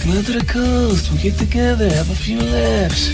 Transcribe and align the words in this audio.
Come 0.00 0.12
out 0.12 0.24
to 0.24 0.32
the 0.32 0.44
coast. 0.46 1.10
We'll 1.10 1.20
get 1.20 1.36
together, 1.36 1.86
have 1.90 2.10
a 2.10 2.14
few 2.14 2.40
laughs. 2.40 3.10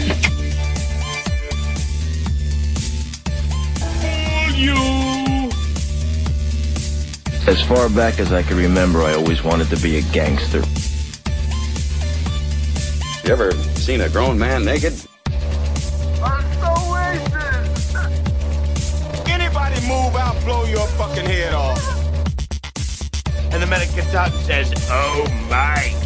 You! 4.54 5.50
As 7.46 7.60
far 7.62 7.88
back 7.88 8.20
as 8.20 8.32
I 8.32 8.42
can 8.44 8.56
remember, 8.56 9.02
I 9.02 9.14
always 9.14 9.42
wanted 9.42 9.68
to 9.70 9.76
be 9.78 9.98
a 9.98 10.02
gangster. 10.12 10.62
You 13.26 13.32
ever 13.32 13.50
seen 13.74 14.00
a 14.02 14.08
grown 14.08 14.38
man 14.38 14.64
naked? 14.64 14.92
I'm 16.22 16.44
so 16.54 16.72
racist! 16.94 17.94
Anybody 19.28 19.80
move, 19.88 20.14
I'll 20.14 20.40
blow 20.44 20.64
your 20.66 20.86
fucking 20.86 21.26
head 21.26 21.52
off. 21.52 21.82
And 23.52 23.60
the 23.60 23.66
medic 23.66 23.92
gets 23.96 24.14
out 24.14 24.30
and 24.30 24.40
says, 24.44 24.72
Oh 24.88 25.26
my 25.50 26.05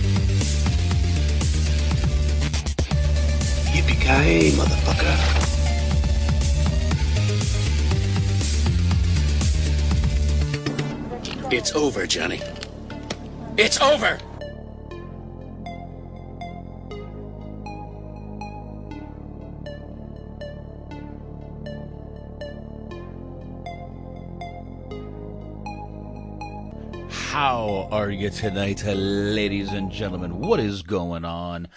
Yippee-ki-yay, 4.11 4.51
motherfucker. 4.51 5.15
It's 11.51 11.73
over, 11.73 12.07
Johnny. 12.07 12.41
It's 13.57 13.79
over! 13.81 14.17
How 27.09 27.87
are 27.91 28.09
you 28.09 28.29
tonight, 28.29 28.83
ladies 28.85 29.71
and 29.71 29.91
gentlemen? 29.91 30.39
What 30.39 30.59
is 30.59 30.81
going 30.81 31.23
on? 31.25 31.67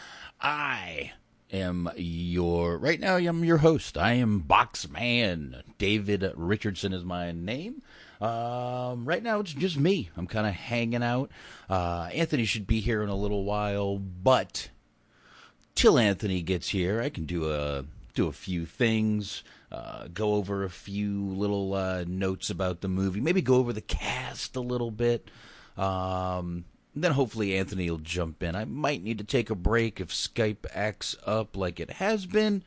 Am 1.55 1.89
your 1.97 2.77
right 2.79 2.99
now. 2.99 3.15
I'm 3.15 3.45
your 3.45 3.59
host. 3.59 3.97
I 3.97 4.15
am 4.15 4.43
Boxman. 4.43 5.63
David 5.79 6.33
Richardson 6.35 6.93
is 6.93 7.05
my 7.05 7.31
name. 7.31 7.81
Um, 8.21 9.05
right 9.05 9.23
now, 9.23 9.39
it's 9.39 9.53
just 9.53 9.79
me. 9.79 10.11
I'm 10.17 10.27
kind 10.27 10.49
of 10.49 10.53
hanging 10.53 11.05
out. 11.05 11.31
Uh, 11.71 12.09
Anthony 12.13 12.45
should 12.45 12.67
be 12.67 12.81
here 12.81 13.05
in 13.05 13.09
a 13.09 13.15
little 13.15 13.45
while, 13.45 13.99
but 13.99 14.71
till 15.77 15.97
Anthony 15.97 16.43
gets 16.43 16.71
here, 16.71 17.01
I 17.01 17.09
can 17.09 17.25
do 17.25 17.49
a 17.53 17.85
do 18.15 18.27
a 18.27 18.33
few 18.33 18.67
things. 18.67 19.45
Uh, 19.71 20.09
go 20.13 20.35
over 20.35 20.65
a 20.65 20.71
few 20.71 21.25
little 21.25 21.75
uh, 21.75 22.03
notes 22.05 22.51
about 22.51 22.81
the 22.81 22.89
movie. 22.89 23.21
Maybe 23.21 23.43
go 23.43 23.55
over 23.55 23.73
the 23.73 23.81
cast 23.81 24.57
a 24.57 24.61
little 24.61 24.91
bit. 24.91 25.31
Um, 25.77 26.65
then 27.03 27.13
hopefully 27.13 27.57
Anthony 27.57 27.91
will 27.91 27.99
jump 27.99 28.43
in. 28.43 28.55
I 28.55 28.65
might 28.65 29.03
need 29.03 29.19
to 29.19 29.25
take 29.25 29.51
a 29.51 29.55
break 29.55 30.01
if 30.01 30.09
Skype 30.09 30.67
acts 30.73 31.17
up 31.27 31.57
like 31.57 31.81
it 31.81 31.93
has 31.93 32.27
been. 32.27 32.63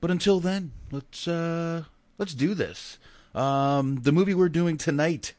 But 0.00 0.10
until 0.10 0.40
then, 0.40 0.72
let's 0.90 1.28
uh, 1.28 1.84
let's 2.18 2.34
do 2.34 2.54
this. 2.54 2.98
Um, 3.34 4.00
the 4.02 4.12
movie 4.12 4.34
we're 4.34 4.48
doing 4.48 4.76
tonight 4.76 5.34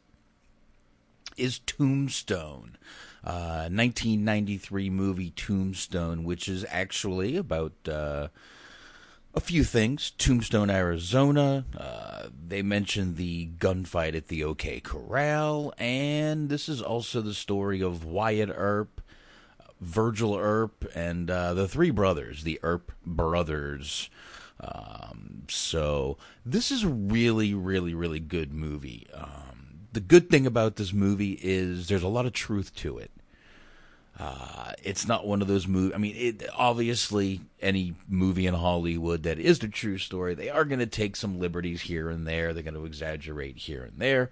is 1.37 1.59
Tombstone, 1.59 2.77
uh, 3.23 3.67
1993 3.69 4.89
movie 4.89 5.31
Tombstone, 5.31 6.23
which 6.23 6.47
is 6.47 6.65
actually 6.69 7.35
about 7.35 7.73
uh, 7.87 8.29
a 9.33 9.39
few 9.39 9.63
things. 9.63 10.11
Tombstone, 10.11 10.69
Arizona. 10.69 11.65
Uh, 11.75 12.27
they 12.47 12.61
mentioned 12.61 13.17
the 13.17 13.49
gunfight 13.57 14.15
at 14.15 14.27
the 14.27 14.43
OK 14.43 14.79
Corral, 14.79 15.73
and 15.77 16.49
this 16.49 16.69
is 16.69 16.81
also 16.81 17.21
the 17.21 17.33
story 17.33 17.81
of 17.81 18.05
Wyatt 18.05 18.51
Earp, 18.53 19.01
Virgil 19.81 20.35
Earp, 20.35 20.85
and 20.95 21.29
uh, 21.29 21.53
the 21.53 21.67
three 21.67 21.91
brothers, 21.91 22.43
the 22.43 22.59
Earp 22.63 22.91
brothers. 23.05 24.09
Um, 24.59 25.43
so 25.49 26.17
this 26.45 26.71
is 26.71 26.83
a 26.83 26.89
really, 26.89 27.53
really, 27.53 27.93
really 27.93 28.19
good 28.19 28.53
movie. 28.53 29.07
Um, 29.13 29.87
the 29.91 29.99
good 29.99 30.29
thing 30.29 30.45
about 30.45 30.75
this 30.75 30.93
movie 30.93 31.39
is 31.41 31.87
there's 31.87 32.03
a 32.03 32.07
lot 32.07 32.25
of 32.25 32.33
truth 32.33 32.73
to 32.75 32.97
it. 32.97 33.11
Uh, 34.19 34.73
it's 34.83 35.07
not 35.07 35.25
one 35.25 35.41
of 35.41 35.47
those 35.47 35.67
movies. 35.67 35.95
I 35.95 35.97
mean, 35.97 36.15
it, 36.15 36.43
obviously, 36.55 37.41
any 37.61 37.95
movie 38.07 38.45
in 38.45 38.53
Hollywood 38.53 39.23
that 39.23 39.39
is 39.39 39.59
the 39.59 39.67
true 39.67 39.97
story, 39.97 40.35
they 40.35 40.49
are 40.49 40.65
going 40.65 40.79
to 40.79 40.85
take 40.85 41.15
some 41.15 41.39
liberties 41.39 41.81
here 41.81 42.09
and 42.09 42.27
there. 42.27 42.53
They're 42.53 42.63
going 42.63 42.75
to 42.75 42.85
exaggerate 42.85 43.57
here 43.57 43.83
and 43.83 43.97
there, 43.97 44.29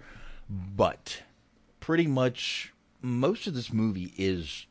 but 0.48 1.22
pretty 1.80 2.06
much 2.06 2.72
most 3.00 3.48
of 3.48 3.54
this 3.54 3.72
movie 3.72 4.14
is 4.16 4.66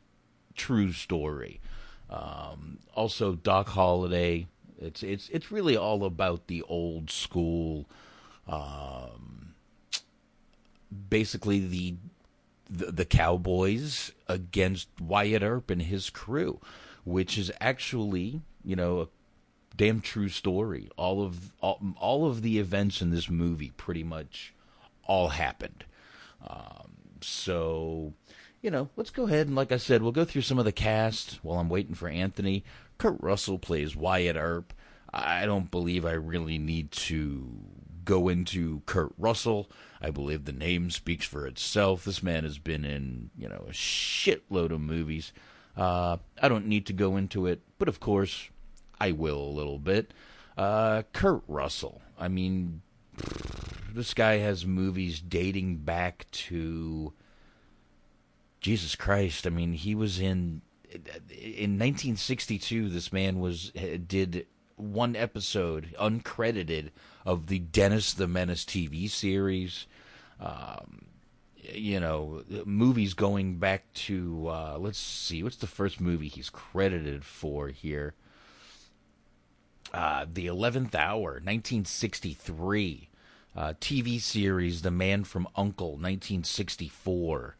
true 0.54 0.92
story. 0.92 1.60
Um, 2.08 2.78
also, 2.94 3.34
Doc 3.34 3.68
Holliday. 3.68 4.46
It's 4.80 5.02
it's 5.02 5.28
it's 5.28 5.52
really 5.52 5.76
all 5.76 6.04
about 6.04 6.48
the 6.48 6.62
old 6.62 7.10
school. 7.10 7.86
Um, 8.48 9.54
basically, 11.08 11.60
the 11.60 11.94
the, 12.72 12.90
the 12.90 13.04
Cowboys 13.04 14.12
against 14.28 14.88
Wyatt 15.00 15.42
Earp 15.42 15.70
and 15.70 15.82
his 15.82 16.10
crew, 16.10 16.60
which 17.04 17.36
is 17.36 17.52
actually, 17.60 18.40
you 18.64 18.74
know, 18.74 19.00
a 19.02 19.08
damn 19.76 20.00
true 20.00 20.28
story. 20.28 20.88
All 20.96 21.22
of 21.22 21.52
all, 21.60 21.80
all 22.00 22.26
of 22.26 22.42
the 22.42 22.58
events 22.58 23.02
in 23.02 23.10
this 23.10 23.28
movie 23.28 23.72
pretty 23.76 24.02
much 24.02 24.54
all 25.04 25.28
happened. 25.28 25.84
Um, 26.46 26.92
so, 27.20 28.14
you 28.62 28.70
know, 28.70 28.88
let's 28.96 29.10
go 29.10 29.26
ahead 29.26 29.46
and, 29.46 29.56
like 29.56 29.72
I 29.72 29.76
said, 29.76 30.02
we'll 30.02 30.12
go 30.12 30.24
through 30.24 30.42
some 30.42 30.58
of 30.58 30.64
the 30.64 30.72
cast 30.72 31.40
while 31.42 31.58
I'm 31.58 31.68
waiting 31.68 31.94
for 31.94 32.08
Anthony. 32.08 32.64
Kurt 32.98 33.16
Russell 33.20 33.58
plays 33.58 33.94
Wyatt 33.94 34.36
Earp. 34.36 34.72
I 35.12 35.44
don't 35.44 35.70
believe 35.70 36.06
I 36.06 36.12
really 36.12 36.58
need 36.58 36.90
to 36.92 37.48
go 38.04 38.28
into 38.28 38.80
Kurt 38.86 39.12
Russell. 39.18 39.68
I 40.02 40.10
believe 40.10 40.44
the 40.44 40.52
name 40.52 40.90
speaks 40.90 41.24
for 41.24 41.46
itself. 41.46 42.04
This 42.04 42.22
man 42.22 42.42
has 42.42 42.58
been 42.58 42.84
in, 42.84 43.30
you 43.38 43.48
know, 43.48 43.64
a 43.68 43.72
shitload 43.72 44.72
of 44.72 44.80
movies. 44.80 45.32
Uh, 45.76 46.16
I 46.40 46.48
don't 46.48 46.66
need 46.66 46.86
to 46.86 46.92
go 46.92 47.16
into 47.16 47.46
it, 47.46 47.60
but 47.78 47.88
of 47.88 48.00
course, 48.00 48.48
I 49.00 49.12
will 49.12 49.40
a 49.40 49.56
little 49.56 49.78
bit. 49.78 50.12
Uh, 50.58 51.02
Kurt 51.12 51.42
Russell. 51.46 52.02
I 52.18 52.28
mean, 52.28 52.82
this 53.94 54.12
guy 54.12 54.38
has 54.38 54.66
movies 54.66 55.20
dating 55.20 55.76
back 55.76 56.26
to 56.32 57.12
Jesus 58.60 58.96
Christ. 58.96 59.46
I 59.46 59.50
mean, 59.50 59.72
he 59.72 59.94
was 59.94 60.18
in 60.18 60.62
in 61.30 61.78
1962, 61.78 62.88
this 62.88 63.12
man 63.12 63.40
was 63.40 63.70
did 63.70 64.46
one 64.76 65.16
episode 65.16 65.94
uncredited 65.98 66.90
of 67.24 67.46
the 67.46 67.60
Dennis 67.60 68.12
the 68.12 68.26
Menace 68.26 68.64
TV 68.64 69.08
series. 69.08 69.86
Um, 70.42 71.06
you 71.62 72.00
know, 72.00 72.42
movies 72.64 73.14
going 73.14 73.58
back 73.58 73.92
to 73.94 74.48
uh, 74.48 74.76
let's 74.78 74.98
see, 74.98 75.42
what's 75.42 75.56
the 75.56 75.66
first 75.66 76.00
movie 76.00 76.28
he's 76.28 76.50
credited 76.50 77.24
for 77.24 77.68
here? 77.68 78.14
Uh, 79.94 80.26
the 80.30 80.46
Eleventh 80.46 80.94
Hour, 80.94 81.34
1963. 81.34 83.08
Uh, 83.54 83.74
TV 83.80 84.18
series 84.18 84.80
The 84.80 84.90
Man 84.90 85.24
from 85.24 85.46
Uncle, 85.54 85.90
1964. 85.90 87.56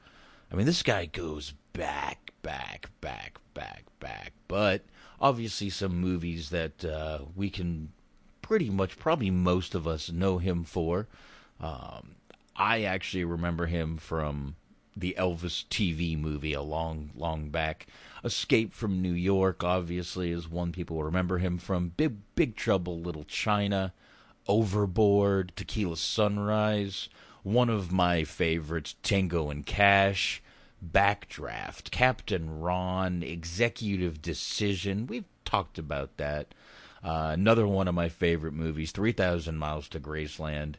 I 0.50 0.56
mean, 0.56 0.64
this 0.64 0.82
guy 0.82 1.05
goes 1.05 1.52
back, 1.75 2.32
back, 2.40 2.88
back, 3.02 3.38
back, 3.52 3.84
back. 4.00 4.32
But 4.49 4.84
obviously, 5.20 5.69
some 5.69 6.00
movies 6.00 6.49
that 6.49 6.82
uh, 6.82 7.20
we 7.37 7.50
can 7.50 7.93
pretty 8.40 8.70
much, 8.70 8.99
probably 8.99 9.31
most 9.31 9.75
of 9.75 9.87
us 9.87 10.11
know 10.11 10.38
him 10.38 10.64
for. 10.64 11.08
Um, 11.61 12.17
I 12.62 12.82
actually 12.82 13.24
remember 13.24 13.66
him 13.66 13.96
from 13.96 14.54
the 14.96 15.16
Elvis 15.18 15.66
TV 15.66 16.16
movie 16.16 16.52
a 16.52 16.62
long, 16.62 17.10
long 17.16 17.48
back. 17.48 17.88
Escape 18.22 18.72
from 18.72 19.02
New 19.02 19.14
York, 19.14 19.64
obviously, 19.64 20.30
is 20.30 20.48
one 20.48 20.70
people 20.70 21.02
remember 21.02 21.38
him 21.38 21.58
from. 21.58 21.88
Big, 21.96 22.18
Big 22.36 22.54
Trouble, 22.54 23.00
Little 23.00 23.24
China, 23.24 23.92
Overboard, 24.46 25.52
Tequila 25.56 25.96
Sunrise. 25.96 27.08
One 27.42 27.68
of 27.68 27.90
my 27.90 28.22
favorites, 28.22 28.94
Tango 29.02 29.50
and 29.50 29.66
Cash, 29.66 30.40
Backdraft, 30.80 31.90
Captain 31.90 32.60
Ron, 32.60 33.24
Executive 33.24 34.22
Decision. 34.22 35.08
We've 35.08 35.24
talked 35.44 35.78
about 35.78 36.16
that. 36.18 36.54
Uh, 37.02 37.30
another 37.34 37.66
one 37.66 37.88
of 37.88 37.96
my 37.96 38.08
favorite 38.08 38.54
movies, 38.54 38.92
3,000 38.92 39.56
Miles 39.58 39.88
to 39.88 39.98
Graceland. 39.98 40.76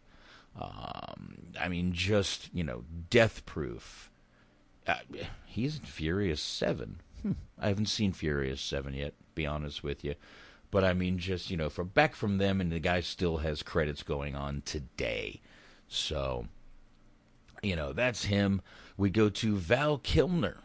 Um, 0.59 1.37
I 1.59 1.67
mean, 1.67 1.93
just, 1.93 2.49
you 2.53 2.63
know, 2.63 2.83
Death 3.09 3.45
Proof. 3.45 4.11
Uh, 4.85 4.95
he's 5.45 5.77
in 5.77 5.85
Furious 5.85 6.41
7. 6.41 6.99
Hmm. 7.21 7.31
I 7.59 7.69
haven't 7.69 7.87
seen 7.87 8.11
Furious 8.11 8.61
7 8.61 8.93
yet, 8.93 9.13
be 9.33 9.45
honest 9.45 9.83
with 9.83 10.03
you. 10.03 10.15
But 10.71 10.83
I 10.83 10.93
mean, 10.93 11.19
just, 11.19 11.49
you 11.49 11.57
know, 11.57 11.69
from 11.69 11.89
back 11.89 12.15
from 12.15 12.37
them, 12.37 12.59
and 12.59 12.71
the 12.71 12.79
guy 12.79 13.01
still 13.01 13.37
has 13.37 13.61
credits 13.63 14.03
going 14.03 14.35
on 14.35 14.63
today. 14.65 15.39
So, 15.87 16.47
you 17.61 17.75
know, 17.75 17.93
that's 17.93 18.25
him. 18.25 18.61
We 18.97 19.09
go 19.09 19.29
to 19.29 19.55
Val 19.55 19.97
Kilmer 19.99 20.57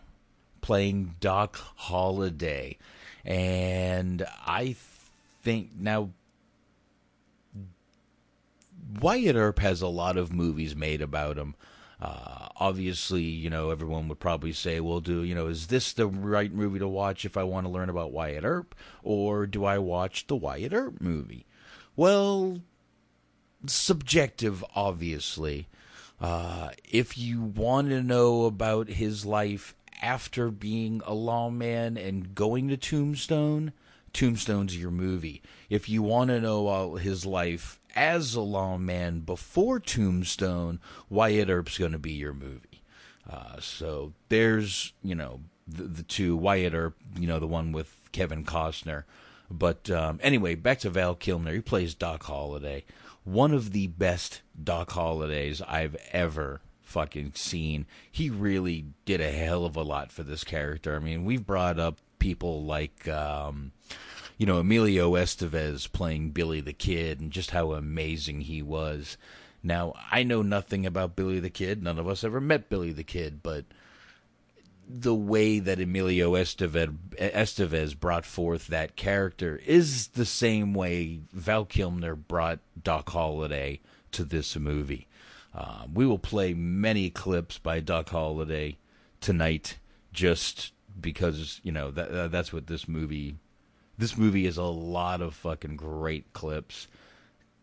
playing 0.61 1.14
Doc 1.20 1.56
Holliday. 1.76 2.79
And 3.25 4.26
I 4.46 4.76
think 5.43 5.70
now 5.79 6.11
Wyatt 9.00 9.36
Earp 9.36 9.58
has 9.60 9.82
a 9.82 9.88
lot 9.88 10.16
of 10.16 10.32
movies 10.32 10.75
made 10.75 11.00
about 11.00 11.36
him. 11.36 11.54
Uh, 12.00 12.48
obviously, 12.56 13.22
you 13.22 13.50
know, 13.50 13.70
everyone 13.70 14.06
would 14.08 14.20
probably 14.20 14.52
say, 14.52 14.78
well, 14.78 15.00
do, 15.00 15.22
you 15.25 15.34
know, 15.34 15.48
is 15.48 15.66
this 15.66 15.92
the 15.92 16.06
right 16.06 16.52
movie 16.52 16.78
to 16.78 16.86
watch 16.86 17.25
if 17.25 17.36
I 17.36 17.42
want 17.42 17.66
to 17.66 17.72
learn 17.72 17.90
about 17.90 18.12
Wyatt 18.12 18.44
Earp? 18.44 18.75
Or 19.02 19.46
do 19.46 19.64
I 19.64 19.78
watch 19.78 20.26
the 20.26 20.36
Wyatt 20.36 20.72
Earp 20.72 21.00
movie? 21.00 21.46
Well, 21.96 22.60
subjective, 23.66 24.64
obviously. 24.75 25.66
Uh, 26.20 26.70
if 26.84 27.19
you 27.19 27.42
want 27.42 27.88
to 27.90 28.02
know 28.02 28.44
about 28.44 28.88
his 28.88 29.26
life 29.26 29.75
after 30.00 30.50
being 30.50 31.02
a 31.04 31.14
lawman 31.14 31.96
and 31.96 32.34
going 32.34 32.69
to 32.69 32.76
Tombstone, 32.76 33.72
Tombstone's 34.12 34.76
your 34.76 34.90
movie. 34.90 35.42
If 35.69 35.88
you 35.88 36.02
want 36.02 36.30
to 36.30 36.40
know 36.40 36.69
about 36.69 37.00
his 37.00 37.26
life 37.26 37.77
as 37.94 38.35
a 38.35 38.40
lawman 38.40 39.20
before 39.20 39.81
Tombstone, 39.81 40.81
Wyatt 41.08 41.49
Earp's 41.49 41.79
going 41.79 41.93
to 41.93 41.99
be 41.99 42.12
your 42.12 42.35
movie. 42.35 42.82
Uh, 43.29 43.61
so 43.61 44.12
there's, 44.29 44.93
you 45.02 45.14
know, 45.14 45.40
the, 45.67 45.82
the, 45.82 46.02
two 46.02 46.37
Wyatt 46.37 46.75
Earp, 46.75 46.96
you 47.19 47.26
know, 47.26 47.38
the 47.38 47.46
one 47.46 47.73
with 47.73 47.94
Kevin 48.12 48.44
Costner. 48.44 49.05
But 49.50 49.90
um, 49.90 50.19
anyway, 50.23 50.55
back 50.55 50.79
to 50.81 50.90
Val 50.90 51.14
Kilmer. 51.14 51.52
He 51.52 51.61
plays 51.61 51.94
Doc 51.94 52.25
Holliday. 52.25 52.85
One 53.25 53.52
of 53.52 53.73
the 53.73 53.87
best 53.87 54.43
Doc 54.62 54.90
Hollidays 54.90 55.61
I've 55.62 55.96
ever 56.12 56.62
fucking 56.82 57.32
seen. 57.35 57.87
He 58.11 58.31
really 58.31 58.87
did 59.05 59.20
a 59.20 59.31
hell 59.31 59.67
of 59.67 59.76
a 59.76 59.82
lot 59.82 60.11
for 60.11 60.23
this 60.23 60.44
character. 60.44 60.96
I 60.96 60.99
mean, 60.99 61.25
we've 61.25 61.44
brought 61.44 61.79
up 61.79 61.99
people 62.19 62.64
like 62.64 63.06
um, 63.08 63.73
you 64.38 64.46
know, 64.46 64.58
Emilio 64.58 65.12
Estevez 65.12 65.90
playing 65.93 66.31
Billy 66.31 66.61
the 66.61 66.73
Kid 66.73 67.20
and 67.20 67.32
just 67.32 67.50
how 67.50 67.73
amazing 67.73 68.43
he 68.43 68.62
was. 68.62 69.19
Now, 69.64 69.94
I 70.12 70.23
know 70.23 70.43
nothing 70.43 70.87
about 70.87 71.17
Billy 71.17 71.40
the 71.40 71.50
Kid. 71.50 71.82
None 71.82 71.99
of 71.99 72.08
us 72.08 72.23
ever 72.23 72.40
met 72.40 72.70
Billy 72.70 72.93
the 72.93 73.02
Kid, 73.02 73.43
but 73.43 73.64
the 74.88 75.14
way 75.14 75.58
that 75.58 75.81
Emilio 75.81 76.32
Estevez, 76.35 76.96
Estevez 77.19 77.99
brought 77.99 78.25
forth 78.25 78.69
that 78.69 78.94
character 78.94 79.61
is 79.67 80.08
the 80.08 80.25
same 80.25 80.73
way 80.73 81.19
Val 81.32 81.64
Kilmer 81.64 82.14
brought 82.14 82.61
Doc 82.82 83.11
Holliday 83.11 83.81
to 84.12 84.25
this 84.25 84.56
movie. 84.56 85.08
Uh, 85.52 85.87
we 85.93 86.06
will 86.06 86.19
play 86.19 86.55
many 86.55 87.11
clips 87.11 87.58
by 87.58 87.81
Doc 87.81 88.11
Holliday 88.11 88.79
tonight, 89.20 89.79
just 90.12 90.73
because 91.00 91.61
you 91.64 91.73
know 91.73 91.90
that 91.90 92.31
that's 92.31 92.52
what 92.52 92.69
this 92.69 92.87
movie 92.87 93.37
this 93.98 94.16
movie 94.16 94.46
is 94.46 94.56
a 94.56 94.62
lot 94.62 95.20
of 95.20 95.34
fucking 95.34 95.76
great 95.76 96.32
clips. 96.32 96.86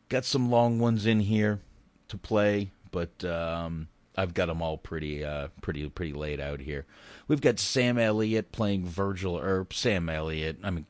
Got 0.10 0.26
some 0.26 0.52
long 0.52 0.78
ones 0.80 1.06
in 1.06 1.22
here 1.22 1.62
to 2.10 2.18
play, 2.18 2.72
but 2.92 3.24
um, 3.24 3.88
I've 4.18 4.34
got 4.34 4.48
them 4.48 4.62
all 4.62 4.78
pretty, 4.78 5.24
uh, 5.24 5.48
pretty, 5.62 5.88
pretty 5.90 6.14
laid 6.14 6.40
out 6.40 6.60
here. 6.60 6.86
We've 7.28 7.42
got 7.42 7.58
Sam 7.58 7.98
Elliott 7.98 8.52
playing 8.52 8.86
Virgil 8.86 9.40
Earp. 9.40 9.74
Sam 9.74 10.10
Elliott. 10.10 10.58
I 10.62 10.70
mean, 10.70 10.86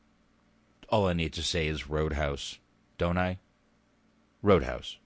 all 0.88 1.06
I 1.06 1.12
need 1.12 1.32
to 1.34 1.42
say 1.42 1.68
is 1.68 1.88
Roadhouse, 1.88 2.58
don't 2.98 3.18
I? 3.18 3.38
Roadhouse, 4.42 4.98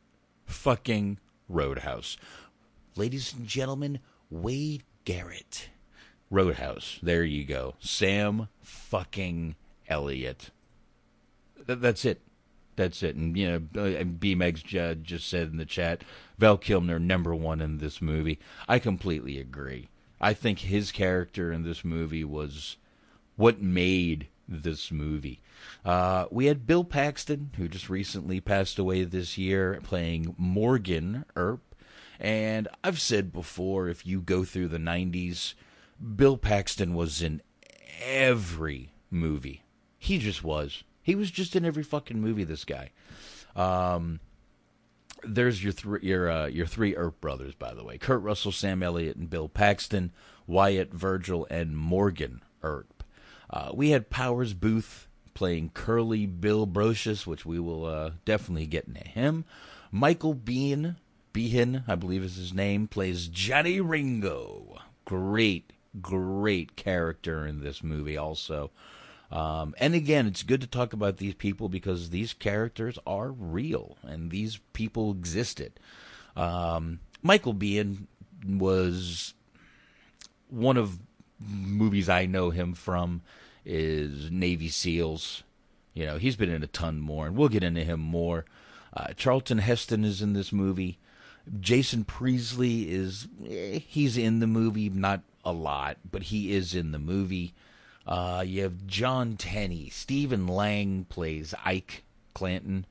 fucking 0.47 1.19
Roadhouse. 1.49 2.17
Ladies 2.97 3.33
and 3.33 3.47
gentlemen, 3.47 4.01
Wade 4.31 4.83
Garrett. 5.05 5.69
Roadhouse. 6.31 6.99
There 7.03 7.25
you 7.25 7.45
go. 7.45 7.75
Sam 7.81 8.49
fucking 8.63 9.57
Elliott. 9.91 10.51
Th- 11.67 11.79
that's 11.79 12.05
it. 12.05 12.23
That's 12.77 13.03
it. 13.03 13.17
And, 13.17 13.37
you 13.37 13.47
know, 13.75 13.83
uh, 13.83 14.05
B 14.05 14.35
Megs 14.35 14.65
Judd 14.65 15.05
just 15.05 15.29
said 15.29 15.49
in 15.49 15.59
the 15.59 15.67
chat, 15.67 16.03
Val 16.39 16.57
Kilmer, 16.57 16.99
number 16.99 17.35
one 17.35 17.61
in 17.61 17.77
this 17.77 18.01
movie. 18.01 18.39
I 18.69 18.79
completely 18.79 19.39
agree. 19.39 19.89
I 20.21 20.33
think 20.33 20.61
his 20.61 20.93
character 20.93 21.53
in 21.53 21.63
this 21.63 21.85
movie 21.85 22.25
was 22.25 22.77
what 23.37 23.61
made 23.61 24.29
this 24.49 24.91
movie. 24.91 25.41
Uh, 25.85 26.27
we 26.31 26.47
had 26.47 26.67
Bill 26.67 26.85
Paxton, 26.85 27.51
who 27.57 27.69
just 27.69 27.89
recently 27.89 28.41
passed 28.41 28.79
away 28.79 29.05
this 29.05 29.39
year, 29.39 29.81
playing 29.83 30.35
Morgan 30.37 31.25
Earp. 31.37 31.75
And 32.19 32.69
I've 32.85 33.01
said 33.01 33.33
before, 33.33 33.89
if 33.89 34.07
you 34.07 34.21
go 34.21 34.45
through 34.45 34.69
the 34.69 34.79
90s, 34.79 35.55
Bill 36.17 36.37
Paxton 36.37 36.95
was 36.95 37.23
in 37.23 37.41
every 38.03 38.93
movie. 39.11 39.63
He 40.01 40.19
just 40.19 40.43
was. 40.43 40.83
He 41.03 41.15
was 41.15 41.31
just 41.31 41.55
in 41.55 41.65
every 41.65 41.83
fucking 41.83 42.21
movie. 42.21 42.45
This 42.45 42.65
guy. 42.65 42.91
Um, 43.55 44.19
there's 45.23 45.63
your 45.63 45.73
three 45.73 46.01
your 46.03 46.31
uh, 46.31 46.47
your 46.47 46.67
three 46.67 46.97
Earp 46.97 47.21
brothers, 47.21 47.55
by 47.55 47.75
the 47.75 47.85
way: 47.85 47.99
Kurt 47.99 48.23
Russell, 48.23 48.51
Sam 48.51 48.83
Elliott, 48.83 49.17
and 49.17 49.29
Bill 49.29 49.49
Paxton, 49.49 50.11
Wyatt, 50.47 50.93
Virgil, 50.93 51.47
and 51.51 51.77
Morgan 51.77 52.43
Earp. 52.63 53.05
Uh, 53.51 53.73
we 53.75 53.91
had 53.91 54.11
Powers 54.11 54.55
Boothe 54.55 55.07
playing 55.35 55.71
Curly 55.75 56.25
Bill 56.25 56.67
Brocius, 56.67 57.27
which 57.27 57.45
we 57.45 57.61
will 57.61 57.85
uh, 57.85 58.11
definitely 58.25 58.67
get 58.67 58.87
into 58.87 59.07
him. 59.07 59.45
Michael 59.93 60.35
Bean, 60.35 60.97
Behan, 61.35 61.85
I 61.87 61.95
believe 61.95 62.23
is 62.23 62.37
his 62.37 62.55
name, 62.55 62.89
plays 62.89 63.29
Johnny 63.29 63.81
Ringo. 63.81 64.79
Great, 65.05 65.73
great 66.01 66.77
character 66.77 67.47
in 67.47 67.61
this 67.61 67.83
movie, 67.83 68.17
also. 68.17 68.71
Um, 69.31 69.75
and 69.79 69.95
again, 69.95 70.27
it's 70.27 70.43
good 70.43 70.61
to 70.61 70.67
talk 70.67 70.93
about 70.93 71.19
these 71.19 71.35
people 71.35 71.69
because 71.69 72.11
these 72.11 72.33
characters 72.33 72.99
are 73.07 73.31
real 73.31 73.97
and 74.03 74.31
these 74.31 74.59
people 74.73 75.13
existed. 75.13 75.79
Um, 76.37 77.01
Michael 77.23 77.55
Biehn 77.55 78.07
was 78.45 79.35
one 80.49 80.77
of 80.77 80.99
movies 81.39 82.09
I 82.09 82.27
know 82.27 82.51
him 82.51 82.75
from 82.75 83.23
is 83.65 84.31
Navy 84.31 84.69
SEALs. 84.69 85.43
You 85.95 86.07
know, 86.07 86.19
he's 86.19 86.37
been 86.37 86.51
in 86.51 86.63
a 86.63 86.69
ton 86.69 86.99
more, 86.99 87.27
and 87.27 87.37
we'll 87.37 87.49
get 87.49 87.63
into 87.65 87.85
him 87.85 88.01
more. 88.01 88.45
Uh, 88.93 89.13
Charlton 89.17 89.59
Heston 89.59 90.05
is 90.05 90.23
in 90.23 90.33
this 90.33 90.53
movie. 90.53 90.99
Jason 91.59 92.05
Priestley 92.05 92.91
is 92.91 93.29
eh, 93.49 93.81
he's 93.87 94.17
in 94.17 94.41
the 94.41 94.47
movie, 94.47 94.89
not 94.89 95.23
a 95.45 95.53
lot, 95.53 95.99
but 96.09 96.25
he 96.25 96.53
is 96.53 96.75
in 96.75 96.93
the 96.93 96.99
movie. 96.99 97.55
Uh, 98.07 98.43
you 98.47 98.63
have 98.63 98.87
Jon 98.87 99.37
Tenney. 99.37 99.89
Stephen 99.91 100.47
Lang 100.47 101.05
plays 101.05 101.55
Ike 101.65 102.05
Clanton. 102.35 102.87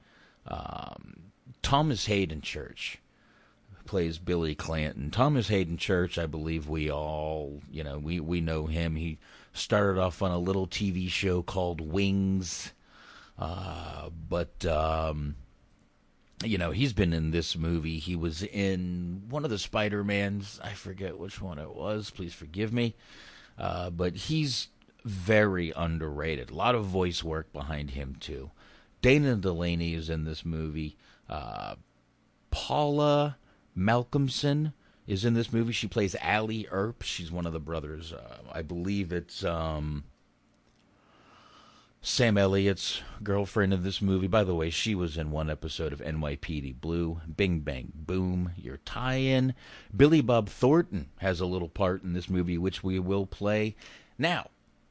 Um, 0.48 1.32
Thomas 1.62 2.06
Haden 2.06 2.42
Church 2.42 3.00
plays 3.86 4.20
Billy 4.20 4.54
Clanton. 4.54 5.10
Thomas 5.10 5.48
Haden 5.48 5.78
Church, 5.78 6.18
I 6.18 6.28
believe 6.28 6.70
we 6.70 6.92
all, 6.92 7.60
you 7.72 7.84
know, 7.84 7.98
we, 7.98 8.20
we 8.20 8.40
know 8.40 8.68
him. 8.68 8.96
He 8.96 9.18
started 9.52 10.00
off 10.00 10.22
on 10.22 10.32
a 10.32 10.38
little 10.38 10.68
TV 10.68 11.10
show 11.10 11.42
called 11.42 11.82
Wings. 11.82 12.72
Uh, 13.38 14.10
but, 14.30 14.64
um, 14.66 15.36
you 16.44 16.58
know, 16.58 16.72
he's 16.72 16.94
been 16.94 17.14
in 17.14 17.32
this 17.32 17.58
movie. 17.58 17.98
He 17.98 18.16
was 18.16 18.44
in 18.44 19.24
one 19.28 19.44
of 19.44 19.50
the 19.50 19.58
Spider-Mans. 19.58 20.60
I 20.64 20.74
forget 20.74 21.18
which 21.18 21.42
one 21.42 21.58
it 21.58 21.74
was. 21.74 22.12
Please 22.12 22.34
forgive 22.34 22.72
me. 22.72 22.96
Uh, 23.58 23.90
but 23.90 24.16
he's 24.16 24.68
very 25.10 25.72
underrated. 25.76 26.52
A 26.52 26.56
lot 26.56 26.76
of 26.76 26.86
voice 26.86 27.24
work 27.24 27.52
behind 27.52 27.92
him, 27.92 28.16
too. 28.20 28.52
Dana 29.02 29.36
Delany 29.36 29.94
is 29.94 30.10
in 30.10 30.26
this 30.26 30.46
movie. 30.46 30.98
Uh, 31.30 31.76
Paula 32.52 33.38
Malcolmson 33.78 34.74
is 35.08 35.26
in 35.26 35.34
this 35.34 35.54
movie. 35.54 35.74
She 35.74 35.88
plays 35.88 36.16
Allie 36.22 36.68
Earp. 36.70 37.02
She's 37.02 37.32
one 37.32 37.46
of 37.46 37.54
the 37.54 37.60
brothers. 37.60 38.14
Uh, 38.14 38.38
I 38.52 38.62
believe 38.62 39.12
it's 39.12 39.44
um, 39.44 40.04
Sam 42.02 42.38
Elliott's 42.38 43.02
girlfriend 43.24 43.74
in 43.74 43.84
this 43.84 44.02
movie. 44.02 44.28
By 44.28 44.44
the 44.44 44.56
way, 44.56 44.70
she 44.70 44.96
was 44.96 45.18
in 45.18 45.32
one 45.32 45.50
episode 45.50 45.94
of 45.94 46.00
NYPD 46.00 46.80
Blue. 46.80 47.22
Bing 47.36 47.60
Bang 47.60 47.92
Boom, 47.94 48.52
your 48.56 48.78
tie 48.78 49.16
in. 49.16 49.54
Billy 49.96 50.22
Bob 50.22 50.50
Thornton 50.50 51.10
has 51.18 51.40
a 51.40 51.46
little 51.46 51.70
part 51.70 52.04
in 52.04 52.14
this 52.14 52.30
movie, 52.30 52.58
which 52.58 52.84
we 52.84 53.00
will 53.00 53.26
play. 53.26 53.76
Now, 54.18 54.50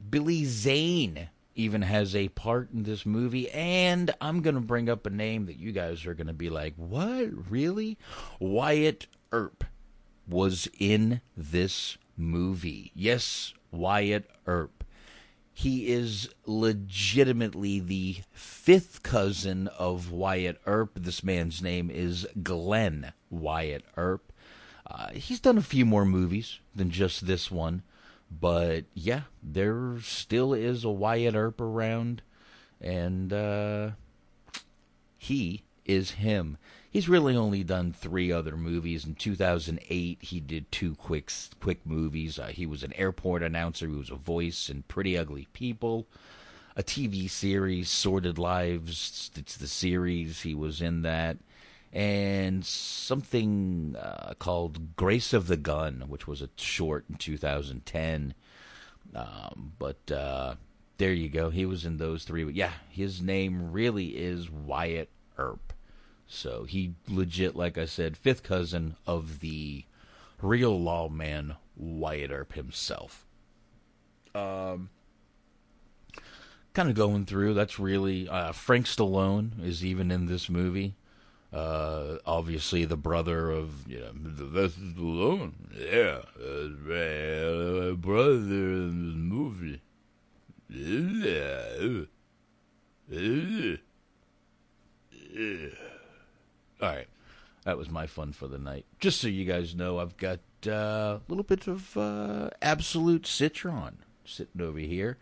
Billy 0.09 0.45
Zane 0.45 1.29
even 1.55 1.81
has 1.81 2.15
a 2.15 2.29
part 2.29 2.71
in 2.71 2.83
this 2.83 3.05
movie. 3.05 3.49
And 3.51 4.11
I'm 4.21 4.41
going 4.41 4.55
to 4.55 4.61
bring 4.61 4.89
up 4.89 5.05
a 5.05 5.09
name 5.09 5.45
that 5.47 5.59
you 5.59 5.71
guys 5.71 6.05
are 6.05 6.13
going 6.13 6.27
to 6.27 6.33
be 6.33 6.49
like, 6.49 6.73
what? 6.77 7.29
Really? 7.49 7.97
Wyatt 8.39 9.07
Earp 9.31 9.65
was 10.27 10.69
in 10.79 11.21
this 11.35 11.97
movie. 12.15 12.91
Yes, 12.95 13.53
Wyatt 13.71 14.29
Earp. 14.47 14.83
He 15.51 15.87
is 15.87 16.29
legitimately 16.45 17.81
the 17.81 18.19
fifth 18.31 19.03
cousin 19.03 19.67
of 19.67 20.09
Wyatt 20.09 20.61
Earp. 20.65 20.91
This 20.95 21.21
man's 21.21 21.61
name 21.61 21.89
is 21.89 22.25
Glenn 22.41 23.11
Wyatt 23.29 23.83
Earp. 23.97 24.31
Uh, 24.87 25.09
he's 25.09 25.41
done 25.41 25.57
a 25.57 25.61
few 25.61 25.85
more 25.85 26.05
movies 26.05 26.59
than 26.73 26.89
just 26.89 27.27
this 27.27 27.51
one. 27.51 27.83
But 28.31 28.85
yeah, 28.93 29.23
there 29.41 29.99
still 30.01 30.53
is 30.53 30.83
a 30.83 30.89
Wyatt 30.89 31.35
Earp 31.35 31.59
around, 31.59 32.21
and 32.79 33.33
uh, 33.33 33.91
he 35.17 35.63
is 35.85 36.11
him. 36.11 36.57
He's 36.91 37.09
really 37.09 37.35
only 37.35 37.63
done 37.63 37.91
three 37.93 38.31
other 38.31 38.55
movies. 38.55 39.05
In 39.05 39.15
2008, 39.15 40.17
he 40.21 40.39
did 40.39 40.71
two 40.71 40.95
quick 40.95 41.31
quick 41.59 41.85
movies. 41.85 42.39
Uh, 42.39 42.47
he 42.47 42.65
was 42.65 42.83
an 42.83 42.93
airport 42.93 43.43
announcer. 43.43 43.87
He 43.87 43.95
was 43.95 44.09
a 44.09 44.15
voice 44.15 44.69
in 44.69 44.83
Pretty 44.83 45.17
Ugly 45.17 45.47
People, 45.53 46.07
a 46.75 46.83
TV 46.83 47.29
series, 47.29 47.89
Sordid 47.89 48.37
Lives. 48.37 49.31
It's 49.35 49.57
the 49.57 49.67
series. 49.67 50.41
He 50.41 50.55
was 50.55 50.81
in 50.81 51.01
that 51.01 51.37
and 51.91 52.63
something 52.65 53.95
uh, 53.99 54.33
called 54.37 54.95
Grace 54.95 55.33
of 55.33 55.47
the 55.47 55.57
Gun, 55.57 56.05
which 56.07 56.27
was 56.27 56.41
a 56.41 56.49
short 56.55 57.05
in 57.09 57.15
2010. 57.15 58.33
Um, 59.15 59.73
but 59.79 60.11
uh, 60.11 60.55
there 60.97 61.13
you 61.13 61.29
go. 61.29 61.49
He 61.49 61.65
was 61.65 61.85
in 61.85 61.97
those 61.97 62.23
three. 62.23 62.43
But 62.43 62.55
yeah, 62.55 62.73
his 62.89 63.21
name 63.21 63.71
really 63.71 64.17
is 64.17 64.51
Wyatt 64.51 65.09
Earp. 65.37 65.73
So 66.27 66.63
he 66.65 66.93
legit, 67.07 67.55
like 67.55 67.77
I 67.77 67.85
said, 67.85 68.15
fifth 68.15 68.43
cousin 68.43 68.95
of 69.07 69.39
the 69.39 69.85
real 70.41 70.79
lawman 70.79 71.55
Wyatt 71.75 72.31
Earp 72.31 72.53
himself. 72.53 73.25
Um, 74.35 74.89
kind 76.73 76.87
of 76.87 76.95
going 76.95 77.25
through. 77.25 77.55
That's 77.55 77.79
really 77.79 78.29
uh, 78.29 78.51
Frank 78.51 78.85
Stallone 78.85 79.65
is 79.65 79.83
even 79.83 80.11
in 80.11 80.27
this 80.27 80.49
movie. 80.49 80.93
Uh, 81.51 82.17
obviously, 82.27 82.85
the 82.85 82.97
brother 82.97 83.49
of 83.49 83.87
you 83.87 83.99
know 83.99 84.11
the 84.13 84.69
Stallone. 84.69 85.53
Yeah, 85.75 86.21
uh, 86.39 87.93
brother 87.93 88.33
in 88.33 89.09
the 89.09 89.17
movie. 89.17 89.81
Yeah. 90.69 92.05
All 96.81 96.87
right, 96.87 97.07
that 97.63 97.77
was 97.77 97.89
my 97.89 98.05
fun 98.05 98.31
for 98.31 98.47
the 98.47 98.59
night. 98.59 98.85
Just 98.99 99.19
so 99.19 99.27
you 99.27 99.45
guys 99.45 99.73
know, 99.73 99.97
I've 99.97 100.17
got 100.17 100.39
uh, 100.67 101.17
a 101.17 101.21
little 101.27 101.43
bit 101.43 101.67
of 101.67 101.97
uh, 101.97 102.51
Absolut 102.61 103.25
Citron 103.25 103.97
sitting 104.23 104.61
over 104.61 104.77
here, 104.77 105.17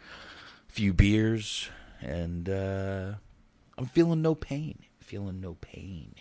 a 0.67 0.72
few 0.74 0.91
beers, 0.91 1.69
and 2.01 2.50
uh, 2.50 3.13
I'm 3.77 3.86
feeling 3.86 4.22
no 4.22 4.36
pain 4.36 4.79
feeling 5.07 5.41
no 5.41 5.55
pain. 5.61 6.13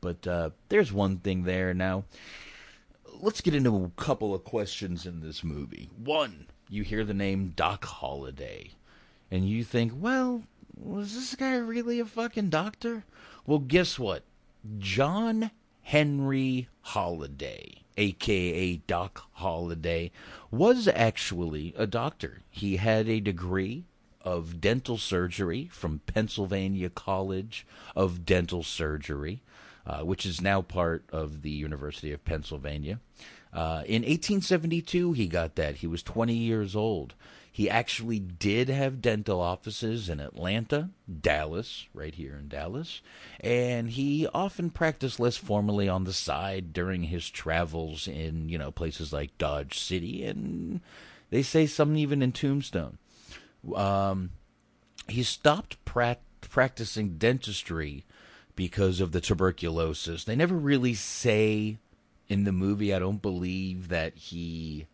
But 0.00 0.26
uh, 0.26 0.50
there's 0.68 0.92
one 0.92 1.16
thing 1.16 1.42
there. 1.42 1.74
Now, 1.74 2.04
let's 3.20 3.40
get 3.40 3.54
into 3.54 3.84
a 3.84 4.00
couple 4.00 4.34
of 4.34 4.44
questions 4.44 5.06
in 5.06 5.20
this 5.20 5.42
movie. 5.42 5.88
One, 5.96 6.46
you 6.68 6.84
hear 6.84 7.04
the 7.04 7.14
name 7.14 7.54
Doc 7.56 7.84
Holliday, 7.84 8.72
and 9.30 9.48
you 9.48 9.64
think, 9.64 9.92
well, 9.96 10.42
was 10.76 11.14
this 11.14 11.34
guy 11.34 11.56
really 11.56 11.98
a 11.98 12.04
fucking 12.04 12.50
doctor? 12.50 13.04
Well, 13.46 13.58
guess 13.58 13.98
what? 13.98 14.22
John 14.78 15.50
Henry 15.82 16.68
Holliday, 16.82 17.82
aka 17.96 18.76
Doc 18.86 19.24
Holliday, 19.32 20.10
was 20.50 20.86
actually 20.88 21.74
a 21.76 21.86
doctor. 21.86 22.40
He 22.50 22.76
had 22.76 23.08
a 23.08 23.20
degree 23.20 23.84
of 24.22 24.60
dental 24.60 24.98
surgery 24.98 25.68
from 25.72 26.00
Pennsylvania 26.06 26.90
College 26.90 27.66
of 27.96 28.24
Dental 28.24 28.62
Surgery, 28.62 29.42
uh, 29.86 30.00
which 30.00 30.26
is 30.26 30.40
now 30.40 30.62
part 30.62 31.04
of 31.10 31.42
the 31.42 31.50
University 31.50 32.12
of 32.12 32.24
Pennsylvania. 32.24 33.00
Uh, 33.52 33.82
in 33.86 34.02
1872, 34.02 35.12
he 35.12 35.26
got 35.26 35.56
that. 35.56 35.76
He 35.76 35.86
was 35.86 36.02
20 36.02 36.34
years 36.34 36.76
old. 36.76 37.14
He 37.52 37.68
actually 37.68 38.20
did 38.20 38.68
have 38.68 39.02
dental 39.02 39.40
offices 39.40 40.08
in 40.08 40.20
Atlanta, 40.20 40.90
Dallas, 41.20 41.88
right 41.92 42.14
here 42.14 42.36
in 42.38 42.48
Dallas, 42.48 43.02
and 43.40 43.90
he 43.90 44.28
often 44.32 44.70
practiced 44.70 45.18
less 45.18 45.36
formally 45.36 45.88
on 45.88 46.04
the 46.04 46.12
side 46.12 46.72
during 46.72 47.04
his 47.04 47.28
travels 47.28 48.06
in, 48.06 48.48
you 48.48 48.56
know, 48.56 48.70
places 48.70 49.12
like 49.12 49.36
Dodge 49.36 49.78
City 49.80 50.24
and 50.24 50.80
they 51.30 51.42
say 51.42 51.66
some 51.66 51.96
even 51.96 52.22
in 52.22 52.32
Tombstone. 52.32 52.98
Um, 53.74 54.30
he 55.08 55.22
stopped 55.22 55.84
pra- 55.84 56.18
practicing 56.40 57.18
dentistry 57.18 58.04
because 58.56 59.00
of 59.00 59.12
the 59.12 59.20
tuberculosis. 59.20 60.24
They 60.24 60.36
never 60.36 60.56
really 60.56 60.94
say 60.94 61.78
in 62.28 62.44
the 62.44 62.52
movie, 62.52 62.94
I 62.94 62.98
don't 62.98 63.22
believe 63.22 63.88
that 63.88 64.14
he 64.14 64.86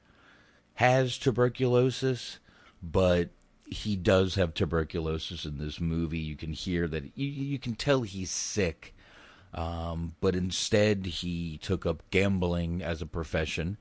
has 0.74 1.18
tuberculosis, 1.18 2.38
but 2.82 3.30
he 3.66 3.96
does 3.96 4.36
have 4.36 4.54
tuberculosis 4.54 5.44
in 5.44 5.58
this 5.58 5.80
movie. 5.80 6.18
You 6.18 6.36
can 6.36 6.52
hear 6.52 6.86
that, 6.88 7.04
you, 7.16 7.26
you 7.26 7.58
can 7.58 7.74
tell 7.74 8.02
he's 8.02 8.30
sick. 8.30 8.94
Um, 9.54 10.14
but 10.20 10.36
instead, 10.36 11.06
he 11.06 11.58
took 11.58 11.86
up 11.86 12.02
gambling 12.10 12.82
as 12.82 13.00
a 13.00 13.06
profession, 13.06 13.78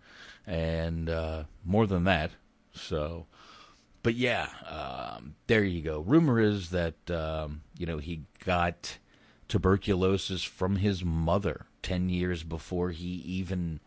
and 0.48 1.10
uh, 1.10 1.44
more 1.66 1.86
than 1.86 2.06
that. 2.06 2.32
So, 2.74 3.26
but 4.06 4.14
yeah, 4.14 4.50
um, 4.70 5.34
there 5.48 5.64
you 5.64 5.82
go. 5.82 6.00
Rumor 6.00 6.40
is 6.40 6.70
that 6.70 7.10
um, 7.10 7.64
you 7.76 7.88
know 7.88 7.98
he 7.98 8.22
got 8.46 9.00
tuberculosis 9.48 10.44
from 10.44 10.76
his 10.76 11.04
mother 11.04 11.66
ten 11.82 12.10
years 12.10 12.44
before 12.44 12.92
he 12.92 13.08
even 13.08 13.80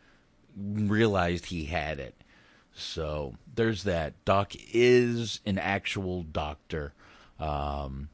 realized 0.57 1.47
he 1.47 1.67
had 1.67 2.01
it. 2.01 2.17
So 2.75 3.37
there's 3.55 3.85
that. 3.85 4.25
Doc 4.25 4.55
is 4.75 5.39
an 5.47 5.57
actual 5.57 6.25
doctor. 6.25 6.95
Um, 7.39 8.09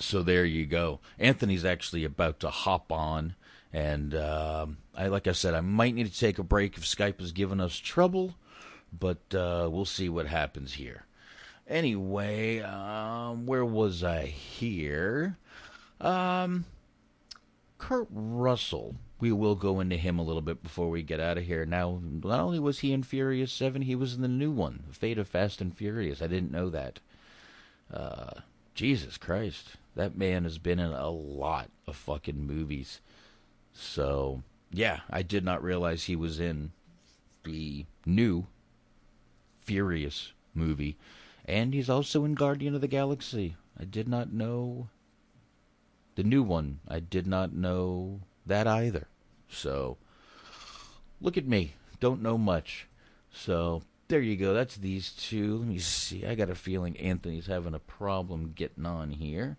so 0.00 0.22
there 0.22 0.46
you 0.46 0.64
go. 0.64 1.00
Anthony's 1.18 1.66
actually 1.66 2.04
about 2.04 2.40
to 2.40 2.48
hop 2.48 2.90
on, 2.90 3.34
and 3.70 4.14
um, 4.14 4.78
I 4.96 5.08
like 5.08 5.26
I 5.26 5.32
said, 5.32 5.52
I 5.52 5.60
might 5.60 5.94
need 5.94 6.10
to 6.10 6.18
take 6.18 6.38
a 6.38 6.42
break 6.42 6.78
if 6.78 6.84
Skype 6.84 7.20
is 7.20 7.32
giving 7.32 7.60
us 7.60 7.76
trouble 7.76 8.36
but 8.98 9.34
uh, 9.34 9.68
we'll 9.70 9.84
see 9.84 10.08
what 10.08 10.26
happens 10.26 10.74
here. 10.74 11.04
Anyway, 11.66 12.60
um, 12.60 13.46
where 13.46 13.64
was 13.64 14.04
I 14.04 14.26
here? 14.26 15.38
Um, 16.00 16.66
Kurt 17.78 18.08
Russell 18.10 18.96
we 19.24 19.32
will 19.32 19.54
go 19.54 19.80
into 19.80 19.96
him 19.96 20.18
a 20.18 20.22
little 20.22 20.42
bit 20.42 20.62
before 20.62 20.90
we 20.90 21.02
get 21.02 21.18
out 21.18 21.38
of 21.38 21.44
here. 21.44 21.64
Now, 21.64 21.98
not 22.02 22.40
only 22.40 22.58
was 22.58 22.80
he 22.80 22.92
in 22.92 23.02
Furious 23.02 23.50
7, 23.52 23.80
he 23.80 23.94
was 23.94 24.14
in 24.14 24.20
the 24.20 24.28
new 24.28 24.50
one, 24.50 24.84
Fate 24.90 25.16
of 25.16 25.26
Fast 25.26 25.62
and 25.62 25.74
Furious. 25.74 26.20
I 26.20 26.26
didn't 26.26 26.52
know 26.52 26.68
that. 26.68 27.00
Uh, 27.90 28.40
Jesus 28.74 29.16
Christ. 29.16 29.76
That 29.96 30.14
man 30.14 30.44
has 30.44 30.58
been 30.58 30.78
in 30.78 30.90
a 30.90 31.08
lot 31.08 31.70
of 31.86 31.96
fucking 31.96 32.46
movies. 32.46 33.00
So, 33.72 34.42
yeah, 34.70 35.00
I 35.08 35.22
did 35.22 35.42
not 35.42 35.62
realize 35.62 36.04
he 36.04 36.16
was 36.16 36.38
in 36.38 36.72
the 37.44 37.86
new 38.04 38.46
Furious 39.64 40.32
movie. 40.54 40.96
And 41.44 41.74
he's 41.74 41.90
also 41.90 42.24
in 42.24 42.34
Guardian 42.34 42.74
of 42.74 42.80
the 42.80 42.88
Galaxy. 42.88 43.56
I 43.78 43.84
did 43.84 44.08
not 44.08 44.32
know 44.32 44.88
the 46.14 46.22
new 46.22 46.42
one. 46.42 46.80
I 46.88 47.00
did 47.00 47.26
not 47.26 47.52
know 47.52 48.20
that 48.46 48.66
either. 48.66 49.08
So, 49.48 49.98
look 51.20 51.36
at 51.36 51.46
me. 51.46 51.74
Don't 52.00 52.22
know 52.22 52.38
much. 52.38 52.86
So, 53.32 53.82
there 54.08 54.20
you 54.20 54.36
go. 54.36 54.54
That's 54.54 54.76
these 54.76 55.12
two. 55.12 55.58
Let 55.58 55.68
me 55.68 55.78
see. 55.78 56.26
I 56.26 56.34
got 56.34 56.50
a 56.50 56.54
feeling 56.54 56.96
Anthony's 56.96 57.46
having 57.46 57.74
a 57.74 57.78
problem 57.78 58.52
getting 58.54 58.86
on 58.86 59.10
here. 59.10 59.56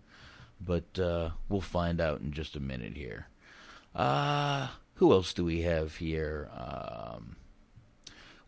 But 0.60 0.98
uh, 0.98 1.30
we'll 1.48 1.60
find 1.60 2.00
out 2.00 2.20
in 2.20 2.32
just 2.32 2.56
a 2.56 2.60
minute 2.60 2.96
here. 2.96 3.26
Uh, 3.94 4.68
who 4.94 5.12
else 5.12 5.32
do 5.34 5.44
we 5.44 5.62
have 5.62 5.96
here? 5.96 6.48
Um, 6.54 7.36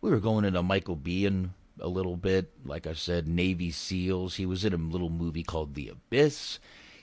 we 0.00 0.10
were 0.10 0.20
going 0.20 0.44
into 0.44 0.62
Michael 0.62 0.96
Biehn 0.96 1.50
a 1.80 1.88
little 1.88 2.16
bit. 2.16 2.50
Like 2.64 2.86
I 2.86 2.92
said, 2.92 3.28
Navy 3.28 3.70
SEALs. 3.70 4.36
He 4.36 4.46
was 4.46 4.64
in 4.64 4.72
a 4.72 4.76
little 4.76 5.10
movie 5.10 5.42
called 5.42 5.74
The 5.74 5.88
Abyss. 5.88 6.58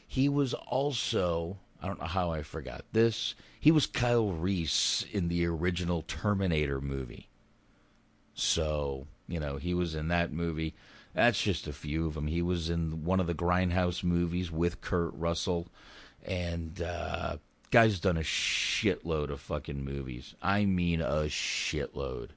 He 0.07 0.29
was 0.29 0.53
also, 0.53 1.57
I 1.81 1.87
don't 1.87 1.99
know 1.99 2.07
how 2.07 2.31
I 2.31 2.43
forgot 2.43 2.85
this, 2.91 3.35
he 3.59 3.71
was 3.71 3.87
Kyle 3.87 4.31
Reese 4.31 5.05
in 5.11 5.27
the 5.27 5.45
original 5.45 6.03
Terminator 6.03 6.79
movie. 6.79 7.29
So, 8.33 9.07
you 9.27 9.39
know, 9.39 9.57
he 9.57 9.73
was 9.73 9.95
in 9.95 10.09
that 10.09 10.31
movie. 10.31 10.75
That's 11.13 11.41
just 11.41 11.67
a 11.67 11.73
few 11.73 12.07
of 12.07 12.13
them. 12.13 12.27
He 12.27 12.41
was 12.41 12.69
in 12.69 13.05
one 13.05 13.19
of 13.19 13.27
the 13.27 13.33
Grindhouse 13.33 14.03
movies 14.03 14.51
with 14.51 14.81
Kurt 14.81 15.13
Russell. 15.15 15.67
And, 16.23 16.81
uh, 16.81 17.37
guy's 17.71 17.99
done 17.99 18.17
a 18.17 18.21
shitload 18.21 19.29
of 19.29 19.39
fucking 19.39 19.83
movies. 19.83 20.35
I 20.41 20.65
mean, 20.65 21.01
a 21.01 21.23
shitload 21.23 22.29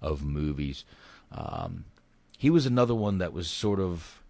of 0.00 0.24
movies. 0.24 0.84
Um, 1.32 1.84
he 2.38 2.50
was 2.50 2.66
another 2.66 2.94
one 2.94 3.18
that 3.18 3.32
was 3.32 3.48
sort 3.48 3.80
of, 3.80 4.22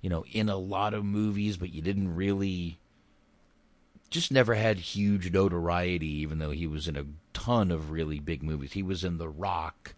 you 0.00 0.10
know, 0.10 0.24
in 0.32 0.48
a 0.48 0.56
lot 0.56 0.94
of 0.94 1.04
movies, 1.04 1.56
but 1.56 1.72
you 1.72 1.82
didn't 1.82 2.14
really, 2.14 2.78
just 4.10 4.30
never 4.30 4.54
had 4.54 4.78
huge 4.78 5.32
notoriety, 5.32 6.12
even 6.18 6.38
though 6.38 6.50
he 6.50 6.66
was 6.66 6.88
in 6.88 6.96
a 6.96 7.06
ton 7.32 7.70
of 7.70 7.90
really 7.90 8.18
big 8.18 8.42
movies. 8.42 8.72
He 8.72 8.82
was 8.82 9.04
in 9.04 9.18
The 9.18 9.28
Rock. 9.28 9.94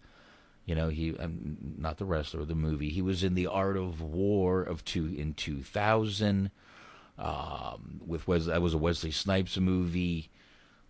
You 0.65 0.75
know, 0.75 0.89
he 0.89 1.17
um, 1.17 1.57
not 1.79 1.97
the 1.97 2.05
wrestler, 2.05 2.45
the 2.45 2.53
movie. 2.53 2.89
He 2.89 3.01
was 3.01 3.23
in 3.23 3.33
the 3.33 3.47
Art 3.47 3.75
of 3.75 4.01
War 4.01 4.61
of 4.61 4.85
two 4.85 5.07
in 5.07 5.33
two 5.33 5.63
thousand. 5.63 6.51
Um, 7.17 8.01
with 8.05 8.27
Wes, 8.27 8.45
that 8.45 8.61
was 8.61 8.75
a 8.75 8.77
Wesley 8.77 9.09
Snipes 9.09 9.57
movie. 9.57 10.29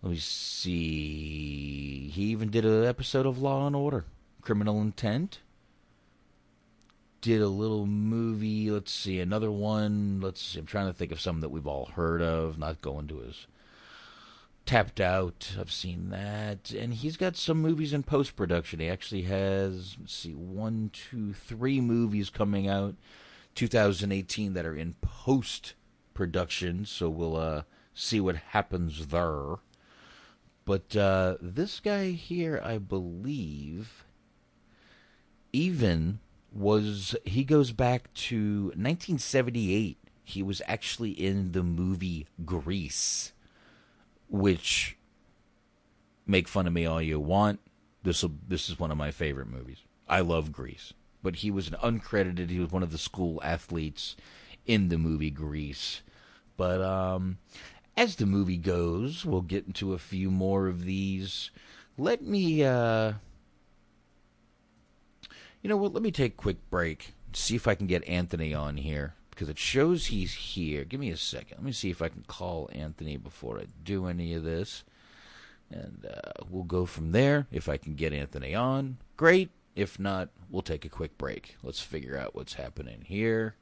Let 0.02 0.12
me 0.12 0.18
see. 0.18 2.08
He 2.08 2.22
even 2.24 2.50
did 2.50 2.64
an 2.64 2.84
episode 2.84 3.26
of 3.26 3.40
Law 3.40 3.66
and 3.66 3.76
Order, 3.76 4.06
Criminal 4.40 4.80
Intent. 4.80 5.40
Did 7.20 7.42
a 7.42 7.48
little 7.48 7.84
movie. 7.84 8.70
Let's 8.70 8.92
see 8.92 9.20
another 9.20 9.50
one. 9.50 10.20
Let's. 10.22 10.40
See, 10.40 10.58
I'm 10.58 10.64
trying 10.64 10.86
to 10.86 10.94
think 10.94 11.12
of 11.12 11.20
some 11.20 11.42
that 11.42 11.50
we've 11.50 11.66
all 11.66 11.86
heard 11.86 12.22
of. 12.22 12.58
Not 12.58 12.80
going 12.80 13.08
to 13.08 13.18
his 13.18 13.46
Tapped 14.64 15.00
Out. 15.00 15.54
I've 15.60 15.70
seen 15.70 16.08
that, 16.10 16.70
and 16.70 16.94
he's 16.94 17.18
got 17.18 17.36
some 17.36 17.60
movies 17.60 17.92
in 17.92 18.02
post 18.02 18.36
production. 18.36 18.80
He 18.80 18.88
actually 18.88 19.22
has. 19.22 19.96
Let's 20.00 20.14
see, 20.14 20.32
one, 20.32 20.90
two, 20.94 21.34
three 21.34 21.82
movies 21.82 22.30
coming 22.30 22.68
out, 22.68 22.94
2018 23.54 24.54
that 24.54 24.64
are 24.64 24.76
in 24.76 24.94
post 25.02 25.74
production. 26.14 26.86
So 26.86 27.10
we'll 27.10 27.36
uh, 27.36 27.62
see 27.92 28.18
what 28.18 28.36
happens 28.36 29.08
there. 29.08 29.56
But 30.70 30.94
uh, 30.94 31.34
this 31.40 31.80
guy 31.80 32.12
here, 32.12 32.62
I 32.64 32.78
believe, 32.78 34.04
even 35.52 36.20
was 36.52 37.16
he 37.24 37.42
goes 37.42 37.72
back 37.72 38.14
to 38.30 38.66
1978. 38.76 39.98
He 40.22 40.44
was 40.44 40.62
actually 40.68 41.10
in 41.10 41.50
the 41.50 41.64
movie 41.64 42.28
Grease, 42.44 43.32
which 44.28 44.96
make 46.24 46.46
fun 46.46 46.68
of 46.68 46.72
me 46.72 46.86
all 46.86 47.02
you 47.02 47.18
want. 47.18 47.58
This 48.04 48.24
this 48.46 48.68
is 48.68 48.78
one 48.78 48.92
of 48.92 48.96
my 48.96 49.10
favorite 49.10 49.48
movies. 49.48 49.78
I 50.08 50.20
love 50.20 50.52
Grease, 50.52 50.92
but 51.20 51.34
he 51.34 51.50
was 51.50 51.66
an 51.66 51.78
uncredited. 51.82 52.48
He 52.48 52.60
was 52.60 52.70
one 52.70 52.84
of 52.84 52.92
the 52.92 52.96
school 52.98 53.40
athletes 53.42 54.14
in 54.66 54.88
the 54.88 54.98
movie 54.98 55.32
Grease. 55.32 56.02
But 56.56 56.80
um, 56.80 57.38
as 58.00 58.16
the 58.16 58.24
movie 58.24 58.56
goes, 58.56 59.26
we'll 59.26 59.42
get 59.42 59.66
into 59.66 59.92
a 59.92 59.98
few 59.98 60.30
more 60.30 60.68
of 60.68 60.86
these. 60.86 61.50
Let 61.98 62.22
me, 62.22 62.64
uh, 62.64 63.12
you 65.60 65.68
know 65.68 65.76
what? 65.76 65.92
Let 65.92 66.02
me 66.02 66.10
take 66.10 66.32
a 66.32 66.36
quick 66.36 66.70
break. 66.70 67.12
See 67.34 67.56
if 67.56 67.68
I 67.68 67.74
can 67.74 67.86
get 67.86 68.08
Anthony 68.08 68.54
on 68.54 68.78
here 68.78 69.16
because 69.28 69.50
it 69.50 69.58
shows 69.58 70.06
he's 70.06 70.32
here. 70.32 70.84
Give 70.84 70.98
me 70.98 71.10
a 71.10 71.16
second. 71.18 71.58
Let 71.58 71.62
me 71.62 71.72
see 71.72 71.90
if 71.90 72.00
I 72.00 72.08
can 72.08 72.24
call 72.26 72.70
Anthony 72.72 73.18
before 73.18 73.58
I 73.58 73.66
do 73.84 74.06
any 74.06 74.32
of 74.32 74.44
this, 74.44 74.82
and 75.70 76.06
uh, 76.10 76.42
we'll 76.48 76.64
go 76.64 76.86
from 76.86 77.12
there. 77.12 77.48
If 77.52 77.68
I 77.68 77.76
can 77.76 77.96
get 77.96 78.14
Anthony 78.14 78.54
on, 78.54 78.96
great. 79.18 79.50
If 79.76 80.00
not, 80.00 80.30
we'll 80.48 80.62
take 80.62 80.86
a 80.86 80.88
quick 80.88 81.18
break. 81.18 81.58
Let's 81.62 81.82
figure 81.82 82.16
out 82.16 82.34
what's 82.34 82.54
happening 82.54 83.02
here. 83.04 83.56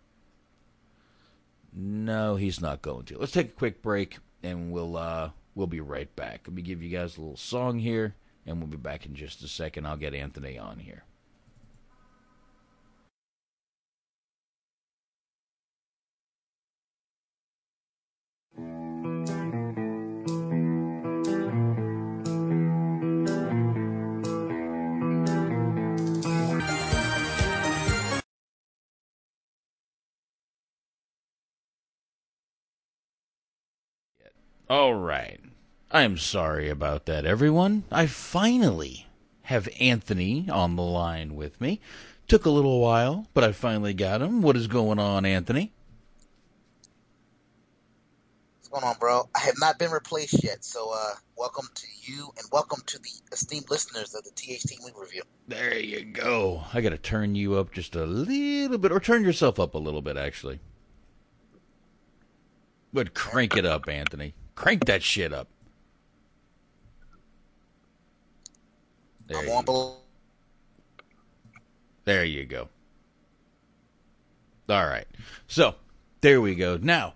No, 1.72 2.36
he's 2.36 2.60
not 2.60 2.82
going 2.82 3.04
to. 3.06 3.18
Let's 3.18 3.32
take 3.32 3.48
a 3.48 3.58
quick 3.58 3.82
break 3.82 4.18
and 4.42 4.70
we'll 4.70 4.96
uh 4.96 5.30
we'll 5.54 5.66
be 5.66 5.80
right 5.80 6.14
back. 6.16 6.42
Let 6.46 6.54
me 6.54 6.62
give 6.62 6.82
you 6.82 6.90
guys 6.90 7.16
a 7.16 7.20
little 7.20 7.36
song 7.36 7.78
here 7.78 8.14
and 8.46 8.58
we'll 8.58 8.68
be 8.68 8.76
back 8.76 9.06
in 9.06 9.14
just 9.14 9.42
a 9.42 9.48
second. 9.48 9.86
I'll 9.86 9.96
get 9.96 10.14
Anthony 10.14 10.58
on 10.58 10.78
here. 10.78 11.04
All 34.70 34.94
right. 34.94 35.40
I'm 35.90 36.18
sorry 36.18 36.68
about 36.68 37.06
that, 37.06 37.24
everyone. 37.24 37.84
I 37.90 38.06
finally 38.06 39.06
have 39.44 39.66
Anthony 39.80 40.46
on 40.50 40.76
the 40.76 40.82
line 40.82 41.34
with 41.34 41.58
me. 41.58 41.80
Took 42.26 42.44
a 42.44 42.50
little 42.50 42.78
while, 42.78 43.28
but 43.32 43.44
I 43.44 43.52
finally 43.52 43.94
got 43.94 44.20
him. 44.20 44.42
What 44.42 44.56
is 44.56 44.66
going 44.66 44.98
on, 44.98 45.24
Anthony? 45.24 45.72
What's 48.58 48.68
going 48.68 48.84
on, 48.84 48.96
bro? 49.00 49.30
I 49.34 49.40
have 49.40 49.54
not 49.58 49.78
been 49.78 49.90
replaced 49.90 50.44
yet, 50.44 50.62
so 50.62 50.92
uh, 50.94 51.14
welcome 51.34 51.68
to 51.74 51.86
you 52.02 52.30
and 52.36 52.46
welcome 52.52 52.82
to 52.88 52.98
the 52.98 53.10
esteemed 53.32 53.70
listeners 53.70 54.14
of 54.14 54.22
the 54.24 54.30
THT 54.32 54.82
Movie 54.82 55.00
Review. 55.00 55.22
There 55.46 55.78
you 55.78 56.04
go. 56.04 56.64
I 56.74 56.82
got 56.82 56.90
to 56.90 56.98
turn 56.98 57.34
you 57.34 57.54
up 57.54 57.72
just 57.72 57.96
a 57.96 58.04
little 58.04 58.76
bit, 58.76 58.92
or 58.92 59.00
turn 59.00 59.24
yourself 59.24 59.58
up 59.58 59.72
a 59.72 59.78
little 59.78 60.02
bit, 60.02 60.18
actually. 60.18 60.60
But 62.92 63.14
crank 63.14 63.56
it 63.56 63.64
up, 63.64 63.88
Anthony. 63.88 64.34
Crank 64.58 64.86
that 64.86 65.04
shit 65.04 65.32
up. 65.32 65.46
There, 69.28 69.44
you, 69.44 69.62
go. 69.62 69.96
there 72.04 72.24
you 72.24 72.44
go. 72.44 72.68
All 74.68 74.84
right. 74.84 75.06
So, 75.46 75.76
there 76.22 76.40
we 76.40 76.56
go. 76.56 76.76
Now, 76.76 77.14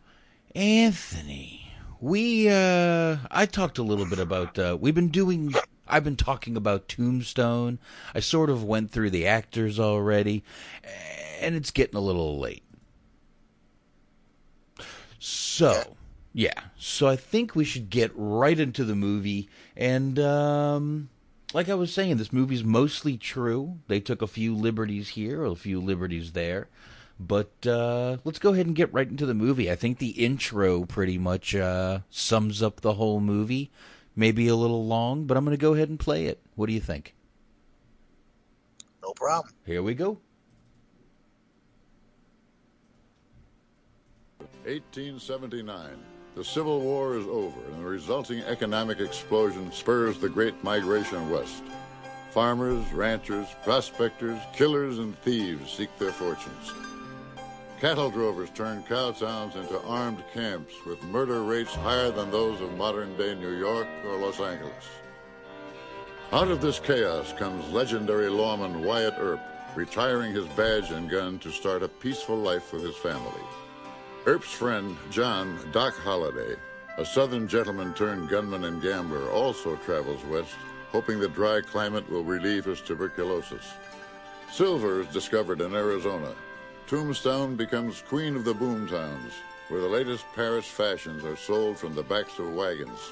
Anthony, 0.55 1.73
we 2.01 2.49
uh 2.49 3.17
I 3.29 3.47
talked 3.47 3.79
a 3.79 3.83
little 3.83 4.07
bit 4.07 4.21
about 4.21 4.57
uh 4.57 4.79
we've 4.81 4.95
been 4.95 5.09
doing 5.09 5.53
I've 5.89 6.05
been 6.05 6.15
talking 6.15 6.57
about 6.57 6.87
Tombstone. 6.87 7.81
I 8.15 8.21
sort 8.21 8.51
of 8.51 8.63
went 8.63 8.93
through 8.93 9.11
the 9.11 9.27
actors 9.27 9.81
already 9.81 10.45
and 11.41 11.57
it's 11.57 11.73
getting 11.73 11.97
a 11.97 12.01
little 12.01 12.39
late. 12.39 12.63
So, 15.19 15.97
yeah. 16.33 16.61
So 16.77 17.09
I 17.09 17.17
think 17.17 17.55
we 17.55 17.65
should 17.65 17.91
get 17.91 18.11
right 18.15 18.59
into 18.59 18.85
the 18.85 18.95
movie. 18.95 19.49
And 19.77 20.19
um, 20.19 21.09
like 21.53 21.69
I 21.69 21.75
was 21.75 21.93
saying, 21.93 22.17
this 22.17 22.33
movie's 22.33 22.65
mostly 22.65 23.17
true. 23.17 23.79
They 23.89 24.01
took 24.01 24.23
a 24.23 24.27
few 24.27 24.55
liberties 24.55 25.11
here, 25.11 25.45
a 25.45 25.55
few 25.55 25.81
liberties 25.81 26.33
there. 26.33 26.69
But 27.21 27.67
uh, 27.67 28.17
let's 28.25 28.39
go 28.39 28.53
ahead 28.53 28.67
and 28.67 28.75
get 28.75 28.93
right 28.93 29.09
into 29.09 29.27
the 29.27 29.35
movie. 29.35 29.71
I 29.71 29.77
think 29.77 29.99
the 29.99 30.11
intro 30.11 30.85
pretty 30.85 31.19
much 31.19 31.55
uh, 31.55 32.01
sums 32.11 32.63
up 32.63 32.81
the 32.81 32.95
whole 32.95 33.21
movie. 33.21 33.71
maybe 34.17 34.49
a 34.49 34.57
little 34.57 34.87
long, 34.87 35.27
but 35.27 35.37
I'm 35.37 35.45
going 35.45 35.57
to 35.57 35.61
go 35.61 35.75
ahead 35.75 35.89
and 35.89 35.99
play 35.99 36.27
it. 36.27 36.41
What 36.55 36.67
do 36.67 36.73
you 36.73 36.81
think? 36.81 37.15
No 39.03 39.13
problem. 39.13 39.53
Here 39.65 39.83
we 39.83 39.95
go. 39.95 40.19
1879. 44.65 46.12
The 46.35 46.45
Civil 46.45 46.81
War 46.81 47.15
is 47.15 47.27
over, 47.27 47.61
and 47.67 47.85
the 47.85 47.89
resulting 47.89 48.41
economic 48.45 49.01
explosion 49.01 49.71
spurs 49.71 50.19
the 50.19 50.31
great 50.31 50.65
migration 50.65 51.29
west. 51.29 51.63
Farmers, 52.31 52.91
ranchers, 52.95 53.49
prospectors, 53.63 54.41
killers, 54.55 54.99
and 54.99 55.15
thieves 55.19 55.71
seek 55.71 55.91
their 55.99 56.11
fortunes. 56.11 56.73
Cattle 57.83 58.09
drovers 58.09 58.49
turn 58.55 58.83
cow 58.85 59.11
towns 59.11 59.57
into 59.57 59.79
armed 59.83 60.25
camps 60.33 60.73
with 60.87 61.03
murder 61.03 61.43
rates 61.43 61.75
higher 61.75 62.11
than 62.11 62.31
those 62.31 62.59
of 62.63 62.79
modern 62.79 63.15
day 63.19 63.35
New 63.35 63.59
York 63.59 63.89
or 64.07 64.17
Los 64.17 64.41
Angeles. 64.41 64.89
Out 66.33 66.49
of 66.49 66.63
this 66.63 66.79
chaos 66.79 67.35
comes 67.35 67.71
legendary 67.75 68.31
lawman 68.31 68.83
Wyatt 68.83 69.17
Earp, 69.19 69.41
retiring 69.77 70.33
his 70.33 70.47
badge 70.49 70.93
and 70.93 71.11
gun 71.11 71.39
to 71.41 71.51
start 71.51 71.83
a 71.83 71.89
peaceful 71.89 72.39
life 72.39 72.73
with 72.73 72.85
his 72.85 72.97
family. 72.97 73.43
Earp's 74.25 74.53
friend, 74.53 74.97
John 75.11 75.59
Doc 75.73 75.97
Holliday, 75.97 76.55
a 76.97 77.05
southern 77.05 77.49
gentleman 77.49 77.93
turned 77.93 78.29
gunman 78.29 78.65
and 78.65 78.81
gambler, 78.81 79.29
also 79.29 79.75
travels 79.75 80.25
west, 80.27 80.55
hoping 80.93 81.19
the 81.19 81.27
dry 81.27 81.61
climate 81.61 82.09
will 82.09 82.23
relieve 82.23 82.67
his 82.67 82.81
tuberculosis. 82.81 83.73
Silver 84.49 85.01
is 85.01 85.09
discovered 85.09 85.61
in 85.61 85.75
Arizona. 85.75 86.37
Tombstone 86.87 87.57
becomes 87.57 88.05
queen 88.07 88.37
of 88.37 88.45
the 88.45 88.55
boomtowns, 88.55 89.33
where 89.69 89.81
the 89.81 89.89
latest 89.89 90.25
Paris 90.37 90.67
fashions 90.67 91.25
are 91.25 91.37
sold 91.37 91.77
from 91.77 91.97
the 91.97 92.05
backs 92.05 92.39
of 92.39 92.55
wagons. 92.55 93.11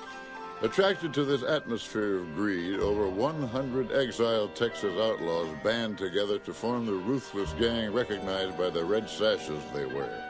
Attracted 0.63 1.13
to 1.15 1.25
this 1.25 1.43
atmosphere 1.43 2.19
of 2.19 2.37
greed, 2.37 2.79
over 2.79 3.09
100 3.09 3.91
exiled 3.91 4.55
Texas 4.55 4.97
outlaws 4.97 5.49
band 5.65 5.99
together 5.99 6.39
to 6.39 6.55
form 6.55 6.87
the 6.87 6.93
ruthless 6.93 7.53
gang 7.55 7.93
recognized 7.93 8.57
by 8.57 8.71
the 8.71 8.85
red 8.85 9.11
sashes 9.11 9.61
they 9.75 9.87
wear. 9.87 10.30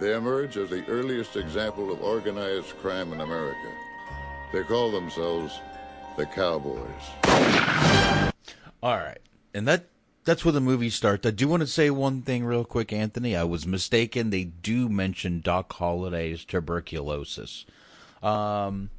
They 0.00 0.14
emerge 0.14 0.56
as 0.56 0.70
the 0.70 0.84
earliest 0.86 1.36
example 1.36 1.92
of 1.92 2.02
organized 2.02 2.76
crime 2.78 3.12
in 3.12 3.20
America. 3.20 3.68
They 4.52 4.62
call 4.64 4.90
themselves 4.90 5.60
the 6.16 6.26
Cowboys. 6.26 6.82
All 8.82 8.96
right. 8.96 9.20
And 9.54 9.66
that 9.68 9.86
that's 10.24 10.44
where 10.44 10.52
the 10.52 10.60
movie 10.60 10.90
starts. 10.90 11.26
I 11.26 11.30
do 11.30 11.48
want 11.48 11.60
to 11.60 11.66
say 11.66 11.90
one 11.90 12.22
thing 12.22 12.44
real 12.44 12.64
quick, 12.64 12.92
Anthony. 12.92 13.36
I 13.36 13.44
was 13.44 13.66
mistaken. 13.66 14.30
They 14.30 14.44
do 14.44 14.88
mention 14.88 15.40
Doc 15.40 15.72
Holliday's 15.74 16.44
tuberculosis. 16.44 17.66
Um, 18.22 18.90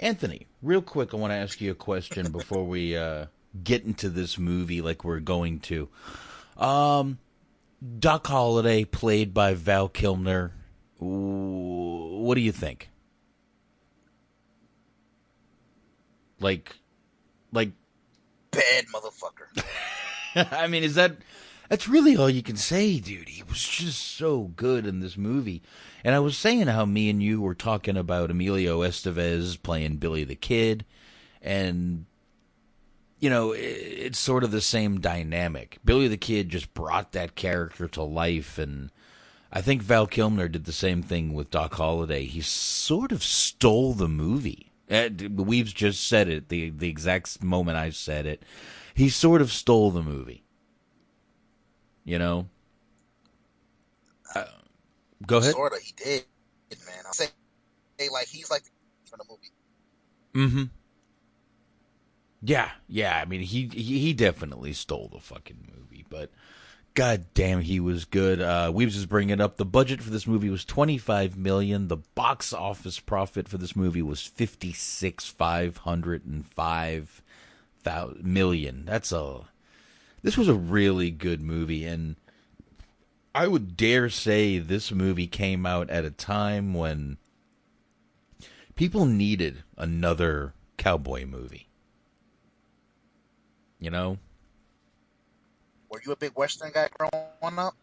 Anthony, 0.00 0.46
real 0.62 0.82
quick, 0.82 1.12
I 1.12 1.18
want 1.18 1.30
to 1.30 1.36
ask 1.36 1.60
you 1.60 1.70
a 1.70 1.76
question 1.76 2.32
before 2.32 2.64
we 2.64 2.96
uh, 2.96 3.26
get 3.62 3.84
into 3.84 4.08
this 4.08 4.38
movie 4.38 4.80
like 4.80 5.04
we're 5.04 5.20
going 5.20 5.60
to. 5.60 5.88
Um, 6.56 7.18
Doc 7.98 8.26
Holliday, 8.26 8.84
played 8.84 9.34
by 9.34 9.54
Val 9.54 9.88
Kilmer. 9.88 10.52
What 10.98 12.36
do 12.36 12.40
you 12.40 12.52
think? 12.52 12.90
Like, 16.38 16.76
like 17.52 17.72
bad 18.50 18.84
motherfucker. 18.94 19.64
I 20.52 20.68
mean, 20.68 20.84
is 20.84 20.94
that 20.94 21.16
that's 21.68 21.88
really 21.88 22.16
all 22.16 22.30
you 22.30 22.42
can 22.42 22.56
say, 22.56 23.00
dude? 23.00 23.30
He 23.30 23.42
was 23.42 23.62
just 23.62 24.16
so 24.16 24.52
good 24.56 24.86
in 24.86 25.00
this 25.00 25.16
movie. 25.16 25.62
And 26.04 26.14
I 26.14 26.20
was 26.20 26.36
saying 26.36 26.66
how 26.66 26.84
me 26.84 27.08
and 27.10 27.22
you 27.22 27.40
were 27.40 27.54
talking 27.54 27.96
about 27.96 28.30
Emilio 28.30 28.80
Estevez 28.80 29.60
playing 29.60 29.96
Billy 29.96 30.22
the 30.22 30.34
Kid, 30.34 30.84
and 31.40 32.06
you 33.22 33.30
know, 33.30 33.52
it's 33.56 34.18
sort 34.18 34.42
of 34.42 34.50
the 34.50 34.60
same 34.60 35.00
dynamic. 35.00 35.78
Billy 35.84 36.08
the 36.08 36.16
Kid 36.16 36.48
just 36.48 36.74
brought 36.74 37.12
that 37.12 37.36
character 37.36 37.86
to 37.86 38.02
life, 38.02 38.58
and 38.58 38.90
I 39.52 39.60
think 39.60 39.80
Val 39.80 40.08
Kilmer 40.08 40.48
did 40.48 40.64
the 40.64 40.72
same 40.72 41.04
thing 41.04 41.32
with 41.32 41.48
Doc 41.48 41.74
Holliday. 41.74 42.24
He 42.24 42.40
sort 42.40 43.12
of 43.12 43.22
stole 43.22 43.92
the 43.92 44.08
movie. 44.08 44.72
We've 44.90 45.72
just 45.72 46.04
said 46.04 46.28
it 46.28 46.48
the 46.48 46.70
the 46.70 46.88
exact 46.88 47.44
moment 47.44 47.78
I 47.78 47.90
said 47.90 48.26
it. 48.26 48.42
He 48.92 49.08
sort 49.08 49.40
of 49.40 49.52
stole 49.52 49.92
the 49.92 50.02
movie. 50.02 50.42
You 52.04 52.18
know. 52.18 52.48
Uh, 54.34 54.46
go 55.24 55.38
ahead. 55.38 55.52
Sorta, 55.52 55.76
he 55.80 55.92
did, 55.92 56.24
man. 56.86 57.04
I'll 57.06 57.12
say, 57.12 57.28
like 58.12 58.26
he's 58.26 58.50
like 58.50 58.64
from 59.04 59.20
the 59.20 59.26
movie. 59.30 60.48
Mm-hmm. 60.48 60.81
Yeah, 62.42 62.70
yeah. 62.88 63.18
I 63.20 63.24
mean, 63.24 63.40
he, 63.40 63.66
he 63.68 64.12
definitely 64.12 64.72
stole 64.72 65.08
the 65.12 65.20
fucking 65.20 65.68
movie, 65.76 66.04
but 66.08 66.30
god 66.94 67.26
damn, 67.34 67.60
he 67.60 67.78
was 67.80 68.04
good. 68.04 68.40
Uh, 68.40 68.70
Weaves 68.74 68.96
is 68.96 69.06
bringing 69.06 69.40
up 69.40 69.56
the 69.56 69.64
budget 69.64 70.02
for 70.02 70.10
this 70.10 70.26
movie 70.26 70.50
was 70.50 70.64
twenty 70.64 70.98
five 70.98 71.36
million. 71.36 71.88
The 71.88 71.98
box 71.98 72.52
office 72.52 72.98
profit 72.98 73.48
for 73.48 73.58
this 73.58 73.76
movie 73.76 74.02
was 74.02 74.22
fifty 74.22 74.72
six 74.72 75.26
five 75.26 75.78
hundred 75.78 76.26
and 76.26 76.44
five 76.44 77.22
thousand 77.82 78.24
million. 78.24 78.84
That's 78.86 79.12
a. 79.12 79.42
This 80.22 80.36
was 80.36 80.48
a 80.48 80.54
really 80.54 81.10
good 81.10 81.40
movie, 81.40 81.84
and 81.84 82.16
I 83.34 83.48
would 83.48 83.76
dare 83.76 84.08
say 84.08 84.58
this 84.58 84.92
movie 84.92 85.26
came 85.26 85.64
out 85.66 85.90
at 85.90 86.04
a 86.04 86.10
time 86.10 86.74
when 86.74 87.18
people 88.76 89.06
needed 89.06 89.62
another 89.76 90.54
cowboy 90.76 91.24
movie. 91.24 91.68
You 93.82 93.90
know? 93.90 94.18
Were 95.90 96.00
you 96.06 96.12
a 96.12 96.16
big 96.16 96.32
Western 96.36 96.70
guy 96.72 96.88
growing 96.96 97.58
up? 97.58 97.74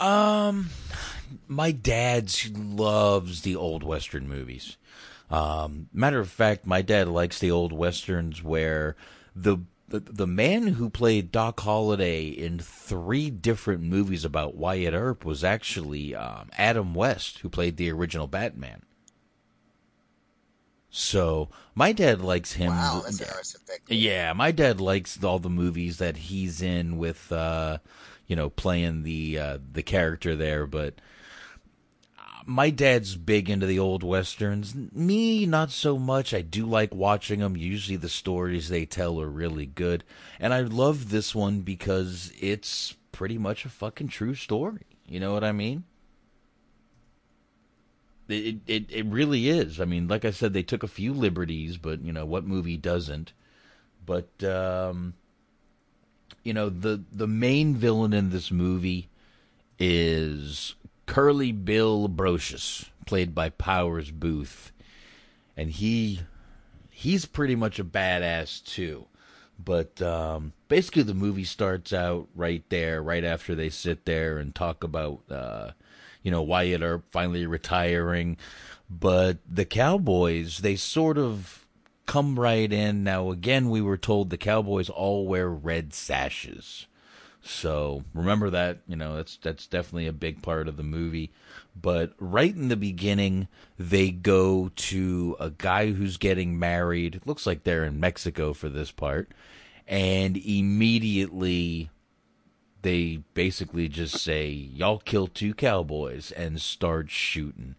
Um, 0.00 0.70
my 1.48 1.72
dad 1.72 2.32
loves 2.56 3.42
the 3.42 3.56
old 3.56 3.82
Western 3.82 4.28
movies. 4.28 4.76
Um, 5.28 5.88
matter 5.92 6.20
of 6.20 6.30
fact, 6.30 6.66
my 6.66 6.82
dad 6.82 7.08
likes 7.08 7.40
the 7.40 7.50
old 7.50 7.72
westerns 7.72 8.44
where 8.44 8.94
the, 9.34 9.58
the 9.88 10.00
the 10.00 10.26
man 10.26 10.68
who 10.68 10.88
played 10.88 11.32
Doc 11.32 11.58
Holliday 11.58 12.28
in 12.28 12.60
three 12.60 13.28
different 13.28 13.82
movies 13.82 14.24
about 14.24 14.54
Wyatt 14.54 14.94
Earp 14.94 15.24
was 15.24 15.42
actually 15.42 16.14
um, 16.14 16.48
Adam 16.56 16.94
West, 16.94 17.40
who 17.40 17.48
played 17.48 17.76
the 17.76 17.90
original 17.90 18.28
Batman. 18.28 18.82
So 20.90 21.48
my 21.74 21.92
dad 21.92 22.20
likes 22.20 22.52
him. 22.54 22.72
Wow, 22.72 23.02
that's 23.04 23.20
interesting. 23.20 23.78
Yeah, 23.88 24.32
my 24.32 24.50
dad 24.50 24.80
likes 24.80 25.22
all 25.22 25.38
the 25.38 25.48
movies 25.48 25.98
that 25.98 26.16
he's 26.16 26.60
in 26.60 26.98
with, 26.98 27.30
uh, 27.30 27.78
you 28.26 28.34
know, 28.34 28.50
playing 28.50 29.04
the 29.04 29.38
uh, 29.38 29.58
the 29.72 29.84
character 29.84 30.34
there. 30.34 30.66
But 30.66 30.94
my 32.44 32.70
dad's 32.70 33.14
big 33.16 33.48
into 33.48 33.66
the 33.66 33.78
old 33.78 34.02
westerns. 34.02 34.74
Me, 34.74 35.46
not 35.46 35.70
so 35.70 35.96
much. 35.96 36.34
I 36.34 36.42
do 36.42 36.66
like 36.66 36.92
watching 36.92 37.38
them. 37.38 37.56
Usually, 37.56 37.96
the 37.96 38.08
stories 38.08 38.68
they 38.68 38.84
tell 38.84 39.20
are 39.20 39.28
really 39.28 39.66
good, 39.66 40.02
and 40.40 40.52
I 40.52 40.60
love 40.62 41.10
this 41.10 41.34
one 41.34 41.60
because 41.60 42.32
it's 42.40 42.96
pretty 43.12 43.38
much 43.38 43.64
a 43.64 43.68
fucking 43.68 44.08
true 44.08 44.34
story. 44.34 44.86
You 45.06 45.20
know 45.20 45.32
what 45.32 45.44
I 45.44 45.52
mean? 45.52 45.84
It, 48.30 48.56
it 48.66 48.84
it 48.90 49.06
really 49.06 49.48
is. 49.48 49.80
I 49.80 49.84
mean, 49.84 50.08
like 50.08 50.24
I 50.24 50.30
said, 50.30 50.52
they 50.52 50.62
took 50.62 50.82
a 50.82 50.88
few 50.88 51.12
liberties, 51.12 51.76
but 51.76 52.02
you 52.04 52.12
know 52.12 52.24
what 52.26 52.44
movie 52.44 52.76
doesn't? 52.76 53.32
But 54.04 54.42
um, 54.44 55.14
you 56.42 56.52
know 56.52 56.68
the 56.68 57.02
the 57.12 57.26
main 57.26 57.74
villain 57.74 58.12
in 58.12 58.30
this 58.30 58.50
movie 58.50 59.08
is 59.78 60.74
Curly 61.06 61.52
Bill 61.52 62.08
Brocius, 62.08 62.88
played 63.06 63.34
by 63.34 63.50
Powers 63.50 64.10
Boothe, 64.10 64.70
and 65.56 65.70
he 65.70 66.20
he's 66.90 67.26
pretty 67.26 67.56
much 67.56 67.78
a 67.78 67.84
badass 67.84 68.64
too. 68.64 69.06
But 69.62 70.00
um, 70.00 70.52
basically, 70.68 71.02
the 71.02 71.14
movie 71.14 71.44
starts 71.44 71.92
out 71.92 72.28
right 72.34 72.64
there, 72.70 73.02
right 73.02 73.24
after 73.24 73.54
they 73.54 73.68
sit 73.68 74.04
there 74.06 74.38
and 74.38 74.54
talk 74.54 74.84
about. 74.84 75.20
Uh, 75.30 75.70
you 76.22 76.30
know, 76.30 76.42
Wyatt 76.42 76.82
Earp 76.82 77.04
finally 77.10 77.46
retiring. 77.46 78.36
But 78.88 79.38
the 79.48 79.64
Cowboys, 79.64 80.58
they 80.58 80.76
sort 80.76 81.16
of 81.16 81.66
come 82.06 82.38
right 82.38 82.72
in. 82.72 83.04
Now, 83.04 83.30
again, 83.30 83.70
we 83.70 83.80
were 83.80 83.96
told 83.96 84.30
the 84.30 84.36
Cowboys 84.36 84.88
all 84.88 85.26
wear 85.26 85.48
red 85.48 85.94
sashes. 85.94 86.86
So 87.42 88.04
remember 88.12 88.50
that, 88.50 88.80
you 88.86 88.96
know, 88.96 89.16
that's 89.16 89.36
that's 89.36 89.66
definitely 89.66 90.06
a 90.06 90.12
big 90.12 90.42
part 90.42 90.68
of 90.68 90.76
the 90.76 90.82
movie. 90.82 91.30
But 91.80 92.12
right 92.18 92.54
in 92.54 92.68
the 92.68 92.76
beginning, 92.76 93.48
they 93.78 94.10
go 94.10 94.70
to 94.74 95.36
a 95.40 95.50
guy 95.50 95.92
who's 95.92 96.16
getting 96.16 96.58
married. 96.58 97.14
It 97.14 97.26
looks 97.26 97.46
like 97.46 97.62
they're 97.62 97.84
in 97.84 98.00
Mexico 98.00 98.52
for 98.52 98.68
this 98.68 98.90
part. 98.90 99.30
And 99.86 100.36
immediately 100.36 101.90
they 102.82 103.22
basically 103.34 103.88
just 103.88 104.18
say, 104.18 104.48
"Y'all 104.48 104.98
kill 104.98 105.26
two 105.26 105.54
cowboys" 105.54 106.30
and 106.32 106.60
start 106.60 107.10
shooting. 107.10 107.76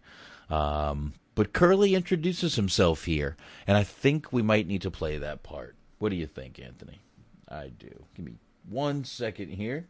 Um, 0.48 1.14
but 1.34 1.52
Curly 1.52 1.94
introduces 1.94 2.56
himself 2.56 3.04
here, 3.04 3.36
and 3.66 3.76
I 3.76 3.84
think 3.84 4.32
we 4.32 4.42
might 4.42 4.66
need 4.66 4.82
to 4.82 4.90
play 4.90 5.18
that 5.18 5.42
part. 5.42 5.76
What 5.98 6.10
do 6.10 6.16
you 6.16 6.26
think, 6.26 6.58
Anthony? 6.58 7.00
I 7.48 7.68
do. 7.68 8.04
Give 8.14 8.26
me 8.26 8.34
one 8.68 9.04
second 9.04 9.50
here, 9.50 9.86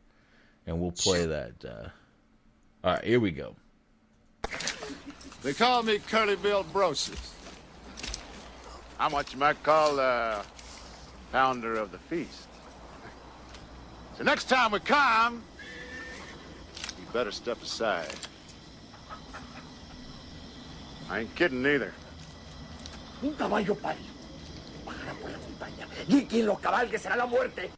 and 0.67 0.81
we'll 0.81 0.93
play 0.93 1.27
that. 1.27 1.65
Uh... 1.65 1.89
All 2.85 2.95
right, 2.95 3.05
here 3.05 3.21
we 3.21 3.31
go. 3.31 3.57
They 5.43 5.53
call 5.53 5.83
me 5.83 5.99
Curly 5.99 6.37
Bill 6.37 6.65
Brocius. 6.65 7.33
I'm 9.01 9.11
what 9.11 9.33
you 9.33 9.39
might 9.39 9.61
call 9.65 9.97
the 9.97 10.45
founder 11.33 11.75
of 11.75 11.91
the 11.91 11.99
feast. 11.99 12.47
So 14.17 14.25
next 14.25 14.49
time 14.49 14.73
we 14.73 14.81
come, 14.81 15.43
you 16.99 17.07
better 17.13 17.31
step 17.31 17.63
aside. 17.63 18.15
I 21.11 21.21
ain't 21.21 21.35
kidding 21.35 21.63
neither. 21.63 21.93
Un 23.23 23.35
caballo 23.35 23.75
pálido. 23.75 24.13
Bajará 24.85 25.15
por 25.21 25.31
la 25.31 25.39
montaña. 25.39 25.87
Y 26.09 26.27
quien 26.29 26.47
lo 26.47 26.57
cabalgue 26.57 26.99
será 26.99 27.17
la 27.17 27.27
muerte. 27.27 27.71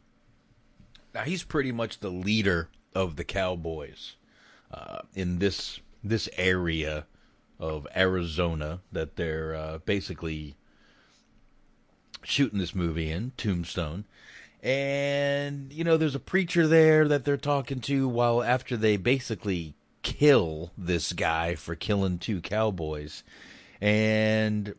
Now 1.13 1.23
he's 1.23 1.43
pretty 1.43 1.71
much 1.71 1.99
the 1.99 2.09
leader 2.09 2.69
of 2.93 3.15
the 3.15 3.23
Cowboys 3.23 4.15
uh, 4.73 4.99
in 5.13 5.39
this 5.39 5.79
this 6.03 6.27
area 6.37 7.05
of 7.59 7.87
Arizona 7.95 8.81
that 8.91 9.15
they're 9.15 9.55
uh, 9.55 9.77
basically 9.79 10.55
shooting 12.23 12.59
this 12.59 12.75
movie 12.75 13.09
in 13.09 13.31
Tombstone. 13.37 14.05
And 14.65 15.71
you 15.71 15.83
know, 15.83 15.95
there's 15.95 16.15
a 16.15 16.19
preacher 16.19 16.65
there 16.65 17.07
that 17.07 17.23
they're 17.23 17.37
talking 17.37 17.81
to 17.81 18.07
while 18.07 18.41
after 18.41 18.75
they 18.75 18.97
basically 18.97 19.75
kill 20.01 20.71
this 20.75 21.13
guy 21.13 21.53
for 21.53 21.75
killing 21.75 22.17
two 22.17 22.41
cowboys. 22.41 23.23
And 23.79 24.73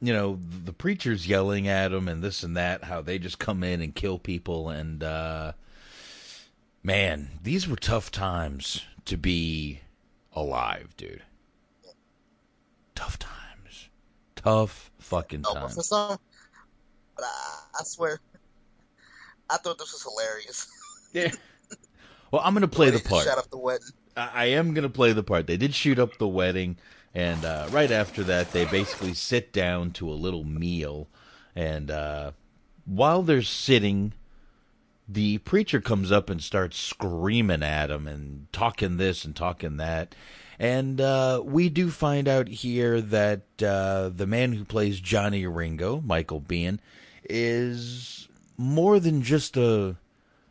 you 0.00 0.12
know, 0.12 0.38
the 0.64 0.72
preacher's 0.72 1.26
yelling 1.26 1.66
at 1.66 1.90
him 1.90 2.06
and 2.06 2.22
this 2.22 2.44
and 2.44 2.56
that, 2.56 2.84
how 2.84 3.00
they 3.00 3.18
just 3.18 3.40
come 3.40 3.64
in 3.64 3.82
and 3.82 3.92
kill 3.92 4.20
people 4.20 4.70
and 4.70 5.02
uh 5.02 5.52
man, 6.84 7.30
these 7.42 7.66
were 7.66 7.74
tough 7.74 8.12
times 8.12 8.84
to 9.06 9.16
be 9.16 9.80
alive, 10.32 10.94
dude. 10.96 11.24
Tough 12.94 13.18
times. 13.18 13.88
Tough 14.36 14.92
fucking 15.00 15.42
times. 15.42 15.74
for 15.74 15.82
some, 15.82 16.18
but 17.16 17.24
I, 17.24 17.80
I 17.80 17.82
swear, 17.82 18.20
I 19.50 19.56
thought 19.58 19.78
this 19.78 19.92
was 19.92 20.02
hilarious. 20.02 20.68
Yeah. 21.12 21.30
Well, 22.32 22.42
I'm 22.44 22.54
gonna 22.54 22.66
play 22.66 22.90
the 22.90 22.98
part. 22.98 23.24
Shut 23.24 23.38
up 23.38 23.48
the 23.48 23.56
wedding. 23.56 23.86
I 24.16 24.30
I 24.34 24.44
am 24.46 24.74
gonna 24.74 24.88
play 24.88 25.12
the 25.12 25.22
part. 25.22 25.46
They 25.46 25.56
did 25.56 25.72
shoot 25.76 26.00
up 26.00 26.18
the 26.18 26.26
wedding, 26.26 26.76
and 27.14 27.44
uh, 27.44 27.68
right 27.70 27.92
after 27.92 28.24
that, 28.24 28.50
they 28.50 28.64
basically 28.64 29.14
sit 29.14 29.52
down 29.52 29.92
to 29.92 30.10
a 30.10 30.14
little 30.14 30.42
meal, 30.42 31.06
and 31.54 31.88
uh, 31.88 32.32
while 32.84 33.22
they're 33.22 33.42
sitting, 33.42 34.12
the 35.08 35.38
preacher 35.38 35.80
comes 35.80 36.10
up 36.10 36.28
and 36.30 36.42
starts 36.42 36.78
screaming 36.78 37.62
at 37.62 37.92
him 37.92 38.08
and 38.08 38.48
talking 38.52 38.96
this 38.96 39.24
and 39.24 39.36
talking 39.36 39.76
that. 39.76 40.16
And 40.58 41.00
uh, 41.00 41.42
we 41.44 41.68
do 41.68 41.90
find 41.90 42.26
out 42.28 42.48
here 42.48 43.00
that 43.00 43.42
uh, 43.62 44.08
the 44.08 44.26
man 44.26 44.52
who 44.52 44.64
plays 44.64 45.00
Johnny 45.00 45.46
Ringo, 45.46 46.00
Michael 46.04 46.40
Biehn, 46.40 46.78
is 47.28 48.28
more 48.56 49.00
than 49.00 49.22
just 49.22 49.56
a 49.56 49.96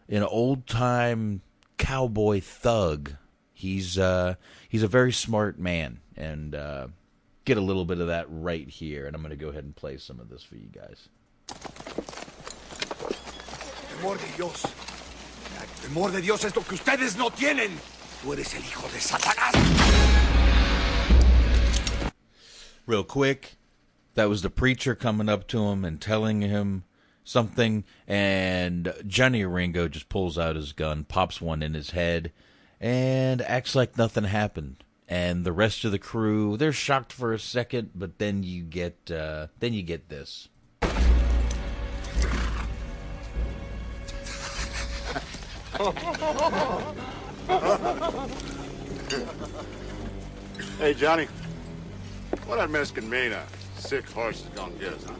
an 0.09 0.23
old 0.23 0.67
time 0.67 1.41
cowboy 1.77 2.41
thug. 2.41 3.15
He's 3.53 3.97
uh, 3.97 4.35
he's 4.67 4.83
a 4.83 4.87
very 4.87 5.11
smart 5.11 5.59
man, 5.59 5.99
and 6.15 6.55
uh, 6.55 6.87
get 7.45 7.57
a 7.57 7.61
little 7.61 7.85
bit 7.85 7.99
of 7.99 8.07
that 8.07 8.25
right 8.29 8.67
here. 8.67 9.05
And 9.07 9.15
I'm 9.15 9.21
going 9.21 9.31
to 9.31 9.37
go 9.37 9.49
ahead 9.49 9.63
and 9.63 9.75
play 9.75 9.97
some 9.97 10.19
of 10.19 10.29
this 10.29 10.43
for 10.43 10.55
you 10.55 10.67
guys. 10.67 11.09
Temor 13.97 14.17
de 14.17 14.37
Dios. 14.37 14.65
Temor 15.81 16.11
de 16.11 16.21
Dios 16.21 16.43
es 16.43 16.55
lo 16.55 16.63
que 16.63 16.77
ustedes 16.77 17.17
no 17.17 17.29
tienen. 17.29 17.71
Tú 18.21 18.33
eres 18.33 18.53
el 18.53 18.61
hijo 18.61 18.87
de 18.87 18.99
Satanás. 18.99 19.53
real 22.85 23.03
quick. 23.03 23.55
That 24.15 24.29
was 24.29 24.41
the 24.41 24.49
preacher 24.49 24.95
coming 24.95 25.29
up 25.29 25.47
to 25.47 25.69
him 25.69 25.83
and 25.83 25.99
telling 25.99 26.41
him 26.41 26.83
something, 27.23 27.83
and 28.07 28.93
Johnny 29.07 29.45
Ringo 29.45 29.87
just 29.87 30.09
pulls 30.09 30.37
out 30.37 30.55
his 30.55 30.73
gun, 30.73 31.03
pops 31.03 31.41
one 31.41 31.63
in 31.63 31.73
his 31.73 31.91
head, 31.91 32.31
and 32.79 33.41
acts 33.41 33.75
like 33.75 33.97
nothing 33.97 34.25
happened. 34.25 34.83
And 35.07 35.45
the 35.45 35.51
rest 35.51 35.85
of 35.85 35.91
the 35.91 35.99
crew, 35.99 36.57
they're 36.57 36.71
shocked 36.71 37.13
for 37.13 37.33
a 37.33 37.39
second, 37.39 37.91
but 37.93 38.19
then 38.19 38.43
you 38.43 38.63
get 38.63 39.11
uh, 39.11 39.47
then 39.59 39.73
you 39.73 39.83
get 39.83 40.09
this. 40.09 40.47
Hey, 50.79 50.93
Johnny. 50.93 51.27
What 52.45 52.57
that 52.57 52.69
Mexican 52.69 53.09
mean 53.09 53.31
a 53.31 53.43
sick 53.77 54.09
horse 54.09 54.41
is 54.41 54.47
gonna 54.49 54.73
get 54.75 54.93
us, 54.93 55.03
huh? 55.03 55.13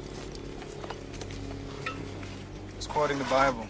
It's 2.84 2.92
quoting 2.92 3.18
the 3.18 3.24
Bible. 3.24 3.66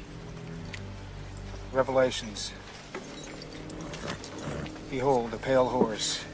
Revelations. 1.71 2.51
Behold, 4.89 5.31
a 5.35 5.37
pale 5.37 5.69
horse. 5.69 6.25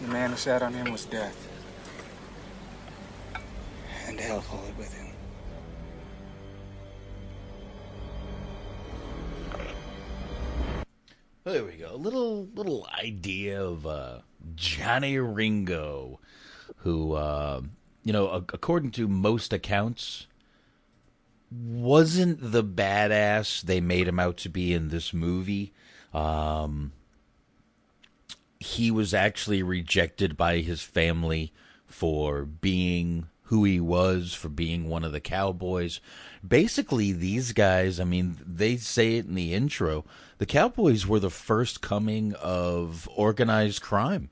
The 0.00 0.08
man 0.08 0.30
who 0.30 0.36
sat 0.36 0.62
on 0.62 0.72
him 0.72 0.90
was 0.90 1.04
death. 1.04 1.46
And 4.06 4.18
hell 4.18 4.40
followed 4.40 4.74
with 4.78 4.94
him. 4.94 5.08
There 11.44 11.64
we 11.64 11.72
go. 11.72 11.94
A 11.94 11.96
little 11.96 12.48
little 12.54 12.88
idea 12.98 13.62
of 13.62 13.86
uh, 13.86 14.20
Johnny 14.54 15.18
Ringo, 15.18 16.18
who 16.76 17.12
uh, 17.12 17.60
you 18.04 18.14
know, 18.14 18.34
ac- 18.34 18.46
according 18.54 18.92
to 18.92 19.06
most 19.06 19.52
accounts, 19.52 20.28
wasn't 21.52 22.52
the 22.52 22.64
badass 22.64 23.62
they 23.62 23.80
made 23.80 24.08
him 24.08 24.18
out 24.18 24.36
to 24.38 24.48
be 24.48 24.72
in 24.72 24.88
this 24.88 25.12
movie. 25.12 25.72
Um, 26.14 26.92
he 28.60 28.90
was 28.90 29.12
actually 29.12 29.62
rejected 29.62 30.36
by 30.36 30.58
his 30.58 30.82
family 30.82 31.52
for 31.86 32.44
being 32.44 33.26
who 33.44 33.64
he 33.64 33.80
was, 33.80 34.32
for 34.32 34.48
being 34.48 34.88
one 34.88 35.04
of 35.04 35.12
the 35.12 35.20
cowboys. 35.20 36.00
Basically, 36.46 37.12
these 37.12 37.52
guys, 37.52 38.00
I 38.00 38.04
mean, 38.04 38.38
they 38.46 38.76
say 38.76 39.16
it 39.16 39.26
in 39.26 39.34
the 39.34 39.52
intro. 39.52 40.04
The 40.38 40.46
cowboys 40.46 41.06
were 41.06 41.20
the 41.20 41.28
first 41.30 41.82
coming 41.82 42.34
of 42.34 43.08
organized 43.14 43.82
crime 43.82 44.30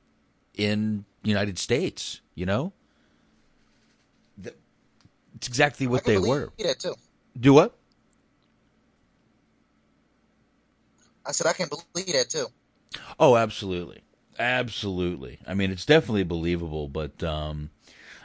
in 0.54 1.04
United 1.22 1.59
States, 1.59 2.20
you 2.35 2.46
know? 2.46 2.72
The- 4.38 4.54
It's 5.35 5.48
exactly 5.48 5.87
what 5.87 6.04
they 6.04 6.16
were. 6.18 6.50
That 6.59 6.78
too. 6.80 6.94
Do 7.38 7.55
what? 7.55 7.77
I 11.27 11.33
said 11.33 11.47
I 11.47 11.53
can 11.53 11.69
believe 11.69 12.12
that 12.12 12.31
too. 12.31 12.47
Oh, 13.19 13.37
absolutely, 13.37 14.03
absolutely. 14.38 15.38
I 15.47 15.55
mean, 15.55 15.71
it's 15.71 15.87
definitely 15.87 16.25
believable, 16.25 16.88
but 16.88 17.23
um, 17.23 17.71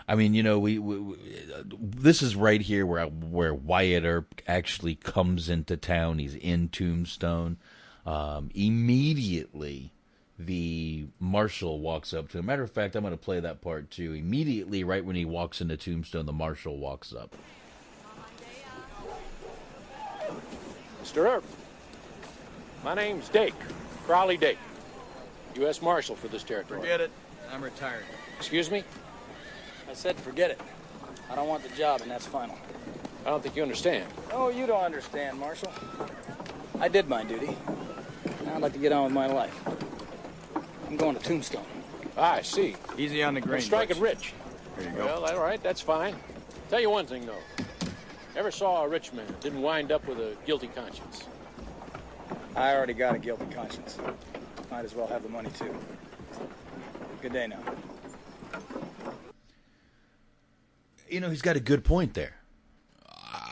I 0.07 0.15
mean, 0.15 0.33
you 0.33 0.43
know, 0.43 0.59
we, 0.59 0.79
we, 0.79 0.99
we 0.99 1.15
uh, 1.55 1.63
this 1.67 2.21
is 2.21 2.35
right 2.35 2.61
here 2.61 2.85
where 2.85 3.05
where 3.07 3.53
Wyatt 3.53 4.05
Earp 4.05 4.41
actually 4.47 4.95
comes 4.95 5.49
into 5.49 5.77
town. 5.77 6.19
He's 6.19 6.35
in 6.35 6.69
Tombstone. 6.69 7.57
Um, 8.05 8.51
immediately, 8.53 9.93
the 10.37 11.07
marshal 11.19 11.79
walks 11.79 12.13
up 12.13 12.29
to 12.29 12.39
him. 12.39 12.45
Matter 12.45 12.63
of 12.63 12.71
fact, 12.71 12.95
I'm 12.95 13.03
going 13.03 13.13
to 13.13 13.17
play 13.17 13.39
that 13.39 13.61
part 13.61 13.91
too. 13.91 14.13
Immediately, 14.13 14.83
right 14.83 15.03
when 15.05 15.15
he 15.15 15.25
walks 15.25 15.61
into 15.61 15.77
Tombstone, 15.77 16.25
the 16.27 16.33
marshal 16.33 16.77
walks 16.77 17.13
up. 17.13 17.35
Mr. 21.05 21.17
Earp, 21.29 21.43
my 22.83 22.95
name's 22.95 23.29
Dake, 23.29 23.53
Crowley 24.07 24.37
Dake, 24.37 24.57
U.S. 25.57 25.79
Marshal 25.79 26.15
for 26.15 26.27
this 26.29 26.41
territory. 26.41 26.79
Forget 26.81 26.99
it. 26.99 27.11
I'm 27.53 27.63
retired. 27.63 28.03
Excuse 28.39 28.71
me? 28.71 28.83
I 29.87 29.93
said 29.93 30.15
forget 30.15 30.49
it. 30.49 30.59
I 31.29 31.35
don't 31.35 31.47
want 31.47 31.61
the 31.61 31.69
job, 31.77 32.01
and 32.01 32.09
that's 32.09 32.25
final. 32.25 32.57
I 33.23 33.29
don't 33.29 33.43
think 33.43 33.55
you 33.55 33.61
understand. 33.61 34.05
Oh, 34.31 34.49
you 34.49 34.65
don't 34.65 34.83
understand, 34.83 35.39
Marshal. 35.39 35.71
I 36.79 36.87
did 36.87 37.07
my 37.07 37.23
duty. 37.23 37.55
Now 38.43 38.55
I'd 38.55 38.61
like 38.63 38.73
to 38.73 38.79
get 38.79 38.91
on 38.91 39.03
with 39.03 39.13
my 39.13 39.27
life. 39.27 39.55
I'm 40.87 40.97
going 40.97 41.15
to 41.15 41.21
Tombstone. 41.23 41.65
Ah, 42.17 42.33
I 42.33 42.41
see. 42.41 42.75
Easy 42.97 43.21
on 43.21 43.35
the 43.35 43.41
Well, 43.41 43.49
grain. 43.49 43.61
striking 43.61 43.99
Butch. 43.99 44.09
rich. 44.09 44.33
There 44.77 44.89
you 44.89 44.97
go. 44.97 45.05
Well, 45.05 45.25
all 45.25 45.39
right, 45.39 45.61
that's 45.61 45.81
fine. 45.81 46.15
Tell 46.71 46.79
you 46.79 46.89
one 46.89 47.05
thing, 47.05 47.27
though. 47.27 47.37
Ever 48.35 48.51
saw 48.51 48.83
a 48.83 48.87
rich 48.89 49.13
man 49.13 49.25
didn't 49.39 49.61
wind 49.61 49.91
up 49.91 50.05
with 50.07 50.19
a 50.19 50.35
guilty 50.45 50.67
conscience? 50.67 51.23
I 52.55 52.75
already 52.75 52.93
got 52.93 53.15
a 53.15 53.19
guilty 53.19 53.45
conscience. 53.53 53.97
Might 54.69 54.85
as 54.85 54.93
well 54.93 55.07
have 55.07 55.23
the 55.23 55.29
money, 55.29 55.49
too. 55.57 55.73
Good 57.21 57.33
day 57.33 57.47
now. 57.47 57.59
You 61.09 61.21
know, 61.21 61.29
he's 61.29 61.41
got 61.41 61.55
a 61.55 61.61
good 61.61 61.83
point 61.83 62.13
there. 62.13 62.35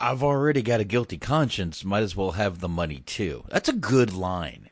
I've 0.00 0.22
already 0.22 0.60
got 0.60 0.80
a 0.80 0.84
guilty 0.84 1.16
conscience, 1.16 1.84
might 1.84 2.02
as 2.02 2.14
well 2.14 2.32
have 2.32 2.58
the 2.58 2.68
money 2.68 3.02
too. 3.06 3.44
That's 3.48 3.68
a 3.68 3.72
good 3.72 4.12
line, 4.12 4.68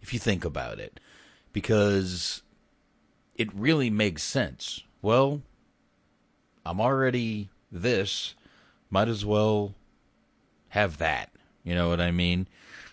if 0.00 0.12
you 0.12 0.20
think 0.20 0.44
about 0.44 0.78
it, 0.78 1.00
because 1.52 2.42
it 3.34 3.52
really 3.52 3.90
makes 3.90 4.22
sense. 4.22 4.84
Well, 5.02 5.42
I'm 6.64 6.80
already 6.80 7.48
this, 7.72 8.34
might 8.90 9.08
as 9.08 9.24
well 9.24 9.74
have 10.68 10.98
that. 10.98 11.30
You 11.64 11.74
know 11.74 11.88
what 11.88 12.00
I 12.00 12.10
mean? 12.10 12.48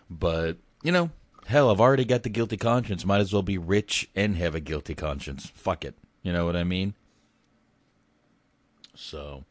But, 0.10 0.58
you 0.82 0.92
know, 0.92 1.12
hell, 1.46 1.70
I've 1.70 1.82
already 1.82 2.06
got 2.06 2.24
the 2.24 2.30
guilty 2.30 2.58
conscience, 2.58 3.06
might 3.06 3.20
as 3.22 3.34
well 3.34 3.44
be 3.44 3.58
rich 3.58 4.10
and 4.16 4.36
have 4.38 4.56
a 4.56 4.60
guilty 4.60 4.96
conscience. 4.96 5.52
Fuck 5.56 5.86
it. 5.86 5.96
You 6.22 6.34
know 6.34 6.46
what 6.46 6.56
I 6.56 6.64
mean? 6.64 6.94
So, 8.96 9.44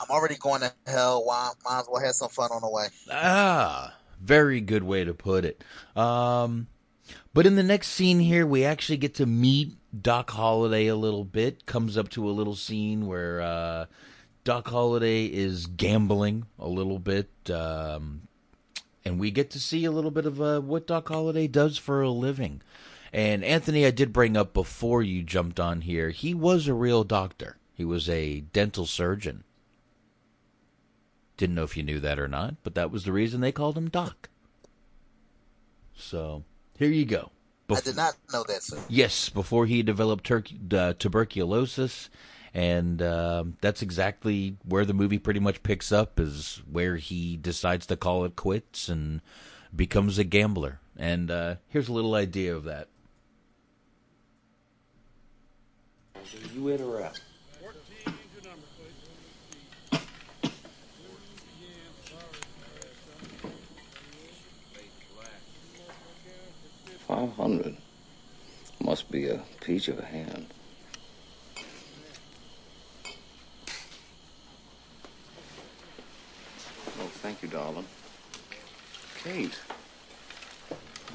I'm 0.00 0.10
already 0.10 0.36
going 0.36 0.62
to 0.62 0.72
hell. 0.86 1.24
Why? 1.24 1.50
Might 1.64 1.80
as 1.80 1.86
well 1.90 2.02
have 2.02 2.14
some 2.14 2.28
fun 2.28 2.50
on 2.52 2.62
the 2.62 2.70
way. 2.70 2.86
Ah, 3.10 3.94
very 4.20 4.60
good 4.60 4.82
way 4.82 5.04
to 5.04 5.14
put 5.14 5.44
it. 5.44 5.62
Um, 5.96 6.68
but 7.34 7.46
in 7.46 7.56
the 7.56 7.62
next 7.62 7.88
scene 7.88 8.20
here, 8.20 8.46
we 8.46 8.64
actually 8.64 8.98
get 8.98 9.14
to 9.16 9.26
meet 9.26 9.74
Doc 10.00 10.30
Holliday 10.30 10.86
a 10.86 10.96
little 10.96 11.24
bit. 11.24 11.66
Comes 11.66 11.98
up 11.98 12.08
to 12.10 12.28
a 12.28 12.32
little 12.32 12.54
scene 12.54 13.06
where 13.06 13.40
uh, 13.40 13.86
Doc 14.44 14.68
Holliday 14.68 15.26
is 15.26 15.66
gambling 15.66 16.46
a 16.58 16.68
little 16.68 16.98
bit, 16.98 17.28
um, 17.50 18.22
and 19.04 19.18
we 19.18 19.30
get 19.30 19.50
to 19.50 19.60
see 19.60 19.84
a 19.84 19.90
little 19.90 20.10
bit 20.10 20.26
of 20.26 20.40
uh, 20.40 20.60
what 20.60 20.86
Doc 20.86 21.08
Holliday 21.08 21.46
does 21.46 21.76
for 21.76 22.02
a 22.02 22.10
living. 22.10 22.62
And 23.12 23.44
Anthony, 23.44 23.86
I 23.86 23.90
did 23.90 24.12
bring 24.12 24.36
up 24.36 24.52
before 24.52 25.02
you 25.02 25.22
jumped 25.22 25.58
on 25.58 25.82
here. 25.82 26.10
He 26.10 26.34
was 26.34 26.66
a 26.66 26.74
real 26.74 27.04
doctor. 27.04 27.56
He 27.74 27.84
was 27.84 28.08
a 28.08 28.40
dental 28.40 28.86
surgeon. 28.86 29.44
Didn't 31.36 31.54
know 31.54 31.62
if 31.62 31.76
you 31.76 31.82
knew 31.82 32.00
that 32.00 32.18
or 32.18 32.28
not, 32.28 32.56
but 32.64 32.74
that 32.74 32.90
was 32.90 33.04
the 33.04 33.12
reason 33.12 33.40
they 33.40 33.52
called 33.52 33.78
him 33.78 33.88
Doc. 33.88 34.28
So 35.96 36.44
here 36.78 36.90
you 36.90 37.04
go. 37.04 37.30
I 37.70 37.80
did 37.80 37.96
not 37.96 38.14
know 38.32 38.44
that, 38.48 38.62
sir. 38.62 38.78
Yes, 38.88 39.28
before 39.28 39.66
he 39.66 39.82
developed 39.82 40.24
tur- 40.24 40.42
uh, 40.72 40.94
tuberculosis, 40.98 42.08
and 42.54 43.00
uh, 43.02 43.44
that's 43.60 43.82
exactly 43.82 44.56
where 44.64 44.84
the 44.84 44.94
movie 44.94 45.18
pretty 45.18 45.40
much 45.40 45.62
picks 45.62 45.92
up. 45.92 46.18
Is 46.18 46.62
where 46.70 46.96
he 46.96 47.36
decides 47.36 47.86
to 47.86 47.96
call 47.96 48.24
it 48.24 48.36
quits 48.36 48.88
and 48.88 49.20
becomes 49.74 50.18
a 50.18 50.24
gambler. 50.24 50.80
And 50.96 51.30
uh, 51.30 51.56
here's 51.68 51.88
a 51.88 51.92
little 51.92 52.14
idea 52.14 52.54
of 52.56 52.64
that. 52.64 52.88
You 56.54 56.68
in 56.68 56.82
or 56.82 57.02
out? 57.02 57.20
Five 67.06 67.32
hundred. 67.36 67.76
Must 68.80 69.10
be 69.10 69.28
a 69.28 69.40
peach 69.62 69.88
of 69.88 69.98
a 69.98 70.04
hand. 70.04 70.46
Oh, 77.00 77.06
thank 77.22 77.42
you, 77.42 77.48
darling. 77.48 77.86
Kate, 79.22 79.58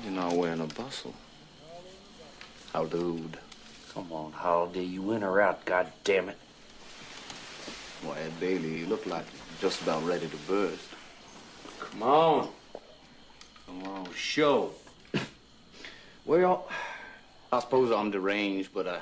you're 0.03 0.13
not 0.13 0.33
wearing 0.33 0.61
a 0.61 0.67
bustle. 0.67 1.13
How 2.71 2.85
dude? 2.85 3.37
Come 3.93 4.11
on, 4.11 4.31
Holliday. 4.31 4.83
You 4.83 5.11
in 5.11 5.23
or 5.23 5.41
out? 5.41 5.65
God 5.65 5.91
damn 6.03 6.29
it. 6.29 6.37
Why, 8.01 8.19
Ed 8.19 8.39
Bailey, 8.39 8.79
you 8.79 8.85
look 8.87 9.05
like 9.05 9.25
just 9.59 9.81
about 9.81 10.03
ready 10.03 10.27
to 10.27 10.37
burst. 10.47 10.89
Come 11.79 12.03
on. 12.03 12.49
Come 13.67 13.83
on, 13.83 14.13
show. 14.13 14.71
Well, 16.25 16.69
I 17.51 17.59
suppose 17.59 17.91
I'm 17.91 18.09
deranged, 18.09 18.73
but 18.73 18.87
I 18.87 18.99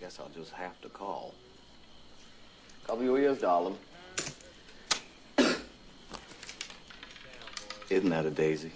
guess 0.00 0.18
I'll 0.20 0.30
just 0.30 0.52
have 0.52 0.80
to 0.82 0.88
call. 0.88 1.34
Cover 2.86 3.04
your 3.04 3.18
ears, 3.18 3.38
darling. 3.38 3.76
Isn't 7.92 8.08
that 8.08 8.24
a 8.24 8.30
daisy? 8.30 8.72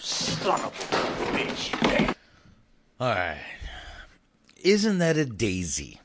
Son 0.00 0.60
of 0.62 0.66
a 0.66 1.36
bitch. 1.36 2.14
All 2.98 3.14
right. 3.14 3.38
Isn't 4.56 4.98
that 4.98 5.16
a 5.16 5.24
daisy? 5.24 6.00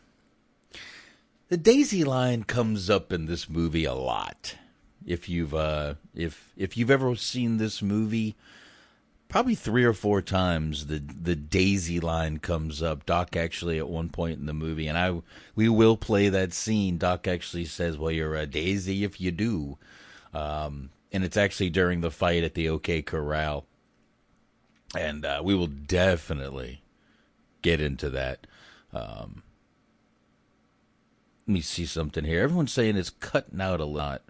The 1.50 1.58
daisy 1.58 2.04
line 2.04 2.44
comes 2.44 2.92
up 2.92 3.12
in 3.12 3.26
this 3.26 3.50
movie 3.50 3.86
a 3.86 3.96
lot. 3.96 4.56
If 5.04 5.28
you've 5.28 5.56
uh 5.56 5.96
if 6.14 6.54
if 6.56 6.78
you've 6.78 6.92
ever 6.92 7.16
seen 7.16 7.58
this 7.58 7.82
movie, 7.82 8.36
probably 9.30 9.56
3 9.56 9.84
or 9.86 9.94
4 9.94 10.22
times 10.22 10.86
the 10.86 11.00
the 11.00 11.36
daisy 11.36 12.00
line 12.00 12.38
comes 12.38 12.84
up. 12.84 13.08
Doc 13.08 13.36
actually 13.36 13.80
at 13.80 13.90
one 13.90 14.10
point 14.10 14.40
in 14.40 14.46
the 14.46 14.54
movie 14.54 14.88
and 14.88 15.00
I 15.00 15.24
we 15.56 15.70
will 15.70 15.98
play 15.98 16.30
that 16.30 16.54
scene. 16.54 17.00
Doc 17.00 17.28
actually 17.28 17.66
says, 17.66 17.98
"Well, 17.98 18.12
you're 18.12 18.36
a 18.36 18.46
daisy 18.46 19.04
if 19.04 19.20
you 19.20 19.32
do." 19.32 19.80
Um 20.34 20.90
and 21.14 21.24
it's 21.24 21.38
actually 21.38 21.70
during 21.70 22.02
the 22.02 22.12
fight 22.12 22.44
at 22.44 22.56
the 22.56 22.68
OK 22.68 23.04
Corral. 23.04 23.66
And 24.98 25.26
uh, 25.26 25.42
we 25.44 25.56
will 25.56 25.68
definitely 25.68 26.82
get 27.62 27.80
into 27.80 28.10
that. 28.12 28.46
Um, 28.92 29.44
let 31.48 31.54
me 31.54 31.62
see 31.62 31.86
something 31.86 32.24
here. 32.24 32.44
Everyone's 32.44 32.74
saying 32.74 32.98
it's 32.98 33.10
cutting 33.10 33.62
out 33.62 33.80
a 33.80 33.86
lot. 33.86 34.24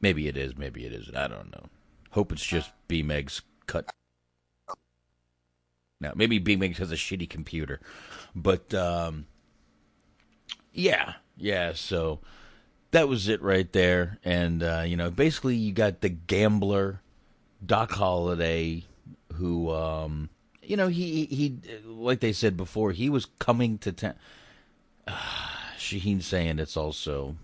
Maybe 0.00 0.28
it 0.28 0.36
is, 0.36 0.56
maybe 0.56 0.86
it 0.86 0.92
isn't. 0.92 1.16
I 1.16 1.26
don't 1.26 1.50
know. 1.50 1.66
Hope 2.10 2.32
it's 2.32 2.44
just 2.44 2.70
B 2.86 3.02
Meg's 3.02 3.42
cut. 3.66 3.90
Now, 6.00 6.12
maybe 6.14 6.38
B 6.38 6.54
Meg 6.56 6.76
has 6.76 6.92
a 6.92 6.96
shitty 6.96 7.28
computer. 7.28 7.80
But, 8.34 8.72
um, 8.72 9.26
yeah, 10.72 11.14
yeah, 11.36 11.72
so 11.74 12.20
that 12.90 13.08
was 13.08 13.28
it 13.28 13.42
right 13.42 13.70
there. 13.72 14.18
And, 14.24 14.62
uh, 14.62 14.82
you 14.86 14.96
know, 14.96 15.10
basically 15.10 15.56
you 15.56 15.72
got 15.72 16.00
the 16.00 16.08
gambler, 16.08 17.00
Doc 17.64 17.92
Holliday, 17.92 18.84
who, 19.34 19.70
um, 19.70 20.30
you 20.62 20.76
know, 20.76 20.88
he 20.88 21.24
he 21.26 21.56
like 21.86 22.20
they 22.20 22.32
said 22.32 22.56
before, 22.56 22.92
he 22.92 23.08
was 23.08 23.26
coming 23.38 23.78
to 23.78 23.92
town. 23.92 24.14
Uh, 25.06 25.12
Shaheen 25.78 26.22
saying 26.22 26.58
it's 26.58 26.76
also, 26.76 27.36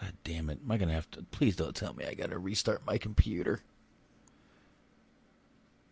God 0.00 0.12
damn 0.22 0.50
it! 0.50 0.60
Am 0.64 0.70
I 0.70 0.76
gonna 0.76 0.92
have 0.92 1.10
to? 1.12 1.22
Please 1.22 1.56
don't 1.56 1.74
tell 1.74 1.94
me 1.94 2.04
I 2.04 2.14
gotta 2.14 2.38
restart 2.38 2.86
my 2.86 2.98
computer. 2.98 3.62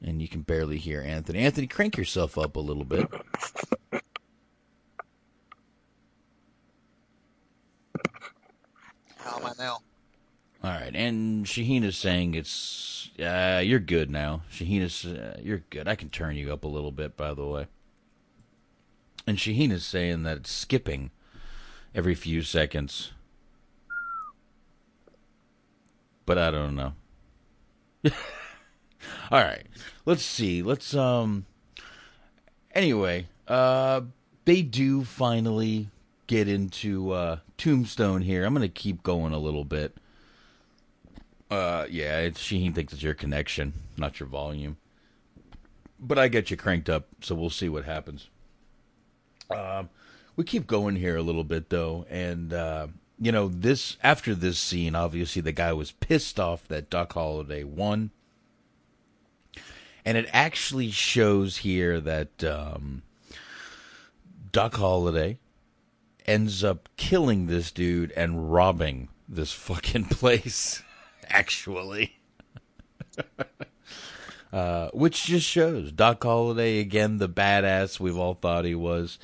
And 0.00 0.20
you 0.22 0.28
can 0.28 0.42
barely 0.42 0.76
hear 0.78 1.00
Anthony. 1.00 1.40
Anthony, 1.40 1.66
crank 1.66 1.96
yourself 1.96 2.37
up 2.37 2.56
a 2.56 2.60
little 2.60 2.84
bit. 2.84 3.08
How 9.16 9.38
am 9.38 9.46
I 9.46 9.54
now? 9.64 9.81
All 10.62 10.70
right, 10.70 10.94
and 10.94 11.44
Shaheen 11.44 11.85
is 11.85 11.96
saying 11.96 12.35
it's 12.35 13.11
uh, 13.18 13.61
you're 13.62 13.79
good 13.79 14.11
now. 14.11 14.42
Shaheen 14.50 14.81
is 14.81 15.05
uh, 15.05 15.38
you're 15.42 15.62
good. 15.70 15.88
I 15.88 15.94
can 15.94 16.09
turn 16.09 16.37
you 16.37 16.53
up 16.53 16.64
a 16.64 16.68
little 16.68 16.92
bit, 16.92 17.16
by 17.16 17.35
the 17.35 17.46
way. 17.46 17.66
And 19.27 19.38
Shaheen 19.38 19.72
is 19.72 19.85
saying 19.85 20.22
that 20.22 20.38
it's 20.38 20.50
skipping 20.50 21.11
every 21.94 22.14
few 22.14 22.42
seconds, 22.42 23.12
but 26.24 26.38
I 26.38 26.50
don't 26.50 26.77
know. 26.77 26.92
All 29.31 29.42
right, 29.42 29.66
let's 30.07 30.24
see. 30.24 30.62
Let's 30.62 30.94
um. 30.94 31.46
Anyway, 32.75 33.29
uh, 33.46 34.00
they 34.46 34.62
do 34.62 35.04
finally 35.04 35.88
get 36.27 36.48
into 36.48 37.12
uh, 37.12 37.38
Tombstone 37.56 38.22
here. 38.22 38.44
I'm 38.44 38.54
gonna 38.54 38.68
keep 38.68 39.02
going 39.02 39.33
a 39.33 39.38
little 39.38 39.64
bit. 39.64 39.96
Uh, 41.50 41.87
yeah, 41.88 42.20
it's, 42.20 42.48
thinks 42.48 42.92
it's 42.92 43.02
your 43.02 43.14
connection, 43.14 43.75
not 43.96 44.18
your 44.18 44.29
volume. 44.29 44.77
But 46.00 46.18
I 46.18 46.29
get 46.29 46.50
you 46.50 46.56
cranked 46.56 46.88
up, 46.88 47.06
so 47.20 47.35
we'll 47.35 47.50
see 47.50 47.68
what 47.68 47.85
happens. 47.85 48.29
Um, 49.50 49.88
we 50.37 50.44
keep 50.44 50.66
going 50.66 50.96
here 50.96 51.16
a 51.16 51.22
little 51.22 51.44
bit 51.44 51.70
though, 51.70 52.06
and 52.10 52.52
uh, 52.52 52.88
you 53.20 53.31
know 53.31 53.48
this 53.48 53.96
after 54.02 54.35
this 54.35 54.58
scene, 54.58 54.94
obviously 54.94 55.42
the 55.42 55.52
guy 55.52 55.72
was 55.72 55.92
pissed 55.92 56.40
off 56.40 56.66
that 56.68 56.90
Doc 56.90 57.12
Holliday 57.12 57.62
won, 57.62 58.10
and 60.04 60.16
it 60.18 60.29
actually 60.33 60.90
shows 60.90 61.58
here 61.58 62.00
that 62.00 62.42
um, 62.42 63.02
Doc 64.50 64.75
Holliday 64.75 65.38
ends 66.27 66.64
up 66.64 66.88
killing 66.96 67.46
this 67.46 67.70
dude 67.70 68.12
and 68.12 68.52
robbing 68.52 69.08
this 69.29 69.52
fucking 69.52 70.04
place 70.10 70.83
actually. 71.29 72.18
Uh, 74.52 74.88
which 74.90 75.25
just 75.25 75.44
shows 75.44 75.90
Doc 75.90 76.22
Holliday 76.22 76.79
again, 76.79 77.18
the 77.18 77.29
badass 77.29 77.98
we've 77.98 78.16
all 78.16 78.35
thought 78.35 78.64
he 78.64 78.77
was. 78.77 79.18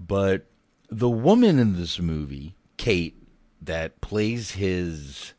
But 0.00 0.46
the 0.90 1.08
woman 1.08 1.60
in 1.60 1.76
this 1.76 2.00
movie, 2.00 2.56
Kate, 2.78 3.14
that 3.60 4.00
plays 4.00 4.50
his 4.50 5.34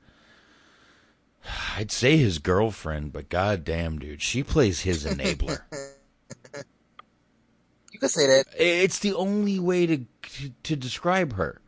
I'd 1.76 1.92
say 1.92 2.18
his 2.18 2.40
girlfriend, 2.40 3.12
but 3.12 3.30
goddamn, 3.30 4.00
dude, 4.00 4.22
she 4.22 4.44
plays 4.44 4.82
his 4.82 5.06
enabler. 5.06 5.60
you 8.04 8.10
could 8.10 8.12
say 8.12 8.28
that. 8.28 8.46
It's 8.58 9.00
the 9.00 9.14
only 9.14 9.60
way 9.60 9.86
to 9.88 10.06
to 10.64 10.76
describe 10.76 11.34
her. 11.34 11.62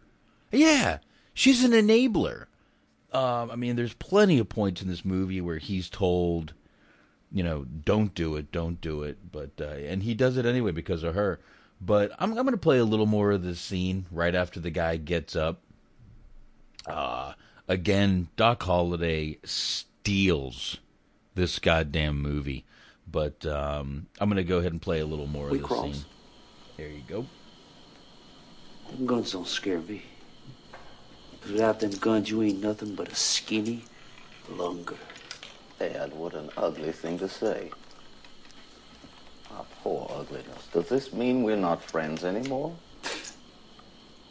Yeah, 0.52 1.00
she's 1.34 1.64
an 1.64 1.72
enabler. 1.72 2.46
Um, 3.12 3.50
I 3.52 3.56
mean, 3.56 3.76
there's 3.76 3.94
plenty 3.94 4.40
of 4.40 4.50
points 4.50 4.82
in 4.82 4.88
this 4.88 5.06
movie 5.06 5.40
where 5.40 5.58
he's 5.58 5.90
told, 5.90 6.54
you 7.32 7.44
know, 7.44 7.64
don't 7.64 8.14
do 8.14 8.36
it, 8.36 8.52
don't 8.52 8.82
do 8.82 9.04
it, 9.04 9.32
but 9.32 9.52
uh, 9.60 9.66
and 9.66 10.04
he 10.04 10.14
does 10.14 10.38
it 10.38 10.46
anyway 10.46 10.72
because 10.72 11.04
of 11.04 11.16
her. 11.16 11.40
But 11.80 12.12
I'm 12.20 12.38
I'm 12.38 12.46
gonna 12.46 12.58
play 12.58 12.78
a 12.78 12.86
little 12.86 13.06
more 13.06 13.32
of 13.32 13.44
this 13.44 13.60
scene 13.60 14.06
right 14.12 14.36
after 14.36 14.60
the 14.60 14.72
guy 14.72 14.98
gets 14.98 15.36
up. 15.36 15.62
Uh 16.86 17.34
again, 17.68 18.28
Doc 18.36 18.64
Holliday 18.64 19.40
steals 19.44 20.78
this 21.36 21.60
goddamn 21.60 22.22
movie. 22.22 22.66
But 23.08 23.46
um, 23.46 24.08
I'm 24.20 24.30
going 24.30 24.38
to 24.38 24.44
go 24.44 24.58
ahead 24.58 24.72
and 24.72 24.82
play 24.82 25.00
a 25.00 25.06
little 25.06 25.28
more 25.28 25.50
we 25.50 25.58
of 25.58 25.62
this 25.62 25.68
cross. 25.68 25.96
scene. 25.96 26.06
There 26.78 26.90
you 26.90 27.04
go. 27.08 27.26
Them 28.92 29.06
guns 29.06 29.32
don't 29.32 29.48
scare 29.48 29.80
me. 29.80 30.04
'Cause 31.42 31.52
without 31.52 31.80
them 31.80 31.92
guns, 31.92 32.30
you 32.30 32.42
ain't 32.42 32.62
nothing 32.62 32.96
but 32.96 33.08
a 33.08 33.16
skinny 33.16 33.86
lunger. 34.50 34.98
Ed, 35.80 36.14
what 36.14 36.34
an 36.34 36.50
ugly 36.58 36.92
thing 36.92 37.18
to 37.20 37.30
say. 37.30 37.72
Our 39.52 39.66
poor 39.84 40.12
ugliness. 40.12 40.68
Does 40.74 40.90
this 40.90 41.14
mean 41.14 41.44
we're 41.44 41.56
not 41.56 41.82
friends 41.82 42.24
anymore? 42.24 42.76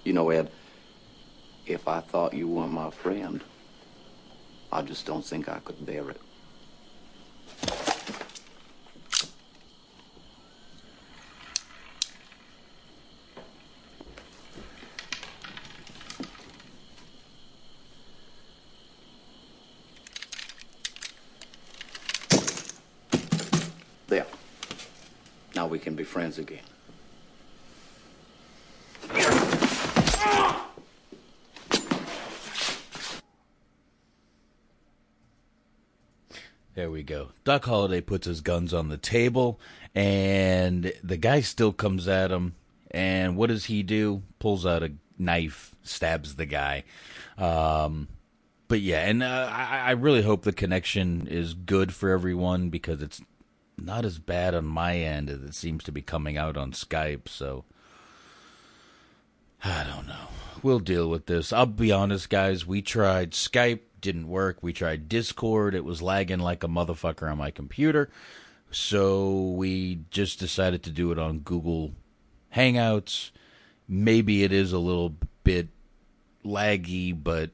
You 0.05 0.13
know, 0.13 0.29
Ed, 0.31 0.51
if 1.67 1.89
I 1.89 2.01
thought 2.01 2.35
you 2.35 2.47
weren't 2.47 2.73
my 2.73 2.91
friend, 2.91 3.43
I 4.71 4.83
just 4.83 5.07
don't 5.07 5.25
think 5.25 5.49
I 5.49 5.61
could 5.61 5.87
bear 5.87 6.11
it. 6.11 6.21
There. 24.07 24.27
Now 25.55 25.67
we 25.67 25.79
can 25.79 25.94
friends 26.05 26.39
again. 26.39 26.61
There 36.75 36.91
we 36.91 37.05
go. 37.05 37.29
Doc 37.45 37.65
Holliday 37.65 38.01
puts 38.01 38.27
his 38.27 38.41
guns 38.41 38.75
on 38.75 38.89
the 38.89 38.97
table, 38.97 39.61
and 39.95 40.93
the 41.05 41.17
guy 41.17 41.41
still 41.41 41.73
comes 41.73 42.09
at 42.09 42.33
him. 42.33 42.57
And 42.91 43.37
what 43.37 43.49
does 43.49 43.67
he 43.67 43.83
do? 43.83 44.23
Pulls 44.41 44.67
out 44.67 44.83
a 44.83 44.93
knife, 45.17 45.75
stabs 45.83 46.35
the 46.35 46.47
guy. 46.47 46.85
Um, 47.39 48.09
but 48.67 48.81
yeah, 48.81 49.01
and 49.01 49.23
uh, 49.23 49.49
I, 49.53 49.83
I 49.87 49.91
really 49.93 50.23
hope 50.23 50.43
the 50.43 50.53
connection 50.53 51.29
is 51.29 51.55
good 51.55 51.95
for 51.95 52.11
everyone 52.11 52.71
because 52.71 53.03
it's 53.03 53.21
not 53.77 54.05
as 54.05 54.18
bad 54.18 54.55
on 54.55 54.64
my 54.64 54.97
end 54.97 55.29
as 55.29 55.43
it 55.43 55.55
seems 55.55 55.85
to 55.85 55.93
be 55.93 56.03
coming 56.03 56.37
out 56.37 56.57
on 56.57 56.72
Skype. 56.72 57.29
So 57.29 57.64
I 59.64 59.85
don't 59.85 60.07
know. 60.07 60.29
We'll 60.62 60.79
deal 60.79 61.09
with 61.09 61.27
this. 61.27 61.53
I'll 61.53 61.66
be 61.66 61.93
honest, 61.93 62.31
guys. 62.31 62.66
We 62.66 62.83
tried 62.83 63.33
Skype, 63.33 63.81
didn't 64.01 64.29
work. 64.29 64.62
We 64.62 64.72
tried 64.72 65.09
Discord, 65.09 65.75
it 65.75 65.85
was 65.85 66.03
lagging 66.03 66.39
like 66.39 66.62
a 66.62 66.68
motherfucker 66.68 67.31
on 67.31 67.39
my 67.39 67.51
computer. 67.51 68.11
So 68.70 69.51
we 69.51 70.01
just 70.11 70.39
decided 70.39 70.83
to 70.85 70.91
do 70.91 71.12
it 71.12 71.18
on 71.18 71.41
Google 71.41 71.93
Hangouts. 72.55 73.31
Maybe 73.87 74.43
it 74.43 74.53
is 74.53 74.72
a 74.72 74.79
little 74.79 75.14
bit 75.45 75.68
laggy, 76.45 77.16
but 77.22 77.51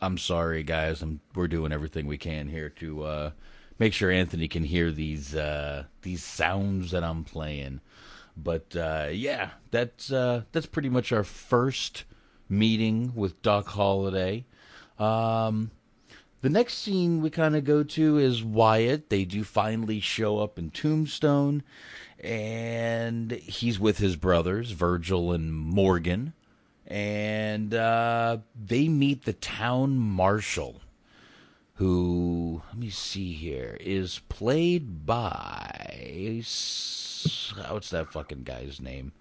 I'm 0.00 0.18
sorry, 0.18 0.62
guys. 0.62 1.02
I'm, 1.02 1.20
we're 1.34 1.48
doing 1.48 1.72
everything 1.72 2.06
we 2.06 2.18
can 2.18 2.48
here 2.48 2.70
to 2.70 3.02
uh, 3.04 3.30
make 3.80 3.94
sure 3.94 4.12
Anthony 4.12 4.46
can 4.46 4.62
hear 4.62 4.92
these 4.92 5.34
uh, 5.34 5.84
these 6.02 6.22
sounds 6.22 6.92
that 6.92 7.02
I'm 7.02 7.24
playing. 7.24 7.80
But 8.36 8.76
uh, 8.76 9.08
yeah, 9.10 9.50
that's 9.72 10.12
uh, 10.12 10.42
that's 10.52 10.66
pretty 10.66 10.90
much 10.90 11.10
our 11.10 11.24
first 11.24 12.04
meeting 12.48 13.12
with 13.16 13.42
Doc 13.42 13.66
Holliday. 13.66 14.44
Um, 14.98 15.72
the 16.42 16.50
next 16.50 16.78
scene 16.78 17.20
we 17.20 17.30
kind 17.30 17.56
of 17.56 17.64
go 17.64 17.82
to 17.82 18.18
is 18.18 18.44
Wyatt. 18.44 19.10
They 19.10 19.24
do 19.24 19.42
finally 19.42 20.00
show 20.00 20.38
up 20.38 20.58
in 20.58 20.70
Tombstone, 20.70 21.62
and 22.22 23.32
he's 23.32 23.80
with 23.80 23.98
his 23.98 24.16
brothers, 24.16 24.70
Virgil 24.70 25.32
and 25.32 25.52
Morgan. 25.52 26.34
And 26.86 27.72
uh, 27.72 28.38
they 28.60 28.88
meet 28.88 29.24
the 29.24 29.32
town 29.32 29.96
marshal, 29.96 30.80
who, 31.80 32.60
let 32.66 32.76
me 32.76 32.90
see 32.90 33.32
here, 33.32 33.78
is 33.80 34.20
played 34.28 35.06
by. 35.06 36.42
What's 37.70 37.88
that 37.88 38.12
fucking 38.12 38.42
guy's 38.42 38.82
name? 38.82 39.12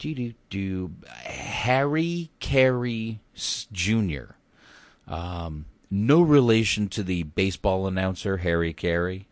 Do 0.00 0.12
do 0.12 0.34
do. 0.48 0.90
Harry 1.06 2.32
Carey 2.40 3.20
Jr. 3.70 4.32
Um, 5.06 5.66
no 5.88 6.20
relation 6.20 6.88
to 6.88 7.04
the 7.04 7.22
baseball 7.22 7.86
announcer 7.86 8.38
Harry 8.38 8.72
Caray. 8.72 9.28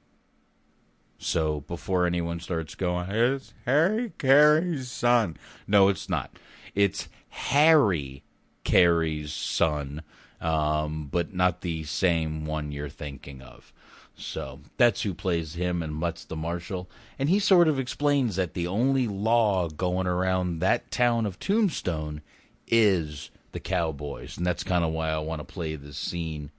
So 1.18 1.62
before 1.62 2.06
anyone 2.06 2.38
starts 2.38 2.76
going, 2.76 3.10
it's 3.10 3.54
Harry 3.64 4.12
Carey's 4.18 4.88
son. 4.88 5.36
No, 5.66 5.88
it's 5.88 6.08
not. 6.08 6.30
It's 6.76 7.08
Harry 7.30 8.22
Carey's 8.62 9.32
son, 9.32 10.02
um, 10.40 11.08
but 11.10 11.34
not 11.34 11.60
the 11.60 11.84
same 11.84 12.44
one 12.44 12.72
you're 12.72 12.88
thinking 12.88 13.42
of. 13.42 13.72
So 14.16 14.60
that's 14.76 15.02
who 15.02 15.14
plays 15.14 15.54
him 15.54 15.82
and 15.82 15.94
Mutz 15.94 16.26
the 16.26 16.36
Marshal. 16.36 16.90
And 17.18 17.28
he 17.28 17.38
sort 17.38 17.68
of 17.68 17.78
explains 17.78 18.36
that 18.36 18.54
the 18.54 18.66
only 18.66 19.06
law 19.06 19.68
going 19.68 20.08
around 20.08 20.58
that 20.58 20.90
town 20.90 21.24
of 21.24 21.38
Tombstone 21.38 22.22
is 22.66 23.30
the 23.52 23.60
Cowboys. 23.60 24.36
And 24.36 24.44
that's 24.44 24.64
kind 24.64 24.84
of 24.84 24.92
why 24.92 25.10
I 25.10 25.18
want 25.18 25.40
to 25.40 25.44
play 25.44 25.76
this 25.76 25.96
scene. 25.96 26.50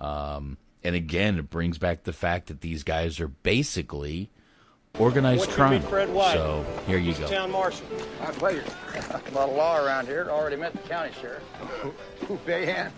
Um, 0.00 0.56
and 0.82 0.96
again, 0.96 1.38
it 1.38 1.50
brings 1.50 1.76
back 1.76 2.04
the 2.04 2.14
fact 2.14 2.46
that 2.46 2.62
these 2.62 2.82
guys 2.82 3.20
are 3.20 3.28
basically 3.28 4.30
organized 4.98 5.40
What 5.40 5.50
crime. 5.50 5.82
Fred 5.82 6.12
White? 6.12 6.34
So 6.34 6.64
here 6.86 6.98
you 6.98 7.12
He's 7.12 7.18
go. 7.18 7.28
Town 7.28 7.50
marshal. 7.50 7.86
My 8.20 8.30
pleasure. 8.30 8.64
A 9.10 9.30
lot 9.32 9.48
of 9.48 9.56
law 9.56 9.84
around 9.84 10.06
here. 10.06 10.28
Already 10.30 10.56
met 10.56 10.72
the 10.72 10.78
county 10.88 11.12
sheriff. 11.20 11.42
Who, 12.26 12.36
Behan? 12.46 12.92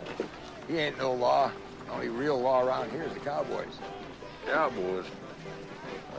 He 0.68 0.78
ain't 0.78 0.99
no 0.99 1.12
law. 1.12 1.51
Only 1.90 2.09
real 2.09 2.40
law 2.40 2.62
around 2.62 2.90
here 2.90 3.05
is 3.05 3.12
the 3.14 3.20
cowboys. 3.20 3.78
Cowboys? 4.47 5.05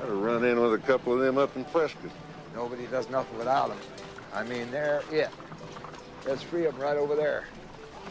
I'd 0.01 0.07
have 0.09 0.17
run 0.17 0.43
in 0.45 0.59
with 0.59 0.73
a 0.73 0.77
couple 0.85 1.13
of 1.13 1.19
them 1.19 1.37
up 1.37 1.55
in 1.55 1.65
Prescott. 1.65 2.11
Nobody 2.53 2.85
does 2.87 3.09
nothing 3.09 3.37
without 3.37 3.69
them. 3.69 3.77
I 4.33 4.43
mean, 4.43 4.71
they're 4.71 5.03
it. 5.11 5.29
There's 6.23 6.41
three 6.43 6.65
of 6.65 6.73
them 6.73 6.81
right 6.81 6.97
over 6.97 7.15
there. 7.15 7.45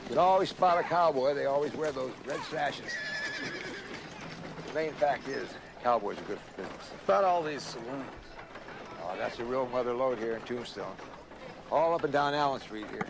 You 0.04 0.08
can 0.10 0.18
always 0.18 0.50
spot 0.50 0.78
a 0.78 0.82
cowboy. 0.82 1.34
They 1.34 1.46
always 1.46 1.74
wear 1.74 1.92
those 1.92 2.12
red 2.26 2.40
sashes. 2.50 2.92
The 4.66 4.74
main 4.74 4.92
fact 4.92 5.28
is, 5.28 5.48
cowboys 5.84 6.18
are 6.18 6.22
good 6.22 6.38
for 6.38 6.62
business. 6.62 6.90
About 7.04 7.24
all 7.24 7.42
these 7.42 7.62
saloons. 7.62 8.04
Oh, 9.02 9.14
that's 9.18 9.38
a 9.38 9.44
real 9.44 9.66
mother 9.66 9.92
lode 9.92 10.18
here 10.18 10.34
in 10.34 10.40
Tombstone. 10.42 10.96
All 11.70 11.94
up 11.94 12.04
and 12.04 12.12
down 12.12 12.32
Allen 12.32 12.58
Street 12.62 12.86
here. 12.90 13.06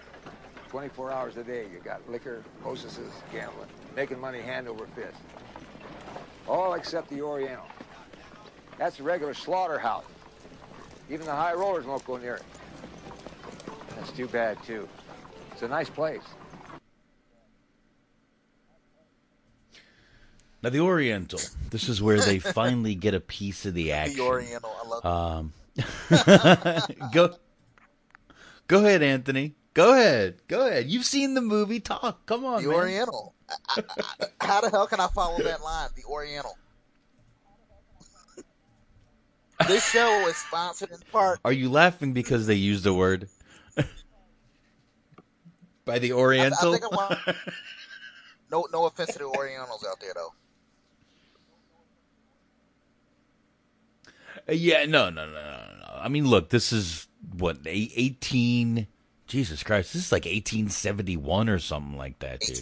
24 0.71 1.13
hours 1.13 1.37
a 1.37 1.45
day. 1.45 1.67
You 1.73 1.79
got 1.85 2.11
liquor, 2.11 2.43
hostesses, 2.65 3.13
gambling, 3.33 3.69
making 3.95 4.19
money 4.19 4.41
hand 4.41 4.67
over 4.67 4.87
fist. 4.89 5.17
All 6.49 6.75
except 6.75 7.09
the 7.11 7.23
Oriental. 7.23 7.65
That's 8.77 8.99
a 8.99 9.05
regular 9.05 9.35
slaughterhouse. 9.35 10.05
Even 11.09 11.27
the 11.27 11.33
high 11.33 11.55
rollers 11.55 11.87
won't 11.87 12.05
go 12.05 12.17
near 12.17 12.35
it. 12.35 12.43
That's 13.95 14.11
too 14.11 14.27
bad, 14.27 14.61
too. 14.65 14.89
It's 15.53 15.63
a 15.63 15.69
nice 15.69 15.89
place. 15.89 16.25
Now 20.65 20.71
the 20.71 20.81
Oriental. 20.81 21.41
This 21.69 21.91
is 21.91 22.01
where 22.01 22.19
they 22.19 22.39
finally 22.39 22.95
get 22.95 23.13
a 23.13 23.21
piece 23.21 23.67
of 23.67 23.75
the 23.75 23.93
action. 23.93 24.17
The 24.17 24.23
Oriental, 24.23 24.75
I 24.83 24.89
love 24.89 25.05
Um, 25.05 25.53
go, 27.13 27.35
go 28.67 28.79
ahead, 28.79 29.03
Anthony. 29.03 29.57
Go 29.75 29.93
ahead. 29.93 30.37
Go 30.49 30.67
ahead. 30.67 30.89
You've 30.89 31.05
seen 31.05 31.35
the 31.35 31.43
movie. 31.43 31.81
Talk. 31.81 32.25
Come 32.25 32.47
on, 32.47 32.63
The 32.63 32.71
man. 32.71 32.79
Oriental. 32.79 33.35
I, 33.51 33.57
I, 33.77 33.83
I, 34.41 34.47
how 34.47 34.63
the 34.63 34.71
hell 34.71 34.87
can 34.87 35.01
I 35.01 35.09
follow 35.09 35.37
that 35.43 35.63
line? 35.63 35.91
The 35.97 36.05
Oriental. 36.05 36.57
This 39.69 39.85
show 39.89 40.27
is 40.29 40.37
sponsored 40.37 40.91
in 40.93 40.99
part. 41.13 41.41
Are 41.45 41.53
you 41.53 41.71
laughing 41.71 42.13
because 42.15 42.47
they 42.47 42.55
used 42.55 42.85
the 42.85 42.93
word 42.95 43.29
by 45.85 45.99
the 45.99 46.13
I, 46.13 46.17
I 46.17 46.19
Oriental? 46.19 46.75
I 46.75 46.79
want, 46.91 47.19
no, 48.51 48.67
no 48.73 48.87
offense 48.87 49.13
to 49.13 49.19
the 49.19 49.27
Orientals 49.27 49.87
out 49.89 50.01
there, 50.01 50.13
though. 50.15 50.33
Yeah, 54.49 54.85
no, 54.85 55.11
no, 55.11 55.27
no, 55.27 55.33
no, 55.33 55.77
no. 55.81 55.99
I 56.01 56.09
mean, 56.09 56.27
look, 56.29 56.51
this 56.51 56.73
is 56.73 57.07
what 57.37 57.59
eighteen. 57.67 58.87
Jesus 59.27 59.63
Christ, 59.63 59.95
this 59.95 60.07
is 60.07 60.13
like 60.13 60.27
eighteen 60.27 60.69
seventy 60.69 61.17
one 61.17 61.49
or 61.49 61.59
something 61.59 61.97
like 61.97 62.19
that, 62.19 62.41
dude. 62.41 62.61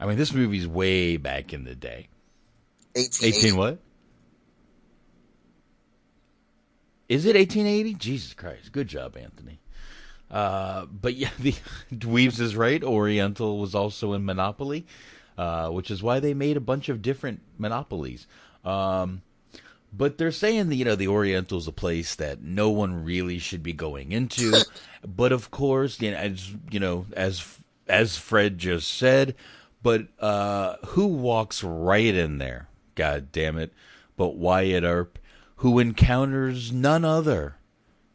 I 0.00 0.06
mean, 0.06 0.16
this 0.16 0.32
movie's 0.32 0.66
way 0.66 1.16
back 1.18 1.52
in 1.52 1.64
the 1.64 1.74
day. 1.74 2.08
1880. 2.94 3.26
Eighteen 3.26 3.56
what? 3.56 3.78
Is 7.08 7.26
it 7.26 7.36
eighteen 7.36 7.66
eighty? 7.66 7.94
Jesus 7.94 8.34
Christ, 8.34 8.72
good 8.72 8.88
job, 8.88 9.16
Anthony. 9.16 9.60
Uh, 10.30 10.86
but 10.86 11.14
yeah, 11.14 11.30
the 11.38 11.54
Dweebs 11.92 12.40
is 12.40 12.56
right. 12.56 12.82
Oriental 12.82 13.58
was 13.58 13.74
also 13.74 14.12
in 14.12 14.24
Monopoly, 14.24 14.86
uh, 15.36 15.68
which 15.70 15.90
is 15.90 16.02
why 16.02 16.20
they 16.20 16.34
made 16.34 16.56
a 16.56 16.60
bunch 16.60 16.88
of 16.88 17.02
different 17.02 17.40
monopolies. 17.58 18.26
Um, 18.64 19.22
but 19.92 20.18
they're 20.18 20.32
saying 20.32 20.68
that 20.68 20.76
you 20.76 20.84
know 20.84 20.96
the 20.96 21.08
Oriental's 21.08 21.68
a 21.68 21.72
place 21.72 22.14
that 22.16 22.42
no 22.42 22.70
one 22.70 23.04
really 23.04 23.38
should 23.38 23.62
be 23.62 23.72
going 23.72 24.12
into. 24.12 24.52
but 25.06 25.32
of 25.32 25.50
course, 25.50 26.00
you 26.00 26.10
know, 26.10 26.16
as 26.16 26.54
you 26.70 26.80
know, 26.80 27.06
as 27.12 27.58
as 27.88 28.16
Fred 28.16 28.58
just 28.58 28.88
said, 28.92 29.34
but 29.82 30.06
uh, 30.18 30.76
who 30.86 31.06
walks 31.06 31.64
right 31.64 32.14
in 32.14 32.38
there? 32.38 32.68
God 32.94 33.32
damn 33.32 33.58
it! 33.58 33.72
But 34.16 34.36
Wyatt 34.36 34.84
Earp, 34.84 35.18
who 35.56 35.78
encounters 35.78 36.72
none 36.72 37.04
other 37.04 37.56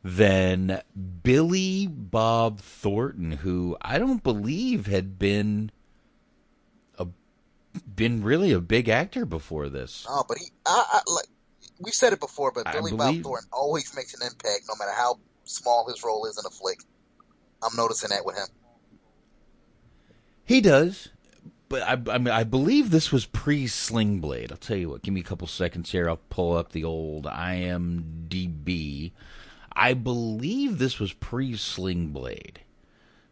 than 0.03 0.82
Billy 1.23 1.88
Bob 1.88 2.61
Thornton, 2.61 3.32
who 3.32 3.76
I 3.82 3.97
don't 3.97 4.23
believe 4.23 4.86
had 4.86 5.17
been 5.17 5.71
a 6.99 7.07
been 7.95 8.23
really 8.23 8.51
a 8.51 8.61
big 8.61 8.88
actor 8.88 9.26
before 9.26 9.67
this. 9.67 10.05
Oh, 10.07 10.23
but 10.28 10.38
he, 10.38 10.45
I, 10.65 10.86
I 10.91 11.11
like 11.11 11.26
we 11.80 11.91
said 11.91 12.13
it 12.13 12.19
before, 12.19 12.51
but 12.51 12.67
I 12.67 12.73
Billy 12.73 12.91
believe- 12.91 13.23
Bob 13.23 13.23
Thornton 13.23 13.49
always 13.51 13.95
makes 13.95 14.13
an 14.13 14.26
impact, 14.26 14.63
no 14.67 14.76
matter 14.80 14.95
how 14.95 15.19
small 15.43 15.88
his 15.88 16.03
role 16.03 16.26
is 16.26 16.38
in 16.38 16.45
a 16.45 16.49
flick. 16.49 16.80
I'm 17.61 17.76
noticing 17.76 18.09
that 18.09 18.26
with 18.26 18.36
him. 18.36 18.47
He 20.43 20.61
does, 20.61 21.09
but 21.69 21.82
I, 21.82 21.93
I 22.13 22.17
mean, 22.19 22.30
I 22.30 22.43
believe 22.43 22.91
this 22.91 23.11
was 23.11 23.26
pre 23.26 23.67
Sling 23.67 24.19
Blade. 24.19 24.51
I'll 24.51 24.57
tell 24.57 24.78
you 24.78 24.89
what. 24.89 25.01
Give 25.01 25.13
me 25.13 25.21
a 25.21 25.23
couple 25.23 25.47
seconds 25.47 25.91
here. 25.91 26.07
I'll 26.07 26.21
pull 26.30 26.55
up 26.55 26.71
the 26.71 26.84
old 26.84 27.26
IMDb. 27.26 29.11
I 29.73 29.93
believe 29.93 30.78
this 30.78 30.99
was 30.99 31.13
pre 31.13 31.57
Sling 31.57 32.09
Blade. 32.09 32.59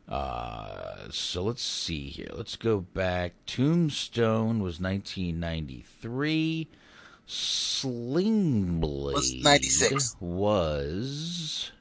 Uh, 0.07 1.09
so 1.11 1.43
let's 1.43 1.63
see 1.63 2.09
here. 2.09 2.29
Let's 2.33 2.55
go 2.55 2.81
back. 2.81 3.33
Tombstone 3.45 4.61
was 4.61 4.79
1993. 4.81 6.67
Sling 7.25 8.79
Blade 8.79 9.15
Was 9.15 9.33
96. 9.33 10.15
was 10.19 11.71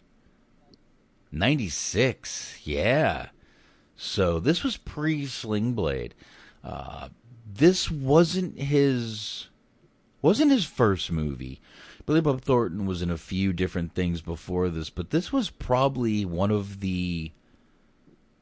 96. 1.31 2.61
Yeah. 2.65 3.29
So 3.97 4.39
this 4.39 4.63
was 4.63 4.77
pre 4.77 5.27
Sling 5.27 5.75
Blade. 5.75 6.15
Uh, 6.63 7.09
this 7.47 7.91
wasn't 7.91 8.59
his 8.59 9.49
wasn't 10.21 10.53
his 10.53 10.65
first 10.65 11.11
movie. 11.11 11.61
Billy 12.07 12.21
Bob 12.21 12.41
Thornton 12.41 12.87
was 12.87 13.03
in 13.03 13.11
a 13.11 13.17
few 13.17 13.53
different 13.53 13.95
things 13.95 14.21
before 14.21 14.69
this, 14.69 14.91
but 14.91 15.11
this 15.11 15.33
was 15.33 15.51
probably 15.51 16.25
one 16.25 16.51
of 16.51 16.81
the 16.81 17.33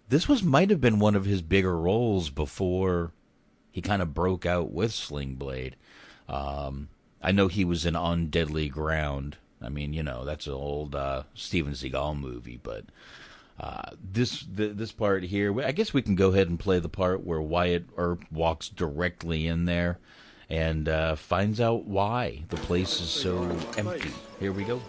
this 0.08 0.28
was 0.28 0.42
might 0.42 0.70
have 0.70 0.80
been 0.80 0.98
one 0.98 1.14
of 1.14 1.24
his 1.24 1.42
bigger 1.42 1.78
roles 1.78 2.30
before 2.30 3.12
he 3.70 3.80
kind 3.80 4.02
of 4.02 4.14
broke 4.14 4.44
out 4.44 4.72
with 4.72 4.92
Sling 4.92 5.34
Blade. 5.34 5.76
Um, 6.30 6.88
I 7.20 7.32
know 7.32 7.48
he 7.48 7.64
was 7.64 7.84
in 7.84 7.96
On 7.96 8.28
Deadly 8.28 8.68
Ground. 8.68 9.36
I 9.60 9.68
mean, 9.68 9.92
you 9.92 10.02
know, 10.02 10.24
that's 10.24 10.46
an 10.46 10.54
old 10.54 10.94
uh, 10.94 11.24
Steven 11.34 11.72
Seagal 11.74 12.18
movie, 12.18 12.58
but 12.62 12.84
uh, 13.58 13.90
this 14.02 14.46
th- 14.56 14.76
this 14.76 14.92
part 14.92 15.24
here, 15.24 15.60
I 15.60 15.72
guess 15.72 15.92
we 15.92 16.00
can 16.00 16.14
go 16.14 16.28
ahead 16.28 16.48
and 16.48 16.58
play 16.58 16.78
the 16.78 16.88
part 16.88 17.24
where 17.26 17.42
Wyatt 17.42 17.84
Earp 17.98 18.24
walks 18.30 18.70
directly 18.70 19.46
in 19.46 19.66
there 19.66 19.98
and 20.48 20.88
uh, 20.88 21.14
finds 21.16 21.60
out 21.60 21.84
why 21.84 22.44
the 22.48 22.56
place 22.56 23.00
is 23.00 23.10
so 23.10 23.42
empty. 23.76 24.10
Here 24.38 24.52
we 24.52 24.64
go. 24.64 24.80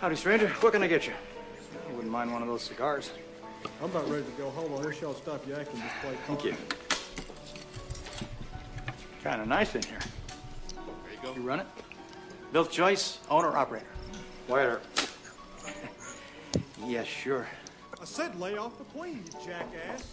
Howdy, 0.00 0.16
stranger. 0.16 0.48
What 0.48 0.72
can 0.72 0.82
I 0.82 0.88
get 0.88 1.06
you? 1.06 1.12
I 1.88 1.92
wouldn't 1.92 2.12
mind 2.12 2.32
one 2.32 2.42
of 2.42 2.48
those 2.48 2.62
cigars. 2.62 3.10
I'm 3.80 3.90
about 3.90 4.10
ready 4.10 4.24
to 4.24 4.30
go 4.32 4.50
home. 4.50 4.72
I 4.74 4.86
wish 4.86 5.00
y'all 5.00 5.14
stop 5.14 5.46
yakking 5.46 5.72
this 5.72 5.92
plate. 6.02 6.18
Thank 6.26 6.44
you. 6.44 6.56
Kind 9.24 9.40
of 9.40 9.48
nice 9.48 9.74
in 9.74 9.82
here. 9.82 9.98
There 10.68 11.12
you 11.14 11.18
go. 11.22 11.34
You 11.34 11.40
run 11.40 11.60
it? 11.60 11.66
Bill 12.52 12.66
Joyce, 12.66 13.20
owner 13.30 13.56
operator. 13.56 13.86
Waiter. 14.48 14.82
Earp. 14.98 15.08
yes, 16.86 17.06
sure. 17.06 17.48
I 17.98 18.04
said 18.04 18.38
lay 18.38 18.58
off 18.58 18.76
the 18.76 18.84
queen, 18.84 19.24
you 19.24 19.46
jackass. 19.46 20.12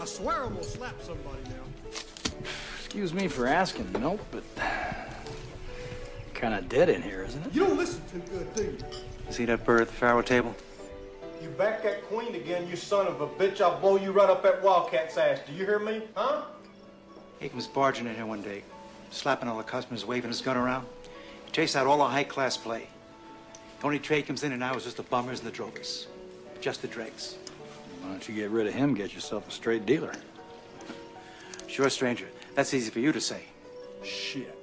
I 0.00 0.04
swear 0.04 0.42
I'm 0.42 0.54
gonna 0.54 0.64
slap 0.64 1.00
somebody 1.00 1.44
now. 1.44 2.42
Excuse 2.76 3.14
me 3.14 3.28
for 3.28 3.46
asking, 3.46 3.88
nope, 4.00 4.20
but 4.32 4.42
kind 6.34 6.54
of 6.54 6.68
dead 6.68 6.88
in 6.88 7.02
here, 7.02 7.22
isn't 7.22 7.46
it? 7.46 7.54
You 7.54 7.66
don't 7.66 7.78
listen 7.78 8.02
too 8.10 8.18
good, 8.32 8.52
do 8.56 8.62
you? 8.64 8.78
See 9.30 9.44
that 9.44 9.64
bird 9.64 9.82
at 9.82 9.86
the 9.86 9.94
faro 9.94 10.22
table? 10.22 10.56
You 11.40 11.50
back 11.50 11.84
that 11.84 12.04
queen 12.08 12.34
again, 12.34 12.66
you 12.66 12.74
son 12.74 13.06
of 13.06 13.20
a 13.20 13.28
bitch. 13.28 13.60
I'll 13.60 13.78
blow 13.78 13.96
you 13.96 14.10
right 14.10 14.28
up 14.28 14.42
that 14.42 14.60
wildcat's 14.60 15.16
ass. 15.16 15.38
Do 15.46 15.52
you 15.52 15.64
hear 15.64 15.78
me? 15.78 16.02
Huh? 16.16 16.46
He 17.40 17.48
was 17.54 17.66
barging 17.66 18.06
in 18.06 18.14
here 18.14 18.26
one 18.26 18.42
day, 18.42 18.62
slapping 19.10 19.48
all 19.48 19.58
the 19.58 19.64
customers, 19.64 20.04
waving 20.04 20.30
his 20.30 20.40
gun 20.40 20.56
around. 20.56 20.86
He 21.46 21.52
chased 21.52 21.76
out 21.76 21.86
all 21.86 21.98
the 21.98 22.04
high 22.04 22.24
class 22.24 22.56
play. 22.56 22.88
The 23.80 23.86
only 23.86 23.98
trade 23.98 24.26
comes 24.26 24.44
in 24.44 24.52
and 24.52 24.62
out 24.62 24.76
is 24.76 24.84
just 24.84 24.96
the 24.96 25.02
bummers 25.02 25.40
and 25.40 25.48
the 25.48 25.52
drovers. 25.52 26.06
Just 26.60 26.82
the 26.82 26.88
dregs. 26.88 27.36
Why 28.00 28.10
don't 28.10 28.28
you 28.28 28.34
get 28.34 28.50
rid 28.50 28.66
of 28.66 28.74
him, 28.74 28.94
get 28.94 29.14
yourself 29.14 29.48
a 29.48 29.50
straight 29.50 29.84
dealer? 29.84 30.12
Sure, 31.66 31.90
stranger. 31.90 32.28
That's 32.54 32.72
easy 32.72 32.90
for 32.90 33.00
you 33.00 33.12
to 33.12 33.20
say. 33.20 33.42
Shit. 34.02 34.58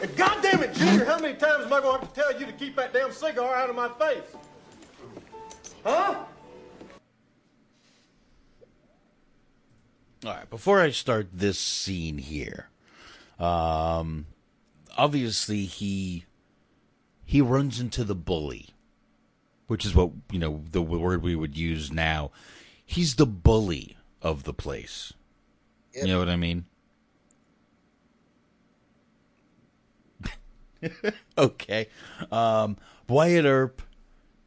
And 0.00 0.16
goddamn 0.16 0.62
it, 0.62 0.74
Junior, 0.74 1.04
how 1.04 1.18
many 1.18 1.34
times 1.34 1.64
am 1.64 1.72
I 1.72 1.80
gonna 1.80 1.98
have 1.98 2.12
to 2.12 2.20
tell 2.20 2.38
you 2.38 2.46
to 2.46 2.52
keep 2.52 2.76
that 2.76 2.92
damn 2.92 3.10
cigar 3.10 3.54
out 3.54 3.70
of 3.70 3.76
my 3.76 3.88
face? 3.88 4.36
Huh? 5.82 6.24
All 10.26 10.32
right, 10.32 10.50
before 10.50 10.80
I 10.80 10.90
start 10.90 11.28
this 11.32 11.56
scene 11.56 12.18
here, 12.18 12.68
um, 13.38 14.26
obviously 14.98 15.66
he 15.66 16.24
he 17.24 17.40
runs 17.40 17.78
into 17.78 18.02
the 18.02 18.16
bully, 18.16 18.70
which 19.68 19.84
is 19.84 19.94
what 19.94 20.10
you 20.32 20.40
know 20.40 20.64
the 20.72 20.82
word 20.82 21.22
we 21.22 21.36
would 21.36 21.56
use 21.56 21.92
now. 21.92 22.32
He's 22.84 23.14
the 23.14 23.26
bully 23.26 23.96
of 24.20 24.42
the 24.42 24.52
place. 24.52 25.12
You 25.94 26.08
know 26.08 26.18
what 26.18 26.28
I 26.28 26.34
mean? 26.34 26.64
okay. 31.38 31.86
Um, 32.32 32.78
Wyatt 33.08 33.44
Earp 33.44 33.80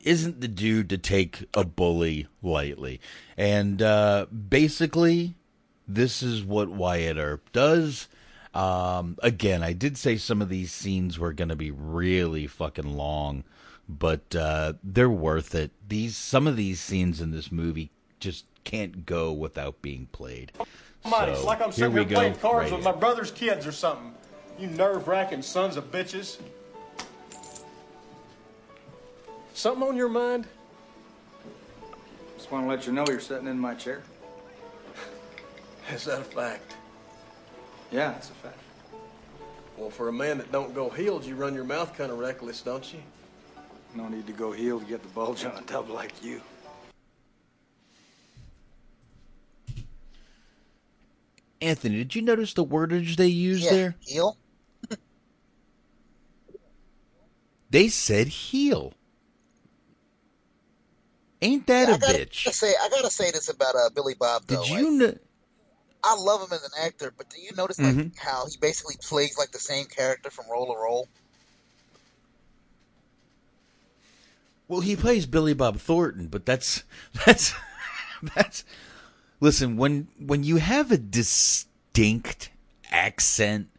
isn't 0.02 0.42
the 0.42 0.50
dude 0.50 0.90
to 0.90 0.98
take 0.98 1.46
a 1.54 1.64
bully 1.64 2.28
lightly. 2.42 3.00
And 3.38 3.82
uh, 3.82 4.28
basically, 4.28 5.36
this 5.90 6.22
is 6.22 6.44
what 6.44 6.70
Wyatt 6.70 7.18
Earp 7.18 7.52
does. 7.52 8.08
Um, 8.54 9.18
again, 9.22 9.64
I 9.64 9.74
did 9.74 9.98
say 9.98 10.18
some 10.18 10.42
of 10.42 10.50
these 10.50 10.72
scenes 10.72 11.20
were 11.20 11.34
going 11.34 11.50
to 11.50 11.56
be 11.56 11.72
really 11.72 12.48
fucking 12.48 12.96
long, 12.96 13.44
but 13.90 14.36
uh, 14.36 14.74
they're 14.84 15.10
worth 15.10 15.56
it. 15.56 15.72
These 15.88 16.16
some 16.16 16.48
of 16.48 16.56
these 16.56 16.80
scenes 16.80 17.20
in 17.20 17.32
this 17.32 17.52
movie 17.52 17.90
just 18.20 18.46
can't 18.64 19.06
go 19.06 19.34
without 19.34 19.82
being 19.82 20.08
played. 20.12 20.52
Almighty, 21.04 21.32
it's 21.32 21.44
like 21.44 21.60
I'm 21.60 21.72
here 21.72 21.74
sitting 21.74 21.94
we 21.94 22.06
here 22.06 22.16
playing 22.16 22.36
cards 22.36 22.72
right 22.72 22.78
with 22.78 22.86
my 22.86 22.92
brother's 22.92 23.32
kids 23.32 23.66
or 23.66 23.72
something. 23.72 24.14
You 24.60 24.68
nerve-wracking 24.68 25.42
sons 25.42 25.78
of 25.78 25.90
bitches. 25.92 26.38
Something 29.54 29.88
on 29.88 29.96
your 29.96 30.10
mind? 30.10 30.46
Just 32.36 32.52
want 32.52 32.66
to 32.66 32.70
let 32.70 32.86
you 32.86 32.94
know 32.94 33.06
you're 33.08 33.20
sitting 33.20 33.48
in 33.48 33.58
my 33.58 33.74
chair. 33.74 34.04
Is 35.94 36.06
that 36.06 36.22
a 36.22 36.24
fact? 36.24 36.76
Yeah, 37.92 38.16
it's 38.16 38.30
a 38.30 38.34
fact. 38.34 38.60
Well, 39.78 39.90
for 39.90 40.10
a 40.10 40.14
man 40.14 40.38
that 40.38 40.52
don't 40.52 40.76
go 40.76 40.90
heeled, 40.90 41.26
you 41.26 41.36
run 41.36 41.56
your 41.56 41.64
mouth 41.64 41.98
kind 41.98 42.12
of 42.12 42.20
reckless, 42.20 42.62
don't 42.62 42.94
you? 42.94 43.00
No 43.96 44.08
need 44.08 44.28
to 44.28 44.34
go 44.34 44.52
heeled 44.52 44.84
to 44.84 44.88
get 44.88 45.02
the 45.02 45.08
bulge 45.10 45.46
on 45.46 45.58
a 45.58 45.62
tub 45.62 45.90
like 45.90 46.24
you. 46.24 46.42
Anthony, 51.62 51.98
did 51.98 52.16
you 52.16 52.22
notice 52.22 52.54
the 52.54 52.64
wordage 52.66 53.16
they 53.16 53.28
used 53.28 53.64
Yeah, 53.64 53.72
there? 53.72 53.96
heel. 54.02 54.38
They 57.72 57.88
said 57.88 58.28
heel. 58.28 58.94
Ain't 61.42 61.68
that 61.68 61.88
I 61.88 61.96
a 61.96 62.00
gotta 62.00 62.18
bitch? 62.20 62.52
Say, 62.52 62.74
I 62.82 62.90
gotta 62.90 63.12
say 63.12 63.30
this 63.32 63.48
about 63.48 63.76
uh, 63.76 63.90
Billy 63.94 64.16
Bob 64.20 64.44
though. 64.48 64.64
Did 64.64 64.72
like, 64.72 64.80
you 64.82 64.92
know? 64.92 65.14
I 66.04 66.16
love 66.16 66.42
him 66.42 66.54
as 66.54 66.64
an 66.64 66.72
actor, 66.80 67.12
but 67.16 67.30
do 67.30 67.42
you 67.42 67.52
notice 67.56 67.82
like 67.84 67.96
Mhm. 67.96 68.18
how 68.18 68.46
he 68.48 68.58
basically 68.58 68.98
plays 68.98 69.38
like 69.38 69.52
the 69.52 69.60
same 69.60 69.86
character 69.86 70.30
from 70.30 70.50
Role 70.50 70.74
to 70.74 70.80
Role? 70.80 71.08
Well, 74.68 74.82
he 74.82 74.96
plays 74.96 75.26
Billy 75.26 75.54
Bob 75.54 75.80
Thornton, 75.80 76.28
but 76.28 76.46
that's 76.46 76.84
that's 77.26 77.54
that's. 78.36 78.64
Listen, 79.40 79.78
when 79.78 80.08
when 80.20 80.44
you 80.44 80.58
have 80.58 80.92
a 80.92 80.98
distinct 80.98 82.52
accent 82.92 83.70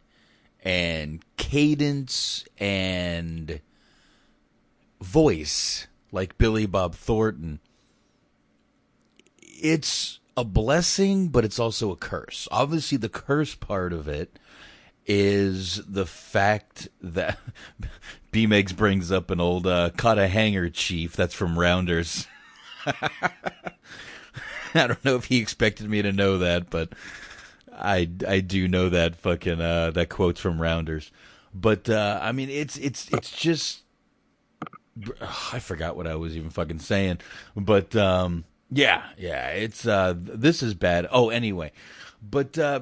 and 0.63 1.23
cadence 1.37 2.45
and 2.59 3.61
voice 5.01 5.87
like 6.11 6.37
Billy 6.37 6.65
Bob 6.65 6.95
Thornton, 6.95 7.59
it's 9.41 10.19
a 10.37 10.43
blessing, 10.43 11.29
but 11.29 11.45
it's 11.45 11.59
also 11.59 11.91
a 11.91 11.95
curse. 11.95 12.47
Obviously, 12.51 12.97
the 12.97 13.09
curse 13.09 13.55
part 13.55 13.93
of 13.93 14.07
it 14.07 14.39
is 15.05 15.81
the 15.87 16.05
fact 16.05 16.87
that 17.01 17.37
B 18.31 18.47
Megs 18.47 18.75
brings 18.75 19.11
up 19.11 19.31
an 19.31 19.41
old 19.41 19.67
uh, 19.67 19.89
caught 19.97 20.19
a 20.19 20.27
hanger 20.27 20.69
chief 20.69 21.15
that's 21.15 21.33
from 21.33 21.59
Rounders. 21.59 22.27
I 24.73 24.87
don't 24.87 25.03
know 25.03 25.15
if 25.15 25.25
he 25.25 25.39
expected 25.39 25.89
me 25.89 26.01
to 26.01 26.11
know 26.13 26.37
that, 26.37 26.69
but 26.69 26.93
I 27.73 28.09
I 28.27 28.39
do 28.39 28.67
know 28.67 28.89
that 28.89 29.15
fucking 29.17 29.59
uh, 29.59 29.91
that 29.91 30.09
quote's 30.09 30.39
from 30.39 30.61
Rounders. 30.61 31.11
But 31.53 31.89
uh, 31.89 32.19
I 32.21 32.31
mean, 32.31 32.49
it's 32.49 32.77
it's 32.77 33.09
it's 33.11 33.31
just 33.31 33.81
I 35.51 35.59
forgot 35.59 35.95
what 35.95 36.07
I 36.07 36.15
was 36.15 36.37
even 36.37 36.49
fucking 36.49 36.79
saying, 36.79 37.19
but 37.55 37.95
um, 37.95 38.45
yeah, 38.71 39.03
yeah, 39.17 39.49
it's 39.49 39.85
uh, 39.85 40.13
this 40.17 40.63
is 40.63 40.73
bad. 40.73 41.07
Oh, 41.11 41.29
anyway, 41.29 41.73
but 42.21 42.57
uh, 42.57 42.81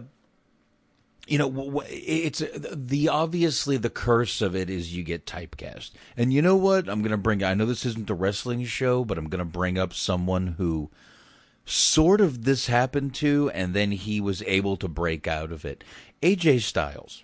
you 1.27 1.37
know, 1.37 1.83
it's 1.87 2.43
the 2.73 3.09
obviously 3.09 3.77
the 3.77 3.89
curse 3.89 4.41
of 4.41 4.55
it 4.55 4.69
is 4.69 4.95
you 4.95 5.03
get 5.03 5.25
typecast, 5.25 5.91
and 6.15 6.31
you 6.31 6.41
know 6.41 6.55
what? 6.55 6.87
I'm 6.87 7.01
gonna 7.01 7.17
bring. 7.17 7.43
I 7.43 7.55
know 7.55 7.65
this 7.65 7.85
isn't 7.85 8.09
a 8.09 8.15
wrestling 8.15 8.63
show, 8.65 9.03
but 9.03 9.17
I'm 9.17 9.29
gonna 9.29 9.45
bring 9.45 9.77
up 9.77 9.93
someone 9.93 10.55
who 10.57 10.91
sort 11.65 12.21
of 12.21 12.45
this 12.45 12.67
happened 12.67 13.13
to, 13.15 13.49
and 13.53 13.73
then 13.73 13.91
he 13.91 14.21
was 14.21 14.43
able 14.43 14.77
to 14.77 14.87
break 14.87 15.27
out 15.27 15.51
of 15.51 15.65
it. 15.65 15.83
AJ 16.21 16.61
Styles. 16.61 17.23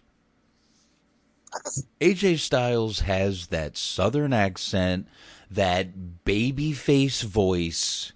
AJ 2.02 2.40
Styles 2.40 3.02
has 3.02 3.48
that 3.48 3.78
southern 3.78 4.34
accent, 4.34 5.08
that 5.50 6.26
baby 6.26 6.74
face 6.74 7.22
voice, 7.22 8.12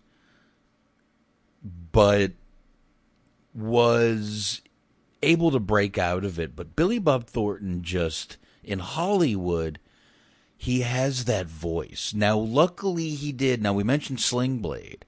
but 1.92 2.32
was 3.54 4.62
able 5.22 5.52
to 5.52 5.60
break 5.60 5.98
out 5.98 6.24
of 6.24 6.40
it. 6.40 6.56
But 6.56 6.76
Billy 6.76 7.00
Bob 7.00 7.26
Thornton 7.26 7.84
just 7.84 8.38
in 8.64 8.80
Hollywood, 8.80 9.80
he 10.58 10.82
has 10.82 11.26
that 11.26 11.48
voice. 11.48 12.14
Now, 12.16 12.38
luckily, 12.38 13.10
he 13.10 13.32
did. 13.32 13.62
Now, 13.62 13.74
we 13.74 13.84
mentioned 13.84 14.20
Sling 14.20 14.60
Blade. 14.60 15.06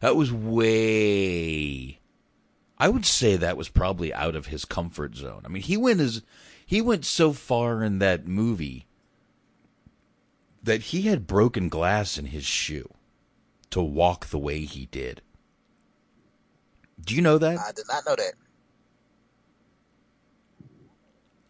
That 0.00 0.16
was 0.16 0.32
way. 0.32 2.00
I 2.78 2.88
would 2.88 3.06
say 3.06 3.36
that 3.36 3.56
was 3.56 3.68
probably 3.68 4.12
out 4.12 4.34
of 4.34 4.46
his 4.46 4.64
comfort 4.64 5.14
zone. 5.14 5.42
I 5.44 5.48
mean, 5.48 5.62
he 5.62 5.76
went 5.76 6.00
as 6.00 6.22
he 6.66 6.80
went 6.80 7.04
so 7.04 7.32
far 7.32 7.82
in 7.82 7.98
that 8.00 8.26
movie 8.26 8.86
that 10.62 10.82
he 10.82 11.02
had 11.02 11.26
broken 11.26 11.68
glass 11.68 12.18
in 12.18 12.26
his 12.26 12.44
shoe 12.44 12.90
to 13.70 13.82
walk 13.82 14.26
the 14.26 14.38
way 14.38 14.60
he 14.60 14.86
did. 14.86 15.20
Do 17.02 17.14
you 17.14 17.22
know 17.22 17.38
that? 17.38 17.58
I 17.58 17.72
did 17.72 17.86
not 17.88 18.04
know 18.06 18.16
that. 18.16 18.34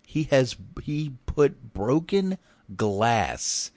He 0.07 0.25
has 0.25 0.57
he 0.83 1.13
put 1.27 1.73
broken 1.75 2.39
glass 2.77 3.71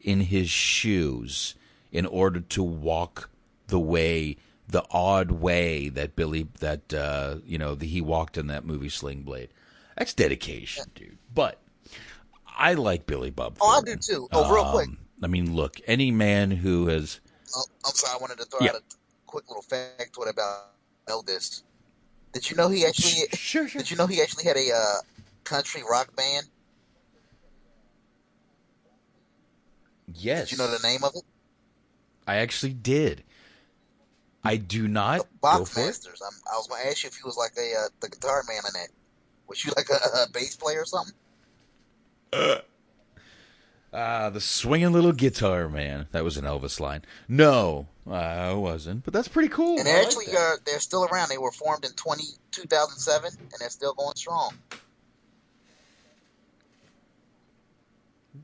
in 0.00 0.20
his 0.22 0.50
shoes 0.50 1.54
in 1.92 2.04
order 2.06 2.40
to 2.40 2.62
walk 2.62 3.30
the 3.68 3.78
way 3.78 4.36
the 4.68 4.84
odd 4.90 5.30
way 5.30 5.88
that 5.90 6.16
Billy 6.16 6.48
that 6.60 6.92
uh 6.92 7.36
you 7.46 7.58
know 7.58 7.74
that 7.74 7.86
he 7.86 8.00
walked 8.00 8.36
in 8.36 8.46
that 8.48 8.64
movie 8.64 8.88
Sling 8.88 9.22
Blade. 9.22 9.50
That's 9.96 10.14
dedication, 10.14 10.90
dude. 10.94 11.18
But 11.32 11.60
I 12.56 12.74
like 12.74 13.06
Billy 13.06 13.30
Bob. 13.30 13.56
Oh, 13.60 13.68
I 13.70 13.80
do 13.82 13.96
too. 13.96 14.28
Oh, 14.32 14.52
real 14.52 14.64
quick. 14.64 14.88
Um, 14.88 14.98
I 15.22 15.26
mean, 15.28 15.54
look, 15.54 15.80
any 15.86 16.10
man 16.10 16.50
who 16.50 16.88
has 16.88 17.20
Oh, 17.56 17.64
I'm 17.86 17.94
sorry, 17.94 18.14
I 18.14 18.20
wanted 18.20 18.38
to 18.38 18.44
throw 18.46 18.60
Yeah. 18.60 18.70
out 18.70 18.76
a 18.76 18.82
quick 19.26 19.48
little 19.48 19.62
factoid 19.62 20.28
about 20.28 20.73
Eldest. 21.08 21.64
Did 22.32 22.50
you 22.50 22.56
know 22.56 22.68
he 22.68 22.84
actually? 22.84 23.28
Sure, 23.32 23.68
sure. 23.68 23.80
Did 23.80 23.90
you 23.90 23.96
know 23.96 24.06
he 24.06 24.20
actually 24.20 24.44
had 24.44 24.56
a 24.56 24.70
uh, 24.74 25.00
country 25.44 25.82
rock 25.88 26.14
band? 26.16 26.46
yes, 30.12 30.50
Did 30.50 30.58
you 30.58 30.64
know 30.64 30.70
the 30.70 30.86
name 30.86 31.04
of 31.04 31.12
it? 31.14 31.22
I 32.26 32.36
actually 32.36 32.72
did. 32.72 33.22
I 34.42 34.56
do 34.56 34.88
not 34.88 35.20
go 35.20 35.26
Box. 35.40 35.76
Masters. 35.76 36.20
I'm, 36.22 36.34
was 36.52 36.66
going 36.66 36.82
to 36.82 36.88
ask 36.88 37.02
you 37.02 37.08
if 37.08 37.16
he 37.16 37.22
was 37.24 37.36
like 37.36 37.52
a 37.58 37.84
uh, 37.84 37.88
the 38.00 38.08
guitar 38.10 38.42
man 38.46 38.62
in 38.68 38.82
it. 38.82 38.90
Was 39.48 39.64
you 39.64 39.72
like 39.76 39.88
a, 39.90 39.94
a 39.94 40.26
bass 40.32 40.56
player 40.56 40.82
or 40.82 40.86
something? 40.86 41.14
Ah, 43.96 44.28
the 44.28 44.40
swinging 44.40 44.92
little 44.92 45.12
guitar 45.12 45.68
man. 45.68 46.08
That 46.10 46.24
was 46.24 46.36
an 46.36 46.44
Elvis 46.44 46.80
line. 46.80 47.02
No, 47.28 47.86
I 48.10 48.52
wasn't. 48.52 49.04
But 49.04 49.14
that's 49.14 49.28
pretty 49.28 49.48
cool. 49.48 49.78
and 49.78 49.86
they're 49.86 49.98
like 49.98 50.06
actually 50.06 50.26
that. 50.26 50.36
uh, 50.36 50.56
they're 50.66 50.80
still 50.80 51.04
around. 51.04 51.28
They 51.28 51.38
were 51.38 51.52
formed 51.52 51.84
in 51.84 51.92
20, 51.92 52.24
2007, 52.50 53.32
and 53.40 53.50
they're 53.60 53.70
still 53.70 53.94
going 53.94 54.16
strong. 54.16 54.54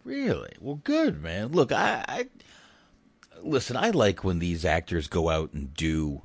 Really? 0.05 0.53
Well, 0.61 0.81
good, 0.85 1.21
man. 1.21 1.49
Look, 1.49 1.73
I, 1.73 2.05
I 2.07 2.27
listen. 3.43 3.77
I 3.77 3.91
like 3.91 4.23
when 4.23 4.39
these 4.39 4.65
actors 4.65 5.09
go 5.09 5.29
out 5.31 5.53
and 5.53 5.75
do 5.75 6.23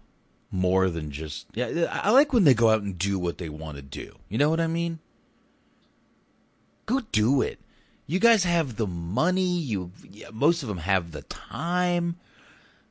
more 0.52 0.90
than 0.90 1.10
just. 1.10 1.48
Yeah, 1.56 1.88
I 1.92 2.12
like 2.12 2.32
when 2.32 2.44
they 2.44 2.54
go 2.54 2.70
out 2.70 2.84
and 2.84 2.98
do 2.98 3.18
what 3.18 3.40
they 3.40 3.50
want 3.50 3.78
to 3.78 3.82
do. 3.82 4.16
You 4.30 4.38
know 4.38 4.52
what 4.52 4.60
I 4.60 4.68
mean? 4.68 5.00
Go 6.86 7.02
do 7.12 7.42
it. 7.42 7.60
You 8.08 8.20
guys 8.20 8.44
have 8.44 8.76
the 8.76 8.88
money. 8.88 9.58
You 9.58 9.92
most 10.32 10.62
of 10.62 10.70
them 10.70 10.78
have 10.80 11.12
the 11.12 11.24
time. 11.24 12.18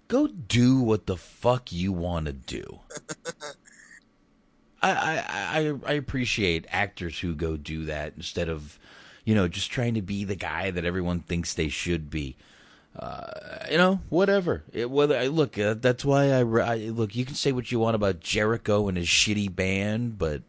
Go 0.09 0.27
do 0.27 0.81
what 0.81 1.07
the 1.07 1.17
fuck 1.17 1.73
you 1.73 1.93
want 1.93 2.27
to 2.27 2.33
do. 2.33 2.81
I, 4.83 4.91
I 4.91 5.25
I 5.29 5.73
I 5.87 5.93
appreciate 5.95 6.67
actors 6.69 7.21
who 7.21 7.35
go 7.35 7.57
do 7.57 7.87
that 7.87 8.15
instead 8.17 8.49
of, 8.49 8.79
you 9.25 9.35
know, 9.35 9.49
just 9.49 9.71
trying 9.71 9.95
to 9.95 10.03
be 10.03 10.25
the 10.25 10.37
guy 10.37 10.71
that 10.71 10.85
everyone 10.85 11.21
thinks 11.21 11.55
they 11.55 11.69
should 11.69 12.11
be. 12.11 12.37
Uh, 12.97 13.67
you 13.71 13.77
know, 13.77 14.01
whatever. 14.09 14.63
It, 14.73 14.91
whether 14.91 15.17
I 15.17 15.27
look, 15.27 15.59
uh, 15.59 15.75
that's 15.75 16.05
why 16.05 16.31
I, 16.31 16.41
I 16.41 16.77
look. 16.91 17.17
You 17.17 17.25
can 17.25 17.35
say 17.35 17.51
what 17.51 17.73
you 17.73 17.79
want 17.79 17.97
about 17.97 18.21
Jericho 18.21 18.89
and 18.89 18.97
his 18.97 19.09
shitty 19.09 19.55
band, 19.55 20.19
but 20.19 20.43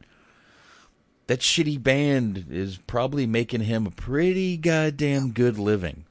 that 1.27 1.39
shitty 1.39 1.81
band 1.81 2.47
is 2.49 2.77
probably 2.77 3.25
making 3.25 3.61
him 3.61 3.87
a 3.87 3.91
pretty 3.91 4.57
goddamn 4.57 5.31
good 5.31 5.57
living 5.57 6.05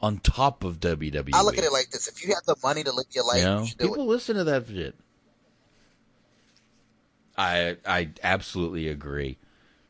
on 0.00 0.18
top 0.18 0.64
of 0.64 0.80
WWE. 0.80 1.30
I 1.34 1.42
look 1.42 1.58
at 1.58 1.64
it 1.64 1.72
like 1.72 1.90
this: 1.90 2.06
if 2.06 2.24
you 2.24 2.34
have 2.34 2.44
the 2.44 2.56
money 2.62 2.84
to 2.84 2.92
live 2.92 3.06
your 3.10 3.24
life, 3.24 3.38
you 3.38 3.44
know, 3.44 3.62
you 3.62 3.74
people 3.76 4.04
it. 4.04 4.08
listen 4.08 4.36
to 4.36 4.44
that 4.44 4.66
shit. 4.68 4.94
I 7.36 7.76
I 7.86 8.10
absolutely 8.22 8.88
agree. 8.88 9.38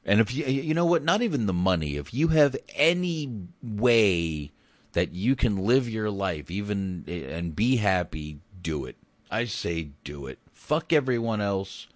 And 0.05 0.21
if 0.21 0.35
you 0.35 0.45
you 0.47 0.75
know 0.75 0.87
what, 0.87 1.03
not 1.03 1.23
even 1.23 1.47
the 1.47 1.53
money. 1.53 1.97
If 1.97 2.15
you 2.15 2.29
have 2.29 2.57
any 2.75 3.49
way 3.63 4.53
that 4.93 5.13
you 5.13 5.37
can 5.37 5.65
live 5.65 5.89
your 5.89 6.11
life, 6.11 6.51
even 6.51 7.05
and 7.07 7.55
be 7.55 7.77
happy, 7.77 8.39
do 8.63 8.85
it. 8.85 8.97
I 9.31 9.45
say 9.45 9.91
do 10.05 10.27
it. 10.27 10.39
Fuck 10.53 10.93
everyone 10.93 11.41
else. 11.41 11.87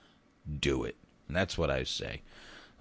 Do 0.61 0.85
it. 0.85 0.97
And 1.29 1.37
that's 1.37 1.57
what 1.57 1.71
I 1.71 1.85
say. 1.85 2.21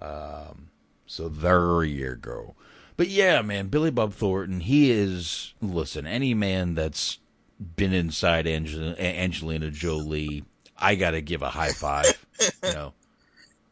Um, 0.01 0.69
so 1.05 1.29
there 1.29 1.83
you 1.83 2.15
go. 2.15 2.55
But 2.97 3.07
yeah, 3.07 3.41
man, 3.41 3.67
Billy 3.67 3.91
Bob 3.91 4.13
Thornton, 4.13 4.59
he 4.61 4.91
is, 4.91 5.53
listen, 5.61 6.05
any 6.05 6.33
man 6.33 6.75
that's 6.75 7.19
been 7.75 7.93
inside 7.93 8.47
Angel- 8.47 8.95
Angelina 8.97 9.71
Jolie, 9.71 10.43
I 10.77 10.95
got 10.95 11.11
to 11.11 11.21
give 11.21 11.41
a 11.41 11.49
high 11.49 11.71
five. 11.71 12.25
you 12.63 12.73
know, 12.73 12.93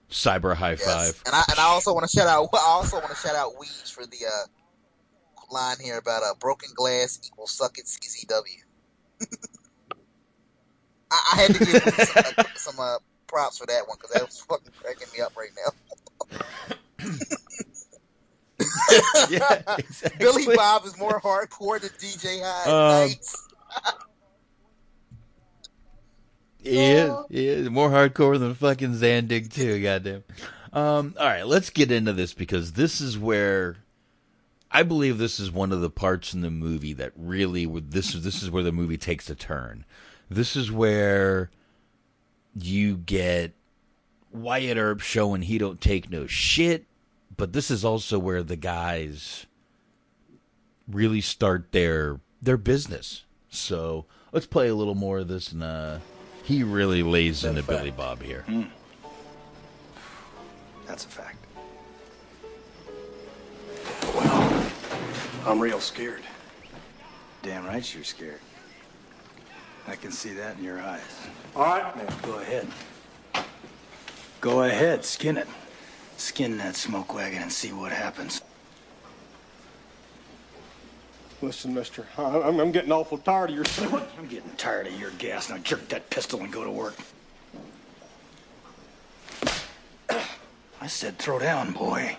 cyber 0.10 0.56
high 0.56 0.76
five. 0.76 1.22
And 1.26 1.36
I 1.36 1.44
and 1.50 1.60
I 1.60 1.64
also 1.64 1.94
want 1.94 2.10
to 2.10 2.16
shout 2.16 2.28
out. 2.28 2.50
I 2.54 2.58
also 2.68 2.98
want 2.98 3.10
to 3.10 3.16
shout 3.16 3.36
out 3.36 3.60
Weeds 3.60 3.90
for 3.90 4.06
the 4.06 4.18
uh, 4.28 5.54
line 5.54 5.78
here 5.82 5.98
about 5.98 6.24
uh, 6.24 6.34
broken 6.40 6.70
glass 6.76 7.20
equals 7.26 7.52
suck 7.52 7.78
at 7.80 7.86
CZW. 7.86 8.64
I, 11.12 11.20
I 11.34 11.36
had 11.38 11.56
to 11.56 11.60
give 11.66 11.82
some, 11.82 12.34
uh, 12.38 12.44
some 12.56 12.80
uh, 12.80 12.98
props 13.28 13.58
for 13.58 13.66
that 13.66 13.88
one 13.88 13.98
because 14.00 14.12
that 14.12 14.26
was 14.26 14.40
fucking 14.42 14.74
cracking 14.82 15.08
me 15.16 15.22
up 15.22 15.36
right 15.36 15.50
now. 15.56 15.72
yeah, 19.30 19.62
exactly. 19.78 20.18
Billy 20.20 20.56
Bob 20.56 20.86
is 20.86 20.98
more 20.98 21.20
hardcore 21.22 21.80
than 21.80 21.90
DJ 21.92 22.42
Hyde. 22.44 22.68
Um, 22.68 23.10
nice. 23.10 23.48
He 26.62 26.78
is. 26.78 27.14
He 27.30 27.48
is 27.48 27.70
more 27.70 27.90
hardcore 27.90 28.38
than 28.38 28.54
fucking 28.54 28.94
Zandig 28.94 29.52
too. 29.52 29.82
Goddamn. 29.82 30.24
Um, 30.74 31.16
all 31.20 31.26
right, 31.26 31.48
let's 31.48 31.70
get 31.70 31.92
into 31.92 32.14
this 32.14 32.34
because 32.34 32.74
this 32.74 33.02
is 33.02 33.18
where 33.18 33.78
I 34.72 34.84
believe 34.84 35.18
this 35.18 35.40
is 35.40 35.52
one 35.52 35.72
of 35.72 35.82
the 35.82 35.90
parts 35.90 36.34
in 36.34 36.42
the 36.42 36.52
movie 36.52 36.94
that 36.94 37.12
really 37.16 37.66
this 37.66 38.14
is 38.14 38.24
this 38.24 38.44
is 38.44 38.52
where 38.52 38.64
the 38.64 38.72
movie 38.72 38.98
takes 38.98 39.30
a 39.30 39.36
turn. 39.36 39.86
This 40.30 40.56
is 40.56 40.72
where 40.72 41.50
you 42.56 42.98
get 42.98 43.54
Wyatt 44.32 44.78
Earp 44.78 45.00
showing 45.02 45.44
he 45.44 45.58
don't 45.58 45.82
take 45.82 46.10
no 46.10 46.28
shit, 46.28 46.86
but 47.36 47.54
this 47.54 47.72
is 47.72 47.84
also 47.84 48.20
where 48.20 48.44
the 48.44 48.56
guys 48.56 49.46
really 50.88 51.22
start 51.22 51.72
their 51.72 52.20
their 52.42 52.58
business. 52.58 53.26
So 53.50 54.06
let's 54.32 54.46
play 54.46 54.68
a 54.68 54.76
little 54.76 54.96
more 54.96 55.20
of 55.20 55.28
this, 55.28 55.52
and 55.52 55.64
uh, 55.64 56.00
he 56.44 56.64
really 56.64 57.04
lays 57.04 57.44
into 57.44 57.64
Billy 57.64 57.92
Bob 57.92 58.22
here. 58.22 58.46
That's 60.86 61.06
a 61.06 61.08
fact. 61.08 61.38
Well, 64.16 64.72
I'm 65.46 65.60
real 65.60 65.80
scared. 65.80 66.24
Damn 67.42 67.66
right 67.66 67.94
you're 67.94 68.04
scared. 68.04 68.40
I 69.88 69.96
can 69.96 70.12
see 70.12 70.34
that 70.34 70.58
in 70.58 70.64
your 70.64 70.80
eyes. 70.82 71.02
All 71.56 71.64
right, 71.64 71.96
Now, 71.96 72.16
go 72.22 72.40
ahead. 72.40 72.68
Go 74.42 74.64
ahead, 74.64 75.04
skin 75.04 75.38
it. 75.38 75.48
Skin 76.18 76.58
that 76.58 76.76
smoke 76.76 77.14
wagon 77.14 77.42
and 77.42 77.52
see 77.52 77.74
what 77.74 77.92
happens. 77.92 78.42
Listen, 81.42 81.74
mister, 81.74 82.08
I- 82.18 82.42
I'm, 82.42 82.60
I'm 82.60 82.72
getting 82.72 82.92
awful 82.92 83.18
tired 83.18 83.50
of 83.50 83.56
your. 83.56 83.66
I'm 84.18 84.28
getting 84.28 84.52
tired 84.58 84.88
of 84.88 85.00
your 85.00 85.12
gas. 85.12 85.50
Now 85.50 85.58
jerk 85.58 85.88
that 85.90 86.10
pistol 86.10 86.40
and 86.42 86.52
go 86.52 86.64
to 86.64 86.72
work. 86.72 86.96
I 90.82 90.88
said 90.88 91.18
throw 91.18 91.40
down, 91.40 91.74
boy. 91.74 92.18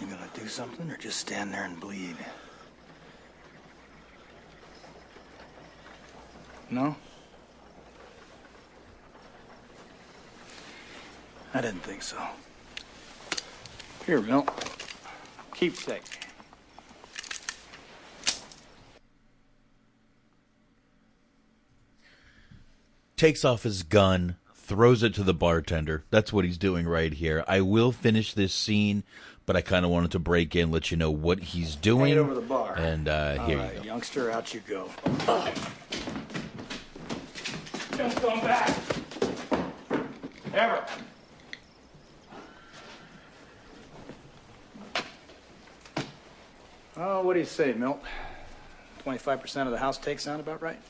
You 0.00 0.06
gonna 0.06 0.28
do 0.34 0.46
something 0.46 0.90
or 0.90 0.96
just 0.96 1.18
stand 1.18 1.54
there 1.54 1.64
and 1.64 1.78
bleed? 1.80 2.16
No? 6.72 6.96
I 11.52 11.60
didn't 11.60 11.82
think 11.82 12.02
so. 12.02 12.16
Here, 14.06 14.20
Bill. 14.20 14.46
Keepsake. 15.54 16.02
takes 23.22 23.44
off 23.44 23.62
his 23.62 23.84
gun, 23.84 24.34
throws 24.52 25.04
it 25.04 25.14
to 25.14 25.22
the 25.22 25.32
bartender. 25.32 26.02
That's 26.10 26.32
what 26.32 26.44
he's 26.44 26.58
doing 26.58 26.88
right 26.88 27.12
here. 27.12 27.44
I 27.46 27.60
will 27.60 27.92
finish 27.92 28.34
this 28.34 28.52
scene, 28.52 29.04
but 29.46 29.54
I 29.54 29.60
kind 29.60 29.84
of 29.84 29.92
wanted 29.92 30.10
to 30.10 30.18
break 30.18 30.56
in, 30.56 30.72
let 30.72 30.90
you 30.90 30.96
know 30.96 31.12
what 31.12 31.38
he's 31.38 31.76
doing. 31.76 32.16
Hand 32.16 32.18
over 32.18 32.34
the 32.34 32.40
bar. 32.40 32.74
And 32.76 33.06
uh, 33.06 33.46
here 33.46 33.58
right, 33.58 33.74
you 33.74 33.78
go. 33.78 33.84
youngster, 33.84 34.32
out 34.32 34.52
you 34.52 34.60
go. 34.66 34.90
Don't 38.02 38.16
come 38.16 38.40
back. 38.40 38.68
Ever. 40.52 40.84
Oh, 46.96 47.22
what 47.22 47.34
do 47.34 47.38
you 47.38 47.46
say, 47.46 47.72
Milt? 47.74 48.02
25% 49.06 49.66
of 49.66 49.70
the 49.70 49.78
house 49.78 49.98
take 49.98 50.18
sound 50.18 50.40
about 50.40 50.60
right? 50.60 50.80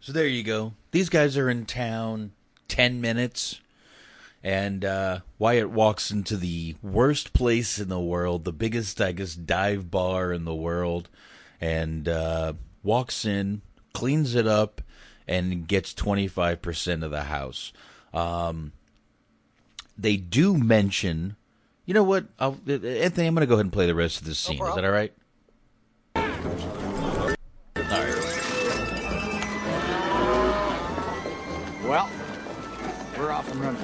So 0.00 0.12
there 0.12 0.26
you 0.26 0.42
go. 0.42 0.74
These 0.90 1.08
guys 1.08 1.38
are 1.38 1.48
in 1.48 1.64
town 1.64 2.32
10 2.68 3.00
minutes. 3.00 3.60
And 4.42 4.84
uh, 4.84 5.20
Wyatt 5.38 5.70
walks 5.70 6.10
into 6.10 6.36
the 6.36 6.76
worst 6.82 7.32
place 7.32 7.78
in 7.78 7.88
the 7.88 7.98
world, 8.00 8.44
the 8.44 8.52
biggest, 8.52 9.00
I 9.00 9.12
guess, 9.12 9.34
dive 9.34 9.90
bar 9.90 10.34
in 10.34 10.44
the 10.44 10.54
world, 10.54 11.08
and 11.60 12.08
uh, 12.08 12.54
walks 12.82 13.24
in, 13.24 13.62
cleans 13.92 14.34
it 14.34 14.46
up, 14.46 14.80
and 15.28 15.66
gets 15.66 15.94
25% 15.94 17.04
of 17.04 17.10
the 17.10 17.24
house. 17.24 17.72
Um, 18.12 18.72
they 19.96 20.16
do 20.16 20.56
mention, 20.56 21.36
you 21.84 21.94
know 21.94 22.02
what, 22.02 22.24
I'll, 22.38 22.58
Anthony, 22.66 23.26
I'm 23.26 23.34
going 23.34 23.40
to 23.42 23.46
go 23.46 23.54
ahead 23.54 23.66
and 23.66 23.72
play 23.72 23.86
the 23.86 23.94
rest 23.94 24.20
of 24.20 24.26
this 24.26 24.38
scene. 24.38 24.62
Is 24.64 24.74
that 24.74 24.84
all 24.84 24.90
right? 24.90 25.12
Well, 31.84 32.08
we're 33.18 33.32
off 33.32 33.50
and 33.50 33.60
running. 33.60 33.82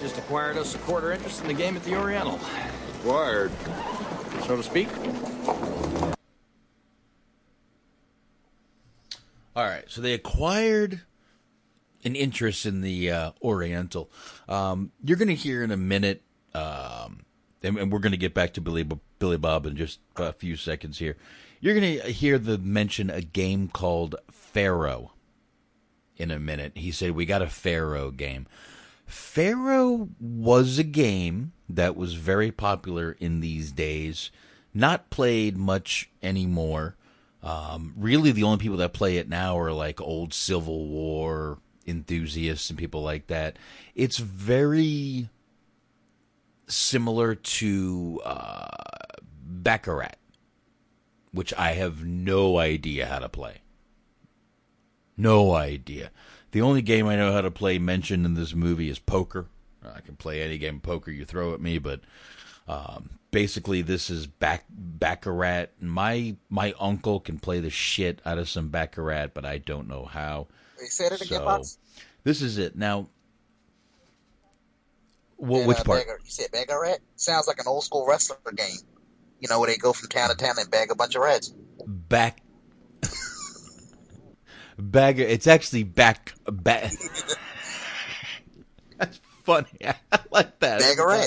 Just 0.00 0.18
acquired 0.18 0.56
us 0.56 0.74
a 0.74 0.78
quarter 0.78 1.12
interest 1.12 1.40
in 1.40 1.48
the 1.48 1.54
game 1.54 1.76
at 1.76 1.84
the 1.84 1.96
Oriental. 1.96 2.38
Acquired? 3.00 3.52
So 4.46 4.56
to 4.56 4.62
speak. 4.62 4.88
All 9.56 9.64
right, 9.64 9.84
so 9.88 10.02
they 10.02 10.12
acquired 10.12 11.00
an 12.04 12.14
interest 12.14 12.66
in 12.66 12.82
the 12.82 13.10
uh, 13.10 13.30
Oriental. 13.42 14.10
Um, 14.50 14.92
you're 15.02 15.16
going 15.16 15.28
to 15.28 15.34
hear 15.34 15.64
in 15.64 15.70
a 15.70 15.78
minute, 15.78 16.20
um, 16.52 17.24
and, 17.62 17.78
and 17.78 17.90
we're 17.90 18.00
going 18.00 18.12
to 18.12 18.18
get 18.18 18.34
back 18.34 18.52
to 18.54 18.60
Billy 18.60 18.86
Billy 19.18 19.38
Bob 19.38 19.64
in 19.64 19.74
just 19.74 20.00
a 20.16 20.34
few 20.34 20.56
seconds 20.56 20.98
here. 20.98 21.16
You're 21.58 21.72
going 21.72 22.00
to 22.00 22.12
hear 22.12 22.38
the 22.38 22.58
mention 22.58 23.08
a 23.08 23.22
game 23.22 23.68
called 23.68 24.16
Faro 24.30 25.12
in 26.18 26.30
a 26.30 26.38
minute. 26.38 26.72
He 26.74 26.92
said 26.92 27.12
we 27.12 27.24
got 27.24 27.40
a 27.40 27.46
Faro 27.46 28.10
game. 28.10 28.46
Faro 29.06 30.10
was 30.20 30.78
a 30.78 30.84
game 30.84 31.52
that 31.66 31.96
was 31.96 32.12
very 32.12 32.50
popular 32.50 33.16
in 33.20 33.40
these 33.40 33.72
days, 33.72 34.30
not 34.74 35.08
played 35.08 35.56
much 35.56 36.10
anymore. 36.22 36.96
Um, 37.42 37.94
really, 37.96 38.32
the 38.32 38.42
only 38.42 38.58
people 38.58 38.78
that 38.78 38.92
play 38.92 39.18
it 39.18 39.28
now 39.28 39.58
are 39.58 39.72
like 39.72 40.00
old 40.00 40.34
Civil 40.34 40.88
War 40.88 41.58
enthusiasts 41.86 42.70
and 42.70 42.78
people 42.78 43.02
like 43.02 43.28
that. 43.28 43.58
It's 43.94 44.18
very 44.18 45.28
similar 46.68 47.34
to 47.34 48.20
uh, 48.24 48.66
Baccarat, 49.42 50.16
which 51.32 51.54
I 51.54 51.72
have 51.72 52.04
no 52.04 52.58
idea 52.58 53.06
how 53.06 53.20
to 53.20 53.28
play. 53.28 53.58
No 55.16 55.54
idea. 55.54 56.10
The 56.50 56.62
only 56.62 56.82
game 56.82 57.06
I 57.06 57.16
know 57.16 57.32
how 57.32 57.40
to 57.40 57.50
play 57.50 57.78
mentioned 57.78 58.26
in 58.26 58.34
this 58.34 58.54
movie 58.54 58.90
is 58.90 58.98
poker. 58.98 59.46
I 59.84 60.00
can 60.00 60.16
play 60.16 60.42
any 60.42 60.58
game 60.58 60.76
of 60.76 60.82
poker 60.82 61.10
you 61.10 61.24
throw 61.24 61.54
at 61.54 61.60
me, 61.60 61.78
but 61.78 62.00
um, 62.66 63.10
basically 63.36 63.82
this 63.82 64.08
is 64.08 64.26
back 64.26 64.64
baccarat. 64.70 65.66
My 65.78 66.36
my 66.48 66.72
uncle 66.80 67.20
can 67.20 67.38
play 67.38 67.60
the 67.60 67.68
shit 67.68 68.22
out 68.24 68.38
of 68.38 68.48
some 68.48 68.70
baccarat, 68.70 69.34
but 69.34 69.44
I 69.44 69.58
don't 69.58 69.88
know 69.88 70.06
how. 70.06 70.46
Said 70.88 71.12
it 71.12 71.20
again, 71.20 71.42
So, 71.42 71.62
This 72.24 72.40
is 72.40 72.56
it 72.56 72.76
now. 72.76 73.10
Wh- 75.38 75.56
And, 75.56 75.66
which 75.66 75.80
uh, 75.80 75.84
part? 75.84 76.06
Bagger- 76.06 76.18
you 76.24 76.30
said 76.30 76.50
Bagaret? 76.50 76.96
Sounds 77.16 77.46
like 77.46 77.58
an 77.58 77.66
old 77.66 77.84
school 77.84 78.06
wrestler 78.08 78.38
game. 78.56 78.78
You 79.40 79.48
know, 79.50 79.60
where 79.60 79.68
they 79.68 79.76
go 79.76 79.92
from 79.92 80.08
town 80.08 80.30
to 80.30 80.34
town 80.34 80.54
and 80.58 80.70
bag 80.70 80.90
a 80.90 80.94
bunch 80.94 81.14
of 81.14 81.20
rats. 81.20 81.52
Back. 81.86 82.40
Bag. 84.78 85.20
It's 85.20 85.46
actually 85.46 85.82
back. 85.82 86.32
Back. 86.50 86.90
That's 88.98 89.20
funny. 89.44 89.68
I 89.84 89.94
like 90.30 90.58
that. 90.60 90.80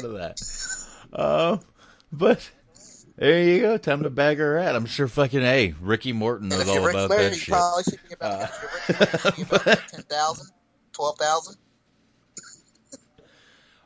Of 0.03 0.13
that. 0.13 0.41
Uh, 1.13 1.57
but 2.11 2.49
there 3.17 3.43
you 3.43 3.61
go. 3.61 3.77
Time 3.77 4.03
to 4.03 4.09
bag 4.09 4.37
her 4.37 4.57
at. 4.57 4.75
I'm 4.75 4.85
sure 4.85 5.07
fucking 5.07 5.41
hey, 5.41 5.73
Ricky 5.81 6.13
Morton 6.13 6.49
knows 6.49 6.67
all 6.69 6.87
about 6.89 7.07
Flair, 7.07 7.29
that 7.29 7.35
shit. 7.35 7.49
probably 7.49 7.83
should 7.83 7.99
be 8.07 8.13
about, 8.15 8.49
if 8.49 8.61
you're 8.61 8.71
Ric 8.71 8.81
Flair, 8.87 9.25
you 9.37 9.43
should 9.45 9.49
be 9.49 9.55
about 9.55 9.87
10,000, 9.89 10.47
12,000. 10.93 11.55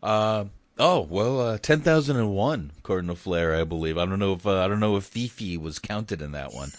Uh, 0.03 0.43
oh 0.79 0.99
well, 0.99 1.39
uh, 1.39 1.57
ten 1.57 1.79
thousand 1.79 2.17
and 2.17 2.29
one 2.29 2.71
according 2.79 3.07
to 3.07 3.15
Flair, 3.15 3.55
I 3.55 3.63
believe. 3.63 3.97
I 3.97 4.05
don't 4.05 4.19
know 4.19 4.33
if 4.33 4.45
uh, 4.45 4.59
I 4.59 4.67
don't 4.67 4.81
know 4.81 4.97
if 4.97 5.05
Fifi 5.05 5.55
was 5.55 5.79
counted 5.79 6.21
in 6.21 6.33
that 6.33 6.53
one. 6.53 6.71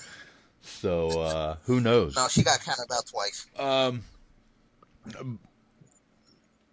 So 0.61 1.09
uh, 1.21 1.57
who 1.65 1.81
knows? 1.81 2.17
No, 2.17 2.29
she 2.29 2.43
got 2.43 2.61
counted 2.61 2.85
about 2.85 3.07
twice. 3.07 3.47
Um, 3.59 4.03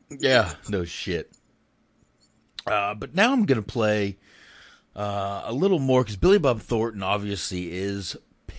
yeah, 0.10 0.54
no 0.68 0.84
shit. 0.84 1.32
Uh, 2.68 2.96
but 2.96 3.16
now 3.16 3.32
I'm 3.32 3.46
going 3.46 3.62
to 3.62 3.68
play 3.68 4.18
uh, 4.96 5.44
a 5.46 5.54
little 5.54 5.80
more 5.80 6.04
because 6.04 6.18
Billy 6.18 6.40
Bob 6.40 6.62
Thornton 6.62 7.04
obviously 7.04 7.72
is 7.72 8.18
p- 8.48 8.56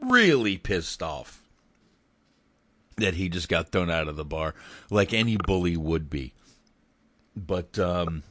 really 0.00 0.58
pissed 0.58 1.02
off 1.02 1.42
that 2.96 3.14
he 3.14 3.28
just 3.28 3.48
got 3.48 3.70
thrown 3.70 3.90
out 3.90 4.08
of 4.08 4.16
the 4.16 4.24
bar, 4.24 4.54
like 4.90 5.12
any 5.12 5.36
bully 5.36 5.76
would 5.76 6.08
be. 6.08 6.32
But 7.36 7.78
um, 7.78 8.22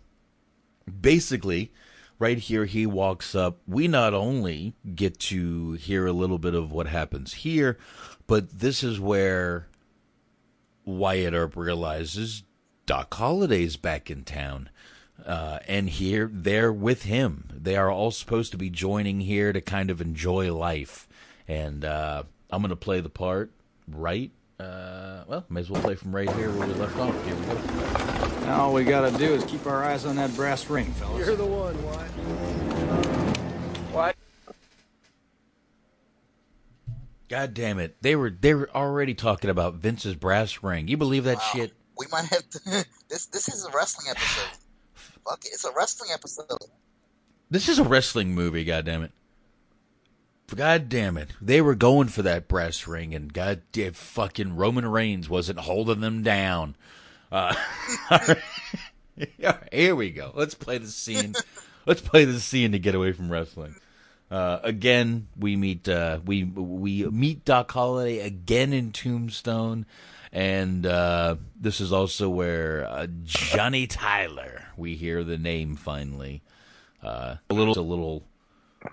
basically, 1.02 1.72
right 2.18 2.38
here, 2.38 2.66
he 2.66 2.86
walks 2.86 3.36
up. 3.36 3.60
We 3.68 3.88
not 3.88 4.14
only 4.14 4.74
get 4.96 5.20
to 5.22 5.74
hear 5.74 6.06
a 6.08 6.14
little 6.14 6.40
bit 6.40 6.56
of 6.56 6.72
what 6.72 6.88
happens 6.88 7.34
here, 7.34 7.78
but 8.28 8.60
this 8.60 8.84
is 8.84 9.00
where 9.00 9.68
Wyatt 10.84 11.34
Earp 11.34 11.56
realizes 11.56 12.44
Doc 12.86 13.14
Holliday's 13.14 13.78
back 13.78 14.10
in 14.10 14.24
town. 14.24 14.70
Uh, 15.24 15.60
and 15.68 15.90
here 15.90 16.30
they're 16.32 16.74
with 16.74 17.04
him. 17.04 17.50
They 17.54 17.76
are 17.76 17.92
all 17.92 18.12
supposed 18.12 18.52
to 18.52 18.58
be 18.58 18.70
joining 18.70 19.22
here 19.22 19.54
to 19.54 19.62
kind 19.62 19.90
of 19.90 20.02
enjoy 20.02 20.54
life. 20.54 21.08
And 21.48 21.86
uh, 21.86 22.24
I'm 22.50 22.62
going 22.62 22.70
to 22.70 22.76
play 22.76 23.00
the 23.02 23.10
part 23.10 23.52
right. 23.88 24.32
Uh, 24.60 25.24
well, 25.28 25.46
may 25.50 25.60
as 25.60 25.70
well 25.70 25.82
play 25.82 25.96
from 25.96 26.16
right 26.16 26.32
here 26.32 26.50
where 26.52 26.68
we 26.68 26.74
left 26.76 26.98
off. 26.98 27.26
Here 27.26 27.36
we 27.36 27.46
go. 27.46 27.56
Now 28.46 28.62
all 28.62 28.74
we 28.74 28.86
gotta 28.86 29.16
do 29.18 29.34
is 29.34 29.44
keep 29.44 29.66
our 29.66 29.84
eyes 29.84 30.06
on 30.06 30.16
that 30.16 30.34
brass 30.34 30.70
ring, 30.70 30.94
fellas. 30.94 31.26
You're 31.26 31.36
the 31.36 31.46
one, 31.46 31.76
Wyatt. 31.84 32.12
What? 33.92 34.16
God 37.28 37.54
damn 37.54 37.80
it! 37.80 37.98
They 38.02 38.16
were 38.16 38.30
they 38.30 38.54
were 38.54 38.70
already 38.74 39.14
talking 39.14 39.50
about 39.50 39.76
Vince's 39.76 40.16
brass 40.16 40.64
ring. 40.64 40.88
You 40.88 40.96
believe 40.96 41.26
that 41.26 41.42
shit? 41.42 41.74
We 41.98 42.06
might 42.10 42.26
have 42.26 42.50
to. 42.52 42.60
this 43.10 43.26
this 43.26 43.50
is 43.50 43.66
a 43.66 43.72
wrestling 43.72 44.08
episode. 44.10 44.58
Fuck 45.28 45.46
it, 45.46 45.54
it's 45.54 45.66
a 45.66 45.72
wrestling 45.72 46.12
episode. 46.14 46.46
This 47.50 47.70
is 47.70 47.80
a 47.80 47.84
wrestling 47.84 48.34
movie. 48.36 48.64
God 48.64 48.86
damn 48.86 49.04
it! 49.04 49.12
God 50.54 50.90
damn 50.90 51.18
it! 51.18 51.30
They 51.42 51.62
were 51.62 51.76
going 51.76 52.08
for 52.08 52.22
that 52.22 52.48
brass 52.48 52.88
ring, 52.88 53.16
and 53.16 53.34
God 53.34 53.62
damn, 53.72 53.94
fucking 53.94 54.56
Roman 54.56 54.88
Reigns 54.88 55.30
wasn't 55.30 55.60
holding 55.60 56.02
them 56.02 56.22
down. 56.22 56.76
Uh, 57.32 57.56
right, 58.12 59.58
here 59.72 59.96
we 59.96 60.12
go. 60.12 60.32
Let's 60.36 60.54
play 60.54 60.78
the 60.78 60.88
scene. 60.88 61.36
Let's 61.86 62.02
play 62.02 62.26
the 62.26 62.40
scene 62.40 62.72
to 62.72 62.80
get 62.80 62.96
away 62.96 63.12
from 63.12 63.32
wrestling. 63.32 63.76
Uh, 64.30 64.60
again, 64.64 65.28
we 65.38 65.56
meet 65.56 65.88
uh, 65.88 66.20
we 66.26 66.44
we 66.44 67.06
meet 67.06 67.46
Doc 67.46 67.72
Holliday 67.72 68.20
again 68.20 68.74
in 68.74 68.92
Tombstone, 68.92 69.86
and 70.32 70.86
uh, 70.86 71.36
this 71.60 71.80
is 71.80 71.94
also 71.94 72.30
where 72.30 72.88
uh, 72.90 73.08
Johnny 73.24 73.86
Tyler. 73.86 74.66
We 74.76 74.96
hear 74.96 75.24
the 75.24 75.38
name 75.38 75.76
finally. 75.76 76.42
Uh, 77.04 77.36
a 77.52 77.54
little, 77.54 77.78
a 77.78 77.82
little, 77.86 78.24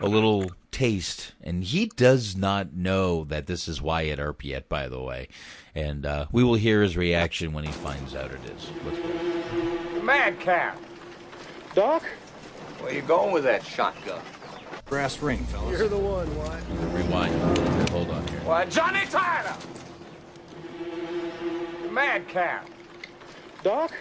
a 0.00 0.06
little 0.06 0.50
taste, 0.70 1.32
and 1.42 1.64
he 1.64 1.86
does 1.86 2.36
not 2.36 2.74
know 2.74 3.24
that 3.24 3.46
this 3.46 3.68
is 3.68 3.80
Wyatt 3.80 4.18
Earp 4.18 4.44
yet. 4.44 4.68
By 4.68 4.86
the 4.88 5.00
way, 5.00 5.28
and 5.74 6.04
uh, 6.04 6.26
we 6.30 6.44
will 6.44 6.56
hear 6.56 6.82
his 6.82 6.94
reaction 6.94 7.54
when 7.54 7.64
he 7.64 7.72
finds 7.72 8.14
out 8.14 8.32
it 8.32 8.40
is. 8.54 8.70
Let's 8.84 8.98
go. 8.98 10.02
Madcap! 10.02 10.78
Doc? 11.74 12.02
Where 12.80 12.90
are 12.90 12.94
you 12.94 13.02
going 13.02 13.32
with 13.32 13.44
that 13.44 13.64
shotgun? 13.64 14.20
Brass 14.86 15.20
ring, 15.20 15.38
fellas. 15.44 15.78
You're 15.78 15.88
the 15.88 15.96
one, 15.96 16.36
Wyatt. 16.36 16.64
Rewind 16.92 17.34
a 17.34 17.46
little 17.46 17.64
bit. 17.64 17.88
Hold 17.90 18.10
on 18.10 18.26
here. 18.28 18.40
Why, 18.40 18.64
Johnny 18.66 19.06
Tyler! 19.06 19.56
Madcap! 21.90 22.68
Doc? 23.62 23.92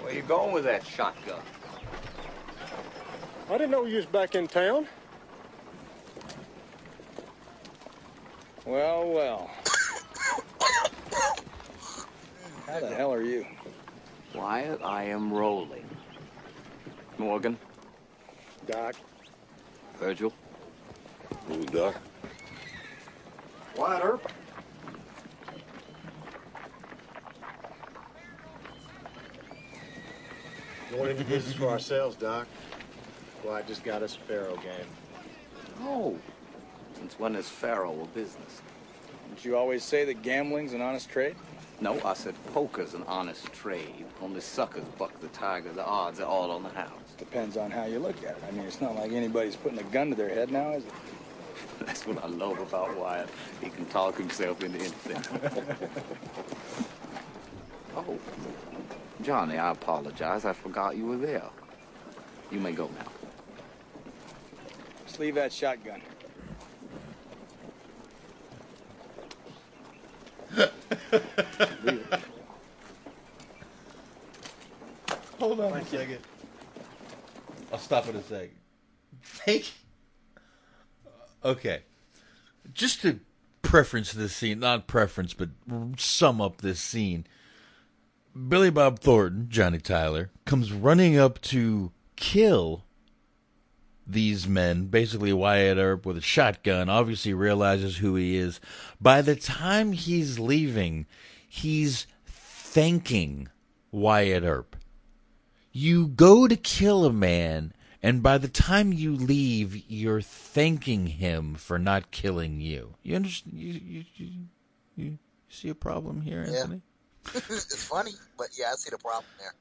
Where 0.00 0.14
you 0.14 0.22
going 0.22 0.52
with 0.52 0.64
that 0.64 0.86
shotgun? 0.86 1.40
I 3.50 3.52
didn't 3.58 3.70
know 3.70 3.84
you 3.84 3.96
was 3.96 4.06
back 4.06 4.34
in 4.34 4.46
town. 4.46 4.86
Well, 8.64 9.10
well. 9.10 9.50
How 12.66 12.80
the 12.80 12.94
hell 12.94 13.12
are 13.12 13.22
you? 13.22 13.44
Wyatt, 14.34 14.80
I 14.82 15.04
am 15.04 15.32
rolling. 15.32 15.84
Morgan, 17.18 17.58
Doc. 18.66 18.94
Virgil. 19.98 20.32
Who's 21.48 21.66
Doc? 21.66 21.94
Wyatt 23.76 24.04
Earp? 24.04 24.32
Going 30.90 31.10
into 31.10 31.24
business 31.24 31.54
for 31.54 31.68
ourselves, 31.68 32.16
Doc. 32.16 32.46
Well, 33.42 33.54
I 33.54 33.62
just 33.62 33.82
got 33.82 34.02
us 34.02 34.16
a 34.16 34.20
Faro 34.20 34.56
game. 34.56 34.86
Oh, 35.82 36.16
since 36.96 37.18
when 37.18 37.34
is 37.34 37.48
Faro 37.48 38.00
a 38.02 38.06
business? 38.16 38.62
Didn't 39.28 39.44
you 39.44 39.56
always 39.56 39.82
say 39.82 40.04
that 40.04 40.22
gambling's 40.22 40.72
an 40.72 40.80
honest 40.80 41.10
trade? 41.10 41.34
No, 41.80 42.00
I 42.04 42.14
said 42.14 42.34
poker's 42.52 42.94
an 42.94 43.02
honest 43.08 43.52
trade. 43.52 44.06
Only 44.22 44.40
suckers 44.40 44.84
buck 44.96 45.18
the 45.20 45.26
tiger. 45.28 45.72
The 45.72 45.84
odds 45.84 46.20
are 46.20 46.26
all 46.26 46.50
on 46.52 46.62
the 46.62 46.68
house. 46.70 46.90
Depends 47.18 47.56
on 47.56 47.70
how 47.70 47.84
you 47.84 48.00
look 48.00 48.16
at 48.24 48.36
it. 48.36 48.42
I 48.46 48.50
mean, 48.50 48.64
it's 48.64 48.80
not 48.80 48.96
like 48.96 49.12
anybody's 49.12 49.56
putting 49.56 49.78
a 49.78 49.84
gun 49.84 50.10
to 50.10 50.16
their 50.16 50.28
head 50.28 50.50
now, 50.50 50.72
is 50.72 50.84
it? 50.84 50.92
That's 51.80 52.06
what 52.06 52.22
I 52.22 52.26
love 52.26 52.58
about 52.58 52.96
Wyatt. 52.96 53.28
He 53.60 53.70
can 53.70 53.86
talk 53.86 54.16
himself 54.16 54.62
into 54.62 54.78
anything. 54.78 55.22
oh, 57.96 58.18
Johnny, 59.22 59.58
I 59.58 59.70
apologize. 59.70 60.44
I 60.44 60.52
forgot 60.52 60.96
you 60.96 61.06
were 61.06 61.16
there. 61.16 61.50
You 62.50 62.60
may 62.60 62.72
go 62.72 62.88
now. 62.88 63.06
Just 65.06 65.20
leave 65.20 65.36
that 65.36 65.52
shotgun. 65.52 66.00
Hold 75.38 75.60
on 75.60 75.72
a 75.72 75.84
second. 75.84 76.18
I'll 77.74 77.80
stop 77.80 78.08
in 78.08 78.14
a 78.14 78.22
second. 78.22 78.54
Thank. 79.20 79.72
Okay, 81.44 81.80
just 82.72 83.02
to 83.02 83.18
preference 83.62 84.12
this 84.12 84.32
scene, 84.36 84.60
not 84.60 84.86
preference, 84.86 85.34
but 85.34 85.48
sum 85.96 86.40
up 86.40 86.60
this 86.60 86.78
scene. 86.78 87.26
Billy 88.48 88.70
Bob 88.70 89.00
Thornton, 89.00 89.48
Johnny 89.48 89.78
Tyler, 89.78 90.30
comes 90.44 90.72
running 90.72 91.18
up 91.18 91.40
to 91.42 91.90
kill 92.14 92.84
these 94.06 94.46
men, 94.46 94.86
basically 94.86 95.32
Wyatt 95.32 95.76
Earp 95.76 96.06
with 96.06 96.16
a 96.16 96.22
shotgun, 96.22 96.88
obviously 96.88 97.34
realizes 97.34 97.96
who 97.96 98.14
he 98.14 98.36
is. 98.36 98.60
By 99.00 99.20
the 99.20 99.34
time 99.34 99.90
he's 99.90 100.38
leaving, 100.38 101.06
he's 101.48 102.06
thanking 102.24 103.48
Wyatt 103.90 104.44
Earp. 104.44 104.76
You 105.76 106.06
go 106.06 106.46
to 106.46 106.54
kill 106.56 107.04
a 107.04 107.12
man, 107.12 107.72
and 108.00 108.22
by 108.22 108.38
the 108.38 108.46
time 108.46 108.92
you 108.92 109.12
leave, 109.16 109.90
you're 109.90 110.20
thanking 110.20 111.06
him 111.08 111.56
for 111.56 111.80
not 111.80 112.12
killing 112.12 112.60
you. 112.60 112.94
You 113.02 113.16
understand? 113.16 113.58
You, 113.58 113.72
you, 113.84 114.04
you, 114.14 114.30
you 114.94 115.18
see 115.48 115.68
a 115.68 115.74
problem 115.74 116.20
here, 116.20 116.46
Yeah. 116.48 116.60
Anthony? 116.60 116.82
it's 117.34 117.84
funny, 117.88 118.12
but 118.38 118.50
yeah, 118.56 118.66
I 118.72 118.76
see 118.76 118.90
the 118.90 118.98
problem 118.98 119.24
there. 119.40 119.52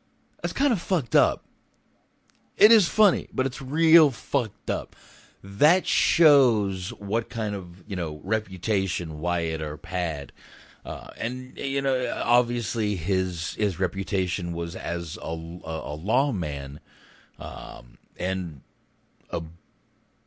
That's 0.44 0.54
kind 0.54 0.72
of 0.72 0.80
fucked 0.80 1.16
up. 1.16 1.46
It 2.58 2.72
is 2.72 2.88
funny, 2.88 3.28
but 3.34 3.48
it's 3.48 3.62
real 3.62 4.12
fucked 4.12 4.70
up. 4.70 4.96
That 5.44 5.88
shows 5.88 6.90
what 6.94 7.30
kind 7.30 7.56
of 7.56 7.84
you 7.90 7.96
know 7.96 8.22
reputation 8.24 9.20
Wyatt 9.20 9.62
Earp 9.62 9.88
had, 9.88 10.32
uh, 10.86 11.08
and 11.18 11.58
you 11.58 11.82
know 11.82 12.22
obviously 12.24 12.96
his 12.96 13.54
his 13.56 13.80
reputation 13.80 14.54
was 14.54 14.76
as 14.76 15.18
a 15.22 15.28
a, 15.28 15.94
a 15.94 15.96
lawman, 15.96 16.80
um, 17.40 17.98
and 18.18 18.62
a 19.30 19.42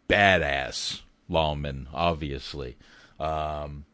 badass 0.08 1.02
lawman, 1.28 1.88
obviously. 1.92 2.76
Um, 3.18 3.84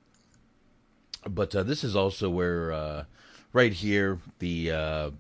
but 1.28 1.54
uh, 1.54 1.62
this 1.62 1.84
is 1.84 1.94
also 1.96 2.28
where 2.28 2.72
uh, 2.72 3.04
right 3.52 3.72
here 3.72 4.18
the 4.38 4.70
uh, 4.70 5.10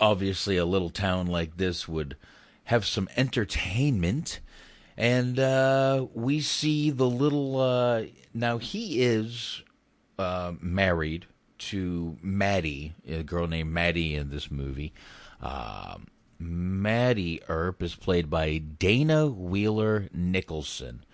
obviously 0.00 0.56
a 0.56 0.64
little 0.64 0.90
town 0.90 1.26
like 1.26 1.56
this 1.56 1.88
would 1.88 2.16
have 2.64 2.84
some 2.84 3.08
entertainment 3.16 4.40
and 4.96 5.38
uh, 5.38 6.06
we 6.14 6.40
see 6.40 6.90
the 6.90 7.08
little 7.08 7.60
uh, 7.60 8.04
now 8.34 8.58
he 8.58 9.02
is 9.02 9.62
uh, 10.18 10.52
married 10.60 11.26
to 11.58 12.16
Maddie, 12.22 12.94
a 13.06 13.22
girl 13.22 13.46
named 13.46 13.72
Maddie 13.72 14.14
in 14.14 14.30
this 14.30 14.50
movie. 14.50 14.92
Um, 15.40 16.06
Maddie 16.38 17.42
Earp 17.48 17.82
is 17.82 17.94
played 17.94 18.28
by 18.28 18.58
Dana 18.58 19.26
Wheeler 19.26 20.08
Nicholson. 20.12 21.04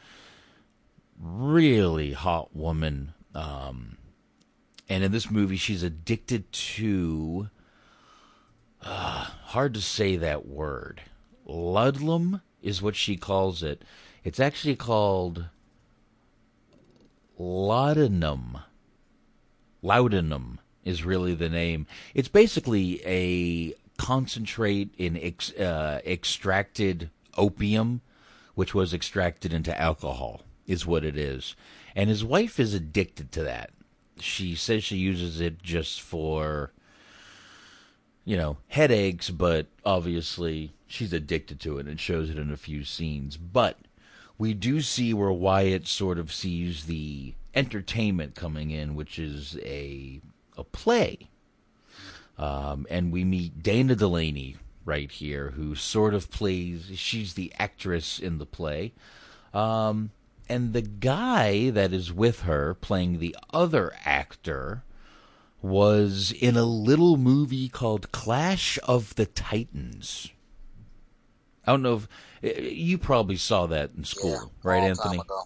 Really 1.21 2.13
hot 2.13 2.55
woman. 2.57 3.15
Um, 3.35 3.99
and 4.89 5.05
in 5.05 5.13
this 5.13 5.31
movie, 5.31 5.57
she's 5.57 5.83
addicted 5.83 6.51
to 6.53 7.49
uh, 8.83 9.27
hard 9.45 9.75
to 9.75 9.81
say 9.81 10.17
that 10.17 10.47
word. 10.47 11.03
Ludlum 11.49 12.43
is 12.63 12.83
what 12.83 12.97
she 12.97 13.17
calls 13.17 13.63
it. 13.63 13.83
It's 14.25 14.41
actually 14.41 14.77
called 14.77 15.47
laudanum. 17.39 18.59
Laudanum 19.83 20.61
is 20.85 21.05
really 21.05 21.35
the 21.35 21.49
name. 21.49 21.87
It's 22.15 22.29
basically 22.29 23.03
a 23.05 23.75
concentrate 23.99 24.95
in 24.97 25.17
ex, 25.17 25.53
uh, 25.53 26.01
extracted 26.07 27.11
opium, 27.37 28.01
which 28.55 28.75
was 28.75 28.95
extracted 28.95 29.53
into 29.53 29.79
alcohol, 29.79 30.43
is 30.67 30.87
what 30.87 31.05
it 31.05 31.17
is. 31.17 31.55
And 31.95 32.09
his 32.09 32.25
wife 32.25 32.59
is 32.59 32.75
addicted 32.75 33.33
to 33.33 33.43
that. 33.45 33.71
She 34.19 34.55
says 34.55 34.85
she 34.85 34.97
uses 34.97 35.41
it 35.41 35.63
just 35.63 36.01
for, 36.01 36.73
you 38.25 38.37
know, 38.37 38.59
headaches, 38.69 39.31
but 39.31 39.67
obviously 39.85 40.73
she's 40.87 41.13
addicted 41.13 41.61
to 41.61 41.79
it 41.79 41.87
and 41.87 41.99
shows 41.99 42.31
it 42.31 42.39
in 42.39 42.53
a 42.53 42.57
few 42.57 42.85
scenes. 42.85 43.37
But 43.37 43.79
we 44.39 44.55
do 44.55 44.81
see 44.81 45.13
where 45.13 45.33
Wyatt 45.33 45.87
sort 45.87 46.19
of 46.19 46.33
sees 46.33 46.85
the 46.85 47.35
entertainment 47.55 48.35
coming 48.35 48.71
in, 48.71 48.95
which 48.95 49.19
is 49.19 49.59
a 49.63 50.21
a 50.57 50.65
play. 50.65 51.29
Um, 52.39 52.87
and 52.91 53.13
we 53.13 53.25
meet 53.25 53.63
Dana 53.63 53.95
Delany 53.95 54.57
right 54.85 55.11
here, 55.11 55.51
who 55.51 55.75
sort 55.75 56.15
of 56.15 56.31
plays. 56.31 56.91
She's 56.95 57.35
the 57.35 57.53
actress 57.59 58.19
in 58.19 58.39
the 58.39 58.47
play. 58.47 58.93
Um, 59.55 60.11
and 60.49 60.73
the 60.73 60.83
guy 60.83 61.71
that 61.71 61.93
is 61.93 62.13
with 62.13 62.41
her, 62.43 62.75
playing 62.75 63.19
the 63.19 63.37
other 63.53 63.93
actor, 64.05 64.83
was 65.61 66.33
in 66.33 66.57
a 66.57 66.65
little 66.65 67.17
movie 67.17 67.69
called 67.69 68.11
Clash 68.13 68.79
of 68.85 69.15
the 69.15 69.27
Titans. 69.27 70.31
I 71.65 71.71
don't 71.73 71.83
know 71.83 71.95
if 71.95 72.09
eh, 72.43 72.61
you 72.61 72.99
probably 72.99 73.37
saw 73.37 73.67
that 73.67 73.91
in 73.97 74.03
school, 74.05 74.31
Yeah, 74.33 74.49
right, 74.65 74.83
Anthony? 74.83 75.19
ago. 75.21 75.45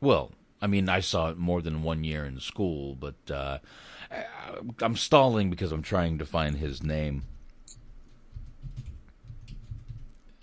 Well, 0.00 0.32
I 0.60 0.66
mean, 0.66 0.88
I 0.88 1.00
saw 1.00 1.30
it 1.30 1.38
more 1.38 1.62
than 1.62 1.82
one 1.82 2.04
year 2.04 2.24
in 2.24 2.40
school, 2.40 2.94
but 2.94 3.30
uh, 3.30 3.58
I'm 4.80 4.96
stalling 4.96 5.50
because 5.50 5.72
I'm 5.72 5.82
trying 5.82 6.18
to 6.18 6.26
find 6.26 6.56
his 6.56 6.82
name. 6.82 7.22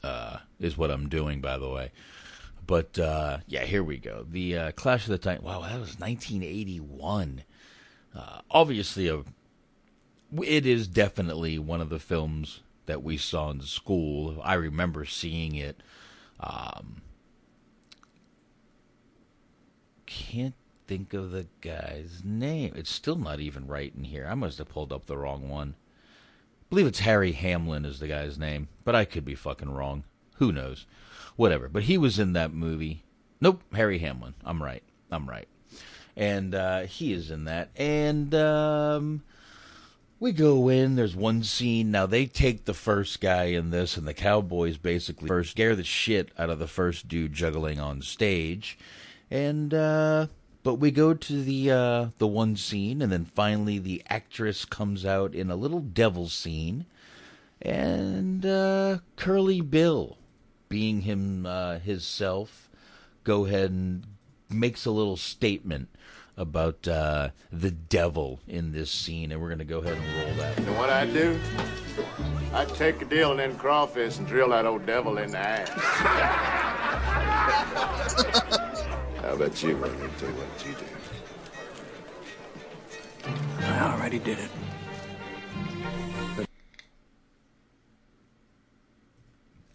Uh, 0.04 0.40
is 0.60 0.78
what 0.78 0.92
I'm 0.92 1.08
doing, 1.08 1.40
by 1.40 1.58
the 1.58 1.70
way. 1.70 1.92
But 2.66 2.98
uh, 3.00 3.40
yeah, 3.48 3.64
here 3.64 3.84
we 3.84 3.98
go. 3.98 4.26
The 4.30 4.58
uh, 4.58 4.72
Clash 4.72 5.04
of 5.04 5.10
the 5.10 5.18
Titans. 5.18 5.46
Wow, 5.46 5.62
that 5.62 5.80
was 5.80 6.00
1981. 6.00 7.44
Uh, 8.16 8.40
obviously, 8.52 9.08
a 9.08 9.24
it 10.42 10.66
is 10.66 10.88
definitely 10.88 11.60
one 11.60 11.80
of 11.80 11.90
the 11.90 12.00
films 12.00 12.62
that 12.86 13.04
we 13.04 13.18
saw 13.18 13.52
in 13.52 13.62
school. 13.62 14.42
I 14.44 14.56
remember 14.56 15.06
seeing 15.06 15.56
it. 15.56 15.82
Um, 16.40 17.03
can't 20.14 20.56
think 20.88 21.14
of 21.14 21.32
the 21.32 21.48
guy's 21.62 22.22
name. 22.24 22.74
It's 22.76 22.92
still 22.92 23.16
not 23.16 23.40
even 23.40 23.68
right 23.68 23.94
in 23.96 24.04
here. 24.04 24.28
I 24.30 24.36
must 24.36 24.58
have 24.60 24.70
pulled 24.70 24.94
up 24.94 25.06
the 25.06 25.18
wrong 25.18 25.50
one. 25.50 25.76
I 25.78 26.66
believe 26.70 26.88
it's 26.88 27.00
Harry 27.00 27.32
Hamlin 27.32 27.86
is 27.86 28.00
the 28.00 28.08
guy's 28.08 28.38
name, 28.38 28.68
but 28.84 28.96
I 28.96 29.06
could 29.06 29.26
be 29.26 29.36
fucking 29.36 29.74
wrong. 29.74 30.04
Who 30.36 30.52
knows? 30.52 30.86
Whatever. 31.36 31.68
But 31.68 31.84
he 31.84 31.98
was 31.98 32.20
in 32.20 32.34
that 32.34 32.54
movie. 32.54 33.04
Nope, 33.42 33.64
Harry 33.74 34.00
Hamlin. 34.00 34.34
I'm 34.44 34.62
right. 34.62 34.84
I'm 35.12 35.28
right. 35.28 35.48
And 36.16 36.54
uh, 36.54 36.82
he 36.82 37.14
is 37.14 37.32
in 37.32 37.46
that. 37.46 37.70
And 37.76 38.34
um, 38.36 39.24
we 40.20 40.32
go 40.32 40.70
in. 40.70 40.96
There's 40.96 41.16
one 41.16 41.44
scene. 41.44 41.92
Now 41.92 42.06
they 42.06 42.26
take 42.26 42.66
the 42.66 42.74
first 42.74 43.20
guy 43.20 43.46
in 43.46 43.72
this, 43.72 43.98
and 43.98 44.08
the 44.08 44.14
Cowboys 44.14 44.78
basically 44.78 45.28
first 45.28 45.52
scare 45.52 45.76
the 45.76 45.84
shit 45.84 46.32
out 46.38 46.50
of 46.50 46.60
the 46.60 46.68
first 46.68 47.08
dude 47.08 47.34
juggling 47.34 47.80
on 47.80 48.02
stage. 48.02 48.78
And 49.34 49.74
uh, 49.74 50.28
but 50.62 50.76
we 50.76 50.92
go 50.92 51.16
to 51.16 51.42
the 51.42 51.72
uh, 51.72 52.06
the 52.20 52.28
one 52.28 52.56
scene, 52.56 53.02
and 53.02 53.12
then 53.12 53.26
finally 53.26 53.80
the 53.80 54.04
actress 54.08 54.64
comes 54.64 55.08
out 55.08 55.34
in 55.34 55.50
a 55.50 55.56
little 55.56 55.80
devil 55.80 56.30
scene, 56.30 56.86
and 57.60 58.46
uh, 58.46 59.00
Curly 59.16 59.62
Bill, 59.62 60.20
being 60.70 61.02
him 61.02 61.48
uh, 61.48 61.80
himself, 61.80 62.70
go 63.24 63.48
ahead 63.48 63.72
and 63.72 64.06
makes 64.52 64.86
a 64.86 64.92
little 64.92 65.18
statement 65.18 65.90
about 66.38 66.88
uh, 66.88 67.30
the 67.52 67.72
devil 67.72 68.40
in 68.48 68.72
this 68.72 68.92
scene, 68.92 69.32
and 69.32 69.42
we're 69.42 69.50
going 69.50 69.58
to 69.58 69.66
go 69.66 69.80
ahead 69.80 69.98
and 69.98 70.06
roll 70.16 70.36
that. 70.36 70.56
And 70.60 70.78
what 70.78 70.92
I 70.92 71.08
do? 71.08 71.40
I 72.54 72.66
take 72.66 73.02
a 73.02 73.06
deal 73.06 73.32
and 73.32 73.40
then 73.40 73.56
crawfish 73.58 74.20
and 74.20 74.28
drill 74.28 74.50
that 74.50 74.68
old 74.68 74.86
devil 74.86 75.18
in 75.18 75.32
the 75.32 75.40
ass. 75.40 75.72
How 79.34 79.38
about 79.38 79.64
you, 79.64 79.76
Ronnie? 79.78 79.96
Tell 80.20 80.30
you 80.30 80.36
what 80.36 80.64
you 80.64 80.76
do. 80.76 80.86
I 83.66 83.92
already 83.92 84.20
did 84.20 84.38
it. 84.38 84.50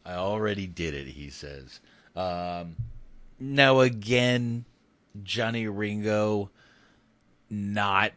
I 0.06 0.12
already 0.12 0.68
did 0.68 0.94
it, 0.94 1.09
he 1.09 1.28
says. 1.30 1.80
Um, 2.14 2.76
now, 3.40 3.80
again, 3.80 4.64
Johnny 5.24 5.66
Ringo, 5.66 6.50
not, 7.50 8.12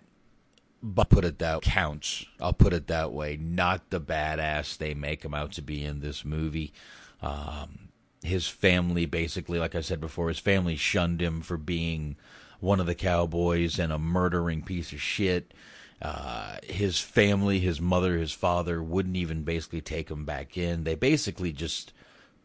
but 0.84 1.10
put 1.10 1.26
it 1.26 1.40
that 1.40 1.64
counts. 1.64 2.24
I'll 2.40 2.54
put 2.54 2.72
it 2.72 2.86
that 2.86 3.14
way. 3.14 3.36
Not 3.36 3.90
the 3.90 4.00
badass 4.00 4.78
they 4.78 4.94
make 4.94 5.26
him 5.26 5.34
out 5.34 5.54
to 5.54 5.64
be 5.64 5.84
in 5.84 6.02
this 6.02 6.24
movie. 6.24 6.72
Um, 7.20 7.81
his 8.22 8.48
family, 8.48 9.06
basically, 9.06 9.60
like 9.60 9.76
I 9.76 9.82
said 9.82 10.00
before, 10.00 10.28
his 10.28 10.40
family 10.40 10.76
shunned 10.76 11.22
him 11.22 11.42
for 11.42 11.58
being 11.58 12.16
one 12.60 12.80
of 12.80 12.86
the 12.86 12.96
cowboys 12.96 13.80
and 13.80 13.92
a 13.92 13.98
murdering 13.98 14.62
piece 14.62 14.92
of 14.94 15.02
shit. 15.02 15.54
Uh, 16.02 16.58
his 16.64 17.00
family, 17.00 17.60
his 17.60 17.82
mother, 17.82 18.18
his 18.18 18.32
father 18.32 18.82
wouldn't 18.82 19.16
even 19.16 19.44
basically 19.44 19.82
take 19.82 20.10
him 20.10 20.26
back 20.26 20.58
in. 20.58 20.84
They 20.84 20.96
basically 20.96 21.52
just 21.52 21.94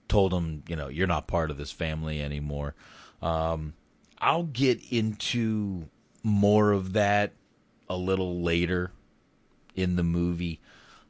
told 0.09 0.33
him, 0.33 0.62
you 0.68 0.77
know, 0.77 0.89
you're 0.89 1.07
not 1.07 1.27
part 1.27 1.51
of 1.51 1.59
this 1.59 1.72
family 1.72 2.22
anymore. 2.22 2.74
Um, 3.20 3.74
I'll 4.18 4.45
get 4.45 4.81
into 4.91 5.89
more 6.22 6.72
of 6.72 6.95
that 6.95 7.33
a 7.89 7.97
little 7.97 8.43
later 8.43 8.93
in 9.74 9.97
the 9.97 10.03
movie. 10.03 10.61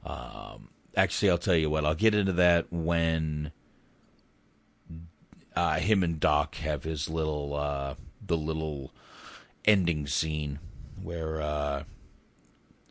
Um, 0.04 0.68
actually, 0.96 1.30
I'll 1.30 1.38
tell 1.38 1.56
you 1.56 1.70
what, 1.70 1.84
I'll 1.84 1.94
get 1.94 2.14
into 2.14 2.32
that 2.34 2.72
when 2.72 3.52
uh, 5.56 5.78
him 5.78 6.02
and 6.02 6.20
Doc 6.20 6.56
have 6.56 6.84
his 6.84 7.08
little, 7.08 7.54
uh, 7.54 7.94
the 8.24 8.36
little 8.36 8.92
ending 9.64 10.06
scene 10.06 10.58
where 11.02 11.40
uh, 11.40 11.84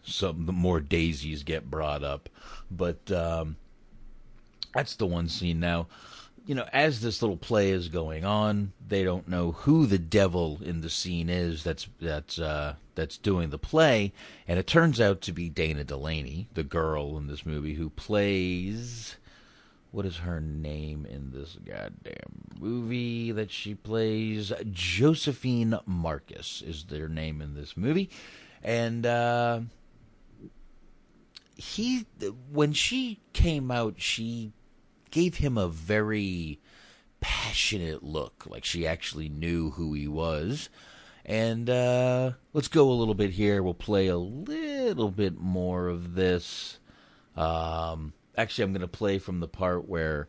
some 0.03 0.45
more 0.45 0.80
daisies 0.80 1.43
get 1.43 1.70
brought 1.70 2.03
up. 2.03 2.30
But 2.70 3.11
um, 3.11 3.57
that's 4.74 4.95
the 4.95 5.05
one 5.05 5.30
scene 5.30 5.59
now. 5.59 5.88
You 6.45 6.53
know, 6.53 6.68
as 6.72 7.01
this 7.01 7.24
little 7.24 7.38
play 7.38 7.72
is 7.72 7.88
going 7.88 8.24
on, 8.24 8.74
they 8.88 9.03
don't 9.03 9.28
know 9.28 9.51
who 9.51 9.88
the 9.88 9.97
devil 9.97 10.59
in 10.63 10.82
the 10.82 10.91
scene 10.91 11.28
is 11.28 11.63
that's 11.63 11.88
that's 11.99 12.38
uh, 12.38 12.76
that's 12.93 13.18
doing 13.18 13.49
the 13.49 13.57
play, 13.57 14.13
and 14.47 14.59
it 14.59 14.68
turns 14.68 15.01
out 15.01 15.22
to 15.22 15.32
be 15.32 15.49
Dana 15.49 15.84
Delany, 15.84 16.47
the 16.53 16.63
girl 16.63 17.18
in 17.18 17.26
this 17.26 17.47
movie 17.47 17.74
who 17.74 17.89
plays. 17.89 19.16
What 19.95 20.05
is 20.05 20.17
her 20.17 20.41
name 20.41 21.07
in 21.09 21.31
this 21.31 21.57
goddamn 21.65 22.49
movie 22.59 23.31
that 23.31 23.49
she 23.49 23.75
plays? 23.75 24.51
Josephine 24.69 25.79
Marcus 25.85 26.61
is 26.61 26.83
their 26.83 27.07
name 27.07 27.41
in 27.41 27.53
this 27.53 27.77
movie, 27.77 28.09
and 28.61 29.05
uh, 29.05 29.61
he 31.55 32.05
when 32.51 32.73
she 32.73 33.21
came 33.31 33.71
out, 33.71 34.01
she 34.01 34.51
gave 35.11 35.37
him 35.37 35.57
a 35.57 35.69
very 35.69 36.59
passionate 37.21 38.03
look, 38.03 38.45
like 38.49 38.65
she 38.65 38.85
actually 38.85 39.29
knew 39.29 39.69
who 39.69 39.93
he 39.93 40.09
was. 40.09 40.67
And 41.25 41.69
uh, 41.69 42.31
let's 42.51 42.67
go 42.67 42.89
a 42.89 42.99
little 42.99 43.15
bit 43.15 43.29
here. 43.29 43.63
We'll 43.63 43.73
play 43.73 44.07
a 44.07 44.17
little 44.17 45.09
bit 45.09 45.39
more 45.39 45.87
of 45.87 46.15
this. 46.15 46.79
Um, 47.37 48.11
actually, 48.38 48.63
I'm 48.63 48.73
going 48.73 48.81
to 48.81 48.88
play 48.88 49.19
from 49.19 49.39
the 49.39 49.47
part 49.47 49.88
where, 49.88 50.27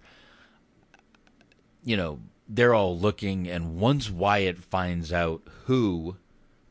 you 1.85 1.97
know, 1.97 2.21
they're 2.49 2.75
all 2.75 2.99
looking, 2.99 3.49
and 3.49 3.79
once 3.79 4.11
Wyatt 4.11 4.59
finds 4.59 5.13
out 5.13 5.43
who 5.65 6.17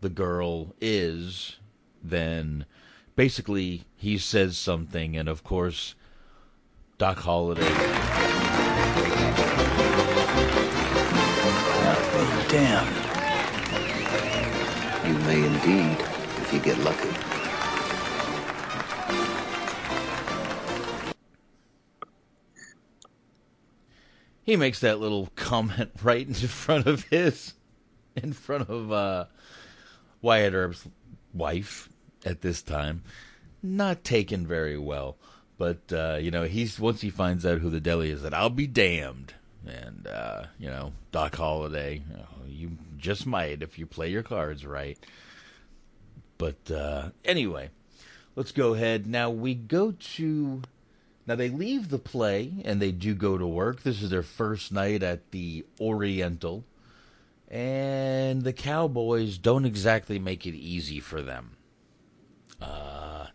the 0.02 0.10
girl 0.10 0.74
is, 0.80 1.58
then 2.04 2.66
basically 3.16 3.84
he 3.96 4.18
says 4.18 4.58
something, 4.58 5.18
and 5.18 5.28
of 5.28 5.44
course, 5.44 5.96
Doc 6.98 7.20
Holliday. 7.20 7.74
Damn. 12.48 12.86
You 15.06 15.14
may 15.26 15.46
indeed, 15.46 15.98
if 16.38 16.54
you 16.54 16.60
get 16.60 16.78
lucky. 16.80 17.15
He 24.46 24.56
makes 24.56 24.80
that 24.80 25.00
little 25.00 25.30
comment 25.36 25.92
right 26.04 26.26
in 26.26 26.34
front 26.34 26.86
of 26.88 27.04
his, 27.06 27.54
in 28.16 28.32
front 28.32 28.70
of 28.70 28.92
uh, 28.92 29.26
Wyatt 30.22 30.54
Earp's 30.54 30.88
wife 31.34 31.90
at 32.24 32.42
this 32.42 32.62
time. 32.62 33.04
Not 33.62 34.04
taken 34.04 34.46
very 34.46 34.78
well, 34.78 35.18
but 35.58 35.92
uh, 35.92 36.18
you 36.22 36.30
know 36.30 36.44
he's 36.44 36.80
once 36.80 37.02
he 37.02 37.10
finds 37.10 37.46
out 37.46 37.60
who 37.60 37.72
the 37.72 37.80
deli 37.80 38.12
is, 38.12 38.22
that 38.22 38.34
I'll 38.34 38.50
be 38.50 38.68
damned. 38.68 39.34
And 39.66 40.06
uh, 40.06 40.46
you 40.60 40.68
know 40.68 40.94
Doc 41.12 41.36
Holliday, 41.36 42.04
you, 42.48 42.78
just 42.98 43.26
might 43.26 43.64
if 43.64 43.80
you 43.80 43.88
play 43.88 44.10
your 44.10 44.22
cards 44.22 44.66
right. 44.66 44.98
But 46.38 46.70
uh, 46.70 47.10
anyway, 47.24 47.72
let's 48.36 48.52
go 48.52 48.76
ahead. 48.76 49.08
Now 49.08 49.32
we 49.32 49.56
go 49.56 49.92
to. 49.92 50.62
Now 51.28 51.36
they 51.36 51.50
leave 51.50 51.90
the 51.90 52.00
play 52.00 52.54
and 52.64 52.82
they 52.82 52.92
do 52.92 53.16
go 53.16 53.38
to 53.38 53.48
work. 53.48 53.84
This 53.84 54.02
is 54.02 54.10
their 54.10 54.24
first 54.24 54.72
night 54.72 55.02
at 55.04 55.32
the 55.32 55.66
Oriental. 55.80 56.64
And 57.50 58.44
the 58.44 58.54
Cowboys 58.54 59.38
don't 59.38 59.66
exactly 59.66 60.20
make 60.20 60.46
it 60.46 60.56
easy 60.56 61.00
for 61.00 61.22
them. 61.22 61.58
Uh, 62.62 63.28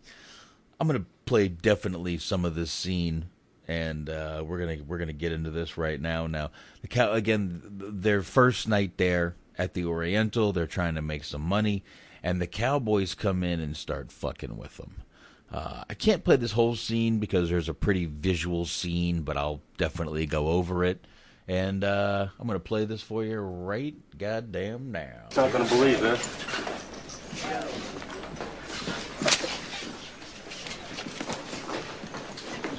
I'm 0.79 0.87
going 0.87 0.99
to 0.99 1.05
play 1.25 1.47
definitely 1.47 2.17
some 2.17 2.45
of 2.45 2.55
this 2.55 2.71
scene 2.71 3.29
and 3.71 4.09
uh, 4.09 4.43
we're 4.45 4.59
gonna 4.59 4.83
we're 4.85 4.97
gonna 4.97 5.13
get 5.13 5.31
into 5.31 5.49
this 5.49 5.77
right 5.77 6.01
now. 6.01 6.27
Now, 6.27 6.51
the 6.81 6.89
cow 6.89 7.13
again, 7.13 7.61
their 7.63 8.21
first 8.21 8.67
night 8.67 8.97
there 8.97 9.35
at 9.57 9.73
the 9.73 9.85
Oriental, 9.85 10.51
they're 10.51 10.67
trying 10.67 10.95
to 10.95 11.01
make 11.01 11.23
some 11.23 11.41
money, 11.41 11.81
and 12.21 12.41
the 12.41 12.47
Cowboys 12.47 13.15
come 13.15 13.43
in 13.43 13.61
and 13.61 13.77
start 13.77 14.11
fucking 14.11 14.57
with 14.57 14.75
them. 14.75 15.03
Uh, 15.51 15.83
I 15.89 15.93
can't 15.93 16.23
play 16.23 16.37
this 16.37 16.53
whole 16.53 16.75
scene 16.75 17.19
because 17.19 17.49
there's 17.49 17.67
a 17.67 17.73
pretty 17.73 18.05
visual 18.05 18.65
scene, 18.65 19.23
but 19.23 19.35
I'll 19.35 19.61
definitely 19.77 20.25
go 20.25 20.47
over 20.47 20.85
it. 20.85 21.05
And 21.47 21.83
uh, 21.83 22.27
I'm 22.39 22.47
going 22.47 22.57
to 22.57 22.63
play 22.63 22.85
this 22.85 23.01
for 23.01 23.25
you 23.25 23.39
right 23.39 23.95
goddamn 24.17 24.91
now. 24.91 25.27
Not 25.35 25.51
going 25.51 25.67
to 25.67 25.73
believe 25.73 26.03
it. 26.03 26.19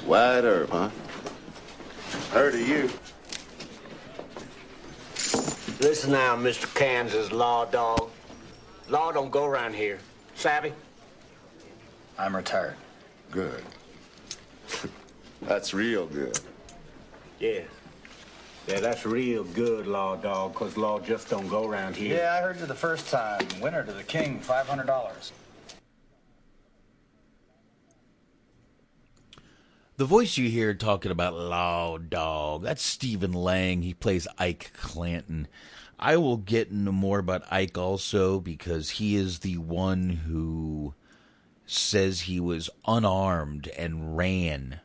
Wyatt 0.07 0.45
Earp, 0.45 0.69
huh? 0.69 0.89
Heard 2.31 2.55
of 2.55 2.67
you. 2.67 2.89
Listen 5.79 6.11
now, 6.11 6.35
Mr. 6.35 6.73
Kansas 6.73 7.31
law 7.31 7.65
dog. 7.65 8.09
Law 8.89 9.11
don't 9.11 9.31
go 9.31 9.45
around 9.45 9.75
here. 9.75 9.99
Savvy? 10.35 10.73
I'm 12.17 12.35
retired. 12.35 12.75
Good. 13.31 13.63
That's 15.41 15.73
real 15.73 16.05
good. 16.07 16.39
Yeah. 17.39 17.61
Yeah, 18.65 18.79
that's 18.79 19.05
real 19.05 19.43
good, 19.43 19.87
law 19.87 20.15
dog, 20.15 20.55
'cause 20.55 20.77
law 20.77 20.97
just 20.97 21.29
don't 21.29 21.49
go 21.49 21.67
around 21.67 21.97
here. 21.97 22.15
Yeah, 22.15 22.33
I 22.33 22.41
heard 22.41 22.57
you 22.61 22.65
the 22.65 22.73
first 22.73 23.09
time. 23.09 23.45
Winner 23.59 23.83
to 23.83 23.91
the 23.91 24.03
king, 24.03 24.39
$500. 24.39 25.33
The 29.97 30.05
voice 30.05 30.37
you 30.37 30.49
hear 30.49 30.73
talking 30.73 31.11
about 31.11 31.33
Law 31.33 31.97
Dog, 31.97 32.63
that's 32.63 32.81
Stephen 32.81 33.33
Lang. 33.33 33.81
He 33.81 33.93
plays 33.93 34.29
Ike 34.37 34.71
Clanton. 34.75 35.49
I 35.99 36.15
will 36.15 36.37
get 36.37 36.69
into 36.69 36.93
more 36.93 37.19
about 37.19 37.43
Ike 37.51 37.77
also 37.77 38.39
because 38.39 38.91
he 38.91 39.15
is 39.17 39.39
the 39.39 39.57
one 39.57 40.09
who 40.09 40.93
says 41.65 42.21
he 42.21 42.39
was 42.39 42.69
unarmed 42.85 43.67
and 43.69 44.17
ran 44.17 44.79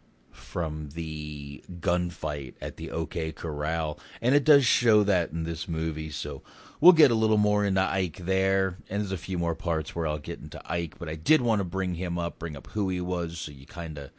from 0.48 0.90
the 0.94 1.62
gunfight 1.80 2.54
at 2.60 2.76
the 2.76 2.90
OK 2.90 3.32
Corral. 3.32 3.98
And 4.22 4.34
it 4.34 4.44
does 4.44 4.64
show 4.64 5.04
that 5.04 5.30
in 5.30 5.44
this 5.44 5.68
movie. 5.68 6.10
So 6.10 6.42
we'll 6.80 6.92
get 6.92 7.10
a 7.10 7.16
little 7.16 7.36
more 7.36 7.64
into 7.64 7.82
Ike 7.82 8.18
there. 8.18 8.78
And 8.88 9.02
there's 9.02 9.12
a 9.12 9.18
few 9.18 9.36
more 9.38 9.54
parts 9.54 9.94
where 9.94 10.06
I'll 10.06 10.18
get 10.18 10.40
into 10.40 10.60
Ike. 10.70 10.98
But 10.98 11.08
I 11.08 11.16
did 11.16 11.42
want 11.42 11.60
to 11.60 11.64
bring 11.64 11.94
him 11.94 12.18
up, 12.18 12.38
bring 12.38 12.56
up 12.56 12.68
who 12.68 12.88
he 12.88 13.00
was, 13.00 13.38
so 13.38 13.52
you 13.52 13.66
kind 13.66 13.98
of 13.98 14.10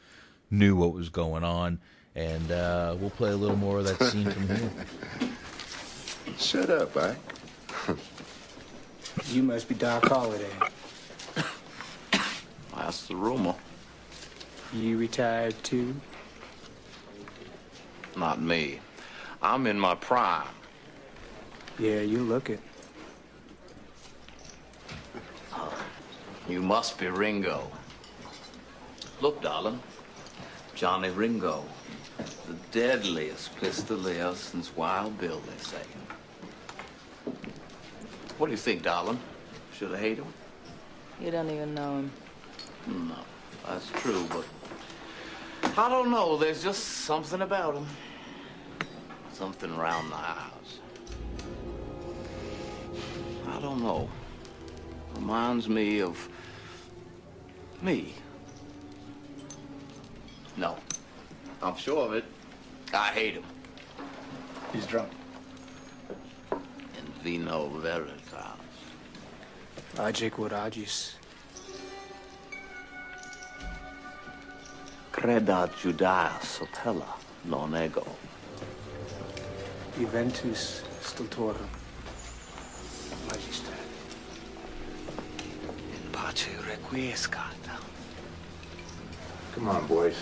knew 0.51 0.76
what 0.76 0.93
was 0.93 1.10
going 1.10 1.43
on. 1.43 1.80
And 2.16 2.51
uh, 2.51 2.95
we'll 2.99 3.10
play 3.10 3.32
a 3.32 3.36
little 3.36 3.57
more 3.57 3.80
of 3.80 3.86
that 3.86 4.03
scene 4.12 4.30
from 4.30 4.47
here. 4.55 4.72
Shut 6.38 6.70
up, 6.70 6.95
Ike. 6.95 7.18
You 9.32 9.43
must 9.43 9.68
be 9.68 9.76
Doc 9.76 10.05
Holliday. 10.05 10.51
That's 12.80 13.07
the 13.07 13.15
rumor. 13.15 13.55
You 14.73 14.97
retired 14.97 15.53
too? 15.63 15.93
Not 18.15 18.41
me. 18.41 18.80
I'm 19.41 19.67
in 19.67 19.77
my 19.77 19.95
prime. 19.95 20.47
Yeah, 21.77 21.99
you 21.99 22.23
look 22.23 22.49
it. 22.49 22.61
You 26.47 26.61
must 26.61 26.97
be 26.97 27.07
Ringo. 27.07 27.69
Look, 29.21 29.41
darling. 29.41 29.82
Johnny 30.73 31.09
Ringo. 31.09 31.65
The 32.47 32.55
deadliest 32.71 33.55
pistolier 33.57 34.34
since 34.36 34.75
Wild 34.75 35.17
Bill, 35.19 35.41
they 35.41 35.63
say. 35.63 35.84
What 38.38 38.47
do 38.47 38.51
you 38.51 38.57
think, 38.57 38.84
darling? 38.84 39.19
Should 39.73 39.93
I 39.93 39.97
hate 39.97 40.17
him? 40.17 40.34
You 41.21 41.30
don't 41.30 41.49
even 41.49 41.75
know 41.75 41.99
him. 41.99 42.11
No, 42.88 43.15
that's 43.67 43.89
true, 43.91 44.25
but 44.30 44.45
I 45.77 45.89
don't 45.89 46.11
know. 46.11 46.38
There's 46.38 46.63
just 46.63 46.84
something 46.84 47.41
about 47.41 47.75
him. 47.75 47.86
Something 49.34 49.71
around 49.75 50.09
the 50.09 50.15
house. 50.15 50.80
I 53.47 53.59
don't 53.61 53.82
know. 53.82 54.09
Reminds 55.15 55.67
me 55.69 56.01
of 56.01 56.30
me. 57.82 58.13
No, 60.57 60.77
I'm 61.61 61.77
sure 61.77 62.05
of 62.05 62.13
it. 62.13 62.25
I 62.93 63.07
hate 63.07 63.36
him. 63.36 63.43
He's 64.73 64.86
drunk. 64.86 65.09
In 66.51 67.05
vino 67.23 67.69
veritas. 67.69 68.19
Logic 69.97 70.38
Rodagis. 70.38 71.15
Creda 75.20 75.70
Judaea 75.75 76.39
sotella 76.39 77.17
non 77.43 77.75
ego. 77.75 78.05
Juventus 79.97 80.82
Stultorum. 81.01 81.67
Magister. 83.28 83.74
In 85.91 86.12
pace 86.13 86.47
requiescat. 86.66 87.82
Come 89.55 89.67
on, 89.67 89.86
boys. 89.87 90.16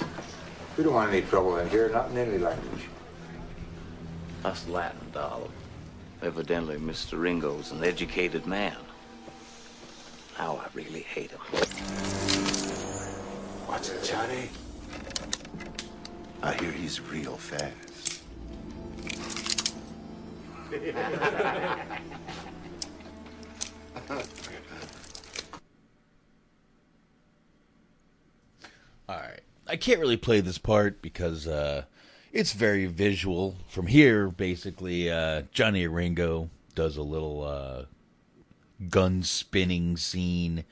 We 0.76 0.84
don't 0.84 0.95
want 0.95 1.14
any 1.14 1.22
trouble 1.22 1.57
in 1.57 1.69
here, 1.69 1.90
not 1.90 2.10
in 2.10 2.18
any 2.18 2.40
language. 2.40 2.90
That's 4.41 4.68
Latin, 4.68 5.11
darling. 5.14 5.52
Evidently, 6.24 6.78
Mr. 6.78 7.22
Ringo's 7.22 7.72
an 7.72 7.84
educated 7.84 8.48
man. 8.48 8.78
Now 10.40 10.57
I 10.57 10.65
really 10.74 11.02
hate 11.02 11.30
him. 11.30 11.40
What's 13.68 13.90
it, 13.90 14.03
Johnny? 14.03 14.49
I 16.41 16.53
hear 16.53 16.72
he's 16.72 17.01
real 17.01 17.38
fast. 17.38 18.22
All 29.09 29.15
right. 29.15 29.39
I 29.68 29.76
can't 29.77 29.99
really 29.99 30.18
play 30.18 30.41
this 30.41 30.57
part 30.57 31.01
because 31.01 31.47
uh, 31.47 31.84
it's 32.31 32.53
very 32.53 32.85
visual. 32.85 33.55
From 33.68 33.88
here, 33.88 34.27
basically, 34.27 35.09
uh, 35.11 35.43
Johnny 35.51 35.88
Ringo 35.88 36.49
does 36.76 36.97
a 36.97 37.01
little 37.01 37.43
uh, 37.43 37.84
gun 38.89 39.23
spinning 39.23 39.97
scene. 39.97 40.64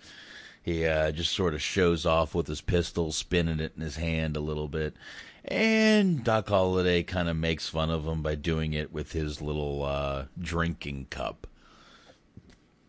He 0.62 0.86
uh, 0.86 1.12
just 1.12 1.32
sort 1.32 1.54
of 1.54 1.62
shows 1.62 2.06
off 2.06 2.36
with 2.36 2.48
his 2.48 2.62
pistol, 2.62 3.12
spinning 3.12 3.60
it 3.60 3.74
in 3.76 3.82
his 3.82 3.98
hand 3.98 4.36
a 4.36 4.42
little 4.42 4.68
bit. 4.68 4.96
And 5.48 6.24
Doc 6.24 6.50
Holliday 6.50 7.04
kind 7.04 7.30
of 7.30 7.38
makes 7.38 7.70
fun 7.70 7.92
of 7.92 8.06
him 8.06 8.24
by 8.24 8.34
doing 8.36 8.74
it 8.74 8.92
with 8.92 9.12
his 9.12 9.42
little 9.42 9.84
uh, 9.84 10.26
drinking 10.40 11.08
cup. 11.12 11.46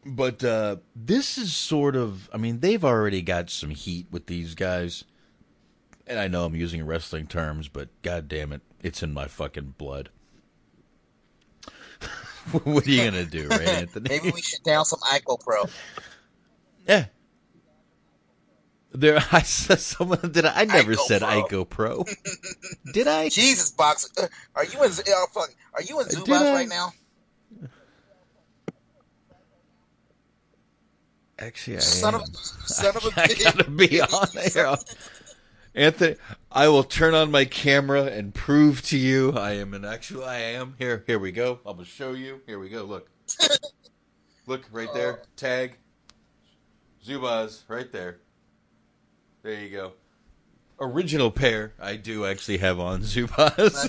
But 0.06 0.42
uh, 0.42 0.76
this 0.94 1.36
is 1.36 1.54
sort 1.54 1.96
of, 1.96 2.30
I 2.32 2.38
mean, 2.38 2.60
they've 2.60 2.84
already 2.84 3.20
got 3.20 3.50
some 3.50 3.70
heat 3.70 4.06
with 4.10 4.26
these 4.26 4.54
guys. 4.54 5.04
And 6.06 6.18
I 6.18 6.28
know 6.28 6.44
I'm 6.44 6.54
using 6.54 6.86
wrestling 6.86 7.26
terms, 7.26 7.68
but 7.68 7.88
god 8.02 8.28
damn 8.28 8.52
it, 8.52 8.62
it's 8.82 9.02
in 9.02 9.12
my 9.12 9.26
fucking 9.26 9.74
blood. 9.76 10.10
what 12.62 12.86
are 12.86 12.90
you 12.90 13.04
gonna 13.04 13.24
do, 13.24 13.48
right, 13.48 13.60
Anthony? 13.68 14.08
Maybe 14.08 14.30
we 14.30 14.40
should 14.40 14.62
down 14.62 14.84
some 14.84 15.00
Pro. 15.44 15.64
Yeah. 16.86 17.06
There, 18.92 19.16
I 19.32 19.42
said 19.42 19.80
someone 19.80 20.32
did. 20.32 20.44
I, 20.44 20.62
I 20.62 20.64
never 20.64 20.94
Ico 20.94 21.06
said 21.06 21.22
Pro. 21.22 21.42
Ico 21.42 21.68
Pro. 21.68 22.04
did 22.92 23.06
I? 23.06 23.28
Jesus, 23.28 23.70
box. 23.70 24.10
Uh, 24.18 24.26
are 24.54 24.64
you 24.64 24.82
in? 24.82 24.90
Uh, 24.90 25.26
fuck, 25.32 25.50
are 25.74 25.82
you 25.82 26.00
in 26.00 26.06
Zubaz 26.06 26.54
right 26.54 26.68
now? 26.68 26.92
Actually, 31.38 31.76
I 31.76 31.80
son 31.80 32.14
am. 32.14 32.20
of 32.22 32.36
son 32.36 32.96
of 32.96 33.04
a 33.04 33.20
I, 33.20 33.26
bitch. 33.26 33.46
I 33.46 33.52
gotta 33.52 33.70
be 33.70 34.00
on 34.02 34.28
there. 34.34 34.76
Anthony, 35.74 36.16
I 36.50 36.68
will 36.68 36.84
turn 36.84 37.12
on 37.12 37.30
my 37.30 37.44
camera 37.44 38.04
and 38.04 38.32
prove 38.32 38.80
to 38.86 38.96
you 38.96 39.32
I 39.32 39.52
am 39.52 39.74
an 39.74 39.84
actual. 39.84 40.24
I 40.24 40.38
am 40.38 40.74
here. 40.78 41.04
Here 41.06 41.18
we 41.18 41.32
go. 41.32 41.60
I'm 41.66 41.76
gonna 41.76 41.84
show 41.84 42.12
you. 42.12 42.40
Here 42.46 42.58
we 42.58 42.70
go. 42.70 42.84
Look, 42.84 43.10
look 44.46 44.66
right 44.72 44.88
there. 44.94 45.22
Tag. 45.36 45.76
Zubaz 47.04 47.62
right 47.68 47.92
there. 47.92 48.20
There 49.47 49.60
you 49.60 49.70
go. 49.70 49.93
Original 50.81 51.31
pair. 51.31 51.73
I 51.81 51.94
do 51.94 52.27
actually 52.27 52.59
have 52.59 52.81
on 52.81 53.01
Zubaz. 53.02 53.86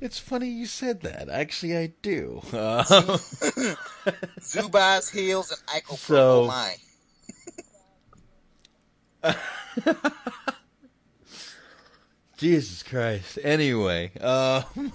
It's 0.00 0.18
funny 0.18 0.48
you 0.48 0.66
said 0.66 1.02
that. 1.02 1.28
Actually, 1.28 1.76
I 1.76 1.92
do. 2.02 2.42
Uh, 2.52 2.82
Zubaz 4.40 5.12
heels 5.12 5.52
and 5.52 5.60
Ico 5.82 5.96
So- 5.96 6.06
Pro 6.06 6.46
mine. 6.48 6.78
Jesus 12.36 12.82
Christ. 12.82 13.38
Anyway, 13.44 14.10
um, 14.18 14.92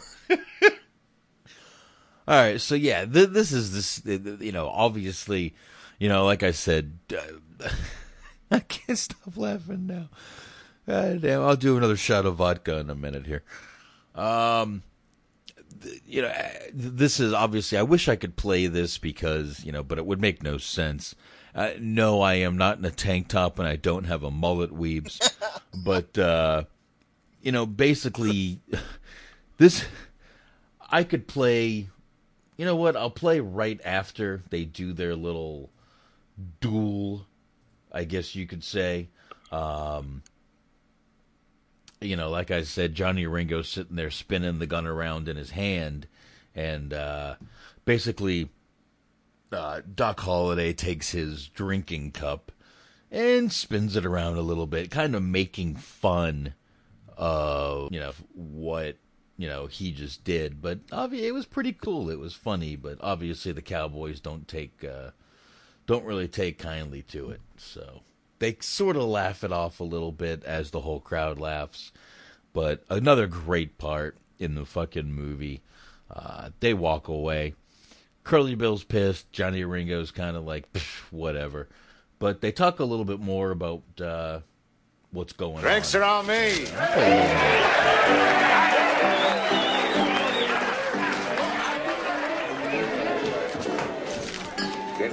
all 2.28 2.36
right. 2.36 2.60
So 2.60 2.76
yeah, 2.76 3.06
th- 3.06 3.30
this 3.30 3.52
is 3.52 3.74
this. 3.74 4.20
You 4.42 4.52
know, 4.52 4.70
obviously, 4.70 5.56
you 6.00 6.10
know, 6.10 6.26
like 6.26 6.44
I 6.44 6.52
said, 6.52 6.98
uh, 7.16 7.70
I 8.52 8.60
can't 8.60 8.98
stop 8.98 9.38
laughing 9.38 9.88
now. 9.88 10.10
God 10.88 11.22
damn, 11.22 11.42
I'll 11.42 11.56
do 11.56 11.78
another 11.78 11.98
shot 11.98 12.26
of 12.26 12.36
vodka 12.36 12.78
in 12.78 12.90
a 12.90 12.96
minute 12.96 13.26
here. 13.26 13.44
Um, 14.16 14.84
th- 15.82 16.02
you 16.06 16.22
know, 16.22 16.34
this 16.74 17.20
is 17.20 17.34
obviously. 17.34 17.78
I 17.78 17.84
wish 17.84 18.08
I 18.08 18.16
could 18.16 18.36
play 18.36 18.68
this 18.68 18.98
because 18.98 19.64
you 19.64 19.72
know, 19.72 19.84
but 19.84 19.98
it 19.98 20.06
would 20.06 20.22
make 20.22 20.44
no 20.44 20.58
sense. 20.58 21.16
Uh, 21.54 21.72
no, 21.80 22.22
I 22.22 22.36
am 22.36 22.56
not 22.58 22.78
in 22.78 22.86
a 22.86 22.92
tank 22.92 23.30
top 23.30 23.58
and 23.58 23.68
I 23.68 23.78
don't 23.78 24.04
have 24.04 24.24
a 24.24 24.30
mullet, 24.30 24.72
weebs. 24.72 25.20
but 25.84 26.18
uh, 26.18 26.64
you 27.42 27.52
know, 27.52 27.66
basically, 27.66 28.60
this 29.58 29.86
I 30.90 31.04
could 31.04 31.28
play. 31.28 31.90
You 32.58 32.66
know 32.66 32.76
what? 32.76 32.96
I'll 32.96 33.12
play 33.12 33.40
right 33.40 33.80
after 33.86 34.44
they 34.50 34.66
do 34.66 34.92
their 34.92 35.16
little 35.16 35.70
duel. 36.60 37.28
I 37.92 38.04
guess 38.04 38.36
you 38.36 38.46
could 38.46 38.64
say. 38.64 39.10
Um, 39.52 40.24
you 42.02 42.16
know, 42.16 42.30
like 42.30 42.52
I 42.52 42.64
said, 42.64 42.96
Johnny 42.96 43.26
Ringo 43.26 43.62
sitting 43.62 43.96
there 43.96 44.12
spinning 44.12 44.60
the 44.60 44.68
gun 44.68 44.86
around 44.86 45.28
in 45.30 45.38
his 45.38 45.52
hand, 45.52 46.08
and 46.54 46.94
uh, 46.94 47.36
basically, 47.86 48.50
uh, 49.52 49.82
Doc 49.96 50.20
Holliday 50.20 50.74
takes 50.74 51.12
his 51.12 51.48
drinking 51.48 52.12
cup 52.12 52.52
and 53.10 53.52
spins 53.52 53.96
it 53.96 54.06
around 54.06 54.38
a 54.38 54.42
little 54.42 54.68
bit, 54.68 54.92
kind 54.92 55.16
of 55.16 55.24
making 55.24 55.76
fun 55.76 56.54
of 57.16 57.92
you 57.92 58.00
know 58.00 58.14
what 58.36 58.96
you 59.38 59.48
know 59.48 59.68
he 59.68 59.92
just 59.92 60.24
did. 60.24 60.62
But 60.62 60.80
obviously, 60.92 61.28
it 61.28 61.34
was 61.34 61.46
pretty 61.46 61.74
cool. 61.74 62.10
It 62.10 62.20
was 62.20 62.34
funny, 62.34 62.76
but 62.76 62.98
obviously, 63.02 63.52
the 63.52 63.62
Cowboys 63.62 64.20
don't 64.20 64.48
take 64.48 64.84
uh, 64.84 65.12
don't 65.86 66.06
really 66.06 66.28
take 66.28 66.58
kindly 66.58 67.02
to 67.04 67.30
it, 67.30 67.42
so 67.58 68.02
they 68.40 68.58
sort 68.60 68.96
of 68.98 69.04
laugh 69.04 69.44
it 69.44 69.52
off 69.52 69.80
a 69.80 69.84
little 69.86 70.12
bit 70.12 70.44
as 70.44 70.72
the 70.72 70.82
whole 70.82 71.00
crowd 71.00 71.40
laughs. 71.40 71.92
But 72.54 72.84
another 72.90 73.28
great 73.28 73.78
part 73.78 74.18
in 74.40 74.56
the 74.56 74.66
fucking 74.66 75.12
movie. 75.12 75.62
Uh, 76.10 76.50
they 76.60 76.74
walk 76.74 77.08
away. 77.08 77.54
Curly 78.24 78.56
Bill's 78.56 78.84
pissed. 78.84 79.32
Johnny 79.32 79.64
Ringo's 79.64 80.12
kind 80.12 80.36
of 80.36 80.44
like, 80.44 80.66
whatever. 81.12 81.68
But 82.20 82.42
they 82.42 82.52
talk 82.52 82.80
a 82.80 82.86
little 82.86 83.06
bit 83.06 83.20
more 83.20 83.52
about 83.52 83.84
uh, 84.02 84.40
what's 85.12 85.34
going 85.34 85.62
Drinks 85.62 85.94
on. 85.96 86.02
are 86.02 86.06
on 86.06 86.28
me. 86.28 86.66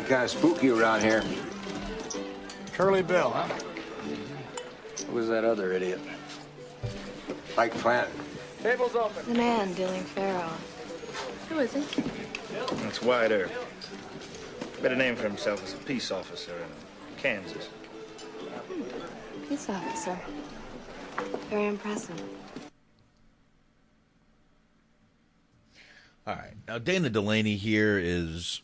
Getting 0.05 0.16
kind 0.16 0.24
of 0.24 0.31
spooky 0.31 0.68
around 0.68 1.01
here. 1.01 1.24
Curly 2.74 3.02
Bill, 3.02 3.31
huh? 3.31 3.48
Who 5.06 5.14
was 5.14 5.28
that 5.28 5.44
other 5.44 5.72
idiot? 5.72 5.98
Mike 7.56 7.72
Plant. 7.78 8.10
Table's 8.62 8.94
open. 8.94 9.24
The 9.32 9.39
man 9.39 9.72
dealing 9.72 10.02
Faro. 10.02 10.51
Who 11.48 11.59
is 11.60 11.72
he? 11.72 12.02
That's 12.82 13.01
Wyatt 13.01 13.32
Earp. 13.32 13.51
Better 14.82 14.94
name 14.94 15.16
for 15.16 15.22
himself 15.22 15.64
as 15.64 15.72
a 15.72 15.78
peace 15.78 16.10
officer 16.10 16.52
in 16.52 17.16
Kansas. 17.16 17.70
Peace 19.48 19.70
officer. 19.70 20.18
Very 21.48 21.68
impressive. 21.68 22.22
All 26.26 26.35
right. 26.35 26.52
Now, 26.68 26.76
Dana 26.76 27.09
Delany 27.09 27.56
here 27.56 27.98
is, 27.98 28.60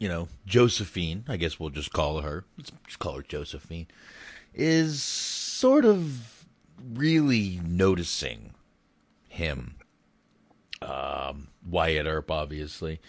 you 0.00 0.08
know, 0.08 0.28
Josephine. 0.46 1.24
I 1.28 1.36
guess 1.36 1.60
we'll 1.60 1.70
just 1.70 1.92
call 1.92 2.22
her. 2.22 2.44
Let's 2.58 2.72
just 2.86 2.98
call 2.98 3.16
her 3.16 3.22
Josephine. 3.22 3.86
Is 4.52 5.00
sort 5.00 5.84
of 5.84 6.46
really 6.92 7.60
noticing 7.62 8.54
him. 9.28 9.76
Um, 10.82 11.48
Wyatt 11.64 12.06
Earp, 12.06 12.30
obviously. 12.30 13.00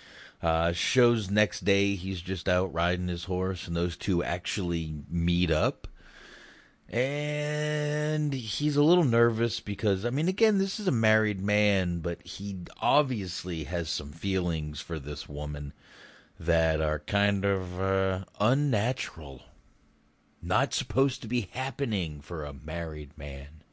Uh, 0.43 0.73
shows 0.73 1.31
next 1.31 1.63
day 1.63 1.95
he's 1.95 2.21
just 2.21 2.49
out 2.49 2.73
riding 2.73 3.07
his 3.07 3.23
horse, 3.23 3.67
and 3.67 3.75
those 3.75 3.95
two 3.95 4.23
actually 4.23 4.95
meet 5.09 5.49
up. 5.49 5.87
And 6.89 8.33
he's 8.33 8.75
a 8.75 8.83
little 8.83 9.05
nervous 9.05 9.61
because, 9.61 10.03
I 10.03 10.09
mean, 10.09 10.27
again, 10.27 10.57
this 10.57 10.77
is 10.77 10.89
a 10.89 10.91
married 10.91 11.41
man, 11.41 11.99
but 11.99 12.21
he 12.23 12.57
obviously 12.81 13.63
has 13.63 13.89
some 13.89 14.11
feelings 14.11 14.81
for 14.81 14.99
this 14.99 15.29
woman 15.29 15.71
that 16.45 16.81
are 16.81 16.99
kind 16.99 17.45
of 17.45 17.79
uh, 17.79 18.25
unnatural. 18.39 19.43
Not 20.41 20.73
supposed 20.73 21.21
to 21.21 21.27
be 21.27 21.49
happening 21.51 22.19
for 22.19 22.43
a 22.43 22.53
married 22.53 23.15
man. 23.15 23.63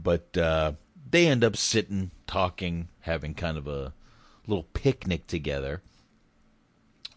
But 0.00 0.36
uh, 0.36 0.72
they 1.10 1.26
end 1.26 1.42
up 1.42 1.56
sitting, 1.56 2.12
talking, 2.28 2.88
having 3.00 3.34
kind 3.34 3.58
of 3.58 3.66
a 3.66 3.92
little 4.46 4.68
picnic 4.72 5.26
together. 5.26 5.82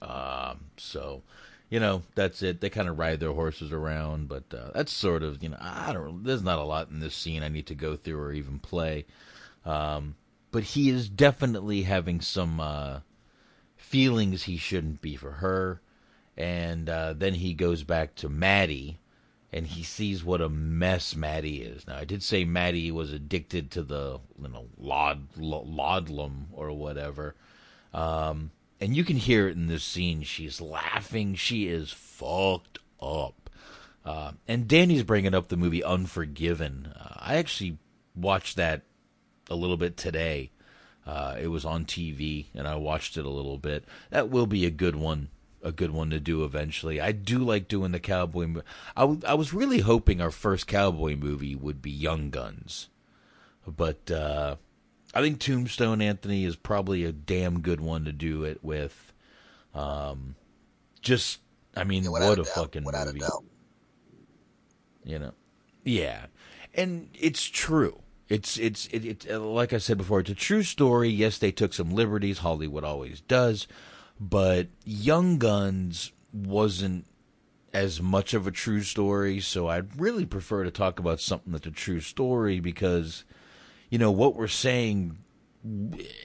Um, 0.01 0.71
so, 0.77 1.21
you 1.69 1.79
know, 1.79 2.01
that's 2.15 2.41
it. 2.41 2.59
They 2.59 2.71
kind 2.71 2.89
of 2.89 2.97
ride 2.97 3.19
their 3.19 3.33
horses 3.33 3.71
around, 3.71 4.27
but 4.27 4.51
uh, 4.51 4.71
that's 4.73 4.91
sort 4.91 5.21
of, 5.21 5.43
you 5.43 5.49
know, 5.49 5.57
I 5.59 5.93
don't. 5.93 6.23
There's 6.23 6.41
not 6.41 6.57
a 6.57 6.63
lot 6.63 6.89
in 6.89 6.99
this 6.99 7.13
scene 7.13 7.43
I 7.43 7.49
need 7.49 7.67
to 7.67 7.75
go 7.75 7.95
through 7.95 8.19
or 8.19 8.31
even 8.31 8.57
play. 8.57 9.05
Um, 9.65 10.15
but 10.51 10.63
he 10.63 10.89
is 10.89 11.09
definitely 11.09 11.83
having 11.83 12.21
some 12.21 12.59
uh, 12.59 13.01
feelings 13.89 14.43
he 14.43 14.57
shouldn't 14.57 15.01
be 15.01 15.15
for 15.15 15.31
her, 15.31 15.81
and 16.37 16.87
uh, 16.87 17.13
then 17.13 17.33
he 17.33 17.53
goes 17.55 17.83
back 17.83 18.13
to 18.15 18.29
Maddie, 18.29 18.99
and 19.51 19.65
he 19.65 19.81
sees 19.81 20.23
what 20.23 20.41
a 20.41 20.47
mess 20.47 21.15
Maddie 21.15 21.63
is. 21.63 21.87
Now, 21.87 21.97
I 21.97 22.05
did 22.05 22.21
say 22.21 22.45
Maddie 22.45 22.91
was 22.91 23.11
addicted 23.11 23.71
to 23.71 23.81
the, 23.81 24.19
you 24.39 24.47
know, 24.47 24.67
laud, 24.77 25.33
laudlum 25.35 26.45
or 26.53 26.71
whatever. 26.71 27.33
Um, 27.91 28.51
and 28.79 28.95
you 28.95 29.03
can 29.03 29.17
hear 29.17 29.47
it 29.47 29.55
in 29.55 29.65
this 29.65 29.83
scene. 29.83 30.21
She's 30.21 30.61
laughing. 30.61 31.33
She 31.33 31.67
is 31.67 31.91
fucked 31.91 32.77
up. 33.01 33.49
Uh, 34.05 34.33
and 34.47 34.67
Danny's 34.67 35.03
bringing 35.03 35.33
up 35.33 35.49
the 35.49 35.57
movie 35.57 35.83
Unforgiven. 35.83 36.93
Uh, 36.95 37.15
I 37.17 37.37
actually 37.37 37.79
watched 38.15 38.55
that 38.57 38.83
a 39.49 39.55
little 39.55 39.77
bit 39.77 39.97
today. 39.97 40.51
Uh, 41.09 41.35
it 41.41 41.47
was 41.47 41.65
on 41.65 41.85
TV, 41.85 42.45
and 42.53 42.67
I 42.67 42.75
watched 42.75 43.17
it 43.17 43.25
a 43.25 43.29
little 43.29 43.57
bit. 43.57 43.83
That 44.11 44.29
will 44.29 44.45
be 44.45 44.63
a 44.67 44.69
good 44.69 44.95
one, 44.95 45.29
a 45.63 45.71
good 45.71 45.89
one 45.89 46.11
to 46.11 46.19
do 46.19 46.43
eventually. 46.43 47.01
I 47.01 47.13
do 47.13 47.39
like 47.39 47.67
doing 47.67 47.91
the 47.91 47.99
cowboy. 47.99 48.45
Mo- 48.45 48.61
I, 48.95 49.01
w- 49.01 49.21
I 49.25 49.33
was 49.33 49.51
really 49.51 49.79
hoping 49.79 50.21
our 50.21 50.29
first 50.29 50.67
cowboy 50.67 51.15
movie 51.15 51.55
would 51.55 51.81
be 51.81 51.89
Young 51.89 52.29
Guns, 52.29 52.89
but 53.65 54.11
uh, 54.11 54.57
I 55.11 55.21
think 55.21 55.39
Tombstone 55.39 55.99
Anthony 55.99 56.45
is 56.45 56.55
probably 56.55 57.03
a 57.05 57.11
damn 57.11 57.61
good 57.61 57.81
one 57.81 58.05
to 58.05 58.11
do 58.11 58.43
it 58.43 58.63
with. 58.63 59.11
Um, 59.73 60.35
just, 61.01 61.39
I 61.75 61.85
mean, 61.85 62.03
Yeah, 62.03 62.09
what 62.11 62.21
a 62.21 62.43
doubt, 62.43 62.53
fucking 62.53 62.83
movie. 63.07 63.19
You 65.03 65.17
know, 65.17 65.33
yeah, 65.83 66.27
and 66.75 67.09
it's 67.15 67.43
true. 67.43 67.99
It's 68.29 68.57
it's 68.57 68.85
it, 68.87 69.05
it 69.05 69.27
uh, 69.29 69.39
like 69.39 69.73
I 69.73 69.79
said 69.79 69.97
before, 69.97 70.19
it's 70.19 70.29
a 70.29 70.35
true 70.35 70.61
story. 70.63 71.09
Yes, 71.09 71.39
they 71.39 71.51
took 71.51 71.73
some 71.73 71.91
liberties. 71.91 72.39
Hollywood 72.39 72.83
always 72.83 73.21
does, 73.21 73.67
but 74.19 74.67
Young 74.85 75.39
Guns 75.39 76.11
wasn't 76.31 77.05
as 77.73 78.01
much 78.01 78.33
of 78.35 78.47
a 78.47 78.51
true 78.51 78.83
story. 78.83 79.39
So 79.39 79.67
I'd 79.67 79.99
really 79.99 80.25
prefer 80.25 80.63
to 80.63 80.71
talk 80.71 80.99
about 80.99 81.19
something 81.19 81.51
that's 81.53 81.67
a 81.67 81.71
true 81.71 82.01
story 82.01 82.59
because, 82.59 83.23
you 83.89 83.97
know, 83.97 84.11
what 84.11 84.35
we're 84.35 84.47
saying 84.47 85.17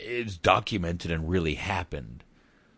is 0.03 0.37
documented 0.37 1.11
and 1.11 1.29
really 1.29 1.55
happened. 1.55 2.23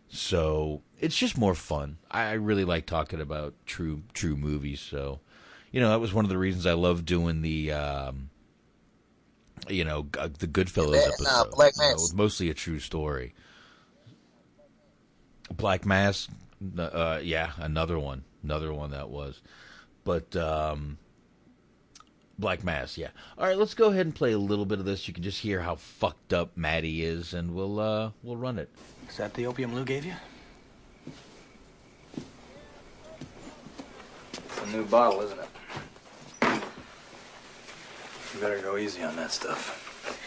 So 0.08 0.82
it's 1.00 1.16
just 1.16 1.36
more 1.36 1.54
fun. 1.54 1.98
I 2.10 2.32
really 2.32 2.64
like 2.64 2.86
talking 2.86 3.20
about 3.20 3.54
true 3.66 4.02
true 4.14 4.36
movies. 4.36 4.80
So, 4.80 5.20
you 5.72 5.80
know, 5.80 5.90
that 5.90 6.00
was 6.00 6.14
one 6.14 6.24
of 6.24 6.28
the 6.28 6.38
reasons 6.38 6.64
I 6.64 6.74
love 6.74 7.04
doing 7.04 7.42
the, 7.42 7.72
um, 7.72 8.30
you 9.68 9.84
know, 9.84 10.06
uh, 10.18 10.28
the 10.38 10.46
Goodfellas 10.46 10.92
Man, 10.92 11.08
episode. 11.08 11.26
uh, 11.28 11.44
Black 11.54 11.72
You 11.76 11.82
know, 11.82 11.88
Mass. 11.92 12.12
mostly 12.12 12.50
a 12.50 12.54
true 12.54 12.78
story. 12.78 13.34
Black 15.56 15.84
Mass, 15.86 16.28
uh, 16.78 17.20
yeah, 17.22 17.52
another 17.58 17.98
one, 17.98 18.24
another 18.42 18.72
one 18.72 18.90
that 18.90 19.08
was, 19.08 19.40
but 20.04 20.34
um, 20.36 20.98
Black 22.38 22.64
Mass, 22.64 22.98
yeah. 22.98 23.08
All 23.38 23.46
right, 23.46 23.56
let's 23.56 23.74
go 23.74 23.90
ahead 23.90 24.06
and 24.06 24.14
play 24.14 24.32
a 24.32 24.38
little 24.38 24.66
bit 24.66 24.78
of 24.80 24.84
this. 24.84 25.06
You 25.06 25.14
can 25.14 25.22
just 25.22 25.40
hear 25.40 25.60
how 25.62 25.76
fucked 25.76 26.32
up 26.32 26.56
Maddie 26.56 27.02
is, 27.04 27.32
and 27.32 27.54
we'll 27.54 27.78
uh, 27.78 28.10
we'll 28.24 28.36
run 28.36 28.58
it. 28.58 28.68
Is 29.08 29.16
that 29.18 29.34
the 29.34 29.46
opium 29.46 29.72
Lou 29.74 29.84
gave 29.84 30.04
you? 30.04 30.14
It's 34.32 34.62
a 34.62 34.66
new 34.66 34.84
bottle, 34.84 35.20
isn't 35.22 35.38
it? 35.38 35.48
You 38.36 38.42
better 38.42 38.58
go 38.58 38.76
easy 38.76 39.02
on 39.02 39.16
that 39.16 39.32
stuff. 39.32 40.20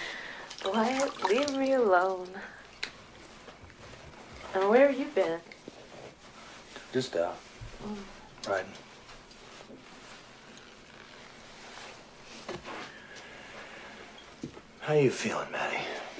Wyatt, 0.65 1.30
leave 1.30 1.56
me 1.56 1.73
alone. 1.73 2.27
And 4.56 4.68
where 4.68 4.88
have 4.88 4.99
you 4.99 5.06
been? 5.14 5.40
Just 6.91 7.15
out. 7.15 7.38
Riding. 8.48 8.72
How 14.80 14.95
you 14.95 15.11
feeling, 15.11 15.52
Maddie? 15.52 15.77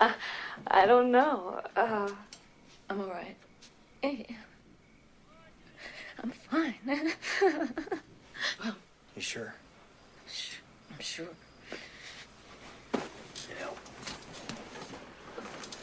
I, 0.00 0.14
I 0.68 0.86
don't 0.86 1.10
know. 1.10 1.60
Uh, 1.74 2.08
I'm 2.88 3.00
all 3.00 3.08
right. 3.08 3.36
Eh, 4.04 4.22
I'm 6.22 6.30
fine. 6.30 7.12
You 9.14 9.20
sure? 9.20 9.54
I'm 10.90 11.00
sure. 11.00 11.26
You 12.94 13.54
know, 13.60 13.70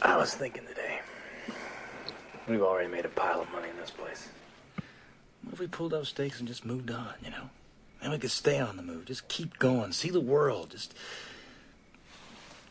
I 0.02 0.16
was 0.16 0.34
thinking 0.34 0.66
today. 0.66 1.00
We've 2.48 2.62
already 2.62 2.88
made 2.88 3.04
a 3.04 3.08
pile 3.08 3.40
of 3.40 3.50
money 3.52 3.68
in 3.68 3.76
this 3.76 3.90
place. 3.90 4.28
What 5.44 5.54
if 5.54 5.60
we 5.60 5.68
pulled 5.68 5.94
up 5.94 6.06
stakes 6.06 6.40
and 6.40 6.48
just 6.48 6.64
moved 6.64 6.90
on, 6.90 7.14
you 7.24 7.30
know? 7.30 7.50
And 8.02 8.10
we 8.10 8.18
could 8.18 8.32
stay 8.32 8.58
on 8.58 8.76
the 8.76 8.82
move. 8.82 9.04
Just 9.04 9.28
keep 9.28 9.58
going. 9.58 9.92
See 9.92 10.10
the 10.10 10.20
world. 10.20 10.70
Just 10.70 10.94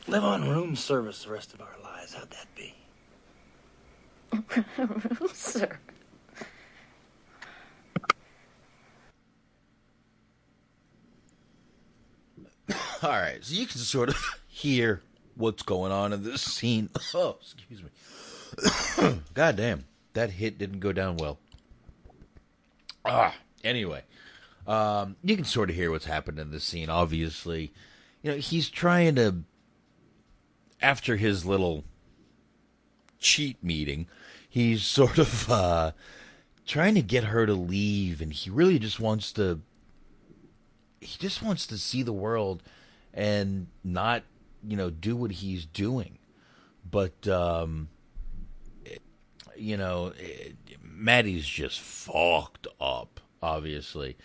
live 0.08 0.24
on 0.24 0.50
room 0.50 0.76
service 0.76 1.24
the 1.24 1.32
rest 1.32 1.54
of 1.54 1.62
our 1.62 1.76
lives. 1.82 2.16
How'd 2.16 2.32
that 2.32 2.48
be? 2.56 2.76
Sir. 5.34 5.80
All 13.02 13.10
right, 13.10 13.44
so 13.44 13.56
you 13.56 13.66
can 13.66 13.80
sort 13.80 14.10
of 14.10 14.18
hear 14.48 15.02
what's 15.36 15.64
going 15.64 15.92
on 15.92 16.12
in 16.14 16.24
this 16.24 16.42
scene. 16.42 16.90
Oh, 17.14 17.38
excuse 17.42 17.82
me. 17.82 17.90
God 19.34 19.56
damn, 19.56 19.86
that 20.14 20.32
hit 20.32 20.58
didn't 20.58 20.80
go 20.80 20.92
down 20.92 21.18
well. 21.18 21.40
Ah, 23.06 23.34
anyway, 23.64 24.04
um, 24.68 25.16
you 25.24 25.36
can 25.36 25.46
sort 25.46 25.70
of 25.70 25.76
hear 25.76 25.92
what's 25.92 26.06
happened 26.06 26.40
in 26.40 26.52
this 26.52 26.66
scene. 26.66 26.90
Obviously, 26.90 27.72
you 28.22 28.32
know 28.32 28.38
he's 28.38 28.70
trying 28.70 29.16
to, 29.16 29.44
after 30.82 31.16
his 31.16 31.46
little 31.46 31.86
cheat 33.20 33.64
meeting, 33.64 34.08
he's 34.50 34.84
sort 34.84 35.18
of 35.18 35.50
uh, 35.50 35.92
trying 36.68 36.96
to 36.96 37.02
get 37.02 37.26
her 37.26 37.46
to 37.46 37.54
leave, 37.54 38.22
and 38.22 38.34
he 38.34 38.50
really 38.50 38.78
just 38.78 39.00
wants 39.00 39.32
to 39.34 39.62
he 41.00 41.18
just 41.18 41.42
wants 41.42 41.66
to 41.68 41.78
see 41.78 42.04
the 42.04 42.14
world 42.14 42.62
and 43.14 43.68
not 43.84 44.24
you 44.68 44.76
know 44.78 44.90
do 44.90 45.16
what 45.16 45.32
he's 45.32 45.66
doing 45.66 46.18
but 46.90 47.28
um 47.28 47.88
it- 48.86 49.02
you 49.56 49.76
know 49.78 50.14
it, 50.18 50.56
maddie's 50.84 51.46
just 51.48 51.80
fucked 51.80 52.68
up 52.80 53.20
obviously 53.42 54.18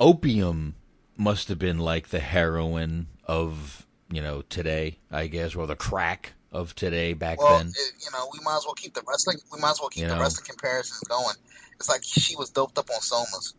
opium 0.00 0.74
must 1.16 1.48
have 1.48 1.58
been 1.58 1.78
like 1.78 2.08
the 2.08 2.20
heroin 2.20 3.06
of 3.24 3.86
you 4.10 4.22
know 4.22 4.42
today 4.42 4.98
i 5.10 5.26
guess 5.26 5.54
or 5.54 5.66
the 5.66 5.76
crack 5.76 6.32
of 6.50 6.74
today 6.74 7.12
back 7.12 7.38
Well, 7.40 7.58
then 7.58 7.68
it- 7.68 7.92
you 8.02 8.10
know, 8.10 8.26
we 8.32 8.38
might 8.42 8.56
as 8.56 8.64
well 8.64 8.72
keep 8.72 8.94
the 8.94 9.02
wrestling. 9.06 9.36
We 9.52 9.60
might 9.60 9.72
as 9.72 9.80
well 9.80 9.90
keep 9.90 10.04
You 10.04 10.08
the 10.08 10.14
know. 10.14 10.22
wrestling 10.22 10.46
comparisons 10.48 11.00
going. 11.06 11.36
It's 11.76 11.90
like 11.90 12.02
she 12.02 12.36
was 12.36 12.48
doped 12.48 12.78
up 12.78 12.88
on 12.88 13.00
somas. 13.00 13.52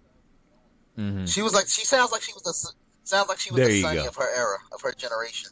Mhm. 0.97 1.31
She 1.31 1.43
was 1.43 1.53
like, 1.53 1.67
she 1.67 1.85
sounds 1.85 2.11
like 2.11 2.23
she 2.23 2.33
was 2.33 2.41
the 2.41 2.73
sounds 3.03 3.29
like 3.29 3.39
she 3.39 3.51
was 3.51 3.57
There 3.59 3.67
the 3.67 3.75
you 3.75 3.81
Sunny 3.81 4.01
go. 4.03 4.07
of 4.07 4.15
her 4.15 4.29
era, 4.35 4.57
of 4.71 4.81
her 4.81 4.91
generation. 4.93 5.49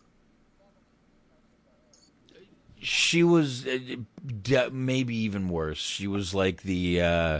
she 2.80 3.24
was 3.24 3.66
uh, 3.68 4.70
maybe 4.72 5.16
even 5.16 5.50
worse. 5.50 5.78
She 5.80 6.08
was 6.08 6.34
like 6.36 6.62
the 6.62 7.02
uh, 7.02 7.40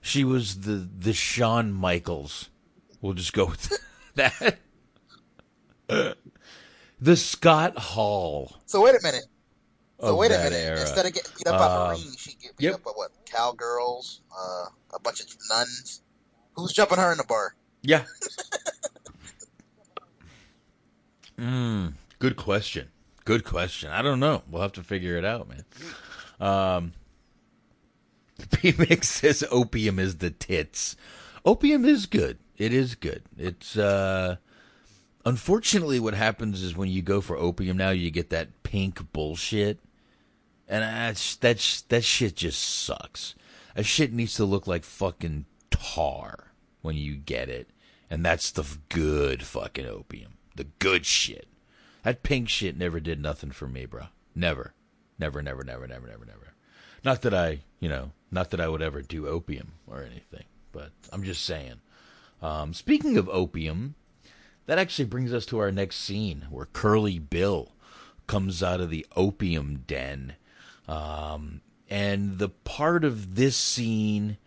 she 0.00 0.24
was 0.24 0.60
the 0.60 0.88
the 0.98 1.12
Shawn 1.12 1.72
Michaels. 1.72 2.50
We'll 3.00 3.14
just 3.14 3.32
go 3.32 3.46
with 3.46 3.78
that. 4.14 4.58
the 7.00 7.16
Scott 7.16 7.76
Hall. 7.78 8.56
So 8.66 8.82
wait 8.82 8.94
a 8.94 9.00
minute. 9.02 9.26
So 10.00 10.14
wait 10.16 10.30
a 10.30 10.34
that 10.34 10.44
minute. 10.52 10.64
era. 10.64 10.80
Instead 10.80 11.06
of 11.06 11.12
getting 11.14 11.32
beat 11.36 11.46
up 11.46 11.58
by 11.58 11.66
Um, 11.66 11.88
Marines, 11.88 12.16
she 12.18 12.34
get 12.34 12.56
beat 12.56 12.68
up 12.72 12.84
by 12.84 12.90
what? 12.94 13.10
Cowgirls, 13.26 14.20
uh, 14.32 14.66
a 14.94 15.00
bunch 15.00 15.20
of 15.20 15.26
nuns. 15.50 16.02
Who's 16.54 16.72
jumping 16.72 16.98
her 16.98 17.10
in 17.12 17.18
the 17.18 17.24
bar? 17.24 17.54
Yeah. 17.82 18.04
Mm, 21.38 21.94
good 22.18 22.36
question. 22.36 22.88
Good 23.24 23.44
question. 23.44 23.90
I 23.90 24.02
don't 24.02 24.20
know. 24.20 24.42
We'll 24.48 24.62
have 24.62 24.72
to 24.74 24.82
figure 24.82 25.16
it 25.16 25.24
out, 25.24 25.48
man. 25.48 25.64
Um, 26.40 26.92
P-Mix 28.52 29.08
says 29.08 29.44
opium 29.50 29.98
is 29.98 30.16
the 30.16 30.30
tits. 30.30 30.96
Opium 31.44 31.84
is 31.84 32.06
good. 32.06 32.38
It 32.56 32.72
is 32.72 32.94
good. 32.94 33.22
It's, 33.36 33.76
uh, 33.76 34.36
unfortunately 35.24 36.00
what 36.00 36.14
happens 36.14 36.62
is 36.62 36.76
when 36.76 36.88
you 36.88 37.02
go 37.02 37.20
for 37.20 37.36
opium 37.36 37.76
now, 37.76 37.90
you 37.90 38.10
get 38.10 38.30
that 38.30 38.62
pink 38.62 39.12
bullshit. 39.12 39.78
And 40.68 40.82
that's, 40.82 41.36
that's, 41.36 41.82
that 41.82 42.04
shit 42.04 42.36
just 42.36 42.60
sucks. 42.60 43.34
That 43.74 43.84
shit 43.84 44.12
needs 44.12 44.34
to 44.34 44.44
look 44.44 44.66
like 44.66 44.84
fucking 44.84 45.44
tar 45.70 46.52
when 46.80 46.96
you 46.96 47.14
get 47.16 47.48
it. 47.48 47.68
And 48.08 48.24
that's 48.24 48.50
the 48.50 48.78
good 48.88 49.42
fucking 49.42 49.86
opium. 49.86 50.35
The 50.56 50.64
good 50.78 51.06
shit. 51.06 51.46
That 52.02 52.22
pink 52.22 52.48
shit 52.48 52.76
never 52.76 53.00
did 53.00 53.20
nothing 53.20 53.50
for 53.50 53.66
me, 53.66 53.86
bro. 53.86 54.06
Never. 54.34 54.74
Never, 55.18 55.42
never, 55.42 55.62
never, 55.64 55.86
never, 55.86 56.06
never, 56.06 56.24
never. 56.24 56.54
Not 57.04 57.22
that 57.22 57.34
I, 57.34 57.60
you 57.78 57.88
know, 57.88 58.12
not 58.30 58.50
that 58.50 58.60
I 58.60 58.68
would 58.68 58.82
ever 58.82 59.02
do 59.02 59.26
opium 59.26 59.72
or 59.86 60.02
anything, 60.02 60.44
but 60.72 60.90
I'm 61.12 61.22
just 61.22 61.44
saying. 61.44 61.80
Um, 62.42 62.74
speaking 62.74 63.16
of 63.16 63.28
opium, 63.28 63.94
that 64.66 64.78
actually 64.78 65.06
brings 65.06 65.32
us 65.32 65.46
to 65.46 65.58
our 65.58 65.72
next 65.72 65.96
scene 65.96 66.46
where 66.50 66.66
Curly 66.66 67.18
Bill 67.18 67.72
comes 68.26 68.62
out 68.62 68.80
of 68.80 68.90
the 68.90 69.06
opium 69.14 69.84
den. 69.86 70.34
Um, 70.88 71.60
and 71.88 72.38
the 72.38 72.48
part 72.48 73.04
of 73.04 73.36
this 73.36 73.56
scene 73.56 74.38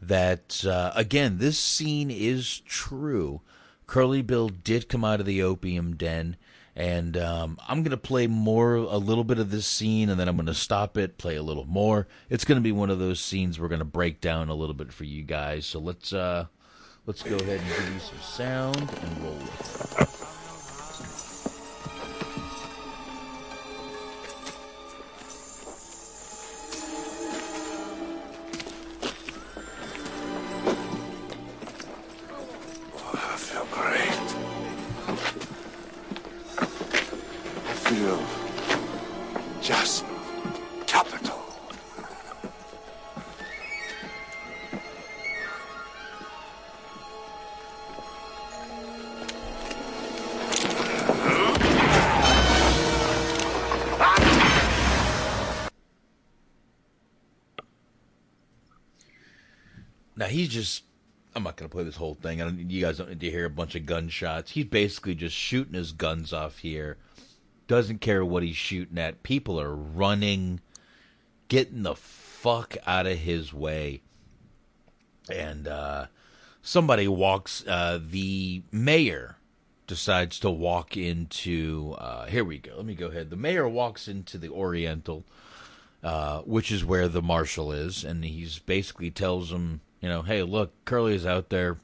that, 0.00 0.64
uh, 0.64 0.92
again, 0.94 1.38
this 1.38 1.58
scene 1.58 2.10
is 2.10 2.60
true. 2.60 3.40
Curly 3.86 4.22
Bill 4.22 4.48
did 4.48 4.88
come 4.88 5.04
out 5.04 5.20
of 5.20 5.26
the 5.26 5.42
opium 5.42 5.96
den. 5.96 6.36
And 6.76 7.16
um, 7.16 7.58
I'm 7.68 7.82
going 7.82 7.92
to 7.92 7.96
play 7.96 8.26
more, 8.26 8.74
a 8.74 8.96
little 8.96 9.22
bit 9.22 9.38
of 9.38 9.50
this 9.52 9.66
scene, 9.66 10.10
and 10.10 10.18
then 10.18 10.26
I'm 10.26 10.34
going 10.34 10.46
to 10.46 10.54
stop 10.54 10.96
it, 10.98 11.18
play 11.18 11.36
a 11.36 11.42
little 11.42 11.66
more. 11.66 12.08
It's 12.28 12.44
going 12.44 12.58
to 12.58 12.62
be 12.62 12.72
one 12.72 12.90
of 12.90 12.98
those 12.98 13.20
scenes 13.20 13.60
we're 13.60 13.68
going 13.68 13.78
to 13.78 13.84
break 13.84 14.20
down 14.20 14.48
a 14.48 14.54
little 14.54 14.74
bit 14.74 14.92
for 14.92 15.04
you 15.04 15.22
guys. 15.22 15.66
So 15.66 15.78
let's 15.78 16.12
uh, 16.12 16.46
let's 17.06 17.22
go 17.22 17.36
ahead 17.36 17.60
and 17.60 17.68
give 17.68 17.94
you 17.94 18.00
some 18.00 18.18
sound 18.20 18.76
and 18.76 19.22
roll 19.22 19.38
it. 19.40 20.33
He's 60.44 60.52
just. 60.52 60.84
I'm 61.36 61.42
not 61.42 61.56
going 61.56 61.68
to 61.68 61.74
play 61.74 61.82
this 61.82 61.96
whole 61.96 62.14
thing. 62.14 62.40
I 62.40 62.44
don't, 62.44 62.70
you 62.70 62.80
guys 62.80 62.98
don't 62.98 63.08
need 63.08 63.20
to 63.20 63.30
hear 63.30 63.46
a 63.46 63.50
bunch 63.50 63.74
of 63.74 63.86
gunshots. 63.86 64.52
He's 64.52 64.66
basically 64.66 65.16
just 65.16 65.34
shooting 65.34 65.74
his 65.74 65.90
guns 65.90 66.32
off 66.32 66.58
here. 66.58 66.96
Doesn't 67.66 68.00
care 68.00 68.24
what 68.24 68.44
he's 68.44 68.54
shooting 68.54 68.98
at. 68.98 69.24
People 69.24 69.60
are 69.60 69.74
running, 69.74 70.60
getting 71.48 71.82
the 71.82 71.96
fuck 71.96 72.76
out 72.86 73.08
of 73.08 73.18
his 73.18 73.52
way. 73.52 74.02
And 75.28 75.66
uh, 75.66 76.06
somebody 76.62 77.08
walks. 77.08 77.64
Uh, 77.66 77.98
the 78.00 78.62
mayor 78.70 79.36
decides 79.88 80.38
to 80.38 80.50
walk 80.50 80.96
into. 80.96 81.96
Uh, 81.98 82.26
here 82.26 82.44
we 82.44 82.58
go. 82.58 82.76
Let 82.76 82.86
me 82.86 82.94
go 82.94 83.08
ahead. 83.08 83.30
The 83.30 83.36
mayor 83.36 83.68
walks 83.68 84.06
into 84.06 84.38
the 84.38 84.50
Oriental, 84.50 85.24
uh, 86.04 86.42
which 86.42 86.70
is 86.70 86.84
where 86.84 87.08
the 87.08 87.22
marshal 87.22 87.72
is, 87.72 88.04
and 88.04 88.24
he's 88.24 88.60
basically 88.60 89.10
tells 89.10 89.50
him, 89.50 89.80
you 90.04 90.10
know, 90.10 90.20
hey, 90.20 90.42
look, 90.42 90.74
Curly 90.84 91.14
is 91.14 91.24
out 91.24 91.48
there 91.48 91.78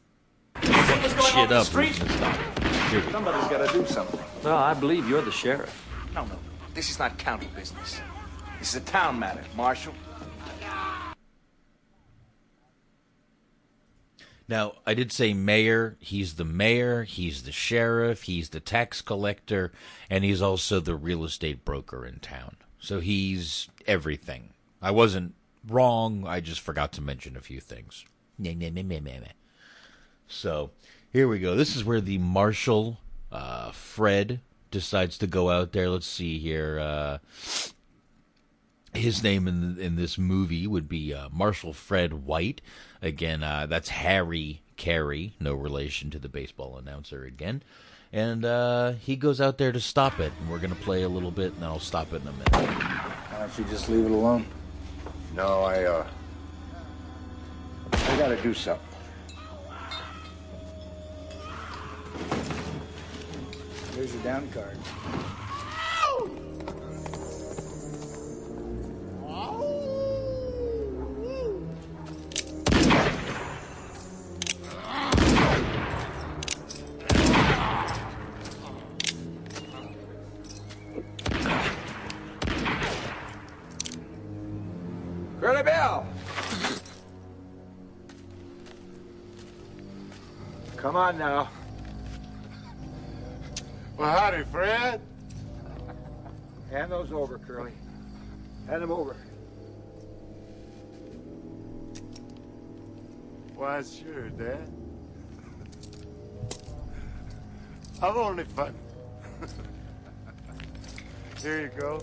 fucking 0.57 0.75
shit 1.23 1.51
up. 1.51 1.67
Who's 1.69 1.99
gonna 1.99 2.13
stop 2.13 2.37
him? 2.37 2.91
Here 2.91 3.01
we. 3.07 3.13
Somebody's 3.13 3.49
got 3.49 3.67
to 3.67 3.73
do 3.73 3.87
something. 3.87 4.21
Well, 4.45 4.59
I 4.59 4.75
believe 4.75 5.09
you're 5.09 5.23
the 5.23 5.33
sheriff. 5.33 5.89
No, 6.15 6.27
no. 6.27 6.35
This 6.75 6.91
is 6.91 6.99
not 6.99 7.17
county 7.17 7.49
business. 7.57 7.99
This 8.59 8.75
is 8.75 8.83
a 8.83 8.85
town 8.85 9.19
matter, 9.19 9.43
Marshal. 9.57 9.95
Now, 14.47 14.75
I 14.87 14.93
did 14.93 15.13
say 15.13 15.33
mayor. 15.33 15.97
He's 15.99 16.35
the 16.35 16.45
mayor, 16.45 17.05
he's 17.05 17.45
the 17.45 17.53
sheriff, 17.53 18.25
he's 18.25 18.51
the 18.51 18.61
tax 18.61 19.01
collector, 19.01 19.73
and 20.11 20.25
he's 20.25 20.43
also 20.43 20.79
the 20.79 20.95
real 20.95 21.25
estate 21.25 21.65
broker 21.65 22.05
in 22.05 22.19
town. 22.19 22.57
So 22.81 23.01
he's 23.01 23.71
everything. 23.87 24.51
I 24.83 24.91
wasn't 24.91 25.33
wrong. 25.69 26.27
I 26.27 26.41
just 26.41 26.61
forgot 26.61 26.93
to 26.93 27.03
mention 27.03 27.37
a 27.37 27.41
few 27.41 27.61
things. 27.61 28.05
So 30.27 30.71
here 31.13 31.29
we 31.29 31.39
go. 31.39 31.57
This 31.57 31.77
is 31.77 31.85
where 31.85 32.01
the 32.01 32.19
marshal, 32.19 32.99
uh, 33.31 33.73
Fred, 33.73 34.41
decides 34.71 35.19
to 35.19 35.27
go 35.27 35.51
out 35.51 35.73
there. 35.73 35.89
Let's 35.89 36.07
see 36.07 36.39
here. 36.39 36.79
Uh, 36.79 37.19
his 38.95 39.23
name 39.23 39.47
in 39.47 39.79
in 39.79 39.97
this 39.97 40.19
movie 40.19 40.67
would 40.67 40.89
be 40.89 41.15
uh, 41.15 41.29
Marshal 41.31 41.73
Fred 41.73 42.27
White. 42.27 42.61
Again, 43.03 43.43
uh, 43.43 43.67
that's 43.67 43.89
Harry 43.89 44.63
Carey, 44.77 45.35
no 45.39 45.55
relation 45.55 46.11
to 46.11 46.19
the 46.19 46.29
baseball 46.29 46.77
announcer 46.77 47.25
again. 47.25 47.63
And 48.13 48.45
uh, 48.45 48.93
he 48.93 49.15
goes 49.15 49.41
out 49.41 49.59
there 49.59 49.73
to 49.73 49.81
stop 49.81 50.19
it. 50.19 50.33
And 50.41 50.51
we're 50.51 50.59
going 50.59 50.75
to 50.75 50.83
play 50.83 51.03
a 51.03 51.09
little 51.09 51.31
bit, 51.31 51.53
and 51.55 51.65
I'll 51.65 51.79
stop 51.79 52.13
it 52.13 52.23
in 52.23 52.29
a 52.29 52.33
minute. 52.33 52.53
Why 52.53 53.39
don't 53.39 53.59
you 53.59 53.65
just 53.65 53.89
leave 53.89 54.07
it 54.07 54.11
alone? 54.11 54.47
No, 55.35 55.63
I, 55.63 55.85
uh. 55.85 56.07
I 57.93 58.19
got 58.19 58.29
to 58.29 58.43
do 58.43 58.53
something. 58.53 58.87
Here's 63.95 64.13
your 64.13 64.23
down 64.23 64.49
card. 64.49 64.77
On 91.01 91.17
now. 91.17 91.49
Well, 93.97 94.11
howdy, 94.11 94.45
Fred. 94.45 95.01
Hand 96.71 96.93
those 96.93 97.11
over, 97.11 97.39
Curly. 97.39 97.73
Hand 98.69 98.83
them 98.83 98.93
over. 98.93 99.17
Why, 103.55 103.83
sure, 103.83 104.29
Dad. 104.29 104.71
I'm 108.03 108.17
only 108.17 108.45
fun. 108.45 108.75
Here 111.43 111.63
you 111.63 111.81
go. 111.81 112.03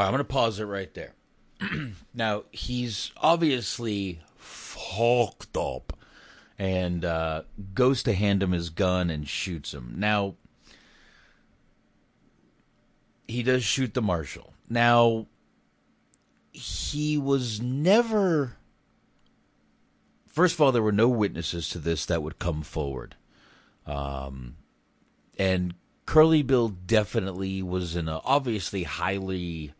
Right, 0.00 0.06
I'm 0.06 0.12
going 0.12 0.18
to 0.18 0.24
pause 0.24 0.60
it 0.60 0.64
right 0.64 0.92
there. 0.94 1.14
now, 2.14 2.44
he's 2.50 3.12
obviously 3.16 4.20
fucked 4.36 5.56
up 5.56 5.96
and 6.58 7.04
uh, 7.04 7.42
goes 7.74 8.02
to 8.02 8.12
hand 8.12 8.42
him 8.42 8.52
his 8.52 8.70
gun 8.70 9.10
and 9.10 9.28
shoots 9.28 9.72
him. 9.72 9.94
Now, 9.96 10.34
he 13.26 13.42
does 13.42 13.64
shoot 13.64 13.94
the 13.94 14.02
marshal. 14.02 14.52
Now, 14.68 15.26
he 16.52 17.16
was 17.16 17.60
never. 17.60 18.56
First 20.26 20.54
of 20.54 20.60
all, 20.60 20.72
there 20.72 20.82
were 20.82 20.92
no 20.92 21.08
witnesses 21.08 21.68
to 21.70 21.78
this 21.78 22.06
that 22.06 22.22
would 22.22 22.38
come 22.38 22.62
forward. 22.62 23.16
Um, 23.86 24.56
and 25.38 25.74
Curly 26.10 26.42
Bill 26.42 26.70
definitely 26.70 27.62
was 27.62 27.94
in 27.94 28.08
a 28.08 28.20
obviously 28.24 28.82
highly 28.82 29.74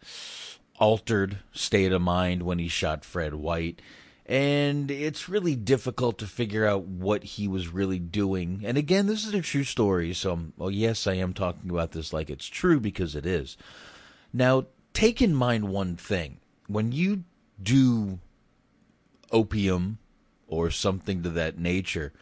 altered 0.79 1.39
state 1.51 1.91
of 1.91 2.03
mind 2.03 2.45
when 2.45 2.61
he 2.61 2.69
shot 2.69 3.05
Fred 3.05 3.35
White. 3.35 3.83
And 4.27 4.93
it's 4.93 5.29
really 5.29 5.57
difficult 5.57 6.19
to 6.19 6.29
figure 6.29 6.65
out 6.65 6.85
what 6.85 7.25
he 7.25 7.49
was 7.49 7.73
really 7.73 7.99
doing. 7.99 8.63
And 8.65 8.79
again, 8.79 9.09
this 9.09 9.27
is 9.27 9.35
a 9.35 9.43
true 9.43 9.65
story, 9.65 10.15
so 10.15 10.35
I'm, 10.35 10.53
well, 10.57 10.71
yes, 10.71 11.09
I 11.09 11.15
am 11.15 11.35
talking 11.35 11.69
about 11.69 11.91
this 11.91 12.13
like 12.13 12.31
it's 12.31 12.47
true 12.47 12.79
because 12.79 13.17
it 13.17 13.27
is. 13.27 13.57
Now, 14.33 14.67
take 14.93 15.21
in 15.21 15.35
mind 15.35 15.65
one 15.65 15.97
thing. 15.97 16.39
When 16.69 16.93
you 16.93 17.25
do 17.61 18.21
opium 19.33 19.99
or 20.47 20.71
something 20.71 21.25
to 21.25 21.31
that 21.31 21.59
nature, 21.59 22.13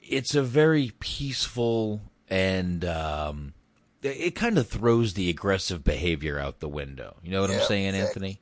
it's 0.00 0.36
a 0.36 0.42
very 0.44 0.92
peaceful 1.00 2.00
and 2.28 2.84
um, 2.84 3.54
it, 4.02 4.34
kind 4.34 4.58
of 4.58 4.68
throws 4.68 5.14
the 5.14 5.30
aggressive 5.30 5.84
behavior 5.84 6.38
out 6.38 6.60
the 6.60 6.68
window. 6.68 7.16
You 7.22 7.30
know 7.32 7.40
what 7.40 7.50
I'm 7.50 7.60
saying, 7.60 7.94
exactly. 7.94 8.06
Anthony? 8.06 8.40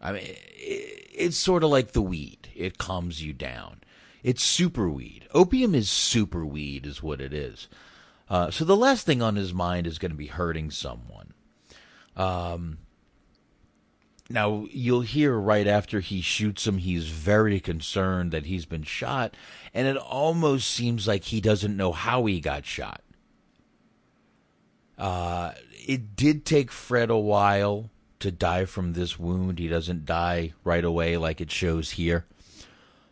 I 0.00 0.12
mean, 0.12 0.22
it, 0.24 1.08
it's 1.12 1.36
sort 1.36 1.64
of 1.64 1.70
like 1.70 1.92
the 1.92 2.02
weed. 2.02 2.48
It 2.54 2.78
calms 2.78 3.22
you 3.22 3.32
down. 3.32 3.80
It's 4.22 4.42
super 4.42 4.88
weed. 4.88 5.26
Opium 5.32 5.74
is 5.74 5.90
super 5.90 6.44
weed, 6.44 6.86
is 6.86 7.02
what 7.02 7.20
it 7.20 7.32
is. 7.32 7.68
Uh, 8.28 8.50
so 8.50 8.64
the 8.64 8.76
last 8.76 9.06
thing 9.06 9.22
on 9.22 9.36
his 9.36 9.52
mind 9.52 9.86
is 9.86 9.98
going 9.98 10.12
to 10.12 10.16
be 10.16 10.26
hurting 10.26 10.70
someone. 10.70 11.34
Um, 12.16 12.78
now 14.30 14.66
you'll 14.70 15.00
hear 15.00 15.36
right 15.36 15.66
after 15.66 15.98
he 15.98 16.20
shoots 16.20 16.66
him, 16.66 16.78
he's 16.78 17.08
very 17.08 17.58
concerned 17.58 18.30
that 18.30 18.46
he's 18.46 18.64
been 18.64 18.84
shot, 18.84 19.36
and 19.74 19.88
it 19.88 19.96
almost 19.96 20.70
seems 20.70 21.08
like 21.08 21.24
he 21.24 21.40
doesn't 21.40 21.76
know 21.76 21.90
how 21.90 22.24
he 22.26 22.40
got 22.40 22.64
shot. 22.64 23.02
Uh, 24.96 25.52
it 25.86 26.14
did 26.14 26.44
take 26.44 26.70
Fred 26.70 27.10
a 27.10 27.16
while 27.16 27.90
to 28.20 28.30
die 28.30 28.66
from 28.66 28.92
this 28.92 29.18
wound. 29.18 29.58
He 29.58 29.66
doesn't 29.66 30.04
die 30.04 30.52
right 30.62 30.84
away 30.84 31.16
like 31.16 31.40
it 31.40 31.50
shows 31.50 31.92
here. 31.92 32.26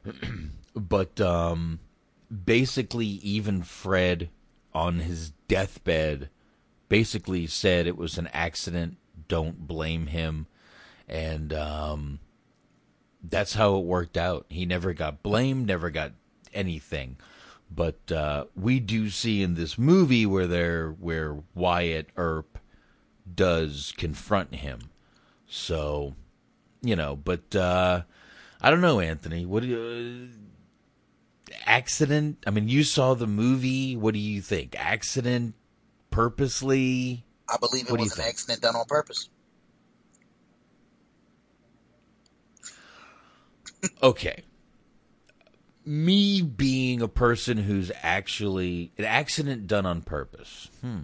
but 0.77 1.21
um, 1.21 1.81
basically, 2.45 3.07
even 3.07 3.63
Fred 3.63 4.29
on 4.73 5.01
his 5.01 5.31
deathbed 5.49 6.29
basically 6.89 7.47
said 7.47 7.87
it 7.87 7.97
was 7.97 8.19
an 8.19 8.29
accident. 8.33 8.99
Don't 9.27 9.67
blame 9.67 10.07
him. 10.07 10.47
And 11.09 11.53
um, 11.53 12.21
that's 13.23 13.55
how 13.55 13.77
it 13.79 13.85
worked 13.85 14.17
out. 14.17 14.47
He 14.49 14.67
never 14.67 14.93
got 14.93 15.23
blamed, 15.23 15.67
never 15.67 15.91
got 15.91 16.13
anything. 16.53 17.17
But 17.71 18.13
uh, 18.13 18.45
we 18.57 18.81
do 18.81 19.11
see 19.11 19.43
in 19.43 19.55
this 19.55 19.79
movie 19.79 20.27
where 20.27 20.47
there 20.47 20.91
where 20.91 21.39
Wyatt 21.55 22.09
Earp 22.17 22.59
does 23.35 23.93
confront 23.97 24.55
him. 24.57 24.91
So, 25.47 26.15
you 26.83 26.97
know, 26.97 27.17
but 27.17 27.55
uh, 27.55 28.03
I 28.61 28.71
don't 28.71 28.81
know, 28.81 29.01
Anthony. 29.01 29.45
What 29.47 29.63
do 29.63 29.69
you? 29.69 30.29
accident? 31.67 32.39
I 32.47 32.51
mean, 32.51 32.69
you 32.69 32.85
saw 32.85 33.15
the 33.15 33.27
movie. 33.27 33.97
What 33.97 34.15
do 34.15 34.21
you 34.21 34.41
think? 34.41 34.75
Accident, 34.79 35.55
purposely? 36.11 37.25
I 37.49 37.57
believe 37.59 37.87
it 37.87 37.91
What 37.91 38.01
was 38.01 38.13
an 38.13 38.17
think? 38.19 38.29
accident 38.29 38.63
done 38.63 38.77
on 38.77 38.87
purpose. 38.87 39.29
Okay. 44.03 44.43
Me 45.85 46.43
being 46.43 47.01
a 47.01 47.09
person 47.09 47.57
who's 47.59 47.91
actually 48.03 48.93
an 48.99 49.05
accident 49.05 49.67
done 49.67 49.87
on 49.87 50.03
purpose. 50.03 50.69
Hmm. 50.83 50.99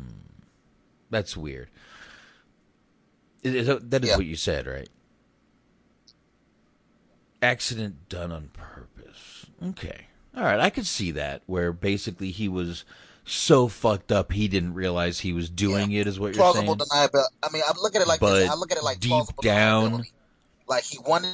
That's 1.10 1.36
weird. 1.36 1.70
Is- 3.42 3.68
is- 3.68 3.80
That 3.82 4.04
is 4.04 4.10
what 4.16 4.26
you 4.26 4.36
said, 4.36 4.66
right? 4.66 4.88
Accident 7.42 8.08
done 8.08 8.32
on 8.32 8.48
purpose. 8.52 9.46
Okay. 9.62 10.06
All 10.36 10.42
right, 10.42 10.58
I 10.58 10.70
could 10.70 10.86
see 10.86 11.12
that 11.12 11.42
where 11.46 11.72
basically 11.72 12.30
he 12.30 12.48
was 12.48 12.84
so 13.26 13.68
fucked 13.68 14.10
up 14.10 14.32
he 14.32 14.48
didn't 14.48 14.74
realize 14.74 15.20
he 15.20 15.32
was 15.32 15.48
doing 15.48 15.92
it 15.92 16.06
is 16.06 16.18
what 16.18 16.34
you're 16.34 16.52
saying. 16.52 16.66
Plausible 16.66 16.84
deniability. 16.86 17.24
I 17.42 17.48
mean, 17.52 17.62
I 17.66 17.72
look 17.80 17.94
at 17.94 18.02
it 18.02 18.08
like 18.08 18.20
but 18.20 18.40
this. 18.40 18.50
I 18.50 18.54
look 18.54 18.72
at 18.72 18.78
it 18.78 18.84
like 18.84 18.98
deep 19.00 19.10
plausible 19.10 19.42
down. 19.42 20.04
Like 20.66 20.84
he 20.84 20.98
wanted 20.98 21.30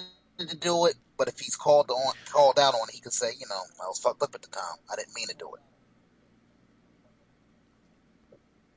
to 0.49 0.57
do 0.57 0.87
it, 0.87 0.95
but 1.17 1.29
if 1.29 1.39
he's 1.39 1.57
called 1.57 1.91
on, 1.91 2.13
called 2.31 2.59
out 2.59 2.75
on 2.75 2.89
it, 2.89 2.95
he 2.95 3.01
could 3.01 3.13
say, 3.13 3.29
you 3.39 3.47
know, 3.49 3.61
I 3.83 3.87
was 3.87 3.99
fucked 3.99 4.23
up 4.23 4.35
at 4.35 4.43
the 4.43 4.49
time. 4.49 4.77
I 4.91 4.97
didn't 4.97 5.15
mean 5.15 5.29
to 5.29 5.37
do 5.37 5.47
it. 5.47 5.61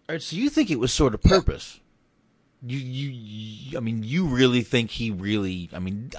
All 0.09 0.15
right, 0.15 0.21
so 0.21 0.35
you 0.35 0.49
think 0.49 0.69
it 0.69 0.79
was 0.79 0.91
sort 0.91 1.13
of 1.13 1.21
purpose? 1.21 1.79
You, 2.65 2.77
you, 2.77 3.09
you, 3.09 3.77
I 3.77 3.81
mean, 3.81 4.03
you 4.03 4.25
really 4.25 4.61
think 4.61 4.91
he 4.91 5.11
really? 5.11 5.69
I 5.73 5.79
mean, 5.79 6.11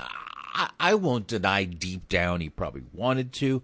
I, 0.54 0.70
I 0.80 0.94
won't 0.94 1.26
deny 1.26 1.64
deep 1.64 2.08
down 2.08 2.40
he 2.40 2.48
probably 2.48 2.84
wanted 2.92 3.32
to. 3.34 3.62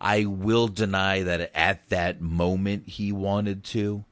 I 0.00 0.24
will 0.24 0.68
deny 0.68 1.22
that 1.22 1.50
at 1.54 1.88
that 1.88 2.20
moment 2.20 2.88
he 2.88 3.12
wanted 3.12 3.64
to. 3.64 4.04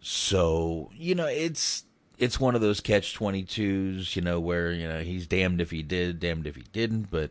So 0.00 0.90
you 0.94 1.14
know, 1.14 1.26
it's 1.26 1.84
it's 2.20 2.38
one 2.38 2.54
of 2.54 2.60
those 2.60 2.80
catch 2.80 3.14
twenty 3.14 3.42
twos, 3.42 4.14
you 4.14 4.22
know, 4.22 4.38
where 4.38 4.70
you 4.70 4.86
know 4.86 5.00
he's 5.00 5.26
damned 5.26 5.60
if 5.60 5.70
he 5.70 5.82
did, 5.82 6.20
damned 6.20 6.46
if 6.46 6.54
he 6.54 6.64
didn't. 6.72 7.10
But 7.10 7.30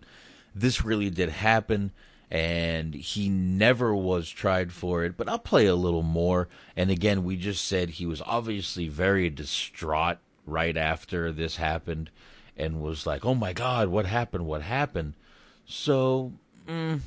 this 0.53 0.84
really 0.84 1.11
did 1.11 1.30
happen, 1.30 1.91
and 2.32 2.95
he 2.95 3.30
never 3.30 3.94
was 3.95 4.30
tried 4.30 4.74
for 4.74 5.03
it. 5.03 5.16
But 5.16 5.30
I'll 5.30 5.40
play 5.40 5.68
a 5.68 5.76
little 5.76 6.02
more. 6.02 6.49
And 6.76 6.90
again, 6.90 7.24
we 7.24 7.38
just 7.38 7.66
said 7.66 7.91
he 7.91 8.07
was 8.07 8.22
obviously 8.26 8.90
very 8.90 9.30
distraught 9.30 10.18
right 10.45 10.76
after 10.76 11.32
this 11.32 11.57
happened, 11.57 12.10
and 12.57 12.82
was 12.82 13.06
like, 13.06 13.24
"Oh 13.24 13.36
my 13.36 13.53
God, 13.53 13.90
what 13.90 14.07
happened? 14.07 14.48
What 14.48 14.64
happened?" 14.64 15.14
So 15.68 16.34
mm, 16.68 16.99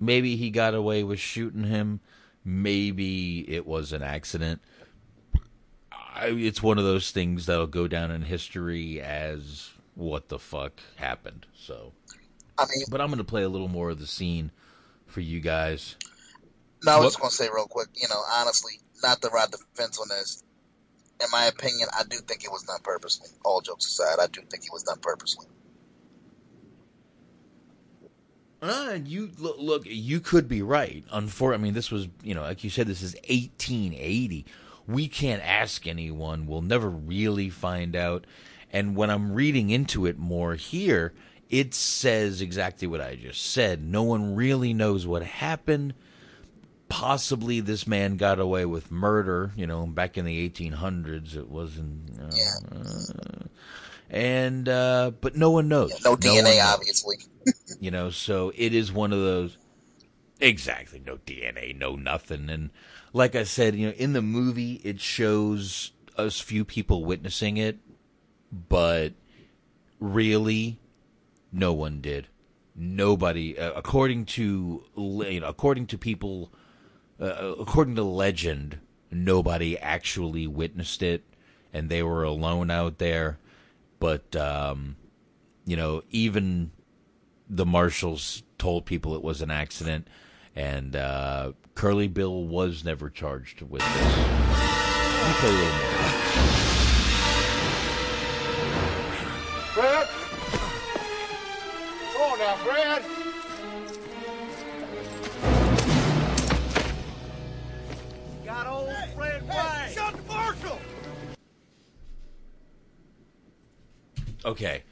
maybe 0.00 0.34
he 0.34 0.50
got 0.50 0.74
away 0.74 1.04
with 1.04 1.20
shooting 1.20 1.64
him. 1.64 2.00
Maybe 2.44 3.48
it 3.48 3.64
was 3.64 3.92
an 3.92 4.02
accident. 4.02 4.60
I, 6.14 6.26
it's 6.28 6.62
one 6.62 6.78
of 6.78 6.84
those 6.84 7.10
things 7.10 7.46
that'll 7.46 7.66
go 7.66 7.88
down 7.88 8.10
in 8.10 8.22
history 8.22 9.00
as 9.00 9.70
what 9.94 10.28
the 10.28 10.38
fuck 10.38 10.80
happened. 10.96 11.46
So, 11.54 11.92
I 12.58 12.64
mean, 12.64 12.84
but 12.90 13.00
I'm 13.00 13.08
going 13.08 13.18
to 13.18 13.24
play 13.24 13.42
a 13.42 13.48
little 13.48 13.68
more 13.68 13.90
of 13.90 13.98
the 13.98 14.06
scene 14.06 14.50
for 15.06 15.20
you 15.20 15.40
guys. 15.40 15.96
No, 16.84 16.92
I 16.92 16.96
was 16.96 17.04
What- 17.04 17.08
just 17.10 17.20
gonna 17.20 17.30
say 17.30 17.48
real 17.54 17.66
quick. 17.66 17.88
You 17.94 18.08
know, 18.08 18.20
honestly, 18.30 18.80
not 19.02 19.22
to 19.22 19.28
ride 19.28 19.52
the 19.52 19.58
fence 19.74 19.98
on 20.00 20.08
this. 20.08 20.42
In 21.22 21.30
my 21.30 21.44
opinion, 21.44 21.88
I 21.96 22.02
do 22.02 22.18
think 22.18 22.42
it 22.44 22.50
was 22.50 22.62
done 22.64 22.80
purposely. 22.82 23.28
All 23.44 23.60
jokes 23.60 23.86
aside, 23.86 24.16
I 24.20 24.26
do 24.26 24.40
think 24.50 24.64
it 24.64 24.72
was 24.72 24.82
done 24.82 24.98
purposely. 25.00 25.46
Uh, 28.60 28.98
you 29.04 29.30
look, 29.38 29.56
look, 29.58 29.82
you 29.86 30.20
could 30.20 30.48
be 30.48 30.62
right. 30.62 31.04
Unfor- 31.12 31.54
I 31.54 31.56
mean, 31.56 31.74
this 31.74 31.90
was, 31.90 32.08
you 32.22 32.34
know, 32.34 32.42
like 32.42 32.62
you 32.62 32.70
said, 32.70 32.86
this 32.86 33.02
is 33.02 33.14
1880. 33.28 34.44
We 34.86 35.08
can't 35.08 35.42
ask 35.42 35.86
anyone. 35.86 36.46
We'll 36.46 36.62
never 36.62 36.88
really 36.88 37.50
find 37.50 37.94
out. 37.96 38.26
And 38.72 38.96
when 38.96 39.10
I'm 39.10 39.32
reading 39.32 39.70
into 39.70 40.06
it 40.06 40.18
more 40.18 40.54
here, 40.54 41.12
it 41.50 41.74
says 41.74 42.40
exactly 42.40 42.88
what 42.88 43.00
I 43.00 43.16
just 43.16 43.44
said. 43.44 43.82
No 43.82 44.02
one 44.02 44.34
really 44.34 44.72
knows 44.72 45.06
what 45.06 45.22
happened. 45.22 45.94
Possibly 46.88 47.60
this 47.60 47.86
man 47.86 48.16
got 48.16 48.38
away 48.38 48.64
with 48.64 48.90
murder. 48.90 49.52
You 49.56 49.66
know, 49.66 49.86
back 49.86 50.16
in 50.16 50.24
the 50.24 50.48
1800s, 50.48 51.36
it 51.36 51.48
wasn't. 51.48 52.10
Uh, 52.20 53.46
and 54.10 54.68
uh, 54.68 55.12
but 55.20 55.36
no 55.36 55.50
one 55.50 55.68
knows. 55.68 55.92
No 56.04 56.12
one 56.12 56.20
DNA, 56.20 56.44
knows 56.44 56.60
obviously. 56.60 57.16
you 57.80 57.90
know 57.90 58.10
so 58.10 58.52
it 58.56 58.74
is 58.74 58.92
one 58.92 59.12
of 59.12 59.18
those 59.18 59.56
exactly 60.40 61.02
no 61.04 61.18
dna 61.18 61.76
no 61.76 61.96
nothing 61.96 62.48
and 62.50 62.70
like 63.12 63.34
i 63.34 63.44
said 63.44 63.74
you 63.74 63.86
know 63.86 63.94
in 63.94 64.12
the 64.12 64.22
movie 64.22 64.80
it 64.84 65.00
shows 65.00 65.92
us 66.16 66.40
few 66.40 66.64
people 66.64 67.04
witnessing 67.04 67.56
it 67.56 67.78
but 68.52 69.12
really 69.98 70.78
no 71.52 71.72
one 71.72 72.00
did. 72.00 72.28
Nobody 72.74 73.58
uh, 73.58 73.72
according 73.72 74.24
to 74.26 74.84
you 74.96 75.40
know 75.40 75.46
according 75.46 75.86
to 75.88 75.98
people 75.98 76.52
uh, 77.20 77.54
according 77.60 77.94
to 77.96 78.02
legend 78.02 78.78
nobody 79.10 79.78
actually 79.78 80.46
witnessed 80.46 81.02
it 81.02 81.22
and 81.72 81.90
they 81.90 82.02
were 82.02 82.22
alone 82.22 82.70
out 82.70 82.98
there. 82.98 83.38
But 84.00 84.34
um 84.34 84.96
you 85.66 85.76
know 85.76 86.02
even 86.10 86.72
the 87.48 87.66
marshals 87.66 88.42
told 88.56 88.86
people 88.86 89.14
it 89.14 89.22
was 89.22 89.42
an 89.42 89.50
accident, 89.50 90.08
and 90.56 90.96
uh, 90.96 91.52
Curly 91.74 92.08
Bill 92.08 92.44
was 92.44 92.84
never 92.84 93.10
charged 93.10 93.62
with 93.62 93.82
this. 93.82 94.16
Let 94.16 95.28
me 95.28 95.34
play 95.34 95.48
a 95.48 95.52
little 95.52 95.68
more. 95.68 96.02
Fred! 99.72 100.08
Come 102.12 102.22
on 102.22 102.38
now, 102.38 102.56
Fred! 102.56 103.02
Got 108.44 108.66
old 108.66 108.92
Fred 109.16 109.42
White. 109.48 109.92
shut 109.94 110.14
the 110.14 110.22
marshal! 110.32 110.78
Okay. 114.44 114.82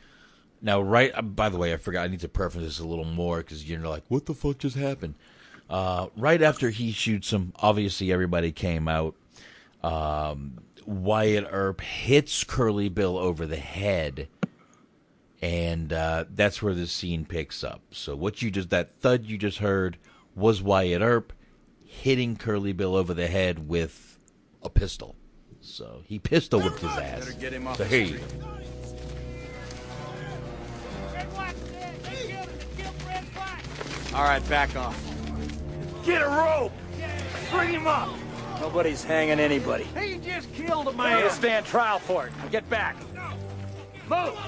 Now, 0.63 0.81
right. 0.81 1.13
By 1.37 1.49
the 1.49 1.57
way, 1.57 1.73
I 1.73 1.77
forgot. 1.77 2.05
I 2.05 2.09
need 2.09 2.21
to 2.21 2.29
preface 2.29 2.63
this 2.63 2.79
a 2.79 2.87
little 2.87 3.05
more 3.05 3.39
because 3.39 3.69
you're 3.69 3.81
like, 3.81 4.05
"What 4.09 4.27
the 4.27 4.35
fuck 4.35 4.59
just 4.59 4.77
happened?" 4.77 5.15
Uh, 5.71 6.09
right 6.17 6.43
after 6.43 6.69
he 6.69 6.91
shoots 6.91 7.33
him, 7.33 7.53
obviously 7.57 8.13
everybody 8.13 8.51
came 8.51 8.89
out. 8.89 9.15
Um, 9.85 10.59
Wyatt 10.85 11.47
Earp 11.49 11.81
hits 11.81 12.43
Curly 12.43 12.89
Bill 12.89 13.17
over 13.17 13.47
the 13.47 13.57
head, 13.57 14.29
and 15.41 15.93
uh, 15.93 16.25
that's 16.35 16.61
where 16.61 16.75
the 16.75 16.89
scene 16.89 17.25
picks 17.25 17.63
up. 17.63 17.83
So 17.93 18.17
what 18.17 18.43
you 18.43 18.51
just 18.51 18.71
that 18.71 18.99
thud 18.99 19.25
you 19.25 19.39
just 19.39 19.59
heard 19.59 19.97
was 20.35 20.61
Wyatt 20.61 21.03
Earp 21.03 21.33
hitting 21.85 22.37
Curly 22.37 22.73
Bill 22.73 22.97
over 22.97 23.15
the 23.15 23.29
head 23.29 23.69
with 23.69 24.19
a 24.63 24.69
pistol. 24.69 25.15
So 25.61 26.03
he 26.05 26.19
pistol 26.19 26.61
whipped 26.61 26.81
his 26.81 26.91
ass. 26.91 27.31
Get 27.35 27.53
him 27.53 27.69
off 27.69 27.77
so 27.77 27.85
the 27.85 27.89
here 27.91 28.03
you 28.03 28.19
go. 28.19 28.25
All 34.13 34.25
right, 34.25 34.47
back 34.49 34.75
off. 34.75 35.20
Get 36.05 36.23
a 36.23 36.29
rope! 36.29 36.73
Bring 37.51 37.71
him 37.71 37.87
up! 37.87 38.11
Nobody's 38.61 39.03
hanging 39.05 39.41
anybody. 39.41 39.85
He 39.99 40.17
just 40.19 40.53
killed 40.55 40.87
a 40.87 40.91
I'm 40.91 40.97
man! 40.97 41.19
gonna 41.21 41.31
stand 41.31 41.67
trial 41.67 41.99
for 41.99 42.27
it. 42.27 42.33
Get 42.51 42.69
back. 42.69 42.97
Move! 44.09 44.39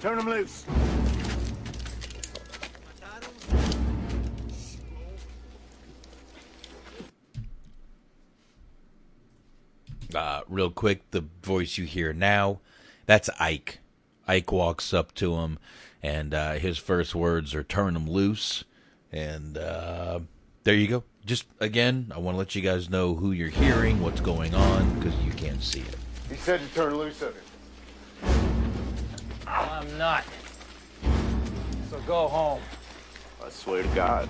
Turn 0.00 0.18
him 0.18 0.28
loose. 0.28 0.64
uh, 10.14 10.40
real 10.48 10.70
quick, 10.70 11.10
the 11.10 11.24
voice 11.42 11.78
you 11.78 11.84
hear 11.84 12.12
now, 12.12 12.60
that's 13.06 13.30
Ike. 13.38 13.80
Ike 14.26 14.52
walks 14.52 14.94
up 14.94 15.14
to 15.16 15.36
him, 15.36 15.58
and 16.02 16.34
uh, 16.34 16.52
his 16.54 16.78
first 16.78 17.14
words 17.14 17.54
are 17.54 17.62
"turn 17.62 17.94
them 17.94 18.08
loose," 18.08 18.64
and 19.12 19.56
uh, 19.58 20.20
there 20.64 20.74
you 20.74 20.88
go. 20.88 21.04
Just 21.24 21.46
again, 21.60 22.12
I 22.14 22.18
want 22.18 22.34
to 22.34 22.38
let 22.38 22.54
you 22.54 22.62
guys 22.62 22.88
know 22.88 23.14
who 23.14 23.32
you're 23.32 23.48
hearing, 23.48 24.00
what's 24.00 24.20
going 24.20 24.54
on, 24.54 24.94
because 24.94 25.14
you 25.20 25.32
can't 25.32 25.62
see 25.62 25.80
it. 25.80 25.96
He 26.28 26.36
said 26.36 26.60
to 26.60 26.66
turn 26.74 26.94
loose 26.96 27.22
of 27.22 27.34
him. 27.34 27.42
I'm 29.46 29.98
not. 29.98 30.24
So 31.90 32.00
go 32.06 32.28
home. 32.28 32.62
I 33.44 33.48
swear 33.50 33.82
to 33.82 33.88
God. 33.90 34.28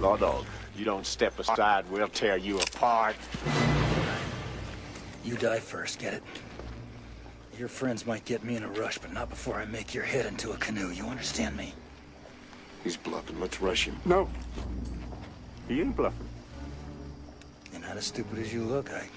Law 0.00 0.16
dog, 0.16 0.44
you 0.76 0.84
don't 0.84 1.06
step 1.06 1.38
aside, 1.38 1.88
we'll 1.90 2.08
tear 2.08 2.36
you 2.36 2.58
apart. 2.58 3.14
You 5.24 5.36
die 5.36 5.60
first, 5.60 6.00
get 6.00 6.14
it? 6.14 6.22
Your 7.62 7.68
friends 7.68 8.04
might 8.04 8.24
get 8.24 8.42
me 8.42 8.56
in 8.56 8.64
a 8.64 8.68
rush, 8.70 8.98
but 8.98 9.12
not 9.12 9.30
before 9.30 9.54
I 9.54 9.66
make 9.66 9.94
your 9.94 10.02
head 10.02 10.26
into 10.26 10.50
a 10.50 10.56
canoe. 10.56 10.90
You 10.90 11.04
understand 11.06 11.56
me? 11.56 11.72
He's 12.82 12.96
bluffing. 12.96 13.38
Let's 13.38 13.62
rush 13.62 13.84
him. 13.84 13.96
No. 14.04 14.28
He 15.68 15.80
ain't 15.80 15.94
bluffing. 15.94 16.26
You're 17.70 17.82
not 17.82 17.96
as 17.96 18.06
stupid 18.06 18.40
as 18.40 18.52
you 18.52 18.64
look, 18.64 18.92
Ike. 18.92 19.12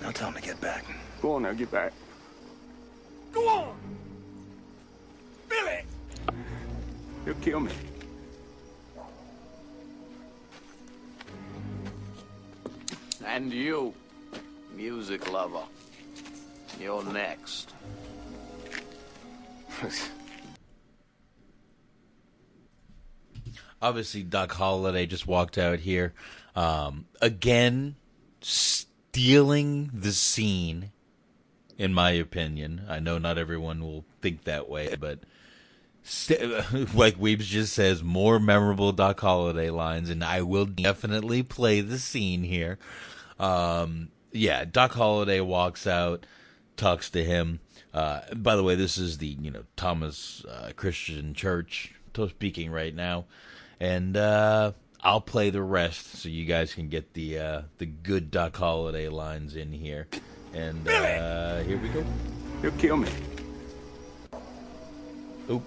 Now 0.00 0.12
tell 0.12 0.28
him 0.28 0.34
to 0.36 0.40
get 0.40 0.58
back. 0.62 0.86
Go 1.20 1.34
on 1.34 1.42
now, 1.42 1.52
get 1.52 1.70
back. 1.70 1.92
Go 3.32 3.46
on! 3.46 3.76
Billy! 5.50 5.82
He'll 7.26 7.34
kill 7.34 7.60
me. 7.60 7.72
And 13.26 13.52
you, 13.52 13.92
music 14.74 15.30
lover. 15.30 15.64
You're 16.80 17.04
next. 17.04 17.72
Obviously, 23.82 24.22
Doc 24.22 24.52
Holliday 24.52 25.06
just 25.06 25.26
walked 25.26 25.58
out 25.58 25.80
here. 25.80 26.14
Um, 26.54 27.06
again, 27.20 27.96
stealing 28.40 29.90
the 29.92 30.12
scene, 30.12 30.92
in 31.78 31.92
my 31.92 32.12
opinion. 32.12 32.82
I 32.88 33.00
know 33.00 33.18
not 33.18 33.38
everyone 33.38 33.82
will 33.82 34.04
think 34.22 34.44
that 34.44 34.68
way, 34.68 34.96
but 34.98 35.20
st- 36.02 36.40
like 36.94 37.18
Weebs 37.18 37.40
just 37.40 37.74
says, 37.74 38.02
more 38.02 38.38
memorable 38.38 38.92
Doc 38.92 39.20
Holliday 39.20 39.70
lines, 39.70 40.08
and 40.08 40.24
I 40.24 40.42
will 40.42 40.66
definitely 40.66 41.42
play 41.42 41.80
the 41.80 41.98
scene 41.98 42.42
here. 42.42 42.78
Um, 43.38 44.08
yeah, 44.32 44.64
Doc 44.64 44.92
Holliday 44.92 45.40
walks 45.40 45.86
out, 45.86 46.24
talks 46.76 47.10
to 47.10 47.24
him. 47.24 47.60
Uh, 47.92 48.20
by 48.34 48.56
the 48.56 48.62
way, 48.62 48.74
this 48.74 48.98
is 48.98 49.18
the 49.18 49.26
you 49.26 49.50
know 49.50 49.64
Thomas 49.76 50.44
uh, 50.44 50.72
Christian 50.76 51.34
Church 51.34 51.94
speaking 52.28 52.70
right 52.70 52.94
now, 52.94 53.26
and 53.78 54.16
uh, 54.16 54.72
I'll 55.02 55.20
play 55.20 55.50
the 55.50 55.62
rest 55.62 56.16
so 56.16 56.28
you 56.28 56.46
guys 56.46 56.74
can 56.74 56.88
get 56.88 57.14
the 57.14 57.38
uh, 57.38 57.62
the 57.78 57.86
good 57.86 58.30
Doc 58.30 58.56
Holliday 58.56 59.08
lines 59.08 59.56
in 59.56 59.72
here. 59.72 60.08
And 60.54 60.88
uh, 60.88 61.62
here 61.62 61.78
we 61.78 61.88
go. 61.88 62.04
He'll 62.62 62.70
kill 62.72 62.96
me. 62.96 63.10
Oop, 65.50 65.62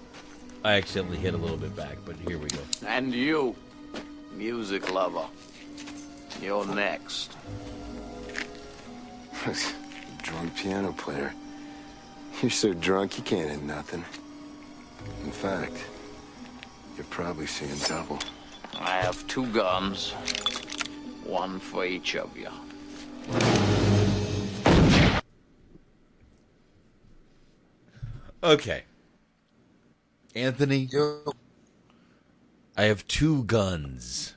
I 0.64 0.74
accidentally 0.74 1.16
hit 1.16 1.34
a 1.34 1.36
little 1.36 1.56
bit 1.56 1.74
back, 1.76 1.96
but 2.04 2.16
here 2.26 2.38
we 2.38 2.48
go. 2.48 2.58
And 2.86 3.14
you, 3.14 3.54
music 4.32 4.92
lover. 4.92 5.26
You're 6.42 6.66
next. 6.66 7.36
drunk 10.30 10.54
piano 10.54 10.92
player. 10.92 11.34
You're 12.40 12.50
so 12.50 12.72
drunk 12.72 13.18
you 13.18 13.24
can't 13.24 13.50
hit 13.50 13.62
nothing. 13.62 14.04
In 15.24 15.32
fact, 15.32 15.84
you're 16.96 17.04
probably 17.06 17.46
seeing 17.46 17.76
double. 17.88 18.20
I 18.78 18.92
have 18.92 19.26
two 19.26 19.46
guns, 19.46 20.12
one 21.24 21.58
for 21.58 21.84
each 21.84 22.14
of 22.14 22.36
you. 22.36 22.48
Okay. 28.42 28.84
Anthony, 30.36 30.88
I 32.76 32.84
have 32.84 33.06
two 33.08 33.42
guns, 33.44 34.34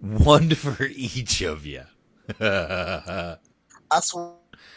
one 0.00 0.50
for 0.54 0.84
each 0.84 1.42
of 1.42 1.66
you. 1.66 1.82
I 2.40 3.36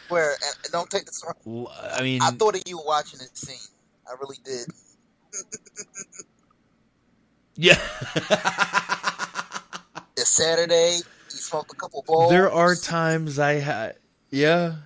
swear, 0.08 0.34
don't 0.72 0.90
take 0.90 1.04
this 1.04 1.22
wrong. 1.24 1.66
I 1.92 2.02
mean, 2.02 2.22
I 2.22 2.30
thought 2.30 2.56
of 2.56 2.62
you 2.66 2.78
were 2.78 2.84
watching 2.86 3.18
this 3.18 3.30
scene. 3.34 3.56
I 4.06 4.14
really 4.20 4.38
did. 4.44 4.66
Yeah. 7.60 7.74
it's 10.16 10.28
Saturday. 10.28 10.98
You 10.98 11.02
smoked 11.28 11.72
a 11.72 11.74
couple 11.74 12.04
bowls. 12.06 12.30
There 12.30 12.48
are 12.48 12.76
times 12.76 13.40
I 13.40 13.58
ha 13.58 13.90
yeah. 14.30 14.76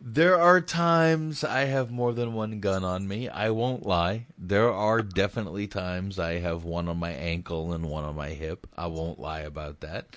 There 0.00 0.38
are 0.38 0.60
times 0.60 1.42
I 1.42 1.64
have 1.64 1.90
more 1.90 2.12
than 2.12 2.32
one 2.32 2.60
gun 2.60 2.84
on 2.84 3.08
me. 3.08 3.28
I 3.28 3.50
won't 3.50 3.84
lie. 3.84 4.26
There 4.38 4.70
are 4.72 5.02
definitely 5.02 5.66
times 5.66 6.16
I 6.20 6.38
have 6.38 6.62
one 6.62 6.88
on 6.88 6.98
my 6.98 7.10
ankle 7.10 7.72
and 7.72 7.86
one 7.86 8.04
on 8.04 8.14
my 8.14 8.28
hip. 8.28 8.68
I 8.76 8.86
won't 8.86 9.18
lie 9.18 9.40
about 9.40 9.80
that. 9.80 10.14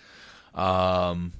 Um 0.53 1.33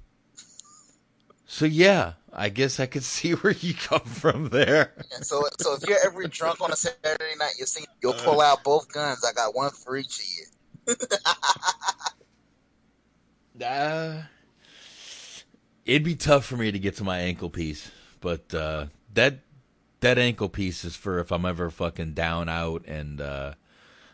so 1.54 1.66
yeah, 1.66 2.14
I 2.34 2.50
guess 2.50 2.80
I 2.80 2.88
could 2.88 3.04
see 3.16 3.32
where 3.34 3.54
you 3.54 3.76
come 3.76 4.02
from 4.02 4.50
there. 4.50 4.94
Yeah, 5.12 5.18
so, 5.22 5.44
so 5.60 5.76
if 5.76 5.88
you're 5.88 6.00
ever 6.04 6.24
drunk 6.28 6.62
on 6.62 6.72
a 6.72 6.76
Saturday 6.76 7.36
night, 7.38 7.54
you'll 7.60 7.68
see 7.68 7.86
you'll 8.02 8.14
pull 8.14 8.42
out 8.42 8.64
both 8.64 8.92
guns. 8.92 9.24
I 9.24 9.34
got 9.34 9.54
one 9.56 9.70
for 9.70 9.96
each 9.96 10.20
of 10.20 10.26
you. 10.88 10.96
Uh, 13.64 14.24
it'd 15.86 16.04
be 16.04 16.16
tough 16.16 16.44
for 16.44 16.58
me 16.58 16.72
to 16.72 16.80
get 16.80 16.96
to 16.98 17.04
my 17.04 17.20
ankle 17.20 17.52
piece, 17.52 17.92
but 18.20 18.52
uh, 18.54 18.88
that 19.14 19.42
that 20.00 20.18
ankle 20.18 20.50
piece 20.50 20.84
is 20.84 20.96
for 20.96 21.20
if 21.20 21.32
I'm 21.32 21.46
ever 21.46 21.70
fucking 21.70 22.14
down 22.14 22.50
out 22.50 22.84
and 22.88 23.22
uh, 23.22 23.54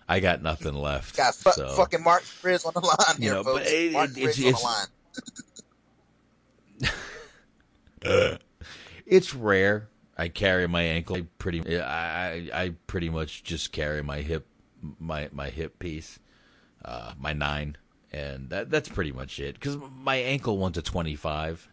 I 0.10 0.20
got 0.20 0.42
nothing 0.44 0.74
left. 0.76 1.16
Got 1.16 1.36
fu- 1.36 1.52
so. 1.52 1.70
fucking 1.70 2.04
Mark 2.04 2.24
Frizz 2.24 2.66
on 2.66 2.74
the 2.74 2.82
line 2.82 3.16
You 3.18 3.24
here, 3.24 3.34
know, 3.36 3.44
folks. 3.46 3.60
but 3.64 3.72
it- 3.72 3.94
Mark 3.94 4.10
it- 4.18 4.24
Frizz 4.36 4.44
on 4.46 4.52
the 4.52 4.58
line. 4.62 4.88
it's 9.06 9.34
rare. 9.34 9.90
I 10.18 10.28
carry 10.28 10.68
my 10.68 10.82
ankle. 10.82 11.16
I 11.16 11.26
pretty. 11.38 11.80
I 11.82 12.50
I 12.54 12.74
pretty 12.88 13.10
much 13.10 13.44
just 13.44 13.72
carry 13.72 14.04
my 14.04 14.22
hip, 14.22 14.48
my 15.00 15.30
my 15.32 15.50
hip 15.50 15.80
piece, 15.80 16.20
uh, 16.84 17.14
my 17.18 17.32
nine, 17.34 17.78
and 18.12 18.50
that 18.50 18.70
that's 18.70 18.90
pretty 18.90 19.14
much 19.14 19.40
it. 19.40 19.56
Because 19.56 19.78
my 19.96 20.18
ankle 20.18 20.58
one's 20.58 20.78
a 20.78 20.82
twenty 20.82 21.16
five. 21.16 21.68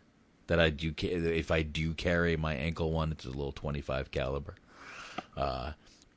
That 0.46 0.60
I 0.60 0.70
do. 0.70 0.94
If 0.96 1.50
I 1.50 1.62
do 1.62 1.92
carry 1.92 2.36
my 2.36 2.54
ankle 2.54 2.92
one, 2.92 3.10
it's 3.10 3.24
a 3.24 3.30
little 3.30 3.50
twenty 3.50 3.80
five 3.80 4.12
caliber. 4.12 4.54
Uh, 5.36 5.72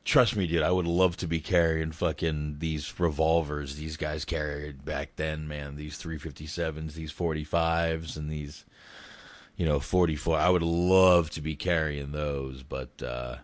trust 0.05 0.35
me, 0.35 0.45
dude. 0.45 0.61
I 0.61 0.69
would 0.69 0.85
love 0.85 1.17
to 1.17 1.27
be 1.27 1.39
carrying 1.39 1.91
fucking 1.91 2.57
these 2.59 2.99
revolvers 2.99 3.75
these 3.75 3.97
guys 3.97 4.23
carried 4.23 4.85
back 4.85 5.15
then, 5.15 5.47
man. 5.47 5.77
These 5.77 5.97
three 5.97 6.19
fifty 6.19 6.45
sevens, 6.45 6.93
these 6.93 7.11
forty 7.11 7.43
fives, 7.43 8.17
and 8.17 8.29
these 8.29 8.65
you 9.59 9.65
know, 9.65 9.81
44. 9.81 10.37
I 10.37 10.49
would 10.49 10.63
love 10.63 11.29
to 11.31 11.41
be 11.41 11.55
carrying 11.55 12.13
those, 12.13 12.63
but 12.63 13.03
uh 13.03 13.35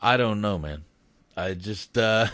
I 0.00 0.16
don't 0.16 0.40
know, 0.40 0.58
man. 0.58 0.84
I 1.36 1.52
just 1.54 1.98
uh 1.98 2.28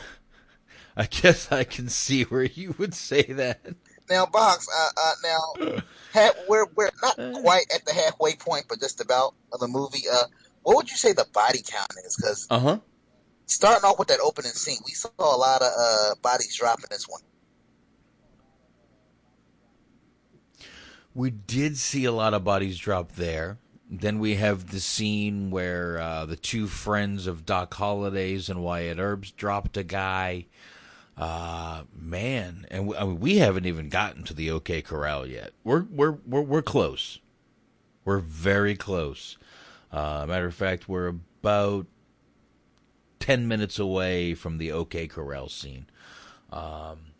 I 0.96 1.06
guess 1.06 1.50
I 1.50 1.64
can 1.64 1.88
see 1.88 2.22
where 2.22 2.44
you 2.44 2.74
would 2.78 2.94
say 2.94 3.22
that. 3.24 3.60
Now, 4.08 4.26
box. 4.26 4.68
Uh, 4.68 4.90
uh, 4.96 5.12
now, 5.24 5.82
ha- 6.12 6.34
we're 6.48 6.66
we're 6.76 6.90
not 7.02 7.16
quite 7.42 7.66
at 7.74 7.84
the 7.84 7.92
halfway 7.92 8.36
point, 8.36 8.66
but 8.68 8.78
just 8.78 9.00
about 9.00 9.34
of 9.52 9.58
the 9.58 9.66
movie. 9.66 10.04
Uh, 10.10 10.24
what 10.62 10.76
would 10.76 10.90
you 10.90 10.96
say 10.96 11.12
the 11.12 11.26
body 11.32 11.62
count 11.66 11.90
is? 12.06 12.14
Because 12.16 12.46
Uh-huh. 12.50 12.78
starting 13.46 13.84
off 13.84 13.98
with 13.98 14.08
that 14.08 14.20
opening 14.20 14.52
scene, 14.52 14.78
we 14.86 14.92
saw 14.92 15.10
a 15.18 15.36
lot 15.36 15.62
of 15.62 15.72
uh 15.76 16.14
bodies 16.22 16.54
drop 16.56 16.78
in 16.78 16.86
this 16.90 17.08
one. 17.08 17.22
We 21.14 21.30
did 21.30 21.76
see 21.76 22.04
a 22.04 22.12
lot 22.12 22.34
of 22.34 22.44
bodies 22.44 22.78
drop 22.78 23.12
there. 23.12 23.58
Then 23.88 24.18
we 24.18 24.36
have 24.36 24.70
the 24.70 24.80
scene 24.80 25.50
where 25.50 25.98
uh, 26.00 26.26
the 26.26 26.36
two 26.36 26.66
friends 26.66 27.26
of 27.26 27.46
Doc 27.46 27.72
Hollidays 27.74 28.48
and 28.48 28.62
Wyatt 28.62 28.98
Earps 28.98 29.30
dropped 29.30 29.76
a 29.76 29.84
guy. 29.84 30.46
Uh, 31.16 31.84
man, 31.94 32.66
and 32.70 32.88
we, 32.88 32.96
I 32.96 33.04
mean, 33.04 33.20
we 33.20 33.38
haven't 33.38 33.66
even 33.66 33.88
gotten 33.88 34.24
to 34.24 34.34
the 34.34 34.50
OK 34.50 34.82
Corral 34.82 35.26
yet. 35.26 35.52
We're 35.62 35.84
we're 35.84 36.18
we're 36.26 36.40
we're 36.40 36.62
close. 36.62 37.20
We're 38.04 38.18
very 38.18 38.74
close. 38.74 39.38
Uh, 39.92 40.24
matter 40.26 40.46
of 40.46 40.54
fact, 40.54 40.88
we're 40.88 41.06
about 41.08 41.86
ten 43.20 43.46
minutes 43.46 43.78
away 43.78 44.34
from 44.34 44.58
the 44.58 44.72
OK 44.72 45.06
Corral 45.06 45.48
scene. 45.48 45.86
Um, 46.50 47.13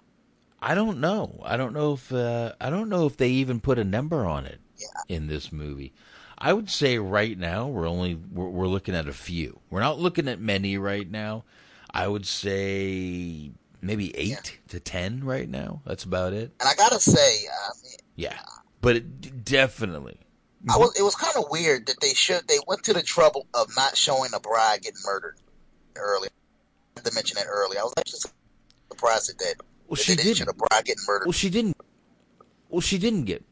I 0.64 0.74
don't 0.74 0.98
know. 0.98 1.42
I 1.44 1.58
don't 1.58 1.74
know 1.74 1.92
if 1.92 2.10
uh, 2.10 2.54
I 2.58 2.70
don't 2.70 2.88
know 2.88 3.04
if 3.04 3.18
they 3.18 3.28
even 3.28 3.60
put 3.60 3.78
a 3.78 3.84
number 3.84 4.24
on 4.24 4.46
it 4.46 4.60
in 5.10 5.26
this 5.26 5.52
movie. 5.52 5.92
I 6.38 6.54
would 6.54 6.70
say 6.70 6.96
right 6.96 7.38
now 7.38 7.66
we're 7.66 7.86
only 7.86 8.14
we're, 8.14 8.48
we're 8.48 8.66
looking 8.66 8.94
at 8.94 9.06
a 9.06 9.12
few. 9.12 9.60
We're 9.68 9.80
not 9.80 9.98
looking 9.98 10.26
at 10.26 10.40
many 10.40 10.78
right 10.78 11.08
now. 11.08 11.44
I 11.90 12.08
would 12.08 12.24
say 12.24 13.50
maybe 13.82 14.16
eight 14.16 14.58
to 14.68 14.80
ten 14.80 15.22
right 15.22 15.50
now. 15.50 15.82
That's 15.84 16.04
about 16.04 16.32
it. 16.32 16.52
And 16.58 16.66
I 16.66 16.74
gotta 16.76 16.98
say, 16.98 17.46
uh, 17.46 17.72
Yeah, 18.16 18.38
but 18.80 18.96
it, 18.96 19.44
definitely. 19.44 20.18
I 20.70 20.78
was 20.78 20.98
it 20.98 21.02
was 21.02 21.14
kind 21.14 21.36
of 21.36 21.44
weird 21.50 21.88
that 21.88 22.00
they 22.00 22.14
should 22.14 22.48
they 22.48 22.58
went 22.66 22.84
to 22.84 22.94
the 22.94 23.02
trouble 23.02 23.46
of 23.52 23.68
not 23.76 23.98
showing 23.98 24.30
a 24.34 24.40
bride 24.40 24.80
getting 24.80 25.00
murdered 25.04 25.36
earlier. 25.94 26.30
I 26.96 27.00
had 27.00 27.04
to 27.04 27.14
mention 27.14 27.36
it 27.36 27.44
earlier. 27.46 27.80
I 27.80 27.84
was 27.84 27.92
actually 27.98 28.20
surprised 28.90 29.28
at 29.28 29.38
that. 29.40 29.56
Well, 29.88 29.96
she 29.96 30.12
didn't 30.14 30.24
didn't. 30.24 30.36
show 30.38 30.44
the 30.46 30.54
bride 30.54 30.84
getting 30.84 31.04
murdered. 31.06 31.26
Well, 31.26 31.32
she 31.32 31.50
didn't. 31.50 31.76
Well, 32.68 32.80
she 32.80 32.98
didn't 32.98 33.24
get. 33.24 33.44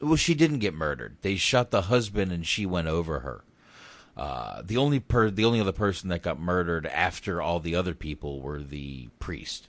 Well, 0.00 0.16
she 0.16 0.34
didn't 0.34 0.58
get 0.60 0.74
murdered. 0.74 1.16
They 1.22 1.36
shot 1.36 1.70
the 1.70 1.82
husband, 1.82 2.30
and 2.30 2.46
she 2.46 2.66
went 2.66 2.86
over 2.88 3.20
her. 3.20 3.44
Uh, 4.16 4.62
the 4.64 4.76
only 4.76 5.00
per 5.00 5.30
the 5.30 5.44
only 5.44 5.60
other 5.60 5.72
person 5.72 6.08
that 6.10 6.22
got 6.22 6.38
murdered 6.40 6.86
after 6.86 7.40
all 7.40 7.60
the 7.60 7.74
other 7.74 7.94
people 7.94 8.40
were 8.40 8.60
the 8.60 9.08
priest, 9.20 9.68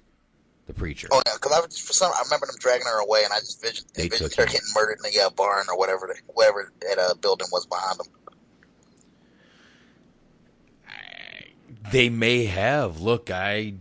the 0.67 0.73
preacher. 0.73 1.07
Oh, 1.11 1.21
yeah, 1.25 1.33
because 1.35 1.51
I 1.51 1.59
was, 1.59 1.79
for 1.79 1.93
some, 1.93 2.11
I 2.11 2.21
remember 2.23 2.47
them 2.47 2.55
dragging 2.59 2.85
her 2.87 2.99
away, 2.99 3.23
and 3.23 3.31
I 3.33 3.39
just 3.39 3.61
vision, 3.61 3.85
They 3.93 4.03
envisioned 4.05 4.33
her 4.35 4.43
him. 4.43 4.51
getting 4.51 4.67
murdered 4.75 4.97
in 5.03 5.11
the 5.11 5.19
uh, 5.25 5.29
barn 5.29 5.65
or 5.69 5.77
whatever, 5.77 6.07
the, 6.07 6.19
whatever 6.33 6.71
that 6.81 6.97
uh, 6.99 7.13
building 7.15 7.47
was 7.51 7.65
behind 7.67 7.99
them. 7.99 8.07
They 11.91 12.09
may 12.09 12.45
have. 12.45 12.99
Look, 13.01 13.29
I, 13.31 13.75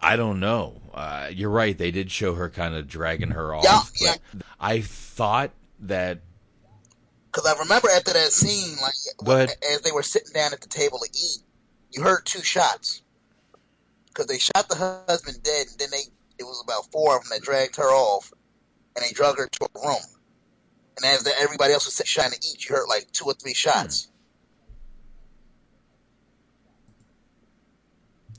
I 0.00 0.16
don't 0.16 0.40
know. 0.40 0.80
Uh, 0.94 1.30
you're 1.32 1.50
right. 1.50 1.76
They 1.76 1.90
did 1.90 2.10
show 2.10 2.34
her 2.34 2.48
kind 2.48 2.74
of 2.74 2.88
dragging 2.88 3.30
her 3.30 3.54
off. 3.54 3.64
Yeah, 3.64 4.14
but 4.32 4.42
I 4.60 4.80
thought 4.80 5.50
that. 5.80 6.20
Because 7.26 7.46
I 7.46 7.58
remember 7.58 7.88
after 7.90 8.12
that 8.12 8.32
scene, 8.32 8.76
like 8.80 8.94
ahead. 9.26 9.50
as 9.70 9.82
they 9.82 9.92
were 9.92 10.02
sitting 10.02 10.32
down 10.32 10.52
at 10.52 10.60
the 10.60 10.68
table 10.68 10.98
to 10.98 11.08
eat, 11.12 11.38
you 11.92 12.02
heard 12.02 12.24
two 12.24 12.42
shots. 12.42 13.02
Because 14.08 14.26
they 14.26 14.38
shot 14.38 14.68
the 14.68 15.04
husband 15.08 15.42
dead, 15.42 15.66
and 15.70 15.78
then 15.78 15.88
they 15.90 16.02
it 16.38 16.44
was 16.44 16.62
about 16.62 16.90
four 16.90 17.16
of 17.16 17.24
them 17.24 17.30
that 17.32 17.42
dragged 17.42 17.76
her 17.76 17.90
off, 17.90 18.32
and 18.96 19.04
they 19.04 19.12
drug 19.12 19.38
her 19.38 19.46
to 19.46 19.68
a 19.74 19.86
room. 19.86 20.02
And 20.96 21.06
as 21.06 21.22
the, 21.22 21.32
everybody 21.38 21.72
else 21.72 21.86
was 21.86 21.94
sitting 21.94 22.10
trying 22.10 22.32
to 22.32 22.38
eat, 22.38 22.68
you 22.68 22.74
heard 22.74 22.86
like 22.88 23.10
two 23.12 23.24
or 23.26 23.34
three 23.34 23.54
shots. 23.54 24.08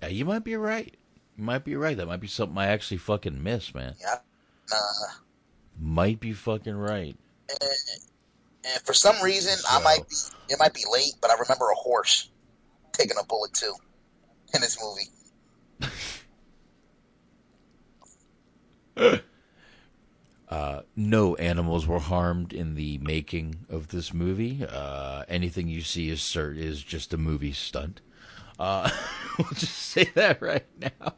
Uh, 0.03 0.07
you 0.07 0.26
might 0.26 0.44
be 0.44 0.56
right. 0.56 0.95
You 1.40 1.45
might 1.45 1.64
be 1.64 1.78
right. 1.78 1.95
That 1.95 2.06
might 2.06 2.20
be 2.20 2.28
something 2.28 2.57
I 2.57 2.68
actually 2.68 2.98
fucking 2.98 3.41
miss, 3.41 3.74
man. 3.74 3.95
Yeah. 4.02 4.16
Uh, 4.70 5.14
Might 5.80 6.20
be 6.20 6.34
fucking 6.34 6.76
right. 6.76 7.16
and, 7.49 7.72
and 8.66 8.82
for 8.84 8.91
some 8.91 9.16
reason, 9.24 9.57
I 9.72 9.82
might 9.82 10.02
be 10.10 10.16
it 10.49 10.60
might 10.60 10.74
be 10.74 10.84
late, 10.91 11.14
but 11.22 11.32
I 11.32 11.36
remember 11.40 11.70
a 11.70 11.76
horse 11.76 12.30
taking 12.91 13.16
a 13.18 13.24
bullet 13.24 13.53
too 13.53 13.74
in 14.53 14.60
this 14.60 14.78
movie. 18.98 19.22
Uh, 20.49 20.82
no 20.95 21.36
animals 21.36 21.86
were 21.86 21.99
harmed 21.99 22.52
in 22.52 22.74
the 22.74 22.98
making 22.98 23.68
of 23.70 23.90
this 23.90 24.11
movie. 24.16 24.66
Uh, 24.68 25.24
anything 25.28 25.68
you 25.68 25.82
see 25.82 26.10
is 26.10 26.20
cert 26.22 26.57
is 26.57 26.82
just 26.82 27.14
a 27.14 27.18
movie 27.18 27.53
stunt. 27.53 28.02
Uh, 28.57 28.90
we'll 29.38 29.48
just 29.49 29.76
say 29.78 30.06
that 30.16 30.41
right 30.41 30.66
now. 30.82 31.14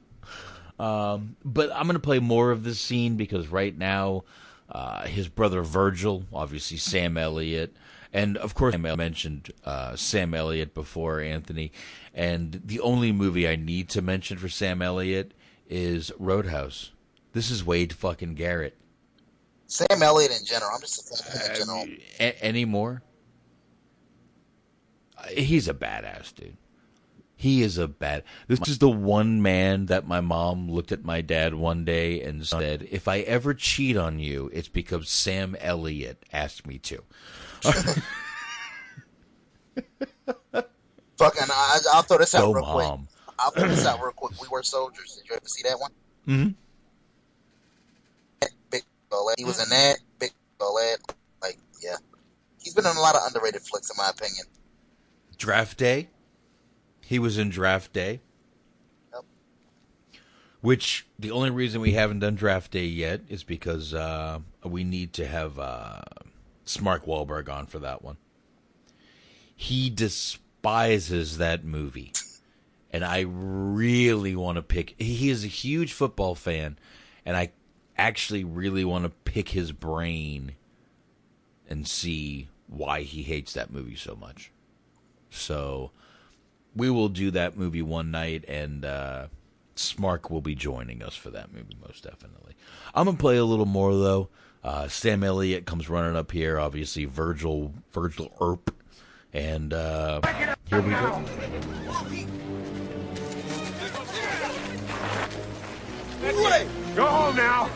Um, 0.82 1.36
but 1.46 1.70
I'm 1.72 1.84
going 1.84 1.94
to 1.94 2.00
play 2.00 2.18
more 2.20 2.50
of 2.50 2.64
this 2.64 2.80
scene 2.80 3.16
because 3.16 3.48
right 3.48 3.78
now, 3.78 4.24
uh, 4.70 5.06
his 5.06 5.28
brother 5.28 5.62
Virgil, 5.62 6.26
obviously 6.34 6.78
Sam 6.78 7.18
Elliott, 7.18 7.76
and 8.12 8.36
of 8.38 8.56
course 8.56 8.74
I 8.74 8.78
mentioned 8.78 9.52
uh, 9.64 9.96
Sam 9.96 10.34
Elliott 10.34 10.74
before 10.74 11.20
Anthony, 11.20 11.72
and 12.16 12.62
the 12.66 12.80
only 12.80 13.12
movie 13.12 13.48
I 13.48 13.56
need 13.58 13.90
to 13.90 14.02
mention 14.02 14.38
for 14.38 14.50
Sam 14.50 14.82
Elliott 14.82 15.34
is 15.70 16.12
Roadhouse. 16.18 16.92
This 17.34 17.52
is 17.52 17.64
Wade 17.64 17.94
fucking 17.94 18.34
Garrett. 18.36 18.76
Sam 19.68 20.02
Elliott 20.02 20.32
in 20.32 20.46
general. 20.46 20.72
I'm 20.74 20.82
just 20.82 21.12
a 21.20 21.24
fan 21.24 21.52
in 21.52 21.58
general. 21.58 21.88
A- 22.20 22.44
any 22.44 22.66
more? 22.66 23.04
Uh, 25.18 25.28
He's 25.28 25.68
a 25.68 25.74
badass 25.74 26.34
dude. 26.34 26.58
He 27.42 27.64
is 27.64 27.80
a 27.80 27.88
bad. 27.88 28.24
This 28.48 28.60
is 28.68 28.78
the 28.78 28.88
one 28.88 29.42
man 29.42 29.88
that 29.88 30.08
my 30.08 30.22
mom 30.22 30.70
looked 30.70 30.92
at 30.92 31.04
my 31.04 31.22
dad 31.22 31.56
one 31.56 31.84
day 31.84 32.22
and 32.22 32.46
said, 32.46 32.88
"If 32.92 33.08
I 33.08 33.22
ever 33.22 33.56
cheat 33.56 33.98
on 33.98 34.20
you, 34.20 34.52
it's 34.54 34.68
because 34.68 35.10
Sam 35.10 35.58
Elliott 35.60 36.24
asked 36.32 36.68
me 36.68 36.78
to." 36.78 37.04
Fucking, 41.18 41.48
I, 41.50 41.80
I'll 41.94 42.04
throw 42.04 42.20
this 42.20 42.36
out 42.36 42.42
Go, 42.42 42.54
real 42.54 42.62
Mom. 42.62 43.08
quick. 43.08 43.10
I'll 43.40 43.50
throw 43.50 43.70
this 43.70 43.88
out 43.88 44.00
real 44.00 44.12
quick. 44.12 44.40
We 44.40 44.48
were 44.52 44.62
soldiers. 44.62 45.16
Did 45.16 45.28
you 45.28 45.36
ever 45.36 45.48
see 45.48 45.68
that 45.68 45.80
one? 45.80 45.92
hmm 46.26 46.50
Big 48.70 48.84
He 49.36 49.46
was 49.46 49.60
in 49.60 49.70
that. 49.70 49.98
Big 50.20 50.32
Like, 51.42 51.58
yeah. 51.82 51.96
He's 52.62 52.76
been 52.76 52.86
in 52.86 52.96
a 52.96 53.02
lot 53.02 53.16
of 53.16 53.22
underrated 53.26 53.64
flicks, 53.64 53.90
in 53.90 53.96
my 53.98 54.12
opinion. 54.12 54.46
Draft 55.40 55.80
Day. 55.80 56.10
He 57.12 57.20
was 57.20 57.38
in 57.38 57.50
Draft 57.50 57.92
Day. 57.92 58.22
Which 60.62 61.06
the 61.20 61.32
only 61.32 61.50
reason 61.50 61.82
we 61.82 61.92
haven't 61.92 62.20
done 62.20 62.36
Draft 62.36 62.72
Day 62.72 62.86
yet 62.86 63.20
is 63.28 63.44
because 63.44 63.94
uh, 63.94 64.40
we 64.64 64.86
need 64.86 65.12
to 65.16 65.28
have 65.28 65.60
uh, 65.60 66.04
Mark 66.80 67.06
Wahlberg 67.06 67.50
on 67.50 67.66
for 67.66 67.80
that 67.80 68.02
one. 68.02 68.16
He 69.54 69.90
despises 69.90 71.38
that 71.38 71.66
movie, 71.66 72.14
and 72.92 73.04
I 73.04 73.26
really 73.28 74.34
want 74.34 74.56
to 74.56 74.62
pick. 74.62 74.96
He 74.98 75.30
is 75.30 75.44
a 75.44 75.50
huge 75.50 75.92
football 75.92 76.34
fan, 76.34 76.80
and 77.26 77.36
I 77.36 77.52
actually 77.98 78.46
really 78.46 78.86
want 78.86 79.04
to 79.04 79.10
pick 79.10 79.50
his 79.50 79.74
brain 79.74 80.54
and 81.68 81.86
see 81.86 82.48
why 82.68 83.02
he 83.02 83.24
hates 83.24 83.52
that 83.52 83.70
movie 83.70 83.98
so 83.98 84.16
much. 84.16 84.54
So 85.30 85.92
we 86.76 86.90
will 86.90 87.10
do 87.10 87.32
that 87.32 87.58
movie 87.58 87.82
one 87.82 88.12
night, 88.12 88.46
and 88.48 88.86
uh, 88.86 89.28
Smark 89.76 90.30
will 90.30 90.42
be 90.42 90.56
joining 90.56 91.02
us 91.04 91.16
for 91.16 91.30
that 91.32 91.54
movie 91.54 91.78
most 91.86 92.04
definitely. 92.04 92.56
I'm 92.94 93.06
gonna 93.06 93.18
play 93.18 93.38
a 93.38 93.46
little 93.46 93.66
more 93.66 93.94
though. 93.94 94.30
Uh, 94.64 94.88
Sam 94.88 95.24
Elliott 95.24 95.66
comes 95.66 95.90
running 95.90 96.16
up 96.16 96.32
here, 96.32 96.60
obviously 96.60 97.06
Virgil 97.06 97.74
Virgil 97.92 98.32
Earp, 98.40 98.74
and 99.34 99.74
uh, 99.74 100.22
here 100.70 100.82
we 100.82 100.92
go. 100.92 101.24
Go 106.96 107.06
home 107.06 107.36
now. 107.38 107.70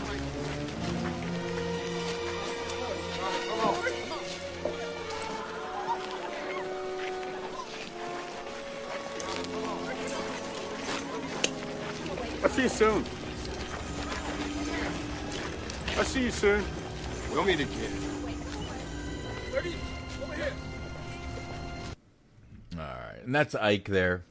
I'll 12.44 12.50
see 12.50 12.64
you 12.64 12.70
soon. 12.70 13.06
I'll 15.98 16.04
see 16.04 16.24
you 16.24 16.32
soon. 16.32 16.64
We'll 17.32 17.44
meet 17.46 17.60
again. 17.60 17.92
All 22.78 22.82
right, 22.82 23.24
and 23.24 23.34
that's 23.34 23.56
Ike 23.56 23.88
there. 23.88 24.24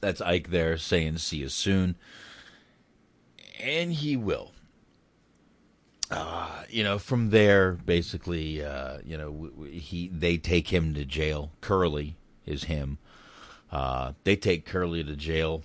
That's 0.00 0.20
Ike 0.20 0.50
there 0.50 0.78
saying 0.78 1.18
"see 1.18 1.38
you 1.38 1.48
soon," 1.48 1.96
and 3.58 3.92
he 3.92 4.16
will. 4.16 4.52
Uh, 6.10 6.62
you 6.68 6.84
know, 6.84 6.98
from 6.98 7.30
there, 7.30 7.72
basically, 7.72 8.62
uh, 8.64 8.98
you 9.04 9.16
know, 9.16 9.32
w- 9.32 9.50
w- 9.50 9.80
he 9.80 10.08
they 10.08 10.36
take 10.36 10.68
him 10.68 10.94
to 10.94 11.04
jail. 11.04 11.50
Curly 11.60 12.16
is 12.46 12.64
him. 12.64 12.98
Uh, 13.72 14.12
they 14.22 14.36
take 14.36 14.66
Curly 14.66 15.02
to 15.02 15.16
jail, 15.16 15.62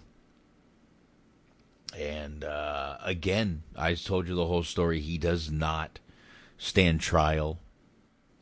and 1.98 2.44
uh, 2.44 2.98
again, 3.04 3.64
I 3.76 3.94
told 3.96 4.28
you 4.28 4.36
the 4.36 4.46
whole 4.46 4.64
story. 4.64 5.00
He 5.00 5.18
does 5.18 5.52
not 5.52 6.00
stand 6.58 7.02
trial 7.02 7.60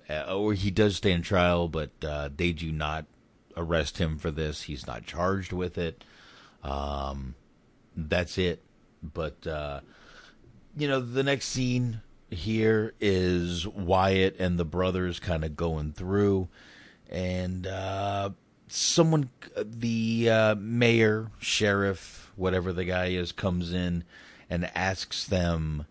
uh, 0.10 0.36
or 0.36 0.54
he 0.54 0.72
does 0.72 0.96
stand 0.96 1.24
trial, 1.24 1.68
but 1.68 1.92
uh, 2.04 2.30
they 2.36 2.52
do 2.52 2.72
not 2.72 3.06
arrest 3.56 3.98
him 3.98 4.18
for 4.18 4.32
this. 4.32 4.64
He's 4.64 4.88
not 4.88 5.06
charged 5.06 5.52
with 5.52 5.78
it. 5.78 6.04
Um, 6.64 7.36
that's 7.96 8.38
it. 8.38 8.64
But 9.04 9.46
uh, 9.46 9.82
you 10.78 10.88
know, 10.88 11.00
the 11.02 11.24
next 11.24 11.48
scene 11.48 12.02
here 12.30 12.94
is 13.00 13.68
Wyatt 13.68 14.38
and 14.40 14.58
the 14.58 14.66
brothers 14.66 15.20
kind 15.20 15.44
of 15.44 15.56
going 15.56 15.94
through, 15.94 16.48
and 17.10 17.68
uh, 17.68 18.32
someone, 18.68 19.30
the 19.56 20.30
uh, 20.30 20.56
mayor, 20.56 21.32
sheriff, 21.40 22.27
whatever 22.38 22.72
the 22.72 22.86
guy 22.86 23.08
is, 23.08 23.34
comes 23.34 23.74
in 23.74 24.06
and 24.50 24.72
asks 24.74 25.26
them 25.26 25.86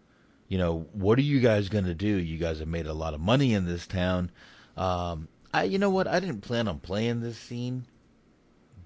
you 0.49 0.59
know, 0.59 0.87
what 0.93 1.19
are 1.19 1.23
you 1.23 1.41
guys 1.41 1.69
going 1.69 1.87
to 1.87 1.95
do? 1.95 2.07
You 2.07 2.39
guys 2.39 2.61
have 2.61 2.69
made 2.69 2.87
a 2.87 2.93
lot 2.93 3.15
of 3.15 3.21
money 3.21 3.55
in 3.55 3.67
this 3.67 3.87
town. 3.87 4.31
Um, 4.77 5.29
I, 5.53 5.65
you 5.65 5.79
know 5.79 5.91
what? 5.91 6.07
I 6.07 6.21
didn't 6.21 6.43
plan 6.43 6.69
on 6.69 6.79
playing 6.79 7.21
this 7.21 7.39
scene, 7.39 7.85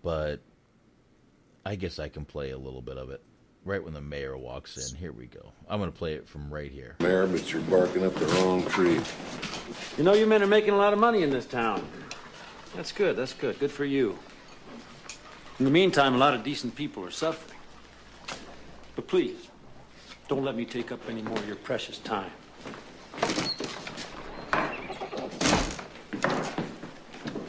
but 0.03 0.41
I 1.65 1.77
guess 1.77 1.99
I 1.99 2.09
can 2.09 2.25
play 2.25 2.51
a 2.51 2.59
little 2.59 2.81
bit 2.81 2.97
of 2.97 3.11
it 3.11 3.23
right 3.65 3.83
when 3.83 3.93
the 3.93 4.01
mayor 4.01 4.39
walks 4.39 4.79
in. 4.79 4.97
Here 4.97 5.13
we 5.13 5.27
go. 5.27 5.53
I'm 5.69 5.81
going 5.81 5.93
to 5.93 5.99
play 5.99 6.15
it 6.15 6.27
from 6.27 6.53
right 6.53 6.71
here. 6.71 6.97
Mayor, 7.01 7.27
but 7.27 7.53
you're 7.53 7.63
barking 7.63 8.07
up 8.07 8.15
the 8.15 8.27
wrong 8.27 8.65
tree. 8.67 9.01
You 9.99 10.05
know, 10.05 10.15
you 10.15 10.27
men 10.27 10.43
are 10.43 10.47
making 10.47 10.71
a 10.71 10.79
lot 10.79 10.95
of 10.95 10.99
money 10.99 11.23
in 11.23 11.31
this 11.31 11.47
town. 11.47 11.87
That's 12.75 12.93
good, 12.93 13.17
that's 13.17 13.35
good. 13.35 13.59
Good 13.59 13.73
for 13.73 13.85
you. 13.85 14.19
In 15.61 15.65
the 15.65 15.71
meantime, 15.71 16.15
a 16.15 16.17
lot 16.17 16.33
of 16.33 16.43
decent 16.43 16.75
people 16.75 17.05
are 17.05 17.11
suffering. 17.11 17.59
But 18.97 19.07
please, 19.07 19.51
don't 20.27 20.43
let 20.43 20.57
me 20.57 20.65
take 20.65 20.91
up 20.91 21.01
any 21.07 21.21
more 21.21 21.37
of 21.37 21.47
your 21.47 21.57
precious 21.57 21.99
time. 21.99 22.31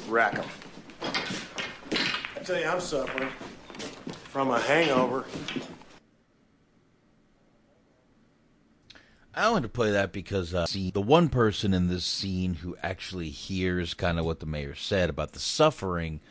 Rackham. 0.10 0.44
I 1.02 2.40
tell 2.44 2.60
you, 2.60 2.66
I'm 2.66 2.82
suffering 2.82 3.30
from 4.26 4.52
a 4.52 4.60
hangover. 4.60 5.24
I 9.34 9.50
wanted 9.50 9.64
to 9.64 9.70
play 9.70 9.92
that 9.92 10.12
because 10.12 10.54
uh, 10.54 10.66
see, 10.66 10.92
the 10.92 11.00
one 11.00 11.30
person 11.30 11.74
in 11.74 11.88
this 11.88 12.04
scene 12.04 12.56
who 12.56 12.76
actually 12.84 13.30
hears 13.30 13.94
kind 13.94 14.20
of 14.20 14.26
what 14.26 14.42
the 14.42 14.46
mayor 14.46 14.76
said 14.76 15.10
about 15.10 15.32
the 15.32 15.40
suffering– 15.40 16.20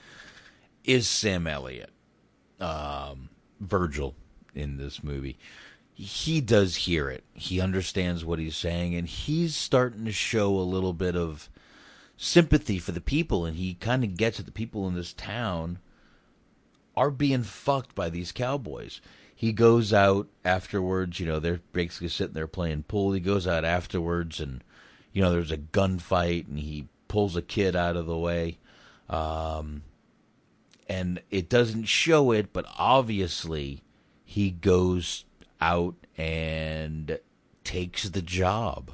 is 0.85 1.09
Sam 1.09 1.47
Elliott, 1.47 1.90
um, 2.61 3.31
Virgil 3.61 4.15
in 4.55 4.77
this 4.77 5.02
movie. 5.02 5.39
He 5.94 6.40
does 6.40 6.77
hear 6.77 7.11
it. 7.11 7.24
He 7.35 7.61
understands 7.61 8.24
what 8.24 8.39
he's 8.39 8.57
saying, 8.57 8.94
and 8.94 9.07
he's 9.07 9.55
starting 9.55 10.05
to 10.07 10.12
show 10.12 10.57
a 10.57 10.61
little 10.61 10.94
bit 10.94 11.15
of 11.15 11.51
sympathy 12.16 12.78
for 12.78 12.93
the 12.93 13.01
people, 13.01 13.44
and 13.44 13.57
he 13.57 13.74
kind 13.74 14.05
of 14.05 14.16
gets 14.16 14.39
that 14.39 14.47
the 14.47 14.52
people 14.52 14.89
in 14.89 14.94
this 14.94 15.12
town 15.12 15.78
are 16.97 17.11
being 17.11 17.43
fucked 17.43 17.94
by 17.94 18.11
these 18.11 18.32
cowboys. 18.32 19.01
He 19.35 19.52
goes 19.52 19.93
out 19.93 20.28
afterwards, 20.44 21.19
you 21.19 21.24
know, 21.24 21.39
they're 21.39 21.62
basically 21.73 22.09
sitting 22.09 22.35
there 22.35 22.47
playing 22.47 22.82
pool. 22.82 23.12
He 23.12 23.20
goes 23.20 23.47
out 23.47 23.65
afterwards 23.65 24.39
and, 24.39 24.62
you 25.15 25.23
know, 25.23 25.32
there's 25.32 25.51
a 25.51 25.57
gunfight 25.57 26.47
and 26.47 26.59
he 26.59 26.89
pulls 27.09 27.36
a 27.36 27.43
kid 27.43 27.74
out 27.74 27.97
of 27.97 28.05
the 28.05 28.19
way. 28.19 28.59
Um, 29.09 29.82
and 30.90 31.22
it 31.30 31.48
doesn't 31.48 31.84
show 31.84 32.32
it, 32.32 32.52
but 32.52 32.66
obviously 32.76 33.84
he 34.24 34.50
goes 34.50 35.24
out 35.60 35.94
and 36.18 37.20
takes 37.62 38.08
the 38.08 38.20
job. 38.20 38.90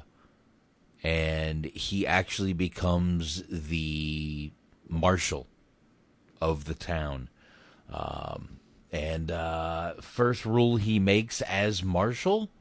And 1.03 1.65
he 1.65 2.05
actually 2.05 2.53
becomes 2.53 3.43
the 3.49 4.51
marshal 4.87 5.47
of 6.39 6.65
the 6.65 6.75
town. 6.75 7.29
Um, 7.91 8.59
and 8.91 9.31
uh, 9.31 9.95
first 9.99 10.45
rule 10.45 10.75
he 10.75 10.99
makes 10.99 11.41
as 11.41 11.83
marshal 11.83 12.51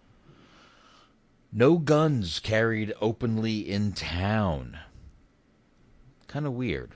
no 1.53 1.77
guns 1.77 2.41
carried 2.41 2.95
openly 3.03 3.69
in 3.69 3.93
town. 3.93 4.79
Kind 6.27 6.47
of 6.47 6.55
weird. 6.55 6.95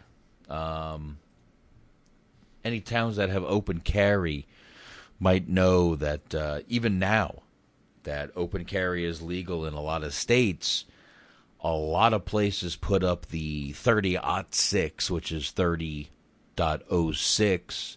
Um, 0.49 1.19
any 2.65 2.81
towns 2.81 3.17
that 3.17 3.31
have 3.31 3.45
open 3.45 3.81
carry 3.81 4.47
might 5.19 5.49
know 5.49 5.97
that 5.97 6.35
uh, 6.35 6.61
even 6.69 6.99
now 6.99 7.43
that 8.05 8.31
open 8.35 8.65
carry 8.65 9.05
is 9.05 9.21
legal 9.21 9.67
in 9.67 9.75
a 9.75 9.81
lot 9.81 10.03
of 10.03 10.15
states, 10.15 10.87
a 11.63 11.73
lot 11.73 12.15
of 12.15 12.25
places 12.25 12.77
put 12.77 13.05
up 13.05 13.27
the 13.27 13.73
30 13.73 14.19
6, 14.51 15.11
which 15.11 15.31
is 15.31 15.53
30.06 15.55 17.97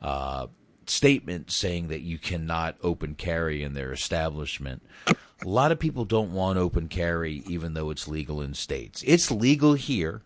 uh, 0.00 0.46
statement 0.86 1.50
saying 1.50 1.88
that 1.88 2.00
you 2.00 2.16
cannot 2.18 2.76
open 2.82 3.14
carry 3.14 3.62
in 3.62 3.74
their 3.74 3.92
establishment. 3.92 4.82
A 5.06 5.48
lot 5.48 5.70
of 5.70 5.78
people 5.78 6.04
don't 6.04 6.32
want 6.32 6.58
open 6.58 6.88
carry, 6.88 7.42
even 7.46 7.74
though 7.74 7.90
it's 7.90 8.08
legal 8.08 8.40
in 8.40 8.54
states. 8.54 9.04
It's 9.06 9.30
legal 9.30 9.74
here 9.74 10.22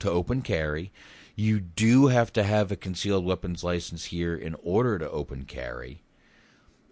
to 0.00 0.10
open 0.10 0.42
carry. 0.42 0.92
You 1.36 1.60
do 1.60 2.06
have 2.06 2.32
to 2.32 2.42
have 2.42 2.72
a 2.72 2.76
concealed 2.76 3.26
weapons 3.26 3.62
license 3.62 4.06
here 4.06 4.34
in 4.34 4.56
order 4.62 4.98
to 4.98 5.10
open 5.10 5.44
carry. 5.44 6.02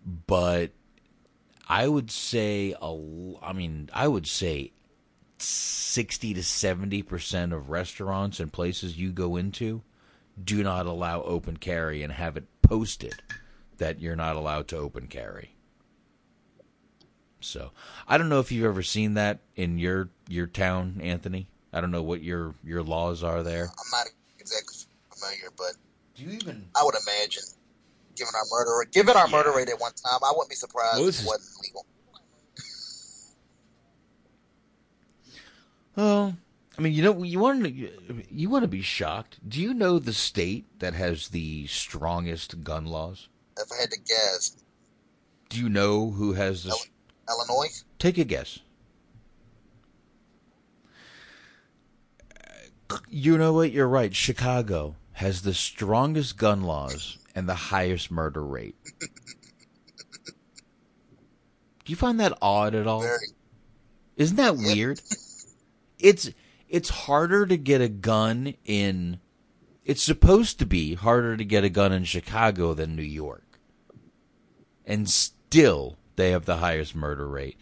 But 0.04 0.72
I 1.66 1.88
would 1.88 2.10
say, 2.10 2.74
a, 2.80 2.96
I 3.42 3.54
mean, 3.54 3.88
I 3.92 4.06
would 4.06 4.26
say 4.26 4.72
60 5.38 6.34
to 6.34 6.40
70% 6.40 7.54
of 7.54 7.70
restaurants 7.70 8.38
and 8.38 8.52
places 8.52 8.98
you 8.98 9.12
go 9.12 9.36
into 9.36 9.82
do 10.42 10.62
not 10.62 10.86
allow 10.86 11.22
open 11.22 11.56
carry 11.56 12.02
and 12.02 12.12
have 12.12 12.36
it 12.36 12.44
posted 12.60 13.14
that 13.78 14.00
you're 14.00 14.16
not 14.16 14.36
allowed 14.36 14.68
to 14.68 14.76
open 14.76 15.06
carry. 15.06 15.54
So 17.40 17.72
I 18.08 18.18
don't 18.18 18.28
know 18.28 18.40
if 18.40 18.50
you've 18.50 18.64
ever 18.64 18.82
seen 18.82 19.14
that 19.14 19.40
in 19.54 19.78
your 19.78 20.08
your 20.28 20.46
town, 20.46 21.00
Anthony. 21.02 21.48
I 21.72 21.80
don't 21.80 21.90
know 21.90 22.02
what 22.02 22.22
your 22.22 22.54
your 22.64 22.82
laws 22.82 23.22
are 23.22 23.42
there. 23.42 23.64
I'm 23.64 23.90
not 23.92 24.06
exactly 24.44 24.76
familiar, 25.12 25.48
but 25.56 25.72
do 26.14 26.22
you 26.24 26.30
even? 26.30 26.66
I 26.78 26.84
would 26.84 26.94
imagine, 27.06 27.42
given 28.14 28.34
our 28.34 28.44
murder 28.50 28.78
rate, 28.78 28.92
given 28.92 29.16
our 29.16 29.28
murder 29.28 29.52
rate 29.52 29.68
at 29.70 29.80
one 29.80 29.92
time, 29.92 30.20
I 30.22 30.30
wouldn't 30.36 30.50
be 30.50 30.56
surprised 30.56 30.98
Well, 31.00 31.08
if 31.08 31.16
this 31.16 31.20
it 31.20 31.22
is- 31.22 31.28
wasn't 31.28 31.62
legal. 31.62 31.86
Well, 35.96 36.36
I 36.76 36.82
mean, 36.82 36.92
you 36.92 37.02
know, 37.02 37.22
you 37.22 37.38
want 37.38 37.62
to 37.64 37.70
you 38.30 38.50
want 38.50 38.64
to 38.64 38.68
be 38.68 38.82
shocked. 38.82 39.38
Do 39.48 39.60
you 39.60 39.72
know 39.72 39.98
the 40.00 40.12
state 40.12 40.66
that 40.80 40.94
has 40.94 41.28
the 41.28 41.66
strongest 41.68 42.64
gun 42.64 42.86
laws? 42.86 43.28
If 43.56 43.70
I 43.70 43.82
had 43.82 43.90
to 43.92 44.00
guess, 44.00 44.56
Do 45.48 45.60
you 45.60 45.68
know 45.68 46.10
who 46.10 46.32
has 46.32 46.64
the? 46.64 46.76
Illinois. 47.28 47.84
Take 48.00 48.18
a 48.18 48.24
guess. 48.24 48.58
You 53.08 53.38
know 53.38 53.52
what? 53.52 53.72
You're 53.72 53.88
right. 53.88 54.14
Chicago 54.14 54.96
has 55.12 55.42
the 55.42 55.54
strongest 55.54 56.36
gun 56.36 56.62
laws 56.62 57.18
and 57.34 57.48
the 57.48 57.54
highest 57.54 58.10
murder 58.10 58.44
rate. 58.44 58.76
Do 61.84 61.90
you 61.90 61.96
find 61.96 62.18
that 62.20 62.36
odd 62.40 62.74
at 62.74 62.86
all? 62.86 63.06
Isn't 64.16 64.36
that 64.36 64.56
weird? 64.56 65.00
It's 65.98 66.30
it's 66.68 66.88
harder 66.88 67.46
to 67.46 67.56
get 67.56 67.80
a 67.80 67.88
gun 67.88 68.54
in 68.64 69.20
it's 69.84 70.02
supposed 70.02 70.58
to 70.58 70.66
be 70.66 70.94
harder 70.94 71.36
to 71.36 71.44
get 71.44 71.64
a 71.64 71.68
gun 71.68 71.92
in 71.92 72.04
Chicago 72.04 72.74
than 72.74 72.96
New 72.96 73.02
York. 73.02 73.60
And 74.86 75.08
still 75.08 75.98
they 76.16 76.30
have 76.30 76.46
the 76.46 76.56
highest 76.56 76.94
murder 76.94 77.28
rate. 77.28 77.58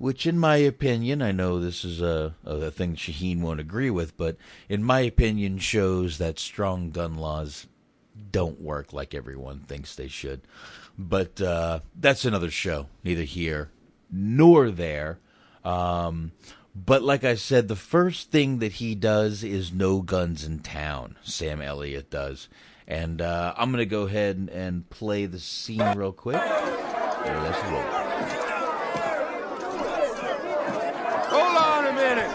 Which 0.00 0.26
in 0.26 0.38
my 0.38 0.56
opinion, 0.56 1.20
I 1.20 1.30
know 1.30 1.60
this 1.60 1.84
is 1.84 2.00
a, 2.00 2.34
a 2.42 2.70
thing 2.70 2.96
Shaheen 2.96 3.42
won't 3.42 3.60
agree 3.60 3.90
with, 3.90 4.16
but 4.16 4.38
in 4.66 4.82
my 4.82 5.00
opinion 5.00 5.58
shows 5.58 6.16
that 6.16 6.38
strong 6.38 6.90
gun 6.90 7.16
laws 7.16 7.66
don't 8.32 8.62
work 8.62 8.94
like 8.94 9.14
everyone 9.14 9.60
thinks 9.60 9.94
they 9.94 10.08
should. 10.08 10.40
But 10.98 11.42
uh, 11.42 11.80
that's 11.94 12.24
another 12.24 12.50
show, 12.50 12.86
neither 13.04 13.24
here 13.24 13.70
nor 14.10 14.70
there. 14.70 15.18
Um, 15.66 16.32
but 16.74 17.02
like 17.02 17.22
I 17.22 17.34
said, 17.34 17.68
the 17.68 17.76
first 17.76 18.30
thing 18.30 18.60
that 18.60 18.72
he 18.72 18.94
does 18.94 19.44
is 19.44 19.70
no 19.70 20.00
guns 20.00 20.44
in 20.44 20.60
town. 20.60 21.16
Sam 21.22 21.60
Elliott 21.60 22.08
does, 22.10 22.48
and 22.88 23.20
uh, 23.20 23.52
I'm 23.54 23.70
gonna 23.70 23.84
go 23.84 24.04
ahead 24.04 24.36
and, 24.36 24.48
and 24.48 24.88
play 24.88 25.26
the 25.26 25.40
scene 25.40 25.92
real 25.94 26.12
quick. 26.12 26.36
Let's 26.36 27.64
roll. 27.64 27.82
Hold 31.30 31.56
on 31.56 31.86
a 31.86 31.92
minute. 31.92 32.30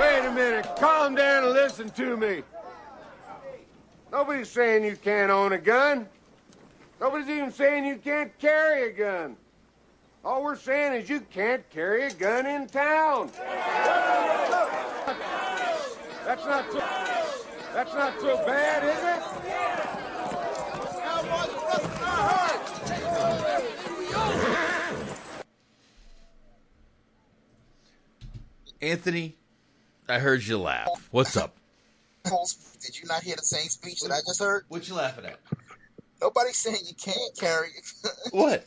Wait 0.00 0.24
a 0.24 0.32
minute. 0.50 0.66
Calm 0.76 1.14
down 1.14 1.44
and 1.44 1.52
listen 1.52 1.90
to 1.90 2.16
me. 2.16 2.42
Nobody's 4.12 4.48
saying 4.48 4.84
you 4.84 4.96
can't 4.96 5.30
own 5.30 5.52
a 5.52 5.58
gun. 5.58 6.08
Nobody's 7.00 7.28
even 7.28 7.52
saying 7.52 7.84
you 7.84 7.96
can't 7.96 8.36
carry 8.38 8.90
a 8.90 8.92
gun. 8.92 9.36
All 10.24 10.42
we're 10.42 10.56
saying 10.56 10.94
is 11.00 11.08
you 11.08 11.20
can't 11.20 11.68
carry 11.70 12.04
a 12.04 12.12
gun 12.12 12.46
in 12.46 12.66
town. 12.68 13.30
That's 16.24 16.44
not 16.44 16.72
so. 16.72 16.78
That's 17.72 17.94
not 17.94 18.20
so 18.20 18.36
bad, 18.46 18.84
is 18.84 18.98
it? 19.02 19.22
Anthony, 28.80 29.34
I 30.08 30.18
heard 30.18 30.44
you 30.44 30.58
laugh. 30.58 31.08
What's 31.10 31.36
up? 31.36 31.56
Did 32.24 33.00
you 33.00 33.06
not 33.08 33.22
hear 33.22 33.36
the 33.36 33.42
same 33.42 33.68
speech 33.68 34.00
that 34.02 34.12
I 34.12 34.18
just 34.26 34.40
heard? 34.40 34.64
What 34.68 34.88
you 34.88 34.94
laughing 34.94 35.24
at? 35.26 35.38
Nobody's 36.20 36.56
saying 36.56 36.78
you 36.84 36.94
can't 36.94 37.36
carry. 37.38 37.68
it. 37.68 38.10
What? 38.32 38.64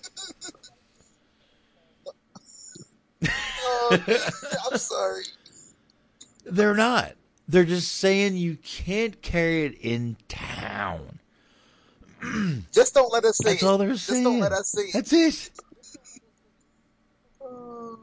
oh, 3.61 3.97
I'm 4.71 4.77
sorry. 4.77 5.23
They're 6.45 6.75
not. 6.75 7.13
They're 7.47 7.65
just 7.65 7.95
saying 7.95 8.37
you 8.37 8.57
can't 8.63 9.21
carry 9.21 9.65
it 9.65 9.77
in 9.81 10.17
town. 10.27 11.19
Just 12.73 12.93
don't 12.93 13.11
let 13.11 13.23
us 13.25 13.37
see 13.37 13.49
That's 13.49 13.63
it. 13.63 13.65
all 13.65 13.77
they're 13.77 13.89
Just 13.89 14.07
saying. 14.07 14.23
don't 14.23 14.39
let 14.39 14.51
us 14.51 14.67
see 14.69 14.81
it. 14.81 14.93
That's 14.93 15.13
it. 15.13 15.49
Oh. 17.41 17.97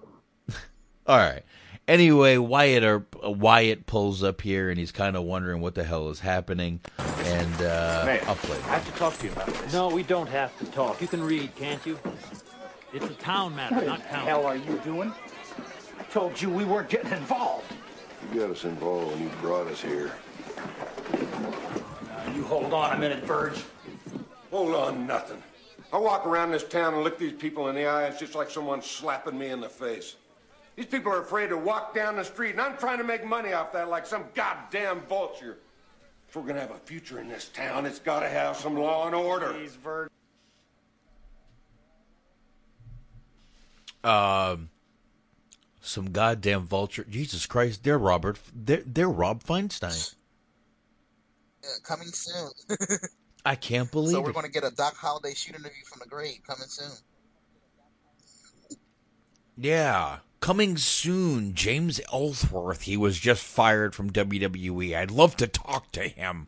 All 1.06 1.18
right. 1.18 1.42
Anyway, 1.88 2.36
Wyatt 2.36 2.82
or 2.82 3.06
uh, 3.24 3.30
Wyatt 3.30 3.86
pulls 3.86 4.22
up 4.24 4.40
here 4.40 4.70
and 4.70 4.78
he's 4.78 4.90
kind 4.90 5.16
of 5.16 5.22
wondering 5.22 5.60
what 5.60 5.76
the 5.76 5.84
hell 5.84 6.08
is 6.10 6.18
happening, 6.18 6.80
and 6.98 7.54
uh, 7.62 8.02
Mayor, 8.04 8.20
I'll 8.26 8.34
play. 8.34 8.56
I 8.58 8.78
have 8.78 8.86
to 8.86 8.98
talk 8.98 9.16
to 9.18 9.26
you 9.26 9.32
about 9.32 9.46
this. 9.46 9.72
No, 9.72 9.88
we 9.88 10.02
don't 10.02 10.28
have 10.28 10.56
to 10.58 10.64
talk. 10.66 11.00
You 11.00 11.06
can 11.06 11.22
read, 11.22 11.54
can't 11.54 11.84
you? 11.86 11.96
It's 12.92 13.04
a 13.04 13.14
town 13.14 13.54
matter, 13.54 13.76
What 13.76 13.86
not 13.86 14.02
the 14.02 14.08
town. 14.08 14.26
hell 14.26 14.46
are 14.46 14.56
you 14.56 14.80
doing? 14.84 15.12
I 15.98 16.02
told 16.04 16.40
you 16.40 16.50
we 16.50 16.64
weren't 16.64 16.88
getting 16.88 17.12
involved. 17.12 17.72
You 18.32 18.40
got 18.40 18.50
us 18.50 18.64
involved 18.64 19.12
when 19.12 19.22
you 19.22 19.28
brought 19.40 19.68
us 19.68 19.80
here. 19.80 20.10
Now, 21.12 22.34
you 22.34 22.42
hold 22.42 22.72
on 22.72 22.96
a 22.96 22.98
minute, 22.98 23.22
Virge. 23.24 23.62
Hold 24.50 24.74
on, 24.74 25.06
nothing. 25.06 25.40
I 25.92 25.98
walk 25.98 26.26
around 26.26 26.50
this 26.50 26.64
town 26.64 26.94
and 26.94 27.04
look 27.04 27.16
these 27.16 27.32
people 27.34 27.68
in 27.68 27.76
the 27.76 27.86
eye. 27.86 28.06
It's 28.06 28.18
just 28.18 28.34
like 28.34 28.50
someone 28.50 28.82
slapping 28.82 29.38
me 29.38 29.48
in 29.50 29.60
the 29.60 29.68
face. 29.68 30.16
These 30.76 30.86
people 30.86 31.10
are 31.10 31.20
afraid 31.20 31.48
to 31.48 31.56
walk 31.56 31.94
down 31.94 32.16
the 32.16 32.24
street, 32.24 32.50
and 32.52 32.60
I'm 32.60 32.76
trying 32.76 32.98
to 32.98 33.04
make 33.04 33.24
money 33.24 33.54
off 33.54 33.72
that 33.72 33.88
like 33.88 34.06
some 34.06 34.24
goddamn 34.34 35.00
vulture. 35.02 35.56
If 36.28 36.36
we're 36.36 36.42
gonna 36.42 36.60
have 36.60 36.70
a 36.70 36.78
future 36.78 37.18
in 37.18 37.28
this 37.28 37.48
town, 37.48 37.86
it's 37.86 37.98
gotta 37.98 38.28
have 38.28 38.56
some 38.56 38.76
law 38.76 39.06
and 39.06 39.14
order. 39.14 39.52
Please, 39.54 39.74
Virge. 39.76 40.10
Um, 44.04 44.68
some 45.80 46.10
goddamn 46.10 46.66
vulture. 46.66 47.04
Jesus 47.08 47.46
Christ, 47.46 47.82
they're 47.82 47.98
Robert. 47.98 48.38
They're 48.54 48.82
they're 48.84 49.08
Rob 49.08 49.42
Feinstein. 49.42 50.14
Yeah, 51.62 51.70
coming 51.84 52.08
soon. 52.08 52.50
I 53.44 53.54
can't 53.54 53.90
believe 53.92 54.12
so 54.12 54.20
we're 54.20 54.30
it. 54.30 54.34
going 54.34 54.46
to 54.46 54.52
get 54.52 54.62
a 54.64 54.70
Doc 54.70 54.94
Holliday 54.96 55.34
shoot 55.34 55.54
interview 55.54 55.84
from 55.84 56.00
the 56.02 56.08
grave 56.08 56.40
coming 56.46 56.68
soon. 56.68 56.92
Yeah. 59.56 60.18
Coming 60.46 60.76
soon, 60.76 61.54
James 61.54 62.00
Ellsworth. 62.12 62.82
He 62.82 62.96
was 62.96 63.18
just 63.18 63.42
fired 63.42 63.96
from 63.96 64.12
WWE. 64.12 64.96
I'd 64.96 65.10
love 65.10 65.36
to 65.38 65.48
talk 65.48 65.90
to 65.90 66.06
him. 66.06 66.46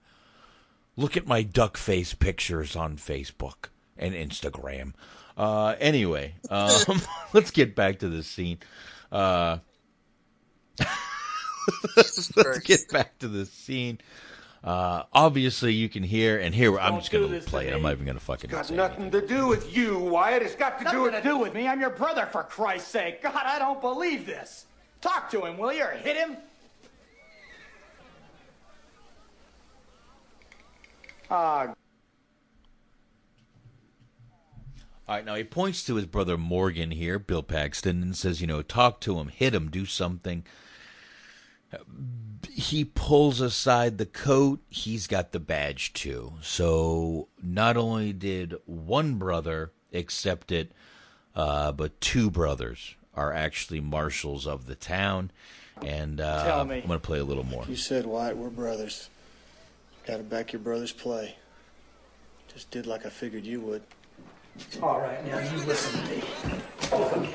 Look 0.96 1.16
at 1.16 1.26
my 1.26 1.42
duck 1.42 1.76
face 1.76 2.14
pictures 2.14 2.76
on 2.76 2.96
Facebook 2.96 3.70
and 3.96 4.14
Instagram. 4.14 4.92
Uh, 5.36 5.74
anyway, 5.80 6.36
um, 6.48 7.02
let's 7.32 7.50
get 7.50 7.74
back 7.74 7.98
to 7.98 8.08
the 8.08 8.22
scene. 8.22 8.58
Uh, 9.10 9.58
let's 11.96 12.60
get 12.60 12.88
back 12.92 13.18
to 13.18 13.26
the 13.26 13.46
scene. 13.46 13.98
Uh, 14.62 15.04
obviously, 15.12 15.72
you 15.72 15.88
can 15.88 16.02
hear 16.02 16.38
and 16.38 16.54
hear. 16.54 16.78
I'm 16.78 16.96
just 16.98 17.10
going 17.10 17.30
to 17.30 17.40
play 17.40 17.68
it. 17.68 17.74
I'm 17.74 17.82
not 17.82 17.92
even 17.92 18.04
going 18.04 18.18
to 18.18 18.24
fucking 18.24 18.50
Got 18.50 18.66
say 18.66 18.74
nothing 18.74 19.10
to 19.10 19.24
do 19.24 19.46
with 19.46 19.74
you, 19.76 19.98
Wyatt. 19.98 20.42
It's 20.42 20.56
got 20.56 20.78
to 20.78 20.84
do 20.84 20.90
Nothing 20.90 21.02
with 21.02 21.14
to 21.14 21.22
do 21.22 21.38
with 21.38 21.54
me. 21.54 21.68
I'm 21.68 21.80
your 21.80 21.90
brother, 21.90 22.26
for 22.26 22.42
Christ's 22.42 22.90
sake. 22.90 23.22
God, 23.22 23.34
I 23.36 23.58
don't 23.58 23.80
believe 23.80 24.26
this. 24.26 24.66
Talk 25.00 25.30
to 25.30 25.46
him, 25.46 25.58
will 25.58 25.72
you, 25.72 25.84
or 25.84 25.92
hit 25.92 26.16
him? 26.16 26.36
Ah, 31.30 31.74
All 35.08 35.14
right, 35.14 35.24
now 35.24 35.36
he 35.36 35.44
points 35.44 35.84
to 35.84 35.94
his 35.94 36.04
brother 36.04 36.36
Morgan 36.36 36.90
here, 36.90 37.18
Bill 37.18 37.42
Paxton, 37.42 38.02
and 38.02 38.14
says, 38.14 38.42
you 38.42 38.46
know, 38.46 38.60
talk 38.60 39.00
to 39.00 39.18
him, 39.18 39.28
hit 39.28 39.54
him, 39.54 39.70
do 39.70 39.86
something. 39.86 40.44
He 42.50 42.84
pulls 42.84 43.40
aside 43.40 43.98
the 43.98 44.06
coat. 44.06 44.60
He's 44.68 45.06
got 45.06 45.32
the 45.32 45.40
badge 45.40 45.92
too. 45.92 46.34
So 46.40 47.28
not 47.42 47.76
only 47.76 48.12
did 48.12 48.54
one 48.66 49.14
brother 49.14 49.72
accept 49.92 50.50
it, 50.52 50.72
uh, 51.34 51.72
but 51.72 52.00
two 52.00 52.30
brothers 52.30 52.94
are 53.14 53.32
actually 53.32 53.80
marshals 53.80 54.46
of 54.46 54.66
the 54.66 54.74
town. 54.74 55.30
And 55.84 56.20
uh, 56.20 56.44
Tell 56.44 56.64
me. 56.64 56.76
I'm 56.76 56.86
going 56.88 57.00
to 57.00 57.06
play 57.06 57.18
a 57.20 57.24
little 57.24 57.44
more. 57.44 57.64
You 57.68 57.76
said, 57.76 58.06
White, 58.06 58.36
we're 58.36 58.50
brothers. 58.50 59.10
Gotta 60.06 60.22
back 60.22 60.52
your 60.52 60.60
brother's 60.60 60.92
play. 60.92 61.36
Just 62.52 62.70
did 62.70 62.86
like 62.86 63.04
I 63.04 63.10
figured 63.10 63.44
you 63.44 63.60
would. 63.60 63.82
all 64.82 65.00
right, 65.00 65.24
now 65.26 65.38
you 65.38 65.64
listen 65.66 66.00
to 66.02 67.20
me. 67.20 67.30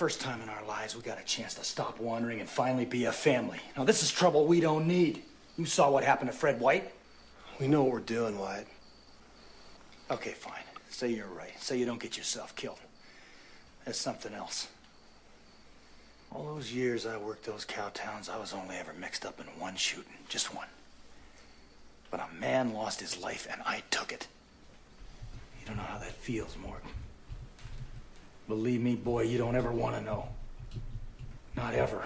First 0.00 0.22
time 0.22 0.40
in 0.40 0.48
our 0.48 0.64
lives, 0.64 0.96
we 0.96 1.02
got 1.02 1.20
a 1.20 1.24
chance 1.24 1.52
to 1.52 1.62
stop 1.62 2.00
wandering 2.00 2.40
and 2.40 2.48
finally 2.48 2.86
be 2.86 3.04
a 3.04 3.12
family. 3.12 3.58
Now, 3.76 3.84
this 3.84 4.02
is 4.02 4.10
trouble 4.10 4.46
we 4.46 4.58
don't 4.58 4.86
need. 4.86 5.22
You 5.58 5.66
saw 5.66 5.90
what 5.90 6.04
happened 6.04 6.30
to 6.30 6.34
Fred 6.34 6.58
White? 6.58 6.90
We 7.60 7.68
know 7.68 7.82
what 7.82 7.92
we're 7.92 8.00
doing, 8.00 8.38
Wyatt. 8.38 8.66
Okay, 10.10 10.30
fine. 10.30 10.62
Say 10.88 11.08
you're 11.08 11.26
right. 11.26 11.52
Say 11.60 11.76
you 11.76 11.84
don't 11.84 12.00
get 12.00 12.16
yourself 12.16 12.56
killed. 12.56 12.78
There's 13.84 13.98
something 13.98 14.32
else. 14.32 14.68
All 16.32 16.46
those 16.46 16.72
years 16.72 17.04
I 17.04 17.18
worked 17.18 17.44
those 17.44 17.66
cow 17.66 17.90
towns, 17.92 18.30
I 18.30 18.38
was 18.38 18.54
only 18.54 18.76
ever 18.76 18.94
mixed 18.94 19.26
up 19.26 19.38
in 19.38 19.44
one 19.60 19.76
shooting. 19.76 20.14
Just 20.30 20.54
one. 20.54 20.68
But 22.10 22.20
a 22.20 22.40
man 22.40 22.72
lost 22.72 23.00
his 23.00 23.20
life, 23.20 23.46
and 23.52 23.60
I 23.66 23.82
took 23.90 24.12
it. 24.12 24.28
You 25.60 25.66
don't 25.66 25.76
know 25.76 25.82
how 25.82 25.98
that 25.98 26.12
feels, 26.12 26.56
Morgan. 26.56 26.88
Believe 28.50 28.80
me, 28.80 28.96
boy, 28.96 29.22
you 29.22 29.38
don't 29.38 29.54
ever 29.54 29.70
want 29.70 29.94
to 29.94 30.02
know. 30.02 30.26
Not 31.54 31.72
ever. 31.72 32.02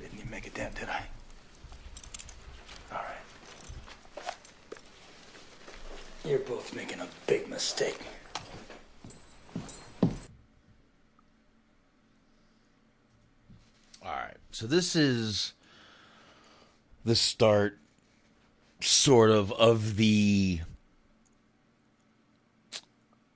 Didn't 0.00 0.18
even 0.18 0.30
make 0.32 0.48
a 0.48 0.50
dent, 0.50 0.74
did 0.74 0.88
I? 0.88 1.04
All 2.90 2.98
right. 2.98 4.24
You're 6.24 6.40
both 6.40 6.74
making 6.74 6.98
a 6.98 7.06
big 7.28 7.48
mistake. 7.48 8.00
All 14.04 14.10
right. 14.10 14.36
So 14.50 14.66
this 14.66 14.96
is 14.96 15.52
the 17.04 17.14
start, 17.14 17.78
sort 18.80 19.30
of, 19.30 19.52
of 19.52 19.96
the 19.96 20.60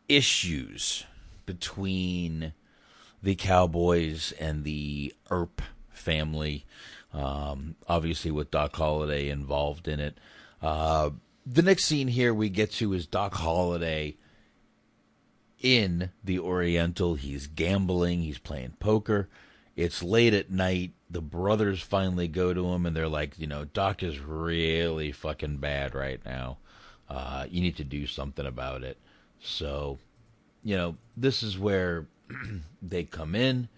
issues 0.08 1.04
between 1.44 2.52
the 3.22 3.34
Cowboys 3.34 4.32
and 4.38 4.64
the 4.64 5.14
Earp 5.30 5.62
family. 5.90 6.64
Um, 7.12 7.76
obviously, 7.88 8.30
with 8.30 8.50
Doc 8.50 8.76
Holliday 8.76 9.30
involved 9.30 9.88
in 9.88 10.00
it. 10.00 10.18
Uh, 10.60 11.10
the 11.44 11.62
next 11.62 11.84
scene 11.84 12.08
here 12.08 12.34
we 12.34 12.48
get 12.48 12.72
to 12.72 12.92
is 12.92 13.06
Doc 13.06 13.34
Holliday 13.34 14.16
in 15.60 16.10
the 16.22 16.38
Oriental. 16.38 17.14
He's 17.14 17.46
gambling, 17.46 18.20
he's 18.20 18.38
playing 18.38 18.74
poker. 18.78 19.28
It's 19.74 20.02
late 20.02 20.34
at 20.34 20.50
night. 20.50 20.92
The 21.08 21.20
brothers 21.20 21.82
finally 21.82 22.28
go 22.28 22.52
to 22.52 22.68
him 22.68 22.84
and 22.84 22.96
they're 22.96 23.08
like, 23.08 23.38
you 23.38 23.46
know, 23.46 23.64
Doc 23.64 24.02
is 24.02 24.18
really 24.18 25.12
fucking 25.12 25.58
bad 25.58 25.94
right 25.94 26.20
now. 26.24 26.58
Uh, 27.08 27.46
you 27.48 27.60
need 27.60 27.76
to 27.76 27.84
do 27.84 28.06
something 28.06 28.44
about 28.44 28.82
it. 28.82 28.98
So, 29.40 29.98
you 30.64 30.76
know, 30.76 30.96
this 31.16 31.42
is 31.42 31.58
where 31.58 32.06
they 32.82 33.04
come 33.04 33.34
in. 33.34 33.68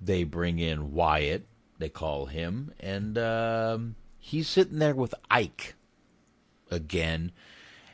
They 0.00 0.24
bring 0.24 0.58
in 0.58 0.92
Wyatt. 0.92 1.46
They 1.78 1.88
call 1.88 2.26
him, 2.26 2.72
and 2.78 3.18
um, 3.18 3.96
he's 4.18 4.48
sitting 4.48 4.78
there 4.78 4.94
with 4.94 5.14
Ike 5.28 5.74
again. 6.70 7.32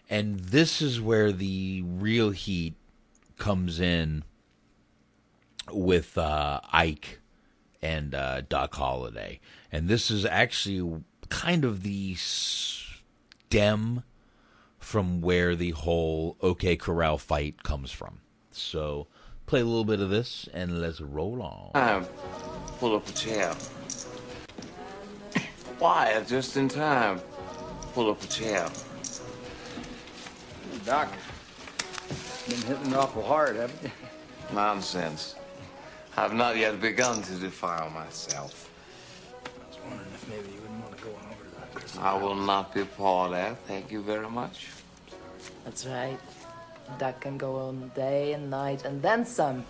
And 0.08 0.38
this 0.38 0.82
is 0.82 1.00
where 1.00 1.32
the 1.32 1.82
real 1.86 2.30
heat 2.30 2.74
comes 3.38 3.80
in 3.80 4.24
with 5.72 6.18
uh, 6.18 6.60
Ike 6.72 7.19
and 7.82 8.15
uh, 8.15 8.43
Doc 8.43 8.74
Holliday. 8.74 9.40
And 9.73 9.89
this 9.89 10.11
is 10.11 10.24
actually 10.24 11.02
kind 11.28 11.65
of 11.65 11.82
the 11.82 12.15
stem 12.16 14.02
from 14.78 15.20
where 15.20 15.55
the 15.55 15.70
whole 15.70 16.36
OK 16.40 16.77
Corral 16.77 17.19
fight 17.19 17.62
comes 17.62 17.90
from. 17.90 18.20
So 18.51 19.07
play 19.47 19.61
a 19.61 19.65
little 19.65 19.85
bit 19.85 20.01
of 20.01 20.11
this 20.11 20.48
and 20.52 20.81
let's 20.81 21.01
roll 21.01 21.43
on. 21.43 21.73
Time. 21.73 22.07
Pull 22.78 22.97
up 22.97 23.09
a 23.09 23.12
chair. 23.12 23.55
Why? 25.78 26.23
Just 26.27 26.57
in 26.57 26.69
time. 26.69 27.20
Pull 27.94 28.11
up 28.11 28.23
a 28.23 28.27
chair. 28.27 28.69
Doc, 30.85 31.12
been 32.48 32.62
hitting 32.62 32.94
awful 32.94 33.23
hard, 33.23 33.57
haven't 33.57 33.82
you? 33.82 33.90
Nonsense. 34.55 35.35
I've 36.20 36.34
not 36.34 36.59
yet 36.59 36.82
begun 36.82 37.22
to 37.22 37.34
defile 37.36 37.88
myself. 37.88 38.68
I 39.42 39.68
was 39.68 39.78
wondering 39.82 40.10
if 40.12 40.28
maybe 40.28 40.48
you 40.55 40.60
wouldn't 40.60 40.82
want 40.82 40.98
to 40.98 41.02
go 41.02 41.10
on 41.12 41.24
over 41.32 41.44
to 41.48 41.56
that 41.56 41.74
Crystal. 41.74 42.02
I 42.02 42.12
will 42.12 42.34
not 42.34 42.74
be 42.74 42.84
pawed 42.84 43.32
at. 43.32 43.59
Thank 43.60 43.90
you 43.90 44.02
very 44.02 44.28
much. 44.28 44.68
That's 45.64 45.86
right. 45.86 46.18
That 46.98 47.22
can 47.22 47.38
go 47.38 47.56
on 47.56 47.90
day 47.94 48.34
and 48.34 48.51
night 48.51 48.84
and 48.84 49.01
then 49.01 49.24
some. 49.24 49.64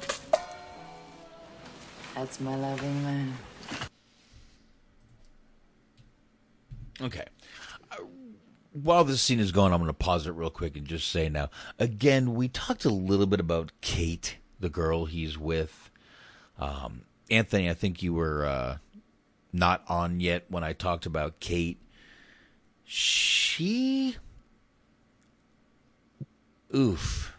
That's 2.17 2.41
my 2.41 2.57
loving 2.57 3.01
man. 3.05 3.33
Okay. 7.01 7.27
Uh, 7.93 7.97
While 8.73 9.05
this 9.05 9.23
scene 9.23 9.39
is 9.39 9.53
going, 9.53 9.73
I'm 9.73 9.79
going 9.79 9.87
to 9.87 9.93
pause 9.93 10.27
it 10.27 10.33
real 10.33 10.51
quick 10.51 10.77
and 10.77 10.85
just 10.85 11.11
say 11.11 11.29
now. 11.29 11.49
Again, 11.79 12.35
we 12.35 12.49
talked 12.49 12.85
a 12.85 12.91
little 12.91 13.27
bit 13.27 13.39
about 13.39 13.71
Kate, 13.81 14.39
the 14.59 14.69
girl 14.69 15.05
he's 15.05 15.39
with. 15.39 15.90
Um, 16.61 17.03
Anthony, 17.31 17.71
I 17.71 17.75
think 17.75 18.03
you 18.03 18.13
were 18.13 18.45
uh, 18.45 18.77
not 19.53 19.83
on 19.89 20.21
yet 20.21 20.45
when 20.49 20.63
I 20.63 20.75
talked 20.75 21.07
about 21.07 21.41
Kate. 21.41 21.81
She 22.85 24.17
oof. 26.75 27.35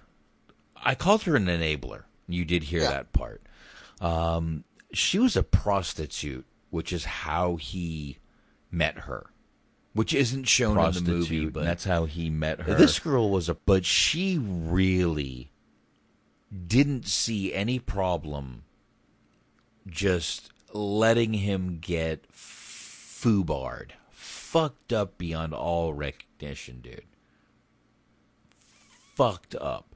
I 0.75 0.95
called 0.95 1.23
her 1.23 1.35
an 1.35 1.45
enabler. 1.45 2.03
You 2.27 2.45
did 2.45 2.63
hear 2.63 2.81
that 2.81 3.13
part. 3.13 3.43
Um, 3.99 4.63
she 4.93 5.19
was 5.19 5.35
a 5.35 5.43
prostitute, 5.43 6.45
which 6.69 6.91
is 6.91 7.05
how 7.05 7.57
he 7.57 8.17
met 8.71 8.99
her. 8.99 9.27
Which 9.93 10.13
isn't 10.13 10.45
shown 10.45 10.79
in 10.79 10.93
the 10.93 11.01
movie, 11.01 11.45
but 11.47 11.65
that's 11.65 11.83
how 11.83 12.05
he 12.05 12.29
met 12.29 12.61
her. 12.61 12.73
This 12.75 12.97
girl 12.97 13.29
was 13.29 13.49
a, 13.49 13.55
but 13.55 13.85
she 13.85 14.39
really 14.41 15.51
didn't 16.67 17.05
see 17.05 17.53
any 17.53 17.77
problem 17.77 18.63
just 19.87 20.51
letting 20.73 21.33
him 21.33 21.79
get 21.79 22.31
foobarred, 22.31 23.91
fucked 24.09 24.93
up 24.93 25.17
beyond 25.17 25.53
all 25.53 25.93
recognition, 25.93 26.81
dude. 26.81 27.03
Fucked 29.15 29.55
up, 29.55 29.95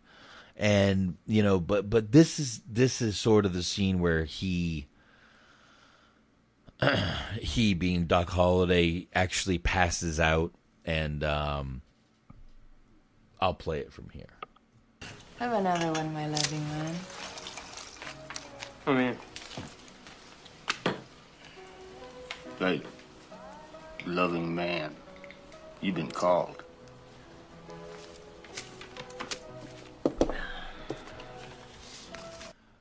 and 0.55 1.17
you 1.25 1.41
know, 1.41 1.59
but 1.59 1.89
but 1.89 2.11
this 2.11 2.39
is 2.39 2.61
this 2.69 3.01
is 3.01 3.17
sort 3.17 3.45
of 3.45 3.53
the 3.53 3.63
scene 3.63 3.99
where 3.99 4.25
he. 4.25 4.87
he 7.41 7.73
being 7.73 8.05
Doc 8.05 8.29
Holliday 8.31 9.07
actually 9.13 9.57
passes 9.57 10.19
out 10.19 10.53
and 10.83 11.23
um 11.23 11.81
I'll 13.39 13.53
play 13.53 13.79
it 13.79 13.91
from 13.91 14.09
here. 14.09 14.25
Have 15.39 15.53
another 15.53 15.91
one, 15.91 16.13
my 16.13 16.27
loving 16.27 16.67
man. 16.69 16.95
Come 18.85 18.97
in. 18.97 19.17
Hey, 22.57 22.82
loving 24.06 24.56
man, 24.56 24.95
you've 25.82 25.95
been 25.95 26.10
called. 26.10 26.64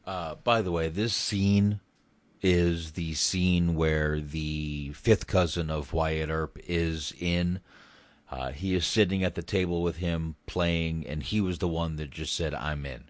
Uh, 0.07 0.37
by 0.45 0.63
the 0.63 0.71
way, 0.71 0.89
this 0.89 1.13
scene 1.13 1.81
is 2.41 2.93
the 2.93 3.15
scene 3.15 3.75
where 3.75 4.21
the 4.21 4.93
fifth 4.93 5.27
cousin 5.27 5.71
of 5.71 5.93
Wyatt 5.93 6.31
Earp 6.31 6.57
is 6.69 7.13
in. 7.19 7.59
Uh, 8.31 8.53
he 8.53 8.77
is 8.77 8.87
sitting 8.87 9.25
at 9.25 9.35
the 9.35 9.43
table 9.43 9.83
with 9.83 9.97
him 9.97 10.37
playing, 10.47 11.05
and 11.05 11.21
he 11.21 11.41
was 11.41 11.59
the 11.59 11.67
one 11.67 11.97
that 11.97 12.11
just 12.11 12.37
said, 12.37 12.55
I'm 12.55 12.87
in. 12.87 13.07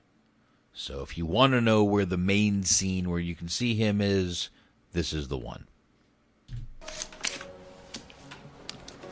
So 0.73 1.03
if 1.03 1.19
you 1.19 1.27
want 1.27 1.53
to 1.53 1.61
know 1.61 1.85
where 1.85 2.07
the 2.07 2.17
main 2.17 2.63
scene 2.63 3.11
where 3.11 3.21
you 3.21 3.35
can 3.35 3.49
see 3.49 3.75
him 3.75 4.01
is, 4.01 4.49
this 4.93 5.13
is 5.13 5.29
the 5.29 5.37
one. 5.37 5.67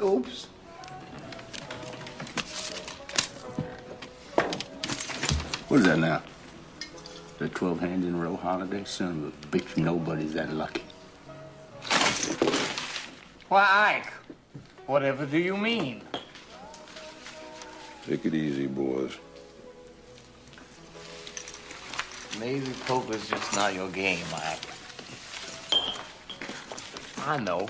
Oops. 0.02 0.46
What 5.68 5.78
is 5.78 5.86
that 5.86 5.98
now? 5.98 6.22
The 7.38 7.48
12 7.48 7.78
hands 7.78 8.04
in 8.06 8.14
a 8.16 8.18
row 8.18 8.34
Holliday? 8.34 8.82
Son 8.84 9.32
of 9.42 9.54
a 9.54 9.56
bitch, 9.56 9.76
nobody's 9.76 10.34
that 10.34 10.52
lucky. 10.52 10.82
Why, 13.48 14.02
Ike, 14.02 14.12
whatever 14.86 15.24
do 15.24 15.38
you 15.38 15.56
mean? 15.56 16.02
Take 18.04 18.26
it 18.26 18.34
easy, 18.34 18.66
boys. 18.66 19.16
Maybe 22.40 22.66
poker's 22.86 23.28
just 23.28 23.54
not 23.54 23.72
your 23.72 23.88
game, 23.90 24.26
Ike. 24.34 24.66
I 27.24 27.38
know. 27.38 27.68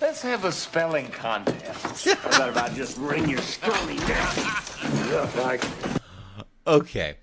Let's 0.00 0.22
have 0.22 0.46
a 0.46 0.52
spelling 0.52 1.08
contest. 1.08 2.08
How 2.20 2.28
about 2.28 2.48
if 2.48 2.56
I 2.56 2.68
just 2.70 2.96
ring 2.96 3.28
your 3.28 3.42
stony 3.42 3.98
down? 3.98 4.34
Okay. 6.66 7.16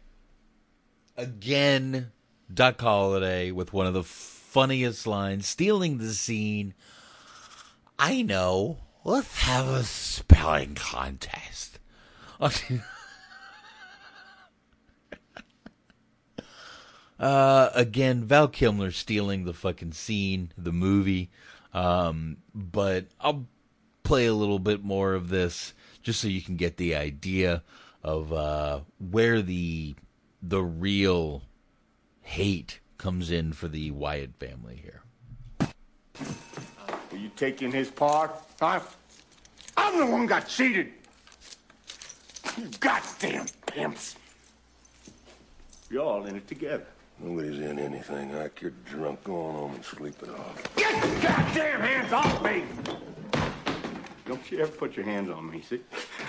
Again, 1.16 2.12
Doc 2.54 2.80
Holliday 2.80 3.50
with 3.50 3.74
one 3.74 3.88
of 3.88 3.96
the 3.96 4.04
funniest 4.04 5.08
lines, 5.08 5.48
stealing 5.48 5.98
the 5.98 6.14
scene. 6.14 6.76
I 7.98 8.22
know. 8.22 8.78
Let's 9.04 9.36
have 9.42 9.68
a 9.68 9.84
spelling 9.84 10.76
contest. 10.76 11.80
uh, 17.20 17.70
again, 17.74 18.24
Val 18.26 18.48
Kilmer 18.48 18.92
stealing 18.92 19.46
the 19.46 19.54
fucking 19.54 19.94
scene, 19.94 20.52
the 20.56 20.72
movie. 20.72 21.32
Um, 21.74 22.38
but 22.54 23.06
I'll 23.20 23.48
play 24.04 24.26
a 24.26 24.34
little 24.34 24.60
bit 24.60 24.84
more 24.84 25.14
of 25.14 25.30
this 25.30 25.74
just 26.02 26.22
so 26.22 26.28
you 26.28 26.42
can 26.42 26.56
get 26.56 26.78
the 26.78 26.96
idea 26.96 27.64
of 28.04 28.32
uh, 28.32 28.80
where 29.00 29.42
the 29.42 29.96
the 30.42 30.62
real 30.62 31.44
hate 32.22 32.80
comes 32.98 33.32
in 33.32 33.54
for 33.54 33.68
the 33.68 33.92
Wyatt 33.92 34.36
family 34.40 34.82
here. 34.82 35.02
Will 37.12 37.20
you 37.20 37.30
taking 37.36 37.72
his 37.72 37.90
part? 37.90 38.32
I'm 38.62 38.82
the 40.00 40.06
one 40.06 40.26
got 40.26 40.48
cheated. 40.48 40.94
You 42.58 42.70
goddamn 42.80 43.46
pimps. 43.66 44.16
You're 45.90 46.04
all 46.04 46.26
in 46.26 46.36
it 46.36 46.48
together. 46.48 46.88
Nobody's 47.20 47.60
in 47.60 47.80
anything, 47.80 48.36
Ike. 48.36 48.62
You're 48.62 48.74
drunk. 48.86 49.24
Go 49.24 49.42
on 49.46 49.56
home 49.56 49.74
and 49.76 49.84
sleep 49.84 50.16
it 50.22 50.30
off. 50.30 50.76
Get 50.76 50.92
your 51.04 51.22
goddamn 51.22 51.82
hands 51.82 52.14
off 52.14 52.44
me! 52.44 52.64
Don't 54.28 54.52
you 54.52 54.60
ever 54.60 54.72
put 54.72 54.96
your 54.96 55.06
hands 55.06 55.30
on 55.30 55.50
me, 55.50 55.62
see? 55.62 55.80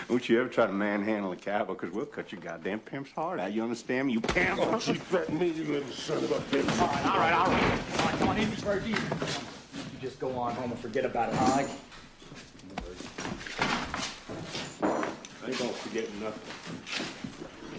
Don't 0.09 0.27
you 0.29 0.41
ever 0.41 0.49
try 0.49 0.67
to 0.67 0.73
manhandle 0.73 1.33
a 1.33 1.37
cowboy, 1.37 1.75
because 1.75 1.91
we'll 1.91 2.07
cut 2.07 2.33
your 2.33 2.41
goddamn 2.41 2.79
pimp's 2.79 3.11
heart 3.11 3.41
out. 3.41 3.53
You 3.53 3.63
understand 3.63 4.07
me, 4.07 4.15
you 4.15 4.21
pimp? 4.21 4.57
Don't 4.61 4.87
you 4.87 4.95
threaten 4.95 5.39
me, 5.39 5.49
you 5.49 5.65
little 5.65 5.91
son 5.91 6.19
of 6.19 6.31
a 6.31 6.39
bitch. 6.39 6.81
All 6.81 6.87
right, 6.87 7.05
all 7.05 7.19
right, 7.19 7.33
all 7.33 7.47
right. 7.51 7.63
All 7.99 8.07
right, 8.07 8.19
come 8.19 8.29
on, 8.29 8.39
easy, 8.39 8.63
Bert, 8.65 8.83
easy. 8.87 8.93
You 8.93 10.01
just 10.01 10.19
go 10.21 10.31
on 10.39 10.55
home 10.55 10.71
and 10.71 10.81
forget 10.81 11.05
about 11.05 11.31
it, 11.31 11.35
huh? 11.35 11.61
Ike? 11.61 11.71
I 15.45 15.51
don't 15.51 15.75
forget 15.75 16.09
nothing. 16.21 16.53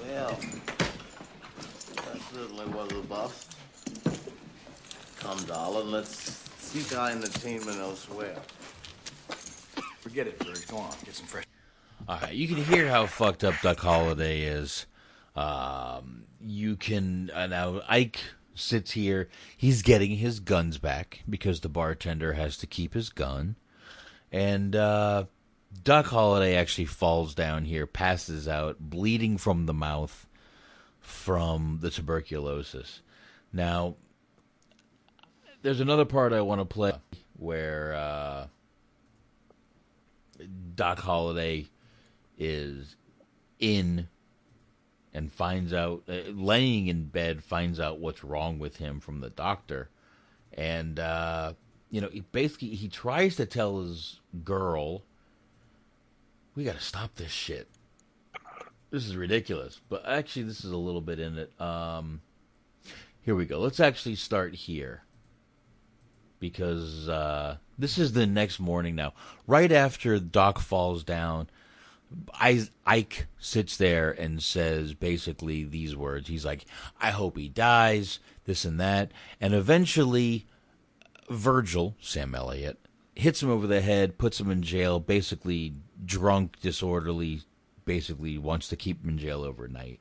Well, 0.05 0.37
that 0.65 0.78
certainly 2.33 2.65
was 2.67 2.91
a 2.91 3.01
bust. 3.07 3.55
Come, 5.19 5.43
darling, 5.45 5.91
let's 5.91 6.09
seek 6.57 6.97
our 6.97 7.09
entertainment 7.09 7.77
elsewhere. 7.77 8.37
Forget 9.99 10.27
it, 10.27 10.39
Bert. 10.39 10.65
Go 10.67 10.77
on, 10.77 10.93
get 11.05 11.15
some 11.15 11.25
fresh. 11.25 11.45
All 12.07 12.19
right, 12.21 12.33
you 12.33 12.47
can 12.47 12.63
hear 12.63 12.87
how 12.87 13.05
fucked 13.05 13.43
up 13.43 13.55
Doc 13.61 13.79
Holliday 13.79 14.41
is. 14.41 14.85
Um, 15.35 16.23
you 16.41 16.75
can 16.75 17.31
uh, 17.33 17.47
now 17.47 17.81
Ike 17.87 18.19
sits 18.55 18.91
here. 18.91 19.29
He's 19.57 19.81
getting 19.81 20.11
his 20.11 20.39
guns 20.39 20.77
back 20.77 21.23
because 21.29 21.59
the 21.59 21.69
bartender 21.69 22.33
has 22.33 22.57
to 22.57 22.67
keep 22.67 22.93
his 22.93 23.09
gun, 23.09 23.55
and 24.31 24.75
uh, 24.75 25.25
Doc 25.83 26.07
Holliday 26.07 26.55
actually 26.55 26.85
falls 26.85 27.35
down 27.35 27.65
here, 27.65 27.85
passes 27.85 28.47
out, 28.47 28.77
bleeding 28.79 29.37
from 29.37 29.65
the 29.65 29.73
mouth 29.73 30.25
from 31.09 31.79
the 31.81 31.89
tuberculosis. 31.89 33.01
Now, 33.51 33.95
there's 35.61 35.79
another 35.79 36.05
part 36.05 36.33
I 36.33 36.41
want 36.41 36.61
to 36.61 36.65
play 36.65 36.93
where 37.37 37.93
uh, 37.93 38.47
Doc 40.75 40.99
Holliday 40.99 41.67
is 42.37 42.95
in 43.59 44.07
and 45.13 45.31
finds 45.31 45.73
out, 45.73 46.03
uh, 46.07 46.29
laying 46.31 46.87
in 46.87 47.05
bed, 47.05 47.43
finds 47.43 47.79
out 47.79 47.99
what's 47.99 48.23
wrong 48.23 48.59
with 48.59 48.77
him 48.77 48.99
from 48.99 49.19
the 49.19 49.31
doctor. 49.31 49.89
And, 50.53 50.99
uh, 50.99 51.53
you 51.89 51.99
know, 51.99 52.09
he 52.09 52.21
basically, 52.21 52.69
he 52.69 52.87
tries 52.87 53.35
to 53.37 53.45
tell 53.45 53.81
his 53.81 54.19
girl, 54.43 55.03
we 56.55 56.63
got 56.63 56.75
to 56.75 56.81
stop 56.81 57.15
this 57.15 57.31
shit. 57.31 57.67
This 58.91 59.05
is 59.05 59.15
ridiculous. 59.15 59.79
But 59.89 60.07
actually, 60.07 60.43
this 60.43 60.63
is 60.63 60.71
a 60.71 60.77
little 60.77 61.01
bit 61.01 61.19
in 61.19 61.37
it. 61.37 61.61
Um, 61.61 62.21
here 63.21 63.35
we 63.35 63.45
go. 63.45 63.59
Let's 63.59 63.79
actually 63.79 64.15
start 64.15 64.55
here 64.55 65.03
because 66.39 67.07
uh, 67.07 67.57
this 67.77 67.97
is 67.97 68.13
the 68.13 68.25
next 68.25 68.59
morning 68.59 68.95
now. 68.95 69.13
Right 69.45 69.71
after 69.71 70.19
Doc 70.19 70.59
falls 70.59 71.03
down, 71.03 71.49
Ike 72.85 73.27
sits 73.39 73.77
there 73.77 74.11
and 74.11 74.41
says 74.41 74.93
basically 74.93 75.63
these 75.63 75.95
words. 75.95 76.27
He's 76.27 76.45
like, 76.45 76.65
I 76.99 77.11
hope 77.11 77.37
he 77.37 77.49
dies, 77.49 78.19
this 78.45 78.65
and 78.65 78.79
that. 78.79 79.11
And 79.39 79.53
eventually, 79.53 80.47
Virgil, 81.29 81.95
Sam 82.01 82.33
Elliott, 82.33 82.79
hits 83.15 83.43
him 83.43 83.49
over 83.49 83.67
the 83.67 83.81
head, 83.81 84.17
puts 84.17 84.39
him 84.39 84.49
in 84.49 84.63
jail, 84.63 84.99
basically 84.99 85.73
drunk, 86.03 86.59
disorderly, 86.61 87.41
basically 87.89 88.37
wants 88.37 88.67
to 88.67 88.75
keep 88.75 89.03
him 89.03 89.09
in 89.09 89.17
jail 89.17 89.43
overnight. 89.43 89.99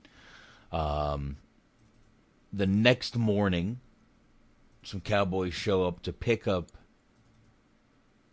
Um, 0.70 1.38
the 2.52 2.66
next 2.66 3.16
morning, 3.16 3.80
some 4.82 5.00
cowboys 5.00 5.54
show 5.54 5.86
up 5.86 6.02
to 6.02 6.12
pick 6.12 6.46
up 6.46 6.72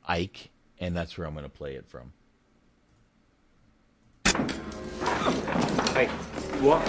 Ike, 0.05 0.49
and 0.77 0.93
that's 0.93 1.17
where 1.17 1.25
I'm 1.25 1.33
going 1.33 1.45
to 1.45 1.49
play 1.49 1.75
it 1.75 1.87
from. 1.87 2.11
Hey, 5.93 6.07
what? 6.59 6.85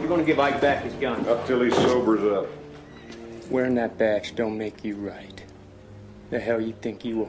You're 0.00 0.08
gonna 0.08 0.24
give 0.24 0.40
Ike 0.40 0.60
back 0.60 0.82
his 0.82 0.94
gun. 0.94 1.24
Up 1.28 1.46
till 1.46 1.62
he 1.62 1.70
sobers 1.70 2.24
up. 2.24 2.59
Wearing 3.50 3.74
that 3.74 3.98
badge 3.98 4.36
don't 4.36 4.56
make 4.56 4.84
you 4.84 4.94
right. 4.94 5.44
The 6.30 6.38
hell 6.38 6.60
you 6.60 6.72
think 6.80 7.04
you 7.04 7.24
are? 7.24 7.28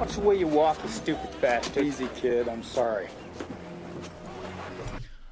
Watch 0.00 0.14
the 0.14 0.20
way 0.22 0.36
you 0.36 0.48
walk, 0.48 0.82
you 0.82 0.88
stupid 0.88 1.40
bastard. 1.40 1.84
Easy, 1.84 2.08
kid. 2.16 2.48
I'm 2.48 2.64
sorry. 2.64 3.06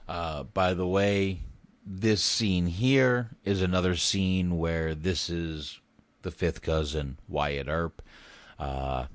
Uh, 0.09 0.45
by 0.45 0.73
the 0.73 0.87
way, 0.87 1.41
this 1.85 2.23
scene 2.23 2.67
here 2.67 3.31
is 3.45 3.61
another 3.61 3.97
scene 3.97 4.57
where 4.57 4.95
this 4.95 5.29
is 5.29 5.81
the 6.23 6.31
fifth 6.31 6.63
cousin, 6.63 7.19
Wyatt 7.27 7.67
Earp, 7.67 8.03
uh, 8.61 9.07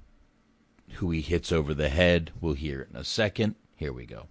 who 0.96 1.12
he 1.12 1.22
hits 1.22 1.54
over 1.54 1.74
the 1.74 1.88
head. 1.88 2.32
We'll 2.42 2.56
hear 2.56 2.82
it 2.82 2.90
in 2.90 2.98
a 2.98 3.06
second. 3.06 3.56
Here 3.78 3.94
we 3.94 4.06
go. 4.06 4.28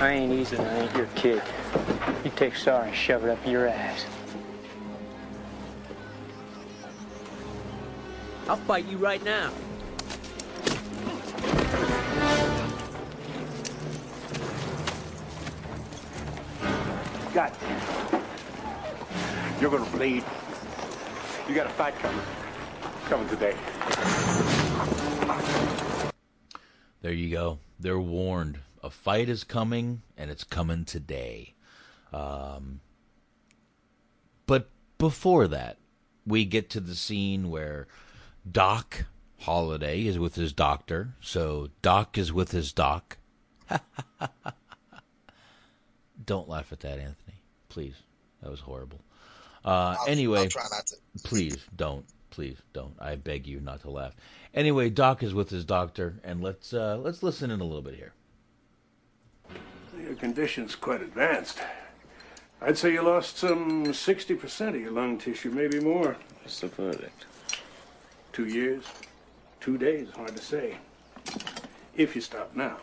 I 0.00 0.10
ain't 0.10 0.32
easy, 0.32 0.56
and 0.56 0.66
I 0.66 0.80
ain't 0.80 0.96
your 0.96 1.06
kid. 1.14 1.42
You 2.24 2.30
take 2.36 2.56
sorry 2.56 2.88
and 2.88 2.96
shove 2.96 3.24
it 3.24 3.30
up 3.30 3.46
your 3.46 3.68
ass. 3.68 4.06
I'll 8.48 8.56
fight 8.56 8.86
you 8.86 8.98
right 8.98 9.24
now. 9.24 9.50
God. 17.32 17.52
You're 19.60 19.70
gonna 19.70 19.90
bleed. 19.90 20.24
You 21.48 21.54
got 21.54 21.66
a 21.66 21.70
fight 21.70 21.98
coming. 21.98 22.20
Coming 23.06 23.28
today. 23.28 23.56
There 27.02 27.12
you 27.12 27.30
go. 27.30 27.58
They're 27.80 27.98
warned. 27.98 28.58
A 28.84 28.90
fight 28.90 29.30
is 29.30 29.44
coming, 29.44 30.02
and 30.18 30.30
it's 30.30 30.44
coming 30.44 30.84
today. 30.84 31.54
Um, 32.12 32.80
but 34.46 34.68
before 34.98 35.48
that, 35.48 35.78
we 36.26 36.44
get 36.44 36.68
to 36.70 36.80
the 36.80 36.94
scene 36.94 37.48
where 37.48 37.88
Doc 38.50 39.06
Holliday 39.40 40.06
is 40.06 40.18
with 40.18 40.34
his 40.34 40.52
doctor. 40.52 41.14
So 41.22 41.70
Doc 41.80 42.18
is 42.18 42.30
with 42.30 42.50
his 42.50 42.74
doc. 42.74 43.16
Don't 46.26 46.48
laugh 46.48 46.70
at 46.70 46.80
that, 46.80 46.98
Anthony. 46.98 47.40
Please. 47.70 47.94
That 48.42 48.50
was 48.50 48.60
horrible. 48.60 49.00
Uh, 49.64 49.96
I'll- 49.98 50.08
anyway, 50.08 50.40
I'll 50.40 50.48
try 50.48 50.66
not 50.70 50.86
to. 50.88 50.96
please 51.24 51.56
don't. 51.74 52.04
Please 52.28 52.58
don't. 52.74 52.94
I 53.00 53.14
beg 53.16 53.46
you 53.46 53.60
not 53.60 53.80
to 53.82 53.90
laugh. 53.90 54.14
Anyway, 54.52 54.90
Doc 54.90 55.22
is 55.22 55.32
with 55.32 55.48
his 55.48 55.64
doctor, 55.64 56.20
and 56.22 56.42
let's 56.42 56.74
uh, 56.74 56.98
let's 56.98 57.22
listen 57.22 57.50
in 57.50 57.60
a 57.60 57.64
little 57.64 57.80
bit 57.80 57.94
here. 57.94 58.12
Your 60.04 60.16
condition's 60.16 60.76
quite 60.76 61.00
advanced. 61.00 61.60
I'd 62.60 62.76
say 62.76 62.92
you 62.92 63.00
lost 63.00 63.38
some 63.38 63.86
60% 63.86 64.68
of 64.68 64.76
your 64.76 64.90
lung 64.90 65.16
tissue, 65.16 65.50
maybe 65.50 65.80
more. 65.80 66.18
What's 66.42 66.60
the 66.60 66.68
verdict? 66.68 67.24
Two 68.34 68.44
years, 68.44 68.84
two 69.60 69.78
days, 69.78 70.08
hard 70.14 70.36
to 70.36 70.42
say. 70.42 70.76
If 71.96 72.14
you 72.14 72.20
stop 72.20 72.54
now. 72.54 72.76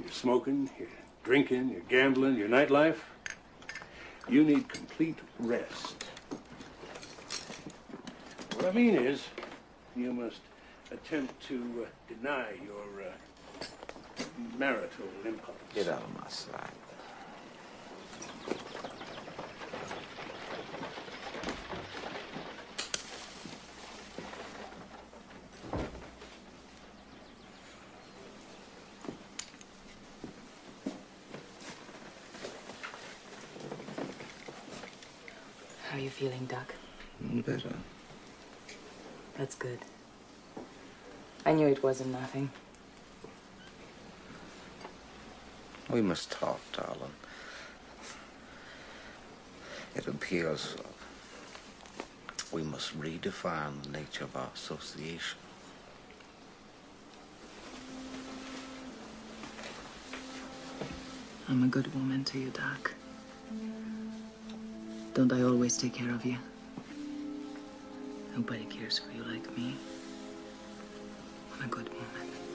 You're 0.00 0.10
smoking, 0.10 0.70
you're 0.78 0.88
drinking, 1.22 1.68
you're 1.68 1.80
gambling, 1.82 2.36
your 2.36 2.48
nightlife. 2.48 2.98
You 4.30 4.44
need 4.44 4.70
complete 4.70 5.18
rest. 5.38 6.06
What 8.54 8.64
I 8.64 8.72
mean 8.72 8.94
is, 8.94 9.22
you 9.94 10.14
must 10.14 10.40
attempt 10.90 11.46
to 11.48 11.86
uh, 11.86 12.14
deny 12.14 12.54
your 12.64 13.02
uh, 13.06 13.12
marital 14.58 15.06
impulse. 15.24 15.56
Get 15.74 15.88
out 15.88 16.02
of 16.02 16.14
my 16.20 16.28
sight. 16.28 16.70
How 35.88 35.98
are 35.98 36.00
you 36.00 36.10
feeling, 36.10 36.46
Doc? 36.46 36.74
Mm, 37.22 37.44
better. 37.44 37.74
That's 39.36 39.54
good. 39.54 39.78
I 41.44 41.52
knew 41.52 41.66
it 41.66 41.82
wasn't 41.82 42.12
nothing. 42.12 42.50
We 45.92 46.00
must 46.00 46.30
talk, 46.30 46.58
darling. 46.72 47.12
It 49.94 50.06
appears 50.06 50.74
we 52.50 52.62
must 52.62 52.98
redefine 52.98 53.82
the 53.82 53.90
nature 53.90 54.24
of 54.24 54.34
our 54.34 54.48
association. 54.54 55.38
I'm 61.50 61.62
a 61.62 61.66
good 61.66 61.94
woman 61.94 62.24
to 62.24 62.38
you, 62.38 62.48
Doc. 62.48 62.94
Don't 65.12 65.30
I 65.30 65.42
always 65.42 65.76
take 65.76 65.92
care 65.92 66.14
of 66.14 66.24
you? 66.24 66.38
Nobody 68.34 68.64
cares 68.64 68.98
for 68.98 69.14
you 69.14 69.24
like 69.24 69.54
me. 69.58 69.76
I'm 71.54 71.66
a 71.66 71.68
good 71.68 71.90
woman. 71.90 72.51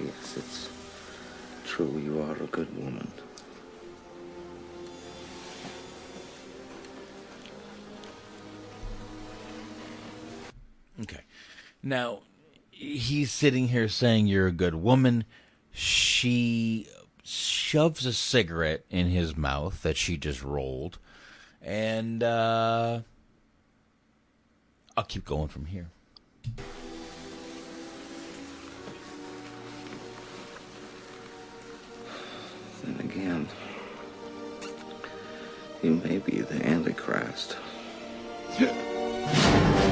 Yes, 0.00 0.36
it's 0.36 0.68
true. 1.64 1.98
You 1.98 2.20
are 2.22 2.42
a 2.42 2.46
good 2.46 2.76
woman. 2.76 3.10
Okay. 11.00 11.20
Now, 11.82 12.20
he's 12.70 13.32
sitting 13.32 13.68
here 13.68 13.88
saying 13.88 14.26
you're 14.26 14.46
a 14.46 14.52
good 14.52 14.74
woman. 14.74 15.24
She 15.72 16.88
shoves 17.22 18.06
a 18.06 18.12
cigarette 18.12 18.84
in 18.90 19.08
his 19.08 19.36
mouth 19.36 19.82
that 19.82 19.96
she 19.96 20.16
just 20.16 20.42
rolled. 20.42 20.98
And 21.62 22.22
uh 22.22 23.00
I'll 24.96 25.04
keep 25.04 25.24
going 25.24 25.48
from 25.48 25.66
here. 25.66 25.88
You 35.86 36.02
may 36.04 36.18
be 36.18 36.40
the 36.40 36.66
Antichrist. 36.66 37.56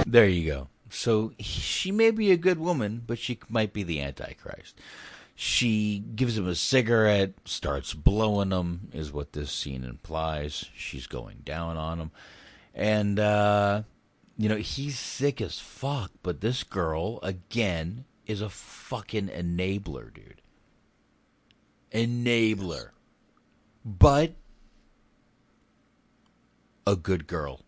There 0.04 0.28
you 0.28 0.46
go. 0.50 0.68
So 0.90 1.32
she 1.38 1.92
may 1.92 2.10
be 2.10 2.32
a 2.32 2.36
good 2.36 2.58
woman, 2.58 3.02
but 3.06 3.18
she 3.18 3.38
might 3.48 3.72
be 3.72 3.84
the 3.84 4.00
Antichrist. 4.00 4.80
She 5.36 6.02
gives 6.16 6.36
him 6.36 6.48
a 6.48 6.56
cigarette, 6.56 7.34
starts 7.44 7.94
blowing 7.94 8.50
him, 8.50 8.88
is 8.92 9.12
what 9.12 9.34
this 9.34 9.52
scene 9.52 9.84
implies. 9.84 10.64
She's 10.76 11.06
going 11.06 11.42
down 11.44 11.76
on 11.76 12.00
him. 12.00 12.10
And, 12.74 13.20
uh, 13.20 13.82
you 14.36 14.48
know, 14.48 14.56
he's 14.56 14.98
sick 14.98 15.40
as 15.40 15.60
fuck, 15.60 16.10
but 16.24 16.40
this 16.40 16.64
girl, 16.64 17.20
again, 17.22 18.04
is 18.26 18.40
a 18.40 18.48
fucking 18.48 19.28
enabler, 19.28 20.12
dude. 20.12 20.42
Enabler. 21.92 22.90
But 23.84 24.34
a 26.86 26.96
good 26.96 27.26
girl. 27.26 27.60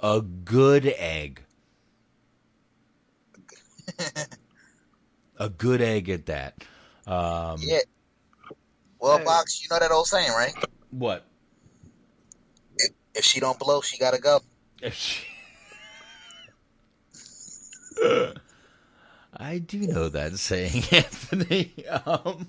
A 0.00 0.20
good 0.20 0.86
egg. 0.98 1.42
a 5.38 5.48
good 5.48 5.80
egg 5.80 6.08
at 6.08 6.26
that. 6.26 6.64
Um, 7.06 7.58
Yeah. 7.60 7.78
Well, 8.98 9.24
Box, 9.24 9.62
you 9.62 9.68
know 9.68 9.80
that 9.80 9.90
old 9.90 10.06
saying, 10.06 10.30
right? 10.30 10.54
What? 10.90 11.24
If, 12.76 12.90
if 13.16 13.24
she 13.24 13.40
don't 13.40 13.58
blow, 13.58 13.80
she 13.80 13.98
gotta 13.98 14.20
go. 14.20 14.40
If 14.80 14.94
she... 14.94 15.26
I 19.36 19.58
do 19.58 19.78
know 19.80 20.08
that 20.08 20.38
saying, 20.38 20.84
Anthony. 20.92 21.72
Um, 21.88 22.46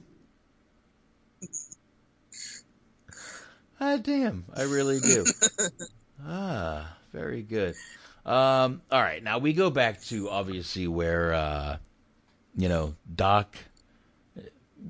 ah, 3.79 3.97
damn, 3.97 4.45
I 4.55 4.63
really 4.63 4.99
do. 4.99 5.25
Ah, 6.25 6.95
very 7.11 7.41
good. 7.41 7.75
Um, 8.25 8.81
all 8.91 9.01
right, 9.01 9.23
now 9.23 9.37
we 9.37 9.53
go 9.53 9.69
back 9.69 10.01
to 10.03 10.29
obviously 10.29 10.87
where 10.87 11.33
uh, 11.33 11.77
you 12.55 12.69
know 12.69 12.95
Doc 13.13 13.55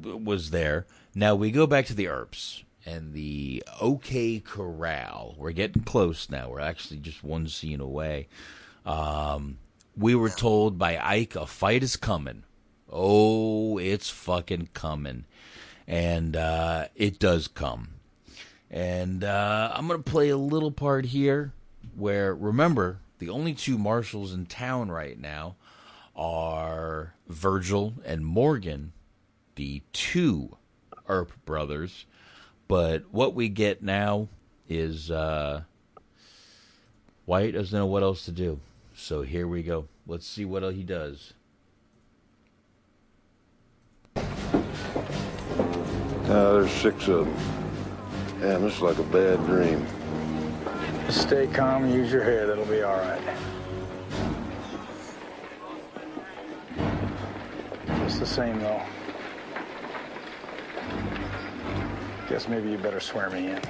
was 0.01 0.51
there. 0.51 0.85
Now 1.15 1.35
we 1.35 1.51
go 1.51 1.67
back 1.67 1.85
to 1.87 1.93
the 1.93 2.07
Earps, 2.07 2.63
and 2.85 3.13
the 3.13 3.63
OK 3.81 4.39
Corral. 4.39 5.35
We're 5.37 5.51
getting 5.51 5.83
close 5.83 6.29
now. 6.29 6.49
We're 6.49 6.59
actually 6.59 6.99
just 6.99 7.23
one 7.23 7.47
scene 7.47 7.79
away. 7.79 8.27
Um, 8.85 9.57
we 9.95 10.15
were 10.15 10.29
told 10.29 10.77
by 10.77 10.97
Ike 10.97 11.35
a 11.35 11.45
fight 11.45 11.83
is 11.83 11.95
coming. 11.95 12.43
Oh, 12.91 13.77
it's 13.77 14.09
fucking 14.09 14.69
coming. 14.73 15.25
And 15.87 16.35
uh, 16.35 16.87
it 16.95 17.19
does 17.19 17.47
come. 17.47 17.92
And 18.73 19.23
uh, 19.23 19.71
I'm 19.71 19.87
going 19.87 20.01
to 20.01 20.11
play 20.11 20.29
a 20.29 20.37
little 20.37 20.71
part 20.71 21.05
here 21.05 21.53
where, 21.95 22.33
remember, 22.33 22.97
the 23.19 23.29
only 23.29 23.53
two 23.53 23.77
marshals 23.77 24.33
in 24.33 24.47
town 24.47 24.89
right 24.89 25.19
now 25.19 25.55
are 26.15 27.13
Virgil 27.27 27.93
and 28.03 28.25
Morgan, 28.25 28.91
the 29.55 29.83
two 29.93 30.57
Earp 31.07 31.33
brothers. 31.45 32.07
But 32.67 33.03
what 33.11 33.35
we 33.35 33.47
get 33.47 33.83
now 33.83 34.27
is 34.67 35.11
uh, 35.11 35.61
Wyatt 37.27 37.53
doesn't 37.53 37.77
know 37.77 37.85
what 37.85 38.01
else 38.01 38.25
to 38.25 38.31
do. 38.31 38.59
So 38.95 39.21
here 39.21 39.47
we 39.47 39.61
go. 39.61 39.87
Let's 40.07 40.25
see 40.25 40.45
what 40.45 40.63
he 40.73 40.81
does. 40.81 41.33
Uh, 44.15 44.23
there's 46.25 46.71
six 46.71 47.07
of 47.07 47.27
them. 47.27 47.62
Damn, 48.43 48.61
this 48.61 48.75
is 48.75 48.81
like 48.81 48.97
a 48.97 49.03
bad 49.03 49.37
dream. 49.45 49.87
Just 51.05 51.21
Stay 51.21 51.47
calm, 51.47 51.85
and 51.85 51.93
use 51.93 52.11
your 52.11 52.25
head, 52.25 52.49
it'll 52.49 52.65
be 52.65 52.81
all 52.81 52.97
right. 52.97 53.21
Just 57.99 58.19
the 58.19 58.25
same, 58.25 58.59
though. 58.59 58.81
Guess 62.27 62.49
maybe 62.49 62.69
you 62.69 62.77
better 62.77 62.99
swear 62.99 63.29
me 63.29 63.47
in. 63.47 63.61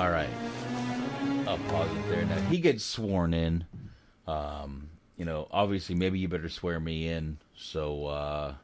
All 0.00 0.10
right. 0.10 0.30
I'll 1.46 1.58
pause 1.68 1.94
it 1.94 2.08
there. 2.08 2.24
Now 2.24 2.40
he 2.48 2.56
gets 2.56 2.82
sworn 2.82 3.34
in. 3.34 3.66
Um, 4.26 4.88
you 5.18 5.26
know, 5.26 5.46
obviously, 5.50 5.94
maybe 5.94 6.18
you 6.18 6.26
better 6.26 6.48
swear 6.48 6.80
me 6.80 7.06
in 7.06 7.36
so 7.54 8.06
uh, 8.06 8.54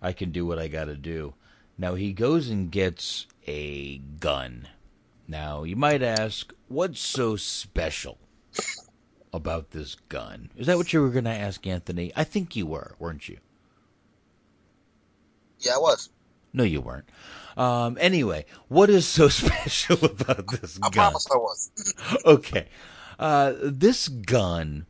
I 0.00 0.12
can 0.12 0.30
do 0.30 0.46
what 0.46 0.60
I 0.60 0.68
got 0.68 0.84
to 0.84 0.94
do. 0.94 1.34
Now 1.76 1.96
he 1.96 2.12
goes 2.12 2.48
and 2.48 2.70
gets 2.70 3.26
a 3.48 3.98
gun. 3.98 4.68
Now 5.26 5.64
you 5.64 5.74
might 5.74 6.00
ask, 6.00 6.52
what's 6.68 7.00
so 7.00 7.34
special 7.34 8.18
about 9.32 9.72
this 9.72 9.96
gun? 10.08 10.50
Is 10.56 10.68
that 10.68 10.76
what 10.76 10.92
you 10.92 11.02
were 11.02 11.10
going 11.10 11.24
to 11.24 11.30
ask, 11.30 11.66
Anthony? 11.66 12.12
I 12.14 12.22
think 12.22 12.54
you 12.54 12.66
were, 12.66 12.94
weren't 13.00 13.28
you? 13.28 13.38
Yeah, 15.58 15.74
I 15.74 15.78
was. 15.78 16.08
No, 16.52 16.62
you 16.62 16.80
weren't. 16.80 17.06
Um, 17.56 17.96
anyway, 18.00 18.46
what 18.68 18.90
is 18.90 19.06
so 19.06 19.28
special 19.28 20.04
about 20.04 20.46
this 20.48 20.78
I 20.82 20.88
gun? 20.90 20.92
promise 20.92 21.26
I 21.32 21.36
was. 21.36 21.70
okay. 22.24 22.68
Uh, 23.18 23.54
this 23.60 24.08
gun 24.08 24.86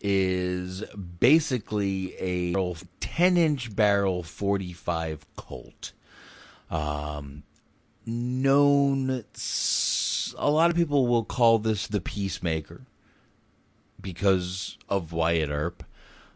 is 0.00 0.82
basically 1.20 2.14
a 2.18 2.74
10 3.00 3.36
inch 3.36 3.74
barrel 3.74 4.22
45 4.22 5.26
Colt. 5.36 5.92
Um, 6.70 7.42
known, 8.06 9.24
a 10.36 10.50
lot 10.50 10.70
of 10.70 10.76
people 10.76 11.06
will 11.06 11.24
call 11.24 11.58
this 11.58 11.86
the 11.86 12.00
Peacemaker 12.00 12.82
because 14.00 14.78
of 14.88 15.12
Wyatt 15.12 15.50
Earp, 15.50 15.84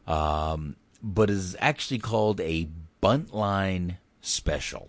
um, 0.06 0.76
but 1.02 1.30
is 1.30 1.56
actually 1.60 1.98
called 1.98 2.40
a 2.40 2.68
Buntline 3.02 3.98
Special. 4.20 4.88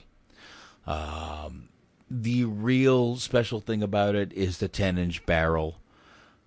Um, 0.86 1.70
the 2.10 2.46
real 2.46 3.18
special 3.18 3.60
thing 3.60 3.82
about 3.82 4.16
it 4.16 4.34
is 4.34 4.58
the 4.58 4.68
10 4.68 4.98
inch 4.98 5.26
barrel. 5.26 5.80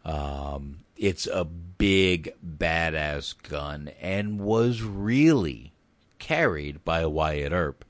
Um, 0.05 0.81
it's 0.97 1.27
a 1.27 1.45
big, 1.45 2.35
badass 2.45 3.35
gun 3.43 3.91
and 4.01 4.41
was 4.41 4.83
really 4.83 5.73
carried 6.19 6.85
by 6.85 7.05
Wyatt 7.07 7.53
Earp. 7.53 7.85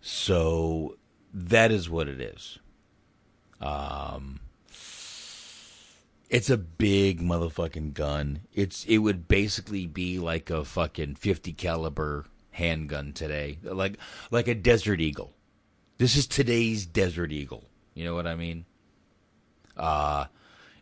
So 0.00 0.96
that 1.34 1.70
is 1.70 1.90
what 1.90 2.08
it 2.08 2.20
is. 2.20 2.58
Um, 3.60 4.40
it's 6.30 6.50
a 6.50 6.58
big 6.58 7.20
motherfucking 7.20 7.94
gun. 7.94 8.40
It's 8.52 8.84
it 8.84 8.98
would 8.98 9.28
basically 9.28 9.86
be 9.86 10.18
like 10.18 10.50
a 10.50 10.64
fucking 10.64 11.16
50 11.16 11.52
caliber 11.54 12.26
handgun 12.52 13.12
today, 13.12 13.58
like 13.62 13.98
like 14.30 14.46
a 14.46 14.54
Desert 14.54 15.00
Eagle. 15.00 15.32
This 15.98 16.16
is 16.16 16.26
today's 16.26 16.86
Desert 16.86 17.32
Eagle. 17.32 17.64
You 17.94 18.04
know 18.04 18.14
what 18.14 18.26
I 18.26 18.34
mean? 18.34 18.64
Uh 19.76 20.26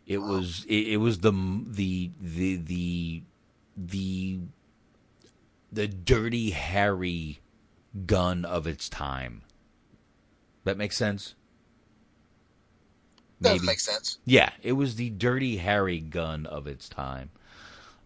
it 0.05 0.19
was 0.19 0.65
it, 0.69 0.87
it 0.93 0.97
was 0.97 1.19
the 1.19 1.31
the 1.65 2.11
the 2.21 2.55
the 2.55 3.23
the 3.75 4.39
the 5.71 5.87
dirty 5.87 6.51
Harry 6.51 7.39
gun 8.05 8.45
of 8.45 8.67
its 8.67 8.87
time. 8.89 9.41
That 10.63 10.77
makes 10.77 10.97
sense? 10.97 11.35
Does 13.41 13.63
make 13.63 13.79
sense. 13.79 14.17
Yeah, 14.25 14.49
it 14.63 14.73
was 14.73 14.95
the 14.95 15.11
Dirty 15.11 15.57
Harry 15.57 15.99
gun 15.99 16.45
of 16.47 16.65
its 16.65 16.89
time. 16.89 17.29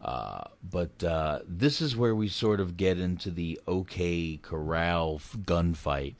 Uh, 0.02 0.44
but 0.70 1.04
uh, 1.04 1.40
this 1.48 1.80
is 1.82 1.96
where 1.96 2.14
we 2.14 2.28
sort 2.28 2.60
of 2.60 2.76
get 2.76 3.00
into 3.00 3.32
the 3.32 3.60
OK 3.68 4.40
Corral 4.42 5.16
f- 5.16 5.38
gunfight. 5.40 6.16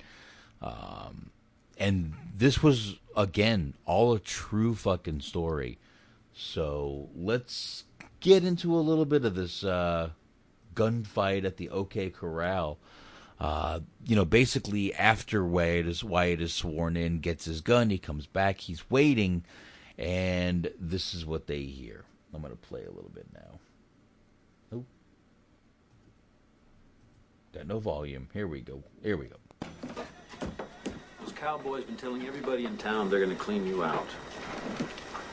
Um, 0.62 1.32
and 1.78 2.14
this 2.36 2.62
was, 2.62 3.00
again, 3.16 3.74
all 3.86 4.14
a 4.14 4.20
true 4.20 4.76
fucking 4.76 5.22
story. 5.22 5.80
So 6.34 7.10
let's 7.16 7.86
get 8.20 8.44
into 8.44 8.74
a 8.76 8.82
little 8.82 9.06
bit 9.06 9.26
of 9.26 9.36
this 9.36 9.64
uh, 9.64 10.10
gunfight 10.76 11.46
at 11.46 11.58
the 11.58 11.70
OK 11.70 12.10
Corral. 12.10 12.78
Uh, 13.40 13.80
you 14.06 14.16
know, 14.16 14.26
basically 14.26 14.94
after 14.94 15.44
Wyatt 15.44 15.88
is 15.88 16.04
Wyatt 16.04 16.42
is 16.42 16.54
sworn 16.54 16.96
in, 16.96 17.20
gets 17.20 17.46
his 17.46 17.62
gun, 17.62 17.90
he 17.90 17.98
comes 17.98 18.28
back, 18.28 18.60
he's 18.60 18.90
waiting, 18.92 19.44
and 19.98 20.72
this 20.80 21.16
is 21.16 21.26
what 21.26 21.48
they 21.48 21.62
hear. 21.62 22.06
I'm 22.34 22.44
gonna 22.44 22.56
play 22.56 22.84
a 22.84 22.92
little 22.92 23.12
bit 23.14 23.26
now. 23.34 23.60
Got 27.54 27.68
no 27.68 27.80
volume. 27.80 28.30
Here 28.34 28.48
we 28.48 28.62
go. 28.62 28.84
Here 29.04 29.18
we 29.18 29.26
go. 29.26 29.36
Those 31.42 31.48
cowboys 31.48 31.84
been 31.86 31.96
telling 31.96 32.28
everybody 32.28 32.66
in 32.66 32.78
town 32.78 33.10
they're 33.10 33.20
going 33.20 33.36
to 33.36 33.44
clean 33.44 33.66
you 33.66 33.84
out. 33.84 34.08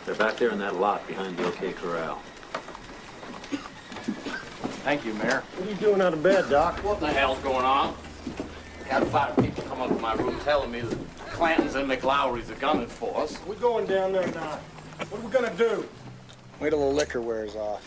They're 0.07 0.15
back 0.15 0.37
there 0.37 0.51
in 0.51 0.59
that 0.59 0.77
lot 0.77 1.07
behind 1.07 1.37
the 1.37 1.45
OK 1.47 1.73
Corral. 1.75 2.23
Thank 4.85 5.05
you, 5.05 5.13
Mayor. 5.15 5.43
What 5.57 5.67
are 5.67 5.71
you 5.71 5.77
doing 5.77 6.01
out 6.01 6.15
of 6.15 6.23
bed, 6.23 6.49
Doc? 6.49 6.83
What 6.83 7.01
the 7.01 7.09
hell's 7.09 7.39
going 7.41 7.65
on? 7.65 7.95
Had 8.87 9.07
five 9.09 9.37
people 9.37 9.63
come 9.65 9.83
up 9.83 9.89
to 9.89 9.97
my 9.97 10.15
room 10.15 10.41
telling 10.41 10.71
me 10.71 10.81
that 10.81 10.99
Clantons 11.33 11.75
and 11.75 11.91
McLaury's 11.91 12.51
are 12.51 12.55
gunning 12.55 12.87
for 12.87 13.15
us. 13.21 13.39
We're 13.47 13.57
going 13.57 13.87
down 13.87 14.13
there 14.13 14.29
now. 14.29 14.59
What 15.11 15.21
are 15.21 15.27
we 15.27 15.31
gonna 15.31 15.55
do? 15.57 15.87
Wait 16.59 16.71
till 16.71 16.81
the 16.81 16.97
liquor 16.97 17.21
wears 17.21 17.55
off. 17.55 17.87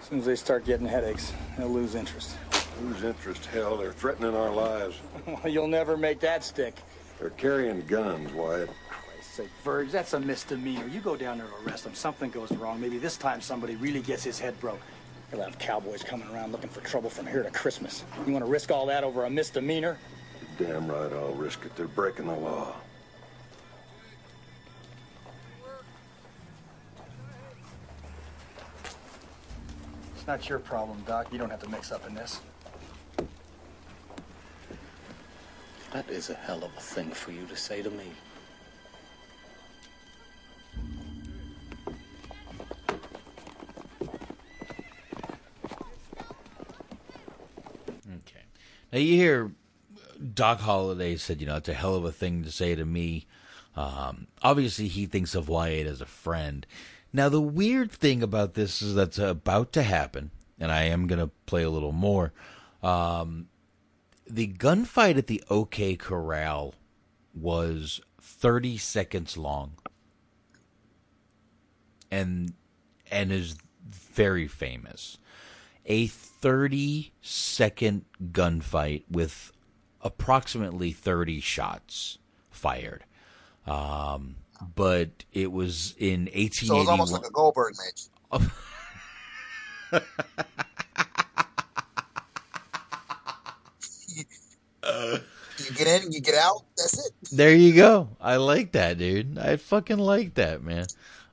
As 0.00 0.08
soon 0.08 0.18
as 0.18 0.26
they 0.26 0.36
start 0.36 0.66
getting 0.66 0.86
headaches, 0.86 1.32
they'll 1.56 1.68
lose 1.68 1.94
interest. 1.94 2.36
Lose 2.82 3.02
interest? 3.02 3.46
Hell, 3.46 3.78
they're 3.78 3.92
threatening 3.92 4.34
our 4.34 4.50
lives. 4.50 4.98
Well, 5.26 5.40
You'll 5.48 5.68
never 5.68 5.96
make 5.96 6.20
that 6.20 6.44
stick. 6.44 6.74
They're 7.22 7.30
carrying 7.30 7.82
guns, 7.82 8.32
Wyatt. 8.32 8.68
Say, 9.20 9.46
Virge, 9.62 9.92
that's 9.92 10.12
a 10.12 10.18
misdemeanor. 10.18 10.88
You 10.88 10.98
go 10.98 11.14
down 11.14 11.38
there 11.38 11.46
to 11.46 11.54
arrest 11.64 11.84
them. 11.84 11.94
Something 11.94 12.30
goes 12.30 12.50
wrong. 12.50 12.80
Maybe 12.80 12.98
this 12.98 13.16
time 13.16 13.40
somebody 13.40 13.76
really 13.76 14.00
gets 14.00 14.24
his 14.24 14.40
head 14.40 14.58
broke. 14.58 14.80
You'll 15.30 15.44
have 15.44 15.56
cowboys 15.60 16.02
coming 16.02 16.28
around 16.34 16.50
looking 16.50 16.68
for 16.68 16.80
trouble 16.80 17.08
from 17.08 17.28
here 17.28 17.44
to 17.44 17.50
Christmas. 17.52 18.04
You 18.26 18.32
want 18.32 18.44
to 18.44 18.50
risk 18.50 18.72
all 18.72 18.86
that 18.86 19.04
over 19.04 19.24
a 19.24 19.30
misdemeanor? 19.30 19.98
You're 20.58 20.68
damn 20.68 20.88
right 20.88 21.12
I'll 21.12 21.32
risk 21.34 21.64
it. 21.64 21.76
They're 21.76 21.86
breaking 21.86 22.26
the 22.26 22.34
law. 22.34 22.74
It's 30.16 30.26
not 30.26 30.48
your 30.48 30.58
problem, 30.58 31.04
Doc. 31.06 31.28
You 31.30 31.38
don't 31.38 31.50
have 31.50 31.62
to 31.62 31.70
mix 31.70 31.92
up 31.92 32.04
in 32.04 32.16
this. 32.16 32.40
That 35.92 36.08
is 36.08 36.30
a 36.30 36.34
hell 36.34 36.64
of 36.64 36.74
a 36.76 36.80
thing 36.80 37.10
for 37.10 37.32
you 37.32 37.46
to 37.46 37.56
say 37.56 37.82
to 37.82 37.90
me. 37.90 38.06
Okay. 48.06 48.44
Now 48.90 48.98
you 48.98 49.16
hear 49.16 49.52
Doc 50.34 50.60
Holliday 50.60 51.16
said, 51.16 51.40
you 51.40 51.46
know, 51.46 51.56
it's 51.56 51.68
a 51.68 51.74
hell 51.74 51.94
of 51.94 52.04
a 52.04 52.12
thing 52.12 52.42
to 52.44 52.50
say 52.50 52.74
to 52.74 52.86
me. 52.86 53.26
Um, 53.76 54.28
obviously, 54.42 54.88
he 54.88 55.06
thinks 55.06 55.34
of 55.34 55.48
Wyatt 55.48 55.86
as 55.86 56.00
a 56.00 56.06
friend. 56.06 56.66
Now, 57.12 57.28
the 57.28 57.40
weird 57.40 57.90
thing 57.90 58.22
about 58.22 58.54
this 58.54 58.80
is 58.80 58.94
that's 58.94 59.18
about 59.18 59.72
to 59.72 59.82
happen, 59.82 60.30
and 60.58 60.72
I 60.72 60.84
am 60.84 61.06
going 61.06 61.20
to 61.20 61.30
play 61.46 61.62
a 61.62 61.70
little 61.70 61.92
more. 61.92 62.32
Um, 62.82 63.48
the 64.28 64.48
gunfight 64.48 65.16
at 65.18 65.26
the 65.26 65.42
OK 65.50 65.96
Corral 65.96 66.74
was 67.34 68.00
30 68.20 68.76
seconds 68.78 69.36
long 69.36 69.72
and 72.10 72.52
and 73.10 73.32
is 73.32 73.56
very 73.90 74.46
famous. 74.46 75.18
A 75.86 76.06
30 76.06 77.12
second 77.20 78.04
gunfight 78.30 79.04
with 79.10 79.52
approximately 80.00 80.92
30 80.92 81.40
shots 81.40 82.18
fired. 82.50 83.04
Um, 83.66 84.36
but 84.74 85.24
it 85.32 85.50
was 85.50 85.94
in 85.98 86.26
1881. 86.26 86.66
So 86.66 86.74
it 86.74 86.78
was 86.78 86.88
almost 86.88 87.12
like 87.12 87.26
a 87.26 87.30
Goldberg 87.30 87.74
match. 87.78 88.42
you 94.84 95.74
get 95.74 95.86
in, 95.86 96.12
you 96.12 96.20
get 96.20 96.34
out. 96.34 96.64
That's 96.76 97.06
it. 97.06 97.12
There 97.30 97.54
you 97.54 97.74
go. 97.74 98.08
I 98.20 98.36
like 98.36 98.72
that, 98.72 98.98
dude. 98.98 99.38
I 99.38 99.56
fucking 99.56 99.98
like 99.98 100.34
that, 100.34 100.62
man. 100.62 100.86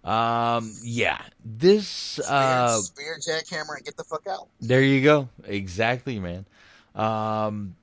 Um, 0.04 0.74
yeah, 0.82 1.22
this 1.44 2.20
uh, 2.20 2.78
Spear 2.80 3.18
jackhammer 3.20 3.76
and 3.76 3.86
get 3.86 3.98
the 3.98 4.04
fuck 4.04 4.26
out. 4.28 4.48
There 4.62 4.82
you 4.82 5.04
go. 5.04 5.30
Exactly, 5.44 6.20
man. 6.20 6.46
Um, 6.96 7.76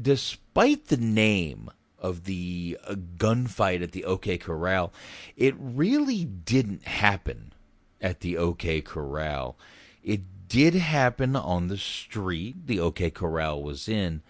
despite 0.00 0.86
the 0.86 0.98
name 0.98 1.70
of 1.98 2.24
the 2.24 2.78
uh, 2.86 2.94
gunfight 3.16 3.82
at 3.82 3.92
the 3.92 4.04
OK 4.04 4.36
Corral, 4.38 4.92
it 5.36 5.54
really 5.58 6.24
didn't 6.24 6.84
happen 6.84 7.52
at 8.00 8.20
the 8.20 8.36
OK 8.36 8.82
Corral. 8.82 9.56
It 10.02 10.20
did 10.48 10.74
happen 10.74 11.34
on 11.34 11.68
the 11.68 11.78
street 11.78 12.66
the 12.66 12.78
OK 12.78 13.10
Corral 13.10 13.62
was 13.62 13.88
in, 13.88 14.20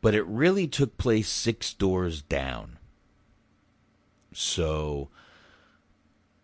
but 0.00 0.14
it 0.14 0.26
really 0.26 0.66
took 0.66 0.96
place 0.96 1.28
six 1.28 1.72
doors 1.74 2.22
down. 2.22 2.78
So 4.32 5.08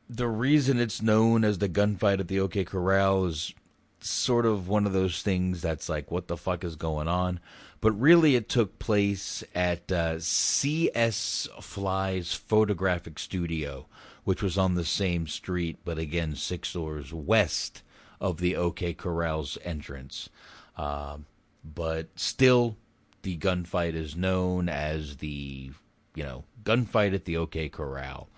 the 0.08 0.28
reason 0.28 0.78
it's 0.78 1.02
known 1.02 1.44
as 1.44 1.58
the 1.58 1.68
gunfight 1.68 2.20
at 2.20 2.28
the 2.28 2.40
OK 2.40 2.64
Corral 2.64 3.26
is 3.26 3.54
sort 4.00 4.44
of 4.44 4.68
one 4.68 4.86
of 4.86 4.92
those 4.92 5.22
things 5.22 5.62
that's 5.62 5.88
like, 5.88 6.10
what 6.10 6.28
the 6.28 6.36
fuck 6.36 6.64
is 6.64 6.76
going 6.76 7.08
on? 7.08 7.40
But 7.80 7.92
really, 7.92 8.34
it 8.34 8.48
took 8.48 8.78
place 8.78 9.44
at 9.54 9.92
uh, 9.92 10.18
C.S. 10.18 11.48
Fly's 11.60 12.32
photographic 12.32 13.18
studio, 13.18 13.86
which 14.24 14.42
was 14.42 14.56
on 14.56 14.74
the 14.74 14.86
same 14.86 15.26
street, 15.26 15.78
but 15.84 15.98
again, 15.98 16.34
six 16.34 16.72
doors 16.72 17.12
west 17.12 17.82
of 18.20 18.38
the 18.38 18.56
OK 18.56 18.94
Corral's 18.94 19.58
entrance. 19.64 20.30
Uh, 20.78 21.18
but 21.62 22.08
still, 22.16 22.76
the 23.24 23.36
gunfight 23.38 23.94
is 23.94 24.14
known 24.14 24.68
as 24.68 25.16
the, 25.16 25.70
you 26.14 26.22
know, 26.22 26.44
gunfight 26.62 27.14
at 27.14 27.24
the 27.24 27.38
OK 27.38 27.68
Corral. 27.70 28.28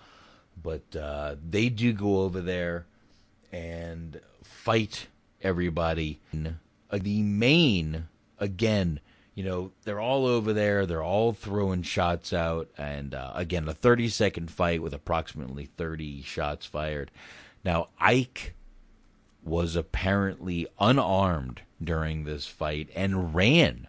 But 0.61 0.95
uh, 0.95 1.35
they 1.47 1.69
do 1.69 1.93
go 1.93 2.21
over 2.21 2.41
there 2.41 2.87
and 3.51 4.19
fight 4.43 5.07
everybody. 5.41 6.19
Uh, 6.89 6.97
the 6.99 7.21
main, 7.21 8.07
again, 8.39 8.99
you 9.35 9.43
know, 9.43 9.71
they're 9.83 9.99
all 9.99 10.25
over 10.25 10.53
there. 10.53 10.85
They're 10.85 11.03
all 11.03 11.33
throwing 11.33 11.83
shots 11.83 12.33
out. 12.33 12.69
And 12.77 13.13
uh, 13.13 13.33
again, 13.35 13.67
a 13.67 13.73
30 13.73 14.09
second 14.09 14.49
fight 14.49 14.81
with 14.81 14.93
approximately 14.93 15.65
30 15.65 16.23
shots 16.23 16.65
fired. 16.65 17.11
Now, 17.63 17.89
Ike 17.99 18.55
was 19.43 19.75
apparently 19.75 20.65
unarmed 20.79 21.61
during 21.83 22.23
this 22.23 22.47
fight 22.47 22.89
and 22.95 23.35
ran 23.35 23.87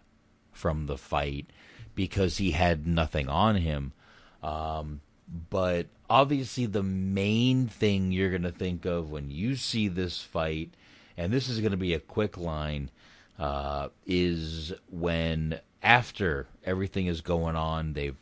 from 0.59 0.85
the 0.85 0.97
fight 0.97 1.47
because 1.95 2.37
he 2.37 2.51
had 2.51 2.85
nothing 2.85 3.29
on 3.29 3.55
him. 3.55 3.93
Um, 4.43 4.99
but 5.49 5.87
obviously, 6.09 6.65
the 6.65 6.83
main 6.83 7.67
thing 7.67 8.11
you're 8.11 8.29
going 8.29 8.41
to 8.43 8.51
think 8.51 8.85
of 8.85 9.09
when 9.09 9.31
you 9.31 9.55
see 9.55 9.87
this 9.87 10.21
fight, 10.21 10.73
and 11.17 11.31
this 11.31 11.47
is 11.47 11.59
going 11.59 11.71
to 11.71 11.77
be 11.77 11.93
a 11.93 11.99
quick 11.99 12.37
line, 12.37 12.89
uh, 13.37 13.87
is 14.05 14.73
when 14.89 15.59
after 15.81 16.47
everything 16.65 17.07
is 17.07 17.21
going 17.21 17.55
on, 17.55 17.93
they've 17.93 18.17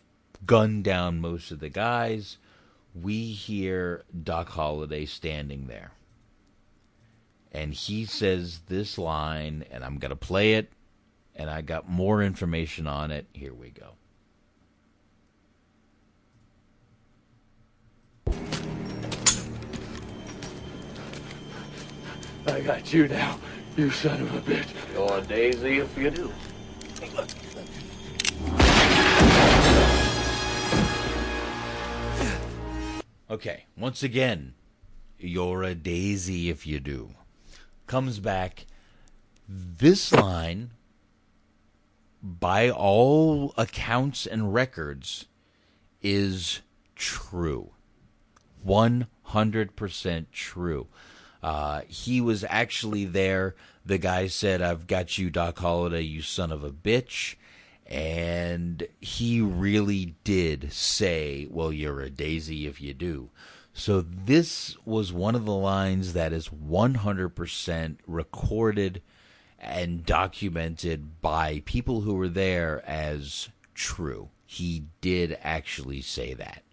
gunned 0.45 0.84
down 0.84 1.19
most 1.19 1.49
of 1.51 1.59
the 1.59 1.69
guys. 1.69 2.38
We 2.93 3.31
hear 3.31 4.03
Doc 4.23 4.49
Holliday 4.49 5.05
standing 5.05 5.68
there. 5.68 5.91
And 7.51 7.73
he 7.73 8.05
says 8.05 8.61
this 8.68 8.97
line, 8.97 9.65
and 9.72 9.84
I'm 9.84 9.97
going 9.97 10.09
to 10.09 10.15
play 10.15 10.53
it, 10.53 10.72
and 11.38 11.49
I 11.49 11.61
got 11.61 11.88
more 11.88 12.22
information 12.22 12.88
on 12.88 13.11
it. 13.11 13.27
Here 13.31 13.53
we 13.53 13.69
go. 13.69 13.93
I 22.47 22.61
got 22.61 22.91
you 22.91 23.07
now, 23.07 23.38
you 23.76 23.91
son 23.91 24.22
of 24.22 24.35
a 24.35 24.41
bitch. 24.41 24.68
You're 24.93 25.18
a 25.18 25.22
daisy 25.22 25.80
if 25.80 25.97
you 25.97 26.09
do. 26.09 26.34
Okay, 33.30 33.65
once 33.77 34.01
again, 34.01 34.53
you're 35.19 35.64
a 35.64 35.76
daisy 35.76 36.49
if 36.49 36.65
you 36.65 36.80
do. 36.80 37.11
Comes 37.85 38.19
back. 38.19 38.65
This 39.47 40.14
line, 40.14 40.72
by 42.22 42.69
all 42.69 43.53
accounts 43.57 44.26
and 44.26 44.53
records, 44.53 45.26
is 46.02 46.61
true. 46.95 47.72
100% 48.65 50.26
true. 50.31 50.88
Uh, 51.41 51.81
he 51.88 52.19
was 52.19 52.44
actually 52.49 53.06
there. 53.06 53.56
The 53.85 53.98
guy 53.98 54.27
said, 54.27 54.61
I've 54.61 54.88
got 54.88 55.18
you, 55.18 55.30
Doc 55.30 55.60
Holliday, 55.60 56.02
you 56.02 56.22
son 56.22 56.52
of 56.52 56.64
a 56.64 56.72
bitch. 56.72 57.35
And 57.85 58.85
he 58.99 59.39
really 59.39 60.15
did 60.26 60.73
say, 60.73 61.48
Well, 61.49 61.72
you're 61.72 62.02
a 62.02 62.10
daisy 62.10 62.68
if 62.68 62.81
you 62.81 62.94
do. 62.94 63.30
So 63.72 64.02
this 64.02 64.76
was 64.84 65.14
one 65.14 65.35
of 65.35 65.45
the 65.45 65.53
lines 65.53 66.14
that 66.14 66.34
is 66.34 66.49
100% 66.49 67.98
recorded 68.07 69.02
and 69.68 70.06
documented 70.06 71.22
by 71.22 71.61
people 71.65 72.02
who 72.02 72.15
were 72.15 72.30
there 72.30 72.84
as 72.88 73.49
true. 73.73 74.30
He 74.45 74.85
did 75.02 75.38
actually 75.41 76.02
say 76.02 76.34
that. 76.34 76.64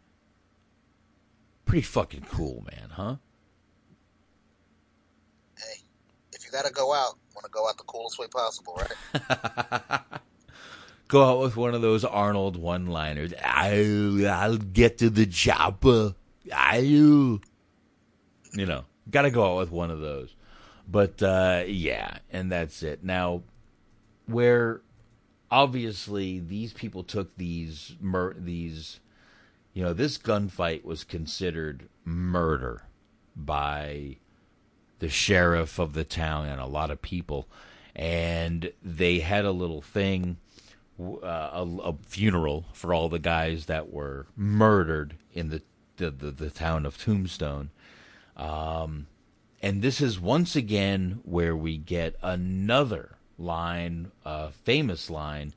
Pretty 1.67 1.83
fucking 1.83 2.27
cool, 2.31 2.65
man, 2.71 2.91
huh? 2.91 3.17
Hey, 5.59 5.83
if 6.33 6.45
you 6.45 6.53
gotta 6.53 6.73
go 6.73 6.93
out, 6.95 7.19
want 7.35 7.45
to 7.45 7.51
go 7.51 7.69
out 7.69 7.77
the 7.77 7.85
coolest 7.85 8.19
way 8.19 8.27
possible, 8.29 8.79
right? 8.81 10.01
Go 11.09 11.23
out 11.23 11.41
with 11.41 11.57
one 11.57 11.75
of 11.75 11.83
those 11.83 12.05
Arnold 12.05 12.57
one 12.57 12.87
liners. 12.87 13.35
I'll, 13.45 14.27
I'll 14.27 14.57
get 14.57 14.99
to 14.99 15.11
the 15.11 15.27
chopper. 15.27 16.15
I'll. 16.53 16.83
You 16.83 17.41
know, 18.67 18.85
gotta 19.11 19.31
go 19.31 19.53
out 19.53 19.59
with 19.59 19.71
one 19.71 19.91
of 19.91 20.01
those. 20.01 20.35
But 20.87 21.23
uh, 21.23 21.65
yeah, 21.67 22.19
and 22.31 22.53
that's 22.53 22.83
it. 22.83 23.03
Now, 23.03 23.43
where 24.27 24.83
obviously 25.51 26.41
these 26.41 26.73
people 26.73 27.03
took 27.03 27.37
these 27.37 27.97
mur- 28.01 28.37
these, 28.39 29.01
you 29.73 29.83
know, 29.83 29.93
this 29.93 30.19
gunfight 30.19 30.85
was 30.85 31.05
considered 31.05 31.89
murder 32.05 32.83
by 33.37 34.17
the 34.99 35.09
sheriff 35.09 35.79
of 35.79 35.95
the 35.95 36.05
town 36.05 36.47
and 36.47 36.61
a 36.61 36.67
lot 36.67 36.91
of 36.91 37.03
people, 37.03 37.49
and 37.95 38.73
they 38.83 39.21
had 39.21 39.45
a 39.45 39.51
little 39.53 39.83
thing, 39.83 40.37
uh, 41.01 41.51
a, 41.53 41.67
a 41.83 41.95
funeral 42.07 42.67
for 42.73 42.93
all 42.93 43.09
the 43.09 43.19
guys 43.19 43.67
that 43.67 43.91
were 43.91 44.27
murdered 44.37 45.17
in 45.33 45.51
the 45.51 45.63
the, 45.97 46.11
the, 46.11 46.31
the 46.31 46.51
town 46.51 46.87
of 46.87 46.99
Tombstone. 46.99 47.71
Um, 48.37 49.07
and 49.65 49.81
this 49.81 50.03
is 50.03 50.21
once 50.21 50.55
again 50.55 51.21
where 51.25 51.57
we 51.57 51.79
get 51.79 52.17
another 52.21 53.17
line, 53.39 54.13
a 54.23 54.51
famous 54.51 55.09
line 55.09 55.55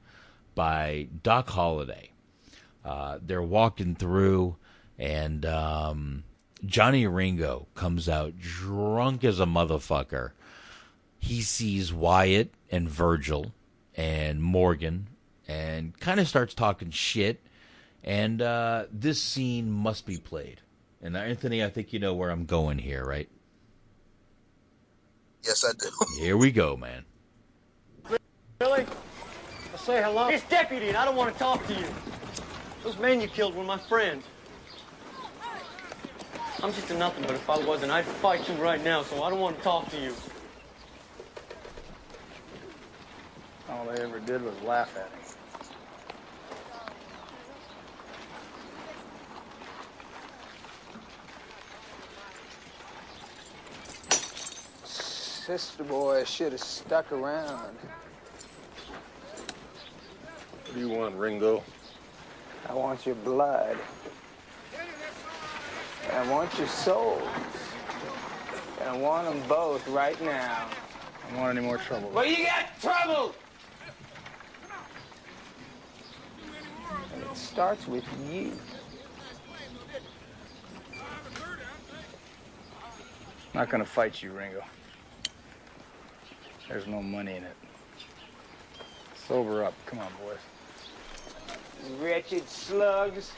by 0.55 1.09
Doc 1.23 1.49
Holliday. 1.49 2.11
Uh, 2.85 3.19
they're 3.21 3.41
walking 3.41 3.95
through, 3.95 4.55
and 4.97 5.45
um, 5.45 6.23
Johnny 6.65 7.05
Ringo 7.05 7.67
comes 7.75 8.07
out 8.07 8.39
drunk 8.39 9.25
as 9.25 9.41
a 9.41 9.45
motherfucker. 9.45 10.31
He 11.19 11.41
sees 11.41 11.91
Wyatt 11.91 12.53
and 12.71 12.89
Virgil 12.89 13.53
and 13.93 14.41
Morgan 14.41 15.09
and 15.49 15.99
kind 15.99 16.21
of 16.21 16.29
starts 16.29 16.53
talking 16.53 16.91
shit. 16.91 17.41
And 18.05 18.41
uh, 18.41 18.85
this 18.89 19.21
scene 19.21 19.69
must 19.69 20.05
be 20.05 20.15
played. 20.15 20.61
And 21.01 21.17
uh, 21.17 21.19
Anthony, 21.19 21.61
I 21.61 21.69
think 21.69 21.91
you 21.91 21.99
know 21.99 22.13
where 22.13 22.29
I'm 22.29 22.45
going 22.45 22.77
here, 22.77 23.03
right? 23.03 23.27
Yes, 25.47 25.63
I 25.63 25.71
do. 25.79 25.89
Here 26.19 26.35
we 26.35 26.51
go, 26.51 26.75
man. 26.75 27.05
Billy, 28.59 28.85
I 29.73 29.77
say 29.77 30.03
hello. 30.03 30.27
It's 30.27 30.43
deputy, 30.49 30.89
and 30.89 30.97
I 30.97 31.05
don't 31.05 31.15
want 31.15 31.31
to 31.31 31.39
talk 31.39 31.65
to 31.67 31.73
you. 31.73 31.85
Those 32.83 32.97
men 32.97 33.21
you 33.21 33.29
killed 33.29 33.55
were 33.55 33.63
my 33.63 33.77
friends. 33.77 34.25
I'm 36.61 36.73
just 36.73 36.91
a 36.91 36.97
nothing, 36.97 37.23
but 37.23 37.35
if 37.35 37.49
I 37.49 37.65
wasn't, 37.65 37.93
I'd 37.93 38.03
fight 38.03 38.49
you 38.49 38.55
right 38.55 38.83
now, 38.83 39.03
so 39.03 39.23
I 39.23 39.29
don't 39.29 39.39
want 39.39 39.57
to 39.57 39.63
talk 39.63 39.89
to 39.91 39.99
you. 40.01 40.13
All 43.69 43.85
they 43.85 44.01
ever 44.01 44.19
did 44.19 44.41
was 44.41 44.59
laugh 44.63 44.97
at 44.97 45.09
him. 45.11 45.26
Sister 55.47 55.85
boy 55.85 56.25
should 56.25 56.51
have 56.51 56.59
stuck 56.59 57.09
around. 57.13 57.77
What 60.65 60.73
do 60.73 60.79
you 60.81 60.89
want, 60.89 61.15
Ringo? 61.15 61.63
I 62.67 62.73
want 62.73 63.05
your 63.05 63.15
blood. 63.15 63.77
And 66.03 66.17
I 66.17 66.29
want 66.29 66.57
your 66.57 66.67
souls. 66.67 67.23
And 68.81 68.89
I 68.89 68.97
want 68.97 69.29
them 69.29 69.41
both 69.47 69.87
right 69.87 70.21
now. 70.21 70.67
I 71.25 71.31
don't 71.31 71.39
want 71.39 71.57
any 71.57 71.65
more 71.65 71.77
trouble. 71.77 72.09
Well, 72.09 72.25
you 72.25 72.43
got 72.43 72.81
trouble! 72.81 73.33
And 77.13 77.23
it 77.23 77.37
starts 77.37 77.87
with 77.87 78.03
you. 78.29 78.51
Not 83.53 83.69
gonna 83.69 83.85
fight 83.85 84.21
you, 84.21 84.33
Ringo. 84.33 84.61
There's 86.67 86.87
no 86.87 87.01
money 87.01 87.35
in 87.35 87.43
it. 87.43 87.55
Sober 89.27 89.63
up. 89.63 89.73
Come 89.85 89.99
on, 89.99 90.11
boys. 90.21 90.37
Wretched 92.01 92.47
slugs. 92.49 93.31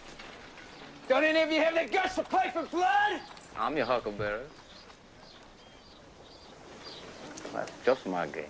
Don't 1.08 1.24
any 1.24 1.42
of 1.42 1.52
you 1.52 1.62
have 1.62 1.76
the 1.76 1.92
guts 1.92 2.16
to 2.16 2.24
play 2.24 2.52
for 2.54 2.64
blood? 2.64 3.20
I'm 3.58 3.76
your 3.76 3.86
huckleberry. 3.86 4.46
That's 7.54 7.72
just 7.84 8.06
my 8.06 8.28
game. 8.28 8.46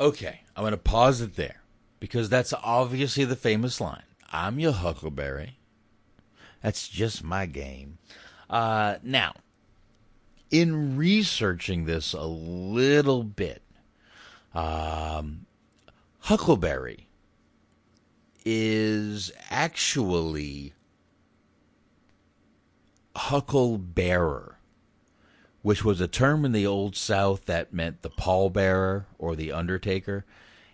Okay, 0.00 0.40
I'm 0.56 0.62
going 0.62 0.72
to 0.72 0.76
pause 0.76 1.20
it 1.20 1.36
there 1.36 1.62
because 2.00 2.28
that's 2.28 2.52
obviously 2.62 3.24
the 3.24 3.36
famous 3.36 3.80
line. 3.80 4.02
I'm 4.32 4.58
your 4.58 4.72
huckleberry. 4.72 5.58
That's 6.62 6.88
just 6.88 7.22
my 7.22 7.46
game. 7.46 7.98
Uh, 8.48 8.96
now, 9.02 9.34
in 10.54 10.96
researching 10.96 11.84
this 11.84 12.12
a 12.12 12.22
little 12.22 13.24
bit, 13.24 13.60
um, 14.54 15.46
huckleberry 16.20 17.08
is 18.44 19.32
actually 19.50 20.72
hucklebearer, 23.16 24.54
which 25.62 25.84
was 25.84 26.00
a 26.00 26.06
term 26.06 26.44
in 26.44 26.52
the 26.52 26.64
Old 26.64 26.94
South 26.94 27.46
that 27.46 27.74
meant 27.74 28.02
the 28.02 28.10
pallbearer 28.10 29.06
or 29.18 29.34
the 29.34 29.50
undertaker. 29.50 30.24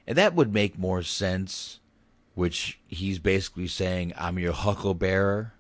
And 0.07 0.19
that 0.19 0.35
would 0.35 0.52
make 0.52 0.78
more 0.78 1.02
sense, 1.02 1.81
which 2.35 2.78
he's 2.86 3.19
basically 3.19 3.66
saying, 3.66 4.12
I'm 4.19 4.39
your 4.39 4.52
hucklebearer. 4.52 5.52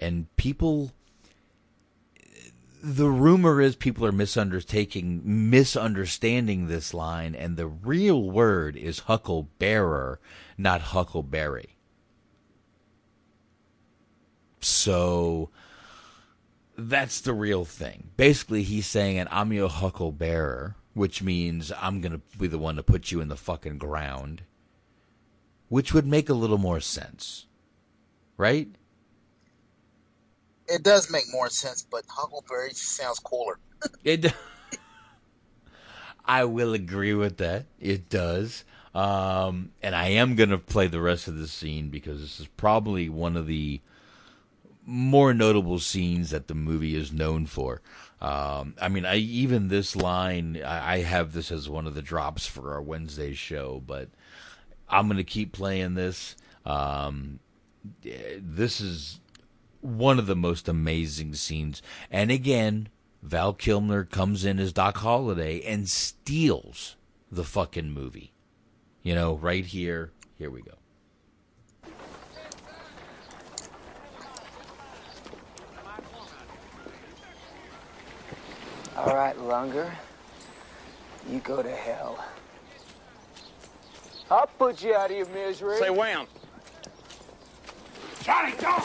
And 0.00 0.28
people, 0.36 0.92
the 2.82 3.08
rumor 3.08 3.60
is 3.60 3.76
people 3.76 4.04
are 4.06 4.12
misunderstanding, 4.12 5.22
misunderstanding 5.24 6.66
this 6.66 6.92
line, 6.94 7.34
and 7.34 7.56
the 7.56 7.66
real 7.66 8.22
word 8.30 8.76
is 8.76 9.00
hucklebearer, 9.00 10.18
not 10.56 10.80
huckleberry. 10.80 11.76
So 14.60 15.50
that's 16.76 17.20
the 17.20 17.32
real 17.32 17.64
thing. 17.64 18.10
Basically, 18.16 18.62
he's 18.62 18.86
saying, 18.86 19.18
and 19.18 19.28
I'm 19.32 19.52
your 19.52 19.70
hucklebearer, 19.70 20.74
which 20.94 21.22
means 21.22 21.72
I'm 21.80 22.00
going 22.00 22.12
to 22.12 22.38
be 22.38 22.46
the 22.46 22.58
one 22.58 22.76
to 22.76 22.82
put 22.82 23.10
you 23.10 23.20
in 23.20 23.28
the 23.28 23.36
fucking 23.36 23.78
ground, 23.78 24.42
which 25.68 25.92
would 25.92 26.06
make 26.06 26.28
a 26.28 26.34
little 26.34 26.58
more 26.58 26.80
sense. 26.80 27.46
Right? 28.36 28.68
It 30.68 30.82
does 30.82 31.10
make 31.10 31.24
more 31.30 31.48
sense, 31.48 31.82
but 31.82 32.04
Huckleberry 32.08 32.72
sounds 32.72 33.18
cooler. 33.18 33.58
It. 34.04 34.32
I 36.24 36.44
will 36.44 36.74
agree 36.74 37.14
with 37.14 37.36
that. 37.38 37.66
It 37.78 38.08
does. 38.08 38.64
Um, 38.94 39.72
and 39.82 39.94
I 39.94 40.08
am 40.08 40.34
going 40.34 40.50
to 40.50 40.58
play 40.58 40.86
the 40.86 41.00
rest 41.00 41.28
of 41.28 41.36
the 41.36 41.46
scene 41.46 41.90
because 41.90 42.20
this 42.20 42.40
is 42.40 42.46
probably 42.46 43.08
one 43.08 43.36
of 43.36 43.46
the 43.46 43.80
more 44.86 45.34
notable 45.34 45.78
scenes 45.78 46.30
that 46.30 46.48
the 46.48 46.54
movie 46.54 46.96
is 46.96 47.12
known 47.12 47.46
for. 47.46 47.82
Um, 48.20 48.74
I 48.80 48.88
mean, 48.88 49.04
I 49.04 49.16
even 49.16 49.68
this 49.68 49.94
line, 49.94 50.60
I, 50.64 50.94
I 50.94 50.98
have 51.02 51.32
this 51.32 51.52
as 51.52 51.68
one 51.68 51.86
of 51.86 51.94
the 51.94 52.02
drops 52.02 52.46
for 52.46 52.72
our 52.72 52.80
Wednesday 52.80 53.34
show, 53.34 53.82
but 53.86 54.08
I'm 54.88 55.06
going 55.06 55.18
to 55.18 55.24
keep 55.24 55.52
playing 55.52 55.94
this. 55.94 56.36
Um, 56.64 57.40
this 58.02 58.80
is 58.80 59.20
one 59.86 60.18
of 60.18 60.26
the 60.26 60.36
most 60.36 60.68
amazing 60.68 61.34
scenes. 61.34 61.80
And 62.10 62.30
again, 62.30 62.88
Val 63.22 63.52
Kilmer 63.52 64.04
comes 64.04 64.44
in 64.44 64.58
as 64.58 64.72
Doc 64.72 64.98
Holliday 64.98 65.62
and 65.62 65.88
steals 65.88 66.96
the 67.30 67.44
fucking 67.44 67.90
movie. 67.90 68.32
You 69.02 69.14
know, 69.14 69.34
right 69.36 69.64
here. 69.64 70.12
Here 70.36 70.50
we 70.50 70.62
go. 70.62 70.72
All 78.96 79.14
right, 79.14 79.38
Lunger. 79.38 79.92
You 81.28 81.40
go 81.40 81.62
to 81.62 81.70
hell. 81.70 82.24
I'll 84.30 84.46
put 84.46 84.82
you 84.82 84.94
out 84.94 85.10
of 85.10 85.16
your 85.16 85.28
misery. 85.28 85.78
Say 85.78 85.90
wham. 85.90 86.26
Johnny, 88.26 88.54
don't! 88.58 88.82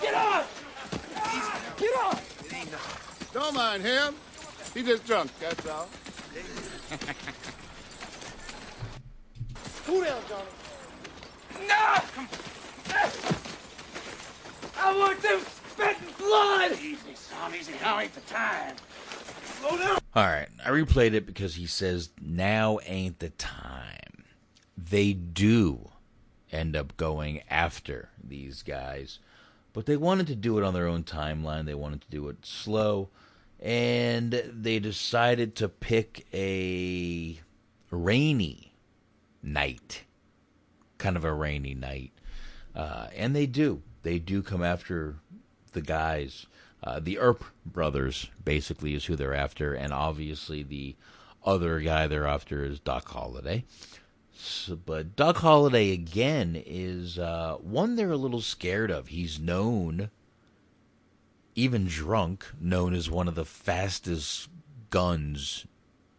Get 0.00 0.14
off! 0.14 0.48
Get 1.78 1.94
off! 1.96 3.30
Don't 3.34 3.54
mind 3.54 3.82
him. 3.82 4.14
He 4.72 4.82
just 4.82 5.04
drunk, 5.04 5.30
that's 5.38 5.68
all. 5.68 5.86
Cool 9.84 10.00
down, 10.04 10.22
Johnny. 10.30 10.48
No! 11.68 11.98
I 14.78 14.96
want 14.96 15.20
them 15.20 15.40
spitting 15.68 16.08
blood! 16.16 16.72
Easy, 16.72 17.14
son, 17.16 17.54
easy. 17.54 17.74
Now 17.82 17.98
ain't 18.00 18.14
the 18.14 18.22
time. 18.22 18.76
Slow 19.60 19.76
down. 19.76 19.98
All 20.16 20.24
right, 20.24 20.48
I 20.64 20.70
replayed 20.70 21.12
it 21.12 21.26
because 21.26 21.56
he 21.56 21.66
says 21.66 22.08
now 22.18 22.78
ain't 22.86 23.18
the 23.18 23.28
time. 23.28 24.24
They 24.78 25.12
do 25.12 25.90
end 26.52 26.76
up 26.76 26.96
going 26.96 27.42
after 27.50 28.10
these 28.22 28.62
guys, 28.62 29.18
but 29.72 29.86
they 29.86 29.96
wanted 29.96 30.26
to 30.28 30.34
do 30.34 30.58
it 30.58 30.64
on 30.64 30.74
their 30.74 30.86
own 30.86 31.04
timeline. 31.04 31.66
They 31.66 31.74
wanted 31.74 32.02
to 32.02 32.10
do 32.10 32.28
it 32.28 32.44
slow, 32.44 33.08
and 33.60 34.32
they 34.32 34.78
decided 34.78 35.54
to 35.56 35.68
pick 35.68 36.26
a 36.32 37.40
rainy 37.90 38.72
night, 39.42 40.04
kind 40.98 41.16
of 41.16 41.24
a 41.24 41.32
rainy 41.32 41.74
night, 41.74 42.12
uh, 42.74 43.08
and 43.16 43.34
they 43.34 43.46
do. 43.46 43.82
They 44.02 44.18
do 44.18 44.42
come 44.42 44.62
after 44.62 45.16
the 45.72 45.80
guys. 45.80 46.46
Uh, 46.82 47.00
the 47.00 47.18
Earp 47.18 47.44
brothers 47.66 48.28
basically 48.44 48.94
is 48.94 49.06
who 49.06 49.16
they're 49.16 49.34
after, 49.34 49.74
and 49.74 49.92
obviously 49.92 50.62
the 50.62 50.96
other 51.44 51.80
guy 51.80 52.06
they're 52.06 52.26
after 52.26 52.64
is 52.64 52.78
Doc 52.78 53.08
Holliday. 53.08 53.64
But 54.68 55.16
Doc 55.16 55.38
Holliday 55.38 55.92
again 55.92 56.62
is 56.66 57.18
uh, 57.18 57.56
one 57.60 57.96
they're 57.96 58.10
a 58.10 58.16
little 58.16 58.40
scared 58.40 58.90
of. 58.90 59.08
He's 59.08 59.40
known, 59.40 60.10
even 61.54 61.86
drunk, 61.86 62.46
known 62.60 62.94
as 62.94 63.10
one 63.10 63.28
of 63.28 63.34
the 63.34 63.44
fastest 63.44 64.48
guns, 64.90 65.66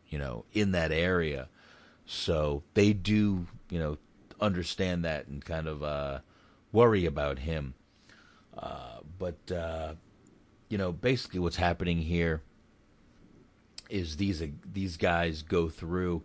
you 0.08 0.18
know, 0.18 0.46
in 0.52 0.72
that 0.72 0.91
area. 0.91 1.48
So 2.06 2.64
they 2.74 2.94
do, 2.94 3.48
you 3.70 3.80
know, 3.80 3.98
understand 4.41 5.06
that 5.06 5.28
and 5.28 5.44
kind 5.44 5.68
of 5.68 5.84
uh, 5.84 6.20
worry 6.72 7.06
about 7.06 7.40
him. 7.40 7.74
Uh, 8.58 9.00
but 9.18 9.52
uh, 9.52 9.94
you 10.68 10.78
know, 10.78 10.91
basically 10.91 11.40
what's 11.40 11.56
happening 11.56 12.00
here 12.00 12.41
is 13.90 14.18
these 14.18 14.44
these 14.72 14.98
guys 14.98 15.41
go 15.41 15.70
through 15.70 16.24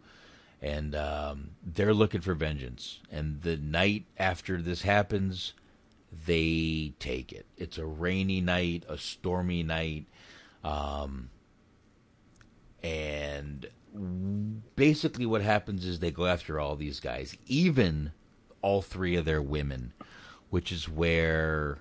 and 0.65 0.95
um, 0.95 1.51
they're 1.63 1.93
looking 1.93 2.23
for 2.23 2.33
vengeance. 2.33 3.01
And 3.13 3.43
the 3.43 3.59
night 3.59 4.07
after 4.17 4.63
this 4.63 4.81
happens, 4.81 5.53
they 6.27 6.95
take 6.99 7.33
it. 7.33 7.45
It's 7.59 7.77
a 7.77 7.85
rainy 7.85 8.41
night, 8.41 8.85
a 8.89 8.97
stormy 8.97 9.63
night, 9.63 10.07
um, 10.65 11.29
and 12.83 13.67
basically 14.75 15.27
what 15.27 15.43
happens 15.43 15.85
is 15.85 15.99
they 15.99 16.11
go 16.11 16.25
after 16.25 16.59
all 16.59 16.77
these 16.77 16.99
guys, 16.99 17.37
even 17.47 18.13
all 18.63 18.81
three 18.81 19.17
of 19.17 19.27
their 19.27 19.43
women, 19.43 19.93
which 20.49 20.73
is 20.73 20.89
where 20.89 21.77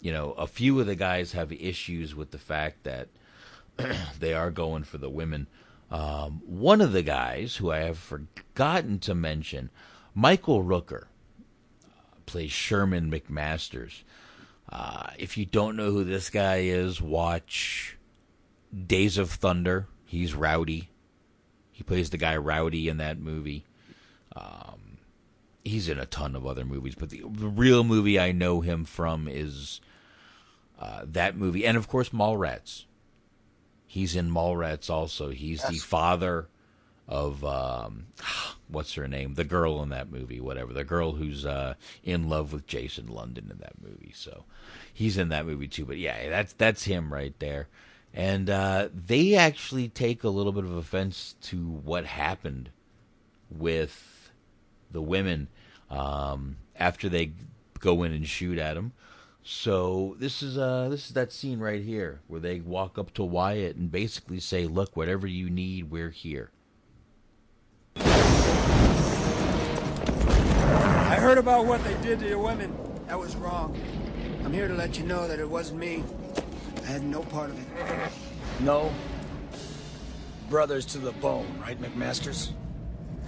you 0.00 0.10
know 0.10 0.32
a 0.32 0.48
few 0.48 0.80
of 0.80 0.86
the 0.86 0.96
guys 0.96 1.30
have 1.30 1.52
issues 1.52 2.12
with 2.12 2.32
the 2.32 2.38
fact 2.38 2.82
that 2.82 3.06
they 4.18 4.34
are 4.34 4.50
going 4.50 4.82
for 4.82 4.98
the 4.98 5.10
women. 5.10 5.46
Um, 5.90 6.42
one 6.44 6.80
of 6.80 6.92
the 6.92 7.02
guys 7.02 7.56
who 7.56 7.70
I 7.70 7.78
have 7.78 7.98
forgotten 7.98 8.98
to 9.00 9.14
mention, 9.14 9.70
Michael 10.14 10.64
Rooker, 10.64 11.04
uh, 11.84 12.16
plays 12.26 12.50
Sherman 12.50 13.10
McMasters. 13.10 14.02
Uh, 14.68 15.10
if 15.18 15.36
you 15.36 15.46
don't 15.46 15.76
know 15.76 15.92
who 15.92 16.02
this 16.02 16.28
guy 16.28 16.62
is, 16.62 17.00
watch 17.00 17.96
Days 18.86 19.16
of 19.16 19.30
Thunder. 19.30 19.86
He's 20.04 20.34
Rowdy. 20.34 20.90
He 21.70 21.82
plays 21.84 22.10
the 22.10 22.16
guy 22.16 22.36
Rowdy 22.36 22.88
in 22.88 22.96
that 22.96 23.18
movie. 23.18 23.64
Um, 24.34 24.98
he's 25.64 25.88
in 25.88 25.98
a 25.98 26.06
ton 26.06 26.34
of 26.34 26.46
other 26.46 26.64
movies, 26.64 26.94
but 26.96 27.10
the, 27.10 27.20
the 27.20 27.48
real 27.48 27.84
movie 27.84 28.18
I 28.18 28.32
know 28.32 28.60
him 28.60 28.84
from 28.84 29.28
is 29.28 29.80
uh, 30.80 31.02
that 31.04 31.36
movie, 31.36 31.64
and 31.64 31.76
of 31.76 31.86
course 31.86 32.08
Mallrats. 32.08 32.85
He's 33.86 34.16
in 34.16 34.30
Mallrats 34.30 34.90
also. 34.90 35.30
He's 35.30 35.60
yes. 35.60 35.70
the 35.70 35.78
father 35.78 36.48
of 37.08 37.44
um, 37.44 38.06
what's 38.68 38.94
her 38.94 39.08
name? 39.08 39.34
The 39.34 39.44
girl 39.44 39.82
in 39.82 39.90
that 39.90 40.10
movie, 40.10 40.40
whatever. 40.40 40.72
The 40.72 40.84
girl 40.84 41.12
who's 41.12 41.46
uh, 41.46 41.74
in 42.02 42.28
love 42.28 42.52
with 42.52 42.66
Jason 42.66 43.06
London 43.06 43.48
in 43.50 43.58
that 43.58 43.82
movie. 43.82 44.12
So 44.14 44.44
he's 44.92 45.16
in 45.16 45.28
that 45.30 45.46
movie 45.46 45.68
too. 45.68 45.84
But 45.84 45.98
yeah, 45.98 46.28
that's 46.28 46.52
that's 46.54 46.84
him 46.84 47.12
right 47.12 47.38
there. 47.38 47.68
And 48.12 48.48
uh, 48.48 48.88
they 48.94 49.34
actually 49.34 49.88
take 49.88 50.24
a 50.24 50.30
little 50.30 50.52
bit 50.52 50.64
of 50.64 50.74
offense 50.74 51.34
to 51.42 51.58
what 51.58 52.06
happened 52.06 52.70
with 53.50 54.32
the 54.90 55.02
women 55.02 55.48
um, 55.90 56.56
after 56.76 57.08
they 57.08 57.32
go 57.78 58.02
in 58.02 58.12
and 58.12 58.26
shoot 58.26 58.58
at 58.58 58.76
him. 58.76 58.92
So 59.48 60.16
this 60.18 60.42
is 60.42 60.58
uh 60.58 60.88
this 60.88 61.06
is 61.06 61.12
that 61.12 61.30
scene 61.30 61.60
right 61.60 61.80
here 61.80 62.20
where 62.26 62.40
they 62.40 62.58
walk 62.58 62.98
up 62.98 63.14
to 63.14 63.22
Wyatt 63.22 63.76
and 63.76 63.92
basically 63.92 64.40
say, 64.40 64.66
"Look, 64.66 64.96
whatever 64.96 65.28
you 65.28 65.48
need, 65.48 65.88
we're 65.88 66.10
here." 66.10 66.50
I 67.94 68.02
heard 71.20 71.38
about 71.38 71.64
what 71.64 71.84
they 71.84 71.94
did 72.02 72.18
to 72.18 72.28
your 72.28 72.40
women. 72.40 72.76
That 73.06 73.20
was 73.20 73.36
wrong. 73.36 73.80
I'm 74.44 74.52
here 74.52 74.66
to 74.66 74.74
let 74.74 74.98
you 74.98 75.04
know 75.04 75.28
that 75.28 75.38
it 75.38 75.48
wasn't 75.48 75.78
me. 75.78 76.02
I 76.82 76.86
had 76.86 77.04
no 77.04 77.20
part 77.22 77.50
of 77.50 77.60
it. 77.60 77.68
No? 78.58 78.92
Brothers 80.50 80.84
to 80.86 80.98
the 80.98 81.12
bone, 81.12 81.46
right, 81.60 81.80
McMasters? 81.80 82.50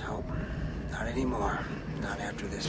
No, 0.01 0.25
not 0.91 1.07
anymore. 1.07 1.61
Not 2.03 2.19
after 2.19 2.49
this. 2.49 2.67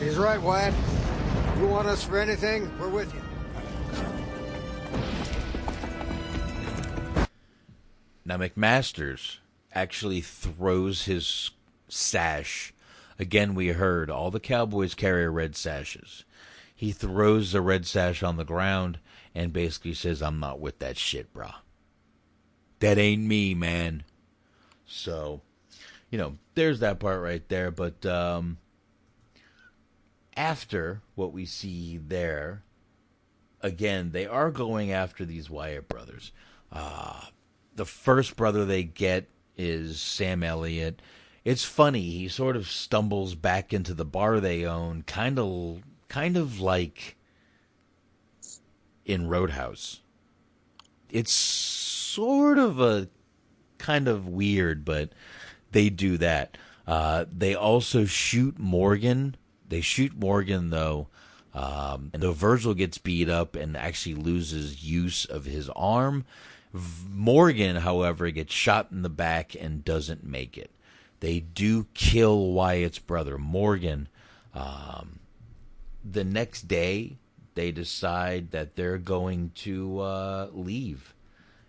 He's 0.00 0.16
right, 0.16 0.42
Wyatt. 0.42 0.74
You 1.58 1.66
want 1.66 1.88
us 1.88 2.04
for 2.04 2.18
anything, 2.18 2.70
we're 2.78 2.88
with 2.88 3.12
you. 3.12 3.20
Now, 8.24 8.36
McMasters 8.36 9.38
actually 9.74 10.20
throws 10.20 11.06
his 11.06 11.50
sash. 11.88 12.72
Again, 13.18 13.56
we 13.56 13.68
heard 13.68 14.08
all 14.08 14.30
the 14.30 14.38
cowboys 14.38 14.94
carry 14.94 15.28
red 15.28 15.56
sashes. 15.56 16.24
He 16.76 16.92
throws 16.92 17.50
the 17.50 17.60
red 17.60 17.86
sash 17.86 18.22
on 18.22 18.36
the 18.36 18.44
ground 18.44 19.00
and 19.34 19.52
basically 19.52 19.94
says, 19.94 20.22
I'm 20.22 20.38
not 20.38 20.60
with 20.60 20.78
that 20.78 20.96
shit, 20.96 21.34
brah. 21.34 21.56
That 22.78 22.98
ain't 22.98 23.22
me, 23.22 23.54
man. 23.54 24.04
So, 24.86 25.40
you 26.08 26.18
know, 26.18 26.36
there's 26.54 26.78
that 26.78 27.00
part 27.00 27.20
right 27.20 27.48
there. 27.48 27.72
But 27.72 28.06
um, 28.06 28.58
after 30.38 31.02
what 31.16 31.32
we 31.32 31.44
see 31.44 31.98
there, 31.98 32.62
again, 33.60 34.12
they 34.12 34.24
are 34.24 34.52
going 34.52 34.92
after 34.92 35.24
these 35.24 35.50
Wyatt 35.50 35.88
brothers. 35.88 36.30
Uh, 36.70 37.22
the 37.74 37.84
first 37.84 38.36
brother 38.36 38.64
they 38.64 38.84
get 38.84 39.28
is 39.56 40.00
Sam 40.00 40.44
Elliott. 40.44 41.02
It's 41.44 41.64
funny, 41.64 42.02
he 42.02 42.28
sort 42.28 42.54
of 42.54 42.70
stumbles 42.70 43.34
back 43.34 43.72
into 43.72 43.94
the 43.94 44.04
bar 44.04 44.38
they 44.38 44.64
own, 44.64 45.02
kind 45.02 45.40
of 45.40 45.82
kind 46.08 46.36
of 46.36 46.60
like 46.60 47.16
in 49.04 49.28
Roadhouse. 49.28 50.00
It's 51.10 51.32
sort 51.32 52.58
of 52.58 52.78
a 52.78 53.08
kind 53.78 54.06
of 54.06 54.28
weird, 54.28 54.84
but 54.84 55.10
they 55.72 55.90
do 55.90 56.16
that. 56.18 56.56
Uh, 56.86 57.24
they 57.30 57.54
also 57.56 58.04
shoot 58.04 58.56
Morgan 58.58 59.36
they 59.68 59.80
shoot 59.80 60.14
Morgan 60.16 60.70
though, 60.70 61.08
um, 61.54 62.10
and 62.12 62.22
though 62.22 62.32
Virgil 62.32 62.74
gets 62.74 62.98
beat 62.98 63.28
up 63.28 63.56
and 63.56 63.76
actually 63.76 64.14
loses 64.14 64.84
use 64.84 65.24
of 65.24 65.44
his 65.44 65.68
arm, 65.70 66.24
Morgan, 66.72 67.76
however, 67.76 68.30
gets 68.30 68.52
shot 68.52 68.88
in 68.92 69.02
the 69.02 69.08
back 69.08 69.54
and 69.54 69.84
doesn't 69.84 70.24
make 70.24 70.58
it. 70.58 70.70
They 71.20 71.40
do 71.40 71.86
kill 71.94 72.52
Wyatt's 72.52 72.98
brother 72.98 73.38
Morgan. 73.38 74.08
Um, 74.54 75.20
the 76.04 76.24
next 76.24 76.68
day, 76.68 77.16
they 77.54 77.72
decide 77.72 78.52
that 78.52 78.76
they're 78.76 78.98
going 78.98 79.50
to 79.56 80.00
uh, 80.00 80.48
leave, 80.52 81.14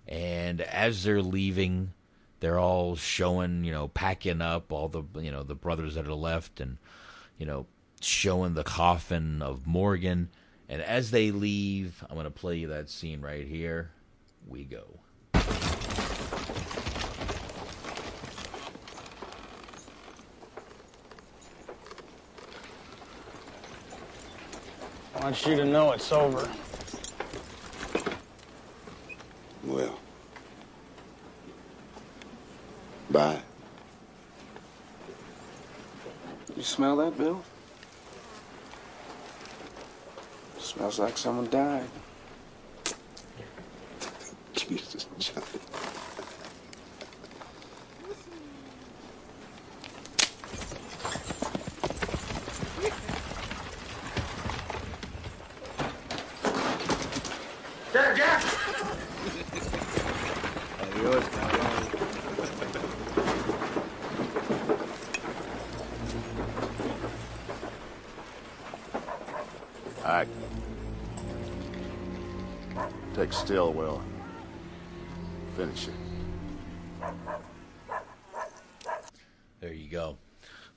and 0.08 0.62
as 0.62 1.04
they're 1.04 1.22
leaving, 1.22 1.94
they're 2.40 2.60
all 2.60 2.96
showing, 2.96 3.64
you 3.64 3.72
know, 3.72 3.88
packing 3.88 4.42
up 4.42 4.72
all 4.72 4.88
the, 4.88 5.04
you 5.20 5.32
know, 5.32 5.44
the 5.44 5.56
brothers 5.56 5.96
that 5.96 6.08
are 6.08 6.14
left, 6.14 6.60
and 6.60 6.78
you 7.38 7.46
know, 7.46 7.66
showing 8.02 8.54
the 8.54 8.64
coffin 8.64 9.42
of 9.42 9.68
Morgan. 9.68 10.30
And 10.68 10.82
as 10.82 11.12
they 11.12 11.32
leave, 11.32 12.04
I'm 12.10 12.16
going 12.16 12.26
to 12.26 12.32
play 12.32 12.58
you 12.58 12.68
that 12.68 12.90
scene 12.90 13.22
right 13.22 13.48
here. 13.48 13.92
We 14.48 14.64
go. 14.64 15.00
I 25.16 25.24
want 25.24 25.46
you 25.46 25.56
to 25.58 25.66
know 25.66 25.92
it's 25.92 26.12
over. 26.12 26.50
Well, 29.66 30.00
bye. 33.12 33.42
You 36.56 36.64
smell 36.64 36.96
that, 36.98 37.18
Bill? 37.18 37.44
Smells 40.70 41.00
like 41.00 41.18
someone 41.18 41.50
died. 41.50 41.90
Jesus, 44.54 45.08
Johnny. 45.18 45.44
Jack, 57.92 58.16
Jack! 58.16 58.44
Adios, 60.84 61.24
I 70.06 70.28
take 73.20 73.34
Stillwell. 73.34 74.02
Finish 75.58 75.90
it. 75.90 75.94
There 79.60 79.74
you 79.74 79.90
go. 79.90 80.18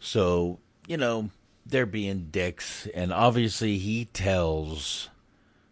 So, 0.01 0.59
you 0.89 0.97
know, 0.97 1.31
they're 1.65 1.87
being 1.87 2.31
dicks, 2.33 2.89
and 2.95 3.13
obviously 3.13 3.79
he 3.79 4.07
tells 4.07 5.09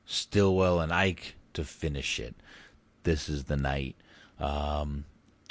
Stillwell 0.06 0.78
and 0.78 0.92
Ike 0.92 1.34
to 1.54 1.64
finish 1.64 2.20
it. 2.20 2.36
This 3.02 3.28
is 3.28 3.44
the 3.44 3.56
night. 3.56 3.96
Um, 4.38 5.06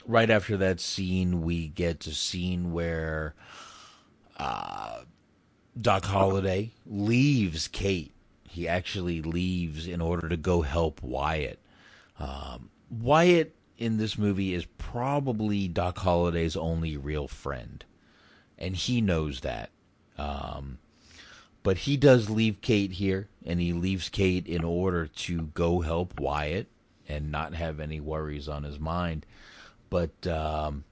right 0.08 0.30
after 0.30 0.56
that 0.56 0.80
scene, 0.80 1.42
we 1.42 1.68
get 1.68 2.08
a 2.08 2.14
scene 2.14 2.72
where 2.72 3.36
uh, 4.38 5.02
Doc 5.80 6.06
Holliday 6.06 6.72
leaves 6.86 7.68
Kate 7.68 8.14
he 8.60 8.68
actually 8.68 9.22
leaves 9.22 9.88
in 9.88 10.02
order 10.02 10.28
to 10.28 10.36
go 10.36 10.62
help 10.62 11.02
Wyatt. 11.02 11.60
Um, 12.20 12.70
Wyatt 12.90 13.56
in 13.78 13.96
this 13.96 14.18
movie 14.18 14.54
is 14.54 14.66
probably 14.78 15.70
Doc 15.70 16.00
Holliday's 16.00 16.58
only 16.58 16.98
real 16.98 17.30
friend, 17.30 17.86
and 18.58 18.76
he 18.76 19.00
knows 19.00 19.40
that. 19.42 19.70
Um, 20.18 20.80
but 21.64 21.78
he 21.78 21.96
does 21.96 22.30
leave 22.30 22.60
Kate 22.60 22.92
here, 22.92 23.30
and 23.46 23.62
he 23.62 23.72
leaves 23.72 24.10
Kate 24.10 24.46
in 24.46 24.66
order 24.66 25.08
to 25.08 25.44
go 25.54 25.80
help 25.80 26.20
Wyatt 26.20 26.68
and 27.08 27.32
not 27.32 27.54
have 27.54 27.80
any 27.80 28.02
worries 28.02 28.50
on 28.50 28.64
his 28.64 28.78
mind. 28.78 29.26
But 29.90 30.28
um, 30.28 30.84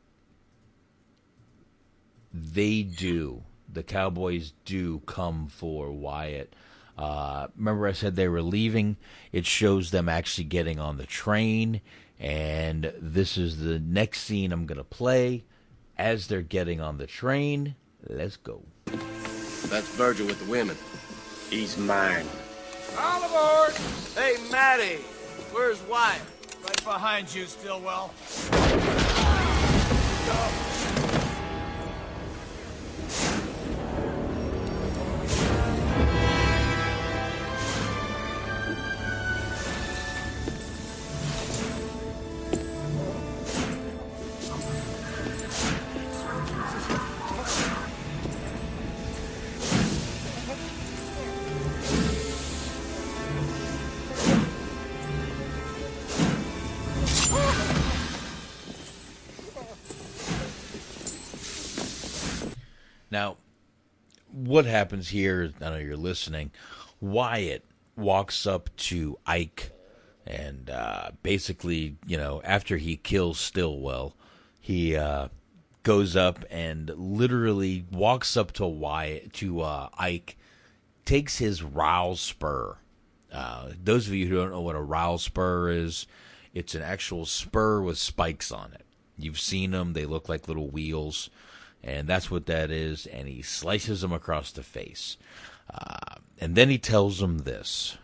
they 2.33 2.83
do. 2.83 3.43
The 3.67 3.83
Cowboys 3.83 4.53
do 4.63 4.99
come 4.99 5.47
for 5.49 5.91
Wyatt. 5.91 6.53
Uh, 6.97 7.47
remember, 7.55 7.87
I 7.87 7.91
said 7.91 8.15
they 8.15 8.27
were 8.27 8.41
leaving. 8.41 8.97
It 9.31 9.45
shows 9.45 9.91
them 9.91 10.09
actually 10.09 10.45
getting 10.45 10.79
on 10.79 10.97
the 10.97 11.05
train, 11.05 11.81
and 12.19 12.91
this 12.99 13.37
is 13.37 13.59
the 13.59 13.77
next 13.79 14.21
scene 14.21 14.51
I'm 14.51 14.65
going 14.65 14.79
to 14.79 14.83
play 14.83 15.43
as 15.97 16.27
they're 16.27 16.41
getting 16.41 16.81
on 16.81 16.97
the 16.97 17.07
train. 17.07 17.75
Let's 18.07 18.37
go. 18.37 18.63
That's 18.85 19.87
Virgil 19.95 20.27
with 20.27 20.39
the 20.39 20.49
women. 20.49 20.77
He's 21.49 21.77
mine. 21.77 22.25
All 22.97 23.23
aboard! 23.23 23.75
Hey, 24.15 24.37
Matty, 24.51 24.95
where's 25.51 25.81
Wyatt? 25.83 26.21
Right 26.63 26.83
behind 26.83 27.33
you, 27.33 27.45
Stillwell. 27.45 28.13
Now, 30.27 30.66
what 64.57 64.65
happens 64.65 65.09
here? 65.09 65.53
I 65.61 65.69
know 65.69 65.77
you're 65.77 65.95
listening. 65.95 66.49
Wyatt 66.99 67.63
walks 67.95 68.47
up 68.47 68.75
to 68.77 69.19
Ike, 69.23 69.71
and 70.25 70.71
uh, 70.71 71.11
basically, 71.21 71.97
you 72.07 72.17
know, 72.17 72.41
after 72.43 72.77
he 72.77 72.97
kills 72.97 73.39
Stillwell, 73.39 74.15
he 74.59 74.95
uh, 74.95 75.27
goes 75.83 76.15
up 76.15 76.43
and 76.49 76.89
literally 76.95 77.85
walks 77.91 78.35
up 78.35 78.51
to 78.53 78.65
Wyatt 78.65 79.31
to 79.33 79.61
uh, 79.61 79.89
Ike, 79.95 80.37
takes 81.05 81.37
his 81.37 81.61
rowel 81.61 82.15
spur. 82.15 82.77
Uh, 83.31 83.73
those 83.83 84.07
of 84.07 84.15
you 84.15 84.25
who 84.25 84.37
don't 84.37 84.49
know 84.49 84.61
what 84.61 84.75
a 84.75 84.81
rowel 84.81 85.19
spur 85.19 85.69
is, 85.69 86.07
it's 86.51 86.73
an 86.73 86.81
actual 86.81 87.27
spur 87.27 87.79
with 87.83 87.99
spikes 87.99 88.51
on 88.51 88.73
it. 88.73 88.87
You've 89.19 89.39
seen 89.39 89.69
them; 89.69 89.93
they 89.93 90.07
look 90.07 90.27
like 90.27 90.47
little 90.47 90.71
wheels 90.71 91.29
and 91.83 92.07
that's 92.07 92.29
what 92.31 92.45
that 92.47 92.71
is. 92.71 93.05
And 93.05 93.27
he 93.27 93.41
slices 93.41 94.03
him 94.03 94.11
across 94.11 94.51
the 94.51 94.63
face, 94.63 95.17
uh, 95.73 96.15
and 96.39 96.55
then 96.55 96.69
he 96.69 96.77
tells 96.77 97.21
him 97.21 97.39
this. 97.39 97.97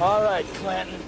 All 0.00 0.22
right, 0.22 0.46
Clanton. 0.54 0.98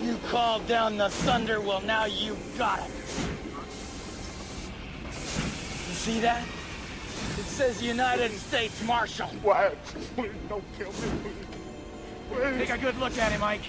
You 0.00 0.16
called 0.28 0.66
down 0.68 0.96
the 0.96 1.08
thunder, 1.08 1.60
well, 1.60 1.80
now 1.80 2.04
you 2.04 2.36
got 2.56 2.78
it. 2.78 2.90
You 5.06 5.94
see 5.94 6.20
that? 6.20 6.44
It 7.38 7.44
says 7.46 7.82
United 7.82 8.30
States 8.32 8.80
Marshal. 8.84 9.28
Wyatt, 9.42 9.82
please 10.14 10.30
don't 10.48 10.64
kill 10.78 10.92
me, 10.92 11.08
please. 12.30 12.58
Take 12.58 12.70
a 12.70 12.78
good 12.78 12.98
look 12.98 13.16
at 13.18 13.32
him, 13.32 13.40
Mike, 13.40 13.62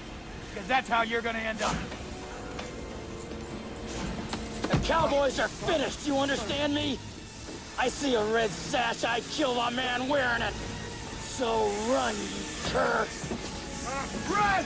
because 0.53 0.67
that's 0.67 0.89
how 0.89 1.01
you're 1.01 1.21
gonna 1.21 1.39
end 1.39 1.61
up. 1.61 1.75
The 4.67 4.79
Cowboys 4.79 5.39
are 5.39 5.47
finished, 5.47 6.07
you 6.07 6.17
understand 6.17 6.73
me? 6.73 6.97
I 7.77 7.87
see 7.87 8.15
a 8.15 8.23
red 8.33 8.49
sash, 8.49 9.03
I 9.03 9.19
kill 9.19 9.59
a 9.59 9.69
man 9.69 10.07
wearing 10.09 10.41
it. 10.41 10.53
So 11.21 11.67
run, 11.91 12.15
you 12.15 12.71
cur. 12.71 13.05
Uh, 13.87 14.07
run! 14.33 14.65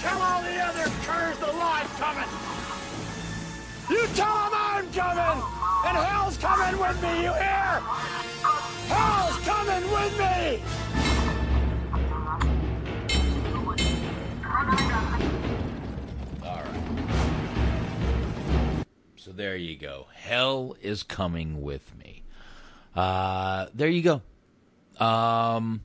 Tell 0.00 0.22
all 0.22 0.42
the 0.42 0.58
other 0.60 0.84
curs 1.02 1.36
the 1.38 1.52
line's 1.52 1.90
coming! 1.98 2.28
You 3.90 4.06
tell 4.14 4.34
them 4.34 4.52
I'm 4.54 4.90
coming! 4.92 5.42
And 5.84 5.96
hell's 5.98 6.38
coming 6.38 6.80
with 6.80 7.02
me, 7.02 7.24
you 7.24 7.32
hear? 7.32 7.82
Hell's 8.88 9.38
coming 9.44 9.90
with 9.92 10.18
me! 10.18 10.62
So 19.28 19.34
there 19.34 19.56
you 19.56 19.76
go. 19.76 20.06
Hell 20.14 20.74
is 20.80 21.02
coming 21.02 21.60
with 21.60 21.94
me. 21.98 22.22
Uh, 22.96 23.66
there 23.74 23.90
you 23.90 24.00
go. 24.00 24.22
Um, 25.04 25.84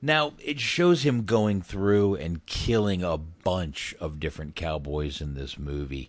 now 0.00 0.34
it 0.38 0.60
shows 0.60 1.02
him 1.02 1.24
going 1.24 1.60
through 1.60 2.14
and 2.14 2.46
killing 2.46 3.02
a 3.02 3.18
bunch 3.18 3.96
of 3.98 4.20
different 4.20 4.54
cowboys 4.54 5.20
in 5.20 5.34
this 5.34 5.58
movie. 5.58 6.08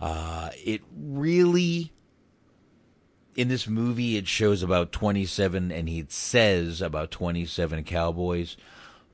Uh, 0.00 0.48
it 0.64 0.80
really, 0.96 1.92
in 3.36 3.48
this 3.48 3.68
movie, 3.68 4.16
it 4.16 4.26
shows 4.26 4.62
about 4.62 4.90
27, 4.90 5.70
and 5.70 5.86
he 5.86 6.06
says 6.08 6.80
about 6.80 7.10
27 7.10 7.84
cowboys, 7.84 8.56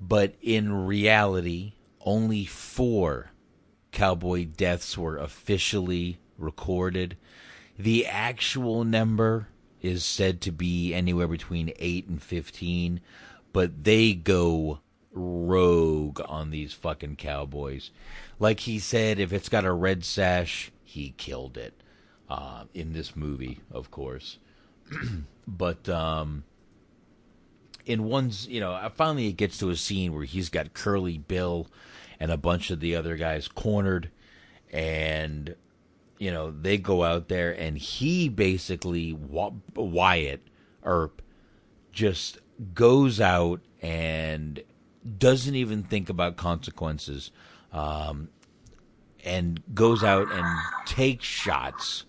but 0.01 0.37
in 0.41 0.87
reality, 0.87 1.73
only 2.01 2.45
four 2.45 3.33
cowboy 3.91 4.45
deaths 4.45 4.97
were 4.97 5.17
officially 5.17 6.21
recorded. 6.39 7.17
The 7.79 8.07
actual 8.07 8.85
number 8.85 9.49
is 9.83 10.05
said 10.05 10.41
to 10.43 10.53
be 10.53 10.95
anywhere 10.95 11.29
between 11.29 11.73
8 11.79 12.09
and 12.09 12.23
15, 12.23 13.01
but 13.53 13.85
they 13.85 14.15
go 14.15 14.81
rogue 15.13 16.21
on 16.27 16.51
these 16.51 16.73
fucking 16.73 17.17
cowboys. 17.17 17.91
Like 18.39 18.61
he 18.61 18.79
said, 18.79 19.19
if 19.19 19.33
it's 19.33 19.49
got 19.49 19.65
a 19.65 19.73
red 19.73 20.05
sash, 20.05 20.71
he 20.83 21.15
killed 21.17 21.57
it. 21.57 21.75
Uh, 22.29 22.65
in 22.75 22.93
this 22.93 23.17
movie, 23.17 23.61
of 23.71 23.91
course. 23.91 24.37
but 25.49 25.89
um, 25.89 26.45
in 27.87 28.05
one's, 28.05 28.47
you 28.47 28.61
know, 28.61 28.91
finally 28.95 29.29
it 29.29 29.39
gets 29.39 29.57
to 29.59 29.71
a 29.71 29.77
scene 29.77 30.13
where 30.13 30.25
he's 30.25 30.51
got 30.51 30.75
Curly 30.75 31.17
Bill 31.17 31.69
and 32.21 32.31
a 32.31 32.37
bunch 32.37 32.71
of 32.71 32.81
the 32.81 32.95
other 32.95 33.17
guys 33.17 33.49
cornered, 33.49 34.11
and 34.71 35.55
you 36.19 36.31
know 36.31 36.51
they 36.51 36.79
go 36.79 37.05
out 37.05 37.29
there 37.29 37.53
and 37.53 37.79
he 37.79 38.29
basically 38.29 39.13
Wyatt 39.13 40.43
Earp 40.85 41.23
just 41.93 42.39
goes 42.75 43.21
out 43.21 43.61
and 43.81 44.63
doesn't 45.19 45.55
even 45.55 45.83
think 45.83 46.09
about 46.09 46.37
consequences, 46.37 47.31
um, 47.73 48.29
and 49.25 49.63
goes 49.75 50.03
out 50.03 50.31
and 50.31 50.47
takes 50.87 51.25
shots, 51.25 52.05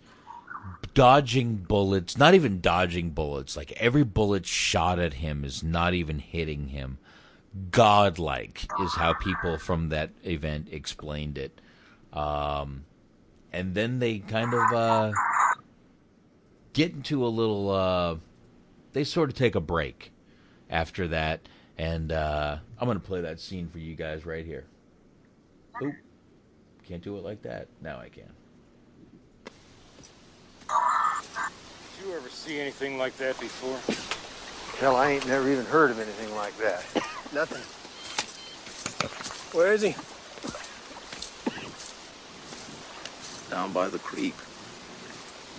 dodging 0.93 1.55
bullets. 1.55 2.17
Not 2.17 2.33
even 2.33 2.61
dodging 2.61 3.11
bullets. 3.11 3.55
Like 3.55 3.71
every 3.73 4.03
bullet 4.03 4.45
shot 4.45 4.99
at 4.99 5.15
him 5.15 5.43
is 5.43 5.63
not 5.63 5.93
even 5.93 6.19
hitting 6.19 6.69
him. 6.69 6.97
Godlike 7.71 8.67
is 8.81 8.93
how 8.93 9.13
people 9.13 9.57
from 9.57 9.89
that 9.89 10.11
event 10.23 10.67
explained 10.71 11.37
it. 11.37 11.59
Um, 12.13 12.85
and 13.51 13.73
then 13.73 13.99
they 13.99 14.19
kind 14.19 14.53
of 14.53 14.73
uh, 14.73 15.11
get 16.73 16.93
into 16.93 17.25
a 17.25 17.29
little. 17.29 17.69
Uh, 17.69 18.15
they 18.93 19.03
sort 19.03 19.29
of 19.29 19.35
take 19.35 19.55
a 19.55 19.61
break 19.61 20.11
after 20.69 21.07
that, 21.09 21.41
and 21.77 22.11
uh, 22.11 22.57
I'm 22.77 22.85
going 22.87 22.99
to 22.99 23.05
play 23.05 23.21
that 23.21 23.39
scene 23.39 23.67
for 23.69 23.79
you 23.79 23.95
guys 23.95 24.25
right 24.25 24.45
here. 24.45 24.65
Oop, 25.83 25.95
can't 26.87 27.03
do 27.03 27.17
it 27.17 27.23
like 27.23 27.41
that. 27.43 27.67
Now 27.81 27.99
I 27.99 28.09
can. 28.09 28.29
Did 31.97 32.07
you 32.07 32.15
ever 32.15 32.29
see 32.29 32.59
anything 32.59 32.97
like 32.97 33.17
that 33.17 33.39
before? 33.39 33.79
Hell, 34.79 34.95
I 34.95 35.11
ain't 35.11 35.27
never 35.27 35.49
even 35.51 35.65
heard 35.65 35.91
of 35.91 35.99
anything 35.99 36.33
like 36.35 36.57
that. 36.57 36.85
Nothing. 37.33 37.61
Where 39.57 39.73
is 39.73 39.81
he? 39.81 39.95
Down 43.49 43.73
by 43.73 43.89
the 43.89 43.99
creek. 43.99 44.35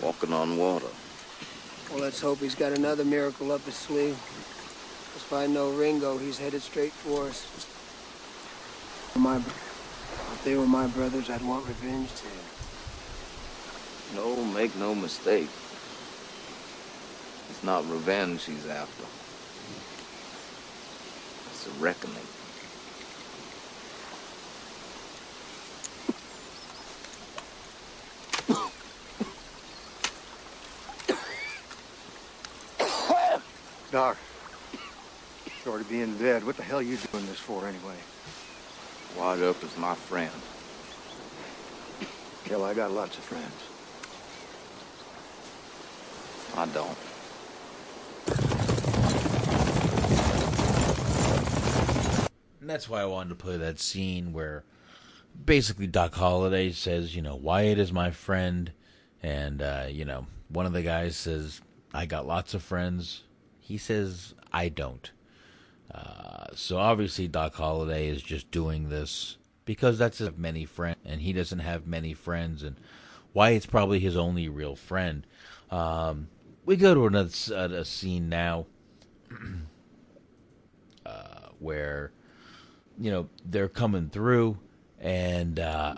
Walking 0.00 0.32
on 0.32 0.56
water. 0.56 0.86
Well, 1.90 2.00
let's 2.00 2.20
hope 2.20 2.38
he's 2.38 2.54
got 2.54 2.72
another 2.72 3.04
miracle 3.04 3.50
up 3.50 3.64
his 3.64 3.74
sleeve. 3.74 4.16
'Cause 5.12 5.22
if 5.22 5.32
I 5.32 5.46
know 5.46 5.70
Ringo, 5.70 6.18
he's 6.18 6.38
headed 6.38 6.62
straight 6.62 6.92
for 6.92 7.26
us. 7.26 7.44
My, 9.16 9.36
if 9.38 10.40
they 10.44 10.54
were 10.54 10.66
my 10.66 10.86
brothers, 10.86 11.28
I'd 11.28 11.42
want 11.42 11.66
revenge 11.66 12.10
too. 12.14 12.28
No, 14.14 14.36
make 14.44 14.74
no 14.76 14.94
mistake. 14.94 15.50
It's 17.50 17.64
not 17.64 17.88
revenge 17.90 18.44
he's 18.44 18.66
after. 18.66 19.04
It's 21.52 21.66
a 21.66 21.70
reckoning. 21.82 22.26
Doc, 33.90 34.16
sorry 35.64 35.82
to 35.82 35.90
be 35.90 36.00
in 36.00 36.16
bed. 36.16 36.46
What 36.46 36.56
the 36.56 36.62
hell 36.62 36.78
are 36.78 36.82
you 36.82 36.96
doing 36.96 37.26
this 37.26 37.40
for 37.40 37.66
anyway? 37.66 37.96
Wyatt 39.18 39.40
Earp 39.40 39.64
is 39.64 39.76
my 39.76 39.96
friend. 39.96 40.30
Hell, 42.48 42.62
I 42.62 42.72
got 42.72 42.92
lots 42.92 43.18
of 43.18 43.24
friends. 43.24 43.52
I 46.56 46.66
don't. 46.66 46.96
And 52.60 52.70
that's 52.70 52.88
why 52.88 53.00
I 53.00 53.06
wanted 53.06 53.30
to 53.30 53.34
play 53.34 53.56
that 53.56 53.80
scene 53.80 54.32
where 54.32 54.62
basically 55.44 55.88
Doc 55.88 56.14
Holliday 56.14 56.70
says, 56.70 57.16
you 57.16 57.22
know, 57.22 57.34
Wyatt 57.34 57.80
is 57.80 57.92
my 57.92 58.12
friend. 58.12 58.70
And, 59.20 59.60
uh, 59.60 59.86
you 59.88 60.04
know, 60.04 60.26
one 60.48 60.66
of 60.66 60.72
the 60.72 60.82
guys 60.82 61.16
says, 61.16 61.60
I 61.92 62.06
got 62.06 62.24
lots 62.24 62.54
of 62.54 62.62
friends. 62.62 63.24
He 63.70 63.78
says, 63.78 64.34
I 64.52 64.68
don't. 64.68 65.12
Uh, 65.94 66.46
so 66.56 66.76
obviously 66.78 67.28
Doc 67.28 67.54
Holliday 67.54 68.08
is 68.08 68.20
just 68.20 68.50
doing 68.50 68.88
this 68.88 69.36
because 69.64 69.96
that's 69.96 70.18
his 70.18 70.36
many 70.36 70.64
friends, 70.64 70.98
and 71.04 71.20
he 71.20 71.32
doesn't 71.32 71.60
have 71.60 71.86
many 71.86 72.12
friends, 72.12 72.64
and 72.64 72.74
Wyatt's 73.32 73.66
probably 73.66 74.00
his 74.00 74.16
only 74.16 74.48
real 74.48 74.74
friend. 74.74 75.24
Um, 75.70 76.26
we 76.64 76.74
go 76.74 76.94
to 76.94 77.06
another 77.06 77.30
uh, 77.54 77.84
scene 77.84 78.28
now 78.28 78.66
uh, 81.06 81.50
where 81.60 82.10
you 82.98 83.12
know 83.12 83.28
they're 83.44 83.68
coming 83.68 84.10
through, 84.10 84.58
and 84.98 85.60
uh, 85.60 85.94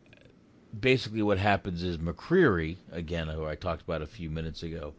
basically 0.80 1.20
what 1.20 1.36
happens 1.36 1.82
is 1.82 1.98
McCreary 1.98 2.78
again, 2.90 3.28
who 3.28 3.44
I 3.44 3.54
talked 3.54 3.82
about 3.82 4.00
a 4.00 4.06
few 4.06 4.30
minutes 4.30 4.62
ago. 4.62 4.94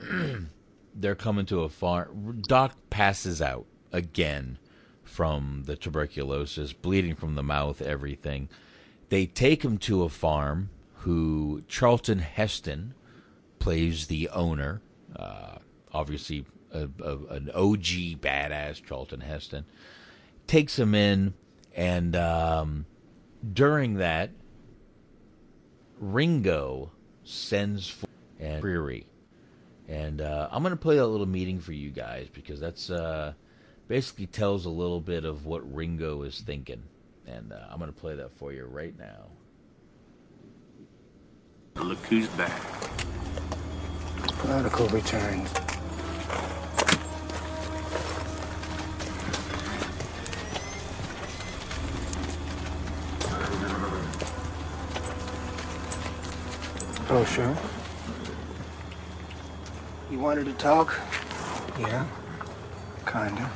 they're 0.94 1.14
coming 1.14 1.46
to 1.46 1.62
a 1.62 1.68
farm. 1.68 2.42
Doc 2.46 2.76
passes 2.90 3.40
out 3.42 3.66
again 3.92 4.58
from 5.02 5.62
the 5.66 5.76
tuberculosis, 5.76 6.72
bleeding 6.72 7.14
from 7.14 7.34
the 7.34 7.42
mouth, 7.42 7.80
everything. 7.80 8.48
They 9.08 9.26
take 9.26 9.64
him 9.64 9.78
to 9.78 10.02
a 10.02 10.08
farm. 10.08 10.70
Who 11.02 11.62
Charlton 11.68 12.18
Heston 12.18 12.92
plays 13.60 14.08
the 14.08 14.28
owner. 14.30 14.82
Uh, 15.14 15.58
obviously, 15.92 16.44
a, 16.72 16.88
a, 17.02 17.16
an 17.30 17.50
OG 17.54 18.20
badass 18.20 18.84
Charlton 18.84 19.20
Heston 19.20 19.64
takes 20.46 20.78
him 20.78 20.94
in, 20.94 21.34
and 21.74 22.16
um, 22.16 22.86
during 23.52 23.94
that, 23.94 24.30
Ringo 25.98 26.90
sends 27.24 27.88
for 27.88 28.06
and 28.40 28.60
Prairie 28.60 29.06
and 29.88 30.20
uh, 30.20 30.48
I'm 30.52 30.62
going 30.62 30.74
to 30.74 30.80
play 30.80 30.98
a 30.98 31.06
little 31.06 31.26
meeting 31.26 31.60
for 31.60 31.72
you 31.72 31.90
guys 31.90 32.28
because 32.32 32.60
that's 32.60 32.90
uh, 32.90 33.32
basically 33.88 34.26
tells 34.26 34.66
a 34.66 34.70
little 34.70 35.00
bit 35.00 35.24
of 35.24 35.46
what 35.46 35.74
Ringo 35.74 36.22
is 36.22 36.40
thinking. 36.40 36.82
And 37.26 37.52
uh, 37.52 37.66
I'm 37.70 37.78
going 37.78 37.92
to 37.92 37.98
play 37.98 38.14
that 38.16 38.32
for 38.32 38.52
you 38.52 38.64
right 38.66 38.94
now. 38.98 39.28
Look 41.82 41.98
who's 42.06 42.28
back. 42.28 42.60
Prodigal 44.38 44.88
returns. 44.88 45.50
Oh, 57.10 57.24
sure. 57.24 57.77
You 60.10 60.18
wanted 60.18 60.46
to 60.46 60.54
talk? 60.54 60.98
Yeah, 61.78 62.06
kinda. 63.06 63.50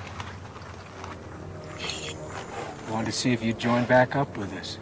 Wanted 2.91 3.07
to 3.07 3.13
see 3.13 3.33
if 3.33 3.43
you'd 3.43 3.59
join 3.59 3.85
back 3.87 4.17
up 4.17 4.37
with 4.37 4.53
us. 4.53 4.79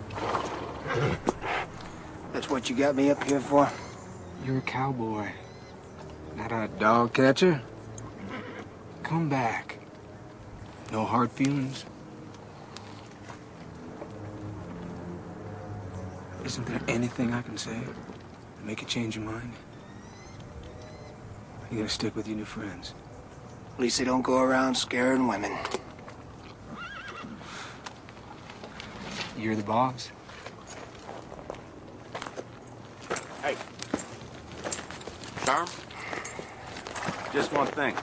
That's 2.32 2.50
what 2.50 2.68
you 2.68 2.74
got 2.74 2.96
me 2.96 3.10
up 3.10 3.22
here 3.22 3.38
for? 3.38 3.70
You're 4.44 4.58
a 4.58 4.62
cowboy, 4.62 5.28
not 6.36 6.50
a 6.50 6.68
dog 6.78 7.14
catcher. 7.14 7.62
Come 9.04 9.28
back. 9.28 9.78
No 10.90 11.04
hard 11.04 11.30
feelings. 11.30 11.84
Isn't 16.44 16.66
there 16.66 16.80
anything 16.88 17.32
I 17.32 17.42
can 17.42 17.56
say 17.56 17.78
to 17.78 18.66
make 18.66 18.80
you 18.80 18.88
change 18.88 19.14
your 19.14 19.24
mind? 19.24 19.52
You 21.70 21.78
gotta 21.78 21.88
stick 21.88 22.16
with 22.16 22.26
your 22.26 22.36
new 22.36 22.44
friends. 22.44 22.94
At 23.74 23.80
least 23.80 23.98
they 23.98 24.04
don't 24.04 24.22
go 24.22 24.42
around 24.42 24.74
scaring 24.74 25.28
women. 25.28 25.56
You're 29.38 29.54
the 29.54 29.62
boss. 29.62 30.10
Hey. 33.42 33.56
Charm? 35.44 35.68
Just 37.32 37.52
one 37.52 37.68
thing. 37.68 37.94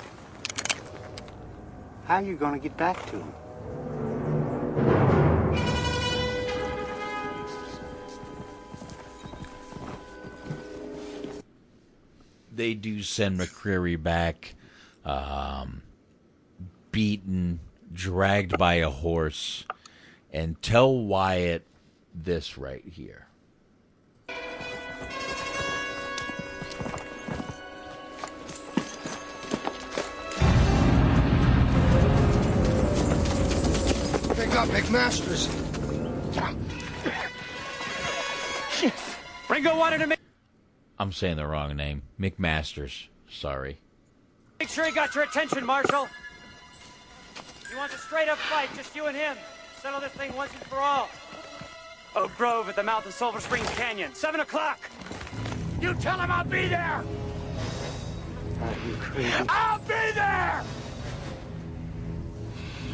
How 2.06 2.16
are 2.16 2.22
you 2.22 2.38
gonna 2.38 2.60
get 2.60 2.78
back 2.78 3.06
to 3.08 3.18
him? 3.18 3.34
They 12.58 12.74
do 12.74 13.02
send 13.03 13.40
McCreary 13.40 14.02
back, 14.02 14.56
um, 15.06 15.84
beaten, 16.92 17.60
dragged 17.94 18.58
by 18.58 18.76
a 18.76 18.90
horse, 18.90 19.64
and 20.34 20.61
tell 20.61 20.94
Wyatt 20.98 21.66
this 22.14 22.58
right 22.58 22.84
here. 22.84 23.27
They 34.36 34.48
got 34.48 34.68
McMasters. 34.69 35.48
Ringo 39.50 39.77
wanted 39.77 40.00
to 40.00 40.08
make, 40.08 40.19
I'm 41.00 41.11
saying 41.11 41.38
the 41.38 41.45
wrong 41.45 41.76
name. 41.76 42.03
McMasters. 42.19 43.08
Sorry. 43.30 43.77
make 44.59 44.69
sure 44.69 44.85
he 44.85 44.92
got 44.92 45.14
your 45.14 45.24
attention, 45.26 45.66
Marshal. 45.66 46.08
He 47.69 47.76
wants 47.76 47.93
a 47.93 47.98
straight 47.98 48.30
up 48.30 48.38
fight, 48.38 48.69
just 48.76 48.95
you 48.95 49.06
and 49.06 49.16
him. 49.16 49.38
Settle 49.82 50.00
this 50.00 50.11
thing 50.14 50.35
once 50.35 50.51
and 50.53 50.64
for 50.64 50.77
all. 50.77 51.09
Oak 52.16 52.35
Grove 52.38 52.67
at 52.69 52.76
the 52.76 52.84
mouth 52.84 53.06
of 53.06 53.14
Silver 53.14 53.40
Springs 53.40 53.69
Canyon, 53.72 54.16
7 54.16 54.40
o'clock. 54.40 54.80
You 55.80 55.93
tell 55.95 56.19
him 56.19 56.32
I'll 56.32 56.43
be 56.43 56.67
there! 56.67 57.03
Are 58.61 58.74
you 58.88 58.95
crazy? 58.95 59.32
I'll 59.50 59.80
be 59.80 60.11
there! 60.16 60.64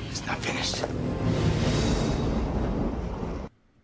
It's 0.09 0.25
not 0.25 0.39
finished. 0.39 0.83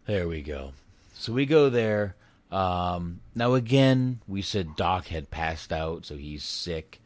There 0.06 0.28
we 0.28 0.42
go. 0.42 0.74
So 1.14 1.32
we 1.32 1.46
go 1.46 1.70
there. 1.70 2.16
Um, 2.52 3.22
now 3.36 3.54
again, 3.54 4.22
we 4.28 4.42
said 4.42 4.76
Doc 4.76 5.08
had 5.08 5.30
passed 5.30 5.72
out, 5.72 6.06
so 6.06 6.16
he's 6.16 6.44
sick. 6.44 7.00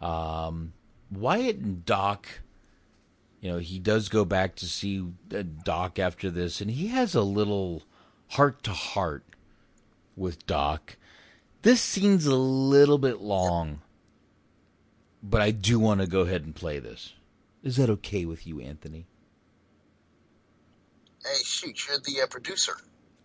Um, 0.00 0.72
Wyatt 1.10 1.56
and 1.56 1.84
Doc, 1.84 2.28
you 3.40 3.50
know, 3.50 3.58
he 3.58 3.78
does 3.78 4.08
go 4.08 4.24
back 4.24 4.56
to 4.56 4.66
see 4.66 5.04
uh, 5.34 5.42
Doc 5.64 5.98
after 5.98 6.30
this, 6.30 6.60
and 6.60 6.70
he 6.70 6.88
has 6.88 7.14
a 7.14 7.22
little 7.22 7.82
heart 8.28 8.62
to 8.64 8.72
heart 8.72 9.24
with 10.16 10.46
Doc. 10.46 10.96
This 11.62 11.80
scene's 11.80 12.26
a 12.26 12.36
little 12.36 12.98
bit 12.98 13.20
long, 13.20 13.80
but 15.22 15.40
I 15.40 15.50
do 15.50 15.78
want 15.78 16.00
to 16.00 16.06
go 16.06 16.20
ahead 16.20 16.44
and 16.44 16.54
play 16.54 16.78
this. 16.78 17.14
Is 17.62 17.76
that 17.76 17.90
okay 17.90 18.24
with 18.24 18.46
you, 18.46 18.60
Anthony? 18.60 19.06
Hey, 21.22 21.42
shoot, 21.44 21.86
you're 21.86 21.98
the 21.98 22.22
uh, 22.22 22.26
producer. 22.26 22.76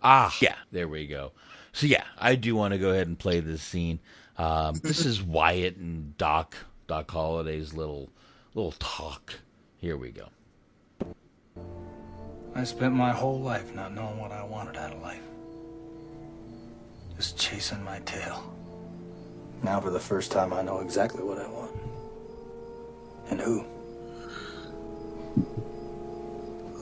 Ah, 0.02 0.36
yeah, 0.42 0.56
there 0.72 0.88
we 0.88 1.08
go. 1.08 1.32
So 1.76 1.88
yeah, 1.88 2.06
I 2.18 2.36
do 2.36 2.56
want 2.56 2.72
to 2.74 2.78
go 2.78 2.92
ahead 2.92 3.08
and 3.08 3.20
play 3.20 3.42
this 3.42 3.62
scene. 3.62 4.00
Um, 4.38 4.76
this 4.82 5.06
is 5.06 5.22
Wyatt 5.22 5.76
and 5.76 6.18
Doc 6.18 6.56
Doc 6.88 7.12
Holliday's 7.12 7.74
little 7.74 8.10
little 8.54 8.72
talk. 8.80 9.34
Here 9.76 9.98
we 9.98 10.12
go. 10.12 10.30
I 12.56 12.64
spent 12.64 12.94
my 12.94 13.12
whole 13.12 13.42
life 13.42 13.76
not 13.76 13.94
knowing 13.94 14.18
what 14.20 14.32
I 14.32 14.42
wanted 14.42 14.78
out 14.78 14.94
of 14.94 15.02
life. 15.02 15.20
Just 17.18 17.38
chasing 17.38 17.84
my 17.84 18.00
tail. 18.06 18.42
Now, 19.62 19.82
for 19.82 19.90
the 19.90 20.00
first 20.00 20.32
time, 20.32 20.54
I 20.54 20.62
know 20.62 20.80
exactly 20.80 21.24
what 21.24 21.40
I 21.40 21.48
want. 21.50 21.76
And 23.32 23.42
who. 23.42 23.66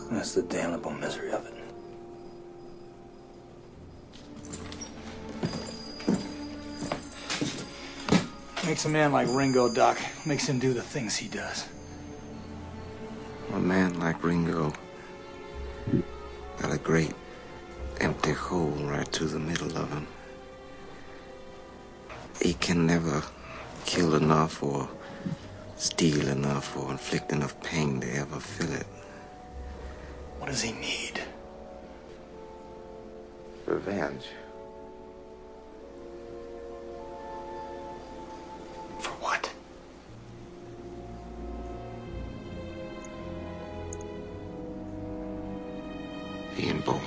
And 0.10 0.18
that's 0.18 0.36
the 0.36 0.44
damnable 0.44 0.92
misery 0.92 1.32
of 1.32 1.48
it. 1.48 1.53
Makes 8.66 8.86
a 8.86 8.90
man 8.90 9.12
like 9.12 9.28
Ringo, 9.30 9.68
Doc. 9.68 9.98
Makes 10.26 10.48
him 10.48 10.58
do 10.58 10.74
the 10.74 10.82
things 10.82 11.18
he 11.18 11.28
does. 11.28 11.68
A 13.52 13.60
man 13.60 14.00
like 14.00 14.24
Ringo 14.24 14.72
got 16.60 16.72
a 16.72 16.78
great 16.78 17.14
empty 18.00 18.32
hole 18.32 18.72
right 18.86 19.08
through 19.08 19.28
the 19.28 19.40
middle 19.40 19.78
of 19.78 19.92
him. 19.92 20.08
He 22.42 22.54
can 22.54 22.88
never 22.88 23.24
kill 23.86 24.16
enough 24.16 24.64
or 24.64 24.88
steal 25.76 26.30
enough 26.30 26.78
or 26.78 26.92
inflict 26.92 27.34
enough 27.34 27.62
pain 27.62 28.00
to 28.00 28.16
ever 28.16 28.40
fill 28.40 28.72
it. 28.72 28.88
What 30.40 30.48
does 30.48 30.62
he 30.62 30.72
need? 30.72 31.22
Revenge. 33.66 34.24
For 39.04 39.12
what? 39.20 39.52
Being 46.56 46.80
born. 46.80 47.02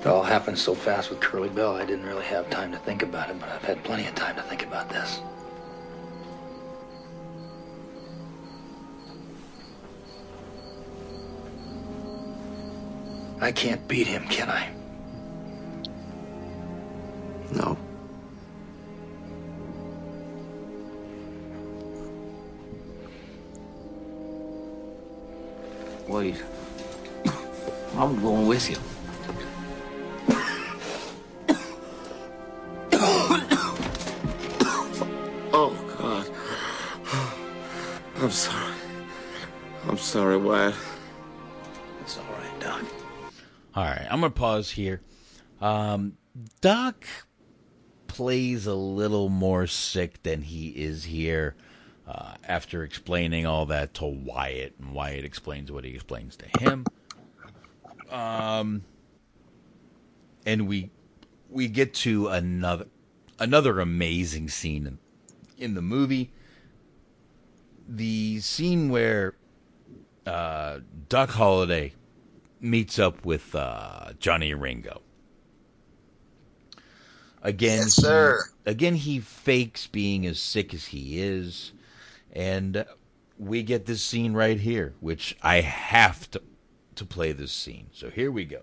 It 0.00 0.06
all 0.06 0.22
happened 0.22 0.58
so 0.58 0.74
fast 0.74 1.10
with 1.10 1.20
Curly 1.20 1.50
Bill, 1.50 1.74
I 1.74 1.84
didn't 1.84 2.06
really 2.06 2.24
have 2.24 2.48
time 2.48 2.72
to 2.72 2.78
think 2.78 3.02
about 3.02 3.28
it, 3.28 3.38
but 3.38 3.50
I've 3.50 3.62
had 3.62 3.84
plenty 3.84 4.06
of 4.06 4.14
time 4.14 4.34
to 4.36 4.42
think 4.42 4.64
about 4.64 4.88
this. 4.88 5.20
I 13.42 13.50
can't 13.50 13.88
beat 13.88 14.06
him, 14.06 14.24
can 14.28 14.48
I? 14.48 14.70
No. 17.50 17.76
Wait. 26.06 26.40
I'm 27.96 28.22
going 28.22 28.46
with 28.46 28.70
you. 28.70 28.76
Oh, 35.52 35.74
God. 35.98 36.30
I'm 38.22 38.30
sorry. 38.30 38.74
I'm 39.88 39.98
sorry, 39.98 40.36
Wyatt. 40.36 40.74
All 43.74 43.84
right, 43.84 44.06
I'm 44.10 44.20
gonna 44.20 44.30
pause 44.30 44.70
here. 44.70 45.00
Um, 45.60 46.18
Doc 46.60 47.06
plays 48.06 48.66
a 48.66 48.74
little 48.74 49.30
more 49.30 49.66
sick 49.66 50.22
than 50.22 50.42
he 50.42 50.68
is 50.68 51.04
here. 51.04 51.54
Uh, 52.06 52.34
after 52.44 52.82
explaining 52.82 53.46
all 53.46 53.64
that 53.66 53.94
to 53.94 54.04
Wyatt, 54.04 54.74
and 54.78 54.92
Wyatt 54.92 55.24
explains 55.24 55.70
what 55.70 55.84
he 55.84 55.94
explains 55.94 56.36
to 56.36 56.46
him. 56.60 56.84
Um, 58.10 58.84
and 60.44 60.68
we 60.68 60.90
we 61.48 61.68
get 61.68 61.94
to 61.94 62.28
another 62.28 62.86
another 63.38 63.80
amazing 63.80 64.48
scene 64.48 64.86
in, 64.86 64.98
in 65.56 65.74
the 65.74 65.82
movie. 65.82 66.32
The 67.88 68.40
scene 68.40 68.90
where 68.90 69.36
uh, 70.26 70.80
Doc 71.08 71.30
Holliday 71.30 71.94
meets 72.62 72.98
up 72.98 73.24
with 73.24 73.54
uh, 73.54 74.12
Johnny 74.18 74.54
Ringo. 74.54 75.02
Again, 77.42 77.80
Yes, 77.80 77.94
sir. 77.94 78.44
He, 78.64 78.70
again, 78.70 78.94
he 78.94 79.18
fakes 79.18 79.88
being 79.88 80.24
as 80.26 80.38
sick 80.38 80.72
as 80.72 80.86
he 80.86 81.20
is, 81.20 81.72
and 82.32 82.86
we 83.36 83.64
get 83.64 83.86
this 83.86 84.02
scene 84.02 84.32
right 84.32 84.60
here, 84.60 84.94
which 85.00 85.36
I 85.42 85.60
have 85.60 86.30
to 86.30 86.42
to 86.94 87.04
play 87.04 87.32
this 87.32 87.52
scene. 87.52 87.88
So 87.92 88.10
here 88.10 88.30
we 88.30 88.44
go. 88.44 88.60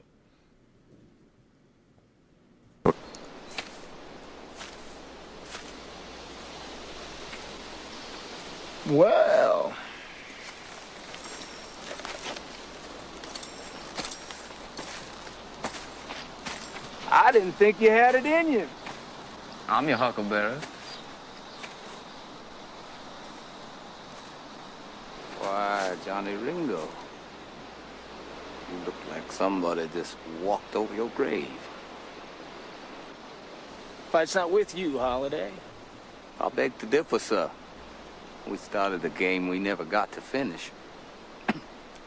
Well. 8.87 9.73
I 17.11 17.31
didn't 17.31 17.53
think 17.53 17.81
you 17.81 17.89
had 17.89 18.13
it 18.15 18.25
in 18.25 18.51
you. 18.51 18.67
I'm 19.67 19.87
your 19.87 19.97
huckleberry. 19.97 20.57
Why, 25.39 25.95
Johnny 26.05 26.35
Ringo. 26.35 26.87
You 28.71 28.85
look 28.85 28.95
like 29.09 29.31
somebody 29.31 29.89
just 29.93 30.17
walked 30.43 30.75
over 30.75 30.93
your 30.93 31.09
grave. 31.09 31.47
Fight's 34.11 34.35
not 34.35 34.51
with 34.51 34.77
you, 34.77 34.99
Holliday. 34.99 35.51
I 36.39 36.49
beg 36.49 36.77
to 36.79 36.85
differ, 36.85 37.17
sir. 37.17 37.49
We 38.47 38.57
started 38.57 39.03
a 39.03 39.09
game 39.09 39.47
we 39.47 39.59
never 39.59 39.83
got 39.83 40.11
to 40.13 40.21
finish. 40.21 40.71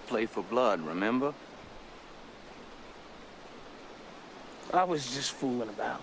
Play 0.07 0.27
for 0.27 0.43
blood, 0.43 0.81
remember? 0.81 1.35
I 4.73 4.85
was 4.85 5.15
just 5.15 5.33
fooling 5.33 5.69
about. 5.69 6.03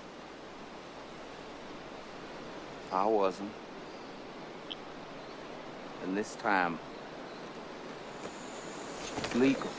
I 2.92 3.06
wasn't. 3.06 3.52
And 6.04 6.16
this 6.16 6.36
time, 6.36 6.78
it's 9.18 9.36
legal. 9.36 9.72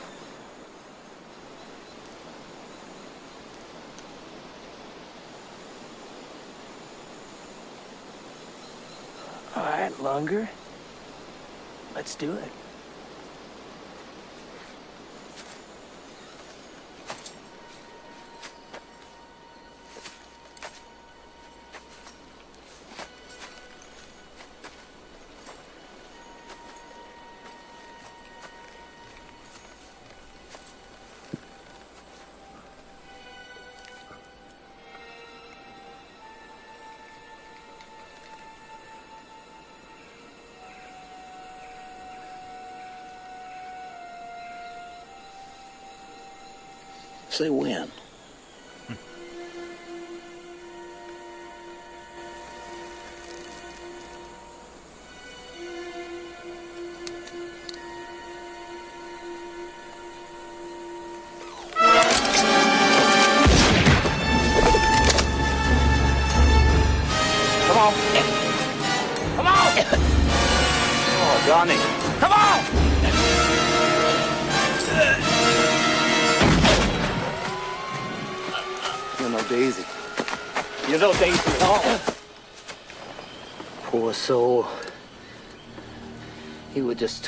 All 9.55 9.63
right, 9.63 9.99
Lunger. 10.01 10.49
Let's 11.95 12.15
do 12.15 12.33
it. 12.33 12.60
Say 47.31 47.49
when. 47.49 47.80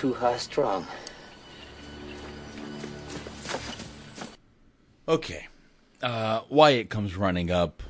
Too 0.03 0.13
high 0.13 0.35
strung. 0.35 0.85
Okay. 5.07 5.47
Uh, 6.01 6.41
Wyatt 6.49 6.89
comes 6.89 7.15
running 7.15 7.49
up, 7.49 7.81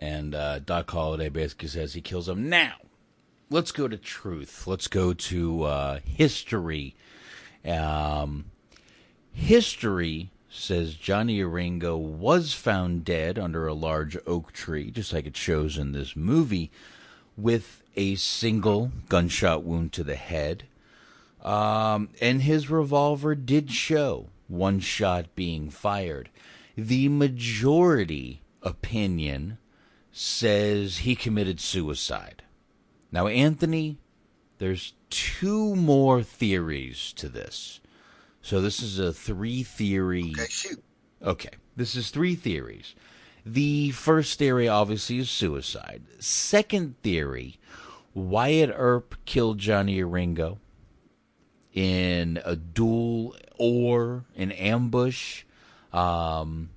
and 0.00 0.32
uh, 0.32 0.60
Doc 0.60 0.88
Holliday 0.88 1.28
basically 1.28 1.66
says 1.66 1.94
he 1.94 2.00
kills 2.00 2.28
him. 2.28 2.48
Now, 2.48 2.74
let's 3.50 3.72
go 3.72 3.88
to 3.88 3.96
truth. 3.96 4.68
Let's 4.68 4.86
go 4.86 5.12
to 5.12 5.64
uh, 5.64 5.98
history. 6.04 6.94
Um, 7.64 8.52
history 9.32 10.30
says 10.48 10.94
Johnny 10.94 11.40
Oringo 11.40 11.98
was 11.98 12.54
found 12.54 13.04
dead 13.04 13.40
under 13.40 13.66
a 13.66 13.74
large 13.74 14.16
oak 14.24 14.52
tree, 14.52 14.92
just 14.92 15.12
like 15.12 15.26
it 15.26 15.36
shows 15.36 15.76
in 15.76 15.90
this 15.90 16.14
movie, 16.14 16.70
with 17.36 17.82
a 17.96 18.14
single 18.14 18.92
gunshot 19.08 19.64
wound 19.64 19.92
to 19.94 20.04
the 20.04 20.14
head. 20.14 20.62
Um, 21.42 22.10
and 22.20 22.42
his 22.42 22.68
revolver 22.68 23.34
did 23.34 23.70
show 23.70 24.28
one 24.48 24.80
shot 24.80 25.34
being 25.34 25.70
fired. 25.70 26.28
The 26.76 27.08
majority 27.08 28.42
opinion 28.62 29.58
says 30.12 30.98
he 30.98 31.14
committed 31.14 31.60
suicide. 31.60 32.42
Now, 33.12 33.26
Anthony, 33.26 33.98
there's 34.58 34.94
two 35.08 35.74
more 35.76 36.22
theories 36.22 37.12
to 37.14 37.28
this. 37.28 37.80
So 38.42 38.60
this 38.60 38.82
is 38.82 38.98
a 38.98 39.12
three 39.12 39.62
theory. 39.62 40.32
Okay, 40.36 40.46
shoot. 40.48 40.82
Okay, 41.22 41.50
this 41.76 41.94
is 41.94 42.10
three 42.10 42.34
theories. 42.34 42.94
The 43.44 43.90
first 43.92 44.38
theory 44.38 44.68
obviously 44.68 45.18
is 45.18 45.30
suicide. 45.30 46.02
Second 46.18 47.00
theory, 47.02 47.58
Wyatt 48.14 48.72
Earp 48.74 49.16
killed 49.24 49.58
Johnny 49.58 50.00
Oringo 50.02 50.58
in 51.72 52.40
a 52.44 52.56
duel 52.56 53.36
or 53.58 54.24
an 54.36 54.52
ambush. 54.52 55.44
Um, 55.92 56.70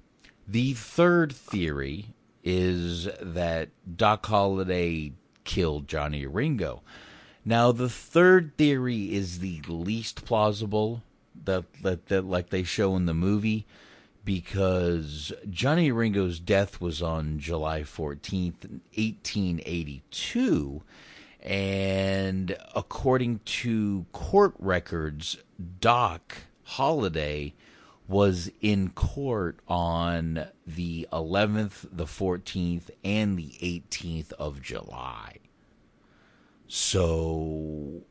the 0.48 0.74
third 0.74 1.32
theory 1.32 2.08
is 2.44 3.08
that 3.22 3.70
Doc 3.96 4.26
Holliday 4.26 5.14
killed 5.44 5.88
Johnny 5.88 6.26
Ringo. 6.26 6.82
Now, 7.46 7.72
the 7.72 7.90
third 7.90 8.58
theory 8.58 9.14
is 9.14 9.40
the 9.40 9.62
least 9.68 10.26
plausible 10.26 11.04
that, 11.46 11.66
that, 11.82 12.08
that 12.08 12.26
like 12.26 12.50
they 12.50 12.64
show 12.64 12.96
in 12.96 13.06
the 13.06 13.14
movie 13.14 13.66
because 14.26 15.34
Johnny 15.50 15.92
Ringo's 15.92 16.40
death 16.40 16.80
was 16.80 17.02
on 17.02 17.40
July 17.40 17.82
14th, 17.82 18.70
1882. 18.96 20.82
And 21.44 22.56
according 22.74 23.40
to 23.40 24.06
court 24.14 24.56
records, 24.58 25.38
Doc 25.82 26.38
Holliday 26.64 27.54
was 28.08 28.50
in 28.62 28.90
court 28.92 29.60
on 29.68 30.48
the 30.66 31.08
11th, 31.12 31.88
the 31.92 32.06
14th, 32.06 32.90
and 33.04 33.38
the 33.38 33.58
18th 33.62 34.32
of 34.34 34.62
July. 34.62 35.40
So 36.68 38.04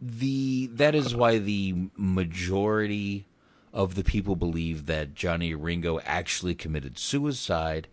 the 0.00 0.66
that 0.72 0.94
is 0.94 1.14
why 1.14 1.38
the 1.38 1.88
majority 1.96 3.26
of 3.72 3.94
the 3.94 4.04
people 4.04 4.36
believe 4.36 4.86
that 4.86 5.14
Johnny 5.14 5.54
Ringo 5.54 6.00
actually 6.00 6.54
committed 6.54 6.98
suicide, 6.98 7.88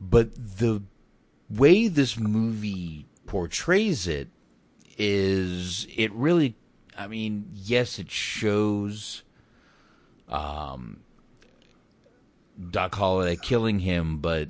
but 0.00 0.34
the 0.34 0.82
way 1.50 1.88
this 1.88 2.18
movie 2.18 3.06
portrays 3.32 4.06
it 4.06 4.28
is 4.98 5.86
it 5.96 6.12
really 6.12 6.54
I 6.98 7.06
mean, 7.06 7.48
yes, 7.54 7.98
it 7.98 8.10
shows 8.10 9.22
um, 10.28 11.00
Doc 12.70 12.94
Holliday 12.94 13.36
killing 13.36 13.78
him, 13.78 14.18
but 14.18 14.48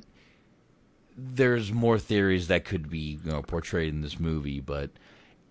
there's 1.17 1.73
more 1.73 1.97
theories 1.97 2.49
that 2.49 2.65
could 2.65 2.91
be 2.91 3.21
you 3.25 3.31
know, 3.31 3.43
portrayed 3.43 3.95
in 3.95 4.01
this 4.01 4.19
movie. 4.19 4.59
But 4.59 4.91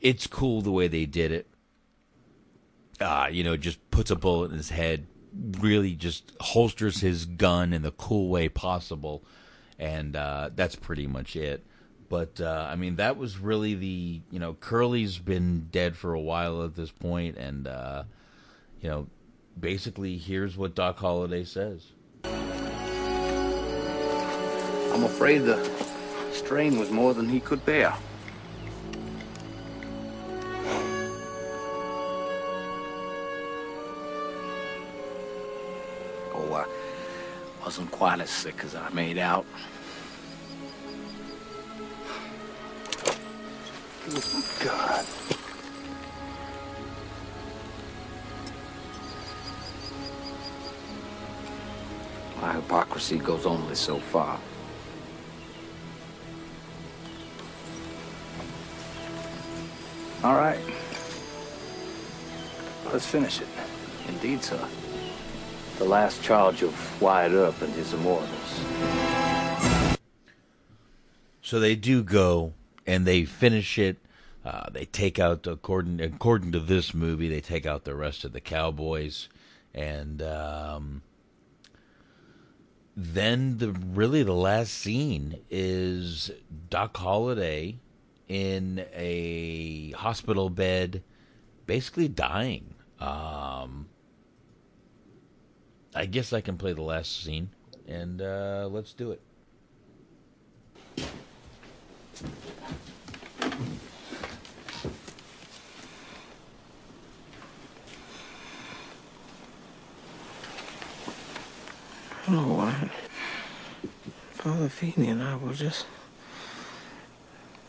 it's 0.02 0.28
cool 0.28 0.62
the 0.62 0.72
way 0.72 0.90
they 0.90 1.06
did 1.06 1.32
it. 1.32 1.48
Uh, 3.00 3.30
you 3.32 3.46
know, 3.46 3.56
just 3.56 3.80
puts 3.92 4.12
a 4.12 4.18
bullet 4.18 4.52
in 4.52 4.58
his 4.58 4.72
head, 4.72 5.08
really 5.62 5.94
just 5.94 6.34
holsters 6.42 7.00
his 7.00 7.26
gun 7.26 7.72
in 7.72 7.82
the 7.82 7.92
cool 7.92 8.28
way 8.28 8.50
possible, 8.50 9.24
and 9.80 10.18
uh, 10.18 10.50
that's 10.54 10.76
pretty 10.76 11.08
much 11.08 11.38
it. 11.38 11.66
But 12.12 12.42
uh, 12.42 12.68
I 12.70 12.76
mean, 12.76 12.98
that 12.98 13.16
was 13.16 13.40
really 13.40 13.74
the 13.74 14.20
you 14.30 14.40
know 14.40 14.56
Curly's 14.56 15.18
been 15.18 15.70
dead 15.72 15.96
for 15.96 16.14
a 16.14 16.20
while 16.20 16.62
at 16.66 16.76
this 16.76 16.92
point, 16.92 17.38
and 17.38 17.66
uh, 17.66 18.04
you 18.82 18.90
know, 18.90 19.08
basically 19.58 20.18
here's 20.18 20.58
what 20.58 20.76
Doc 20.76 20.98
Holliday 20.98 21.46
says. 21.46 21.94
I'm 24.94 25.06
afraid 25.06 25.38
the 25.38 25.64
strain 26.34 26.78
was 26.78 26.92
more 26.92 27.14
than 27.14 27.30
he 27.30 27.40
could 27.40 27.66
bear. 27.66 27.94
Oh, 36.36 36.54
I 36.54 36.66
wasn't 37.64 37.90
quite 37.90 38.20
as 38.20 38.30
sick 38.30 38.66
as 38.66 38.76
I 38.76 38.90
made 38.90 39.18
out. 39.18 39.46
God. 44.60 45.06
My 52.42 52.54
hypocrisy 52.54 53.20
goes 53.20 53.46
only 53.46 53.76
so 53.76 54.00
far. 54.00 54.38
All 60.24 60.36
right. 60.36 60.60
Let's 62.92 63.06
finish 63.06 63.40
it. 63.40 63.48
Indeed, 64.10 64.44
sir. 64.44 64.68
The 65.78 65.86
last 65.86 66.22
charge 66.22 66.64
of 66.64 67.02
Wyatt 67.02 67.32
Earp 67.32 67.62
and 67.62 67.74
his 67.74 67.94
immortals. 67.94 68.60
So 71.42 71.60
they 71.60 71.76
do 71.76 72.04
go 72.04 72.54
and 72.92 73.08
they 73.08 73.24
finish 73.24 73.80
it. 73.80 73.98
Uh, 74.44 74.70
they 74.70 74.84
take 74.84 75.18
out 75.18 75.48
according 75.48 76.02
according 76.02 76.52
to 76.52 76.60
this 76.60 76.94
movie, 76.94 77.30
they 77.30 77.40
take 77.40 77.66
out 77.66 77.86
the 77.86 77.96
rest 77.96 78.26
of 78.26 78.34
the 78.34 78.42
cowboys, 78.42 79.30
and 79.74 80.22
um, 80.22 81.02
then 82.98 83.60
the 83.60 83.72
really 83.72 84.24
the 84.24 84.34
last 84.34 84.74
scene 84.74 85.40
is 85.50 86.32
Doc 86.70 86.98
Holliday 86.98 87.80
in 88.28 88.86
a 88.94 89.92
hospital 89.92 90.50
bed, 90.50 91.02
basically 91.66 92.10
dying. 92.10 92.74
Um, 93.00 93.88
I 95.96 96.08
guess 96.08 96.34
I 96.34 96.42
can 96.42 96.58
play 96.58 96.74
the 96.74 96.82
last 96.82 97.24
scene, 97.24 97.52
and 97.88 98.22
uh, 98.22 98.68
let's 98.70 98.92
do 98.92 99.12
it. 99.12 99.22
Hello, 112.26 112.54
Wyatt. 112.54 112.92
Father 114.32 114.70
Feeney 114.70 115.10
and 115.10 115.22
I 115.22 115.36
were 115.36 115.54
just 115.54 115.86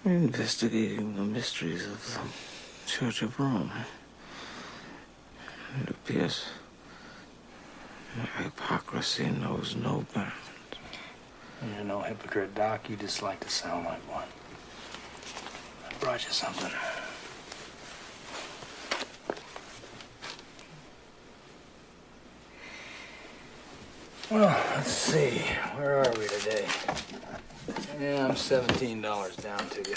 investigating 0.05 1.17
the 1.17 1.23
mysteries 1.23 1.87
of 1.87 2.15
the 2.15 2.91
Church 2.91 3.23
of 3.23 3.39
Rome. 3.41 3.73
It 5.83 5.91
appears 5.91 6.45
my 8.17 8.43
hypocrisy 8.43 9.31
knows 9.31 9.75
no 9.75 10.05
bounds. 10.15 10.33
You're 11.75 11.85
no 11.85 12.01
hypocrite, 12.01 12.55
Doc. 12.55 12.91
You 12.91 12.97
just 12.97 13.23
like 13.23 13.41
to 13.41 13.49
sound 13.49 13.87
like 13.87 14.01
one. 14.13 14.29
I 16.03 16.05
brought 16.05 16.25
you 16.25 16.33
something. 16.33 16.73
Well, 24.29 24.65
let's 24.75 24.91
see. 24.91 25.39
Where 25.77 25.99
are 25.99 26.11
we 26.19 26.27
today? 26.27 26.67
Yeah, 28.01 28.27
I'm 28.27 28.35
$17 28.35 29.43
down 29.43 29.69
to 29.69 29.89
you. 29.89 29.95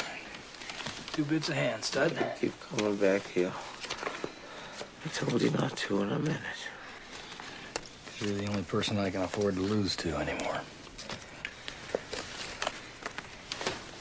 Two 1.14 1.24
bits 1.24 1.50
of 1.50 1.56
hand, 1.56 1.84
stud. 1.84 2.16
Keep 2.40 2.53
coming 2.69 2.98
back 2.98 3.25
here. 3.27 3.51
I 5.06 5.09
told 5.09 5.42
you 5.42 5.50
not 5.51 5.75
to 5.75 6.03
in 6.03 6.11
a 6.11 6.19
minute. 6.19 6.40
You're 8.19 8.35
the 8.35 8.45
only 8.45 8.64
person 8.64 9.00
I 9.00 9.09
can 9.09 9.24
afford 9.24 9.56
to 9.56 9.61
lose 9.61 9.95
to 9.98 10.16
anymore. 10.17 10.61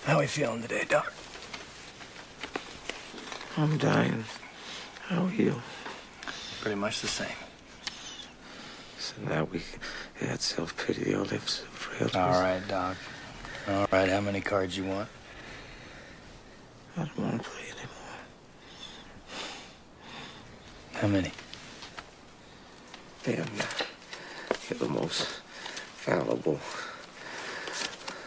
How 0.05 0.16
are 0.16 0.20
we 0.20 0.26
feeling 0.26 0.60
today, 0.60 0.84
Doc? 0.86 1.10
I'm 3.57 3.78
dying. 3.78 4.24
How 5.02 5.26
are 5.26 5.33
you? 5.33 5.62
Pretty 6.60 6.74
much 6.74 7.00
the 7.00 7.07
same. 7.07 7.28
So 8.99 9.15
now 9.28 9.44
we 9.44 9.62
had 10.18 10.41
self 10.41 10.76
pity, 10.76 11.15
all 11.15 11.24
lives 11.24 11.58
frailties. 11.70 12.16
All 12.16 12.41
right, 12.41 12.66
Doc. 12.66 12.97
All 13.68 13.86
right, 13.92 14.08
how 14.08 14.20
many 14.20 14.41
cards 14.41 14.76
you 14.76 14.84
want? 14.84 15.08
I 16.97 17.05
don't 17.05 17.18
want 17.18 17.42
to 17.42 17.49
play 17.49 17.62
anymore. 17.62 18.18
How 20.94 21.08
many? 21.08 21.31
Damn, 23.23 23.47
you're 24.68 24.78
the 24.78 24.89
most 24.89 25.26
fallible, 25.97 26.58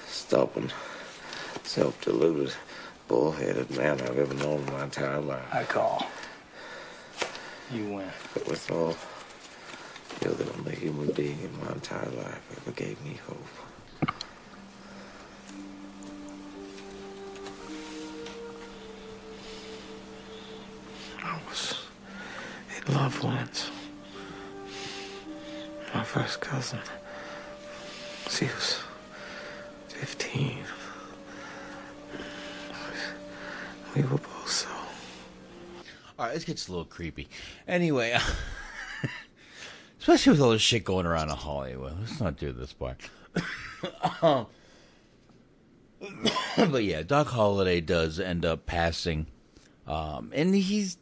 stubborn, 0.07 0.71
self-deluded, 1.63 2.53
bullheaded 3.07 3.69
man 3.75 3.99
I've 4.01 4.17
ever 4.17 4.33
known 4.33 4.59
in 4.59 4.73
my 4.73 4.83
entire 4.83 5.19
life. 5.21 5.53
I 5.53 5.63
call. 5.63 6.05
You 7.71 7.85
win. 7.85 8.09
But 8.33 8.47
with 8.47 8.71
all, 8.71 8.95
you're 10.23 10.33
the 10.33 10.51
only 10.57 10.75
human 10.75 11.11
being 11.11 11.39
in 11.39 11.65
my 11.65 11.71
entire 11.71 12.09
life 12.09 12.41
ever 12.61 12.71
gave 12.71 13.03
me 13.03 13.19
hope. 13.27 14.13
I 21.23 21.39
was 21.49 21.75
in 22.87 22.93
love 22.93 23.23
once. 23.23 23.69
My 25.93 26.03
first 26.03 26.41
cousin. 26.41 26.79
She 28.29 28.45
was 28.45 28.79
15. 29.89 30.59
Both 34.01 34.49
so. 34.49 34.69
All 36.19 36.25
right, 36.25 36.33
this 36.33 36.45
gets 36.45 36.67
a 36.67 36.71
little 36.71 36.85
creepy. 36.85 37.27
Anyway, 37.67 38.17
especially 39.99 40.31
with 40.31 40.41
all 40.41 40.51
this 40.51 40.61
shit 40.61 40.83
going 40.83 41.05
around 41.05 41.29
in 41.29 41.35
Hollywood. 41.35 41.99
Let's 41.99 42.19
not 42.19 42.37
do 42.37 42.51
this 42.51 42.73
part. 42.73 42.97
um, 44.21 44.47
but 46.57 46.83
yeah, 46.83 47.03
Doc 47.03 47.27
Holliday 47.27 47.81
does 47.81 48.19
end 48.19 48.45
up 48.45 48.65
passing, 48.65 49.27
um, 49.85 50.31
and 50.33 50.55
he's 50.55 50.97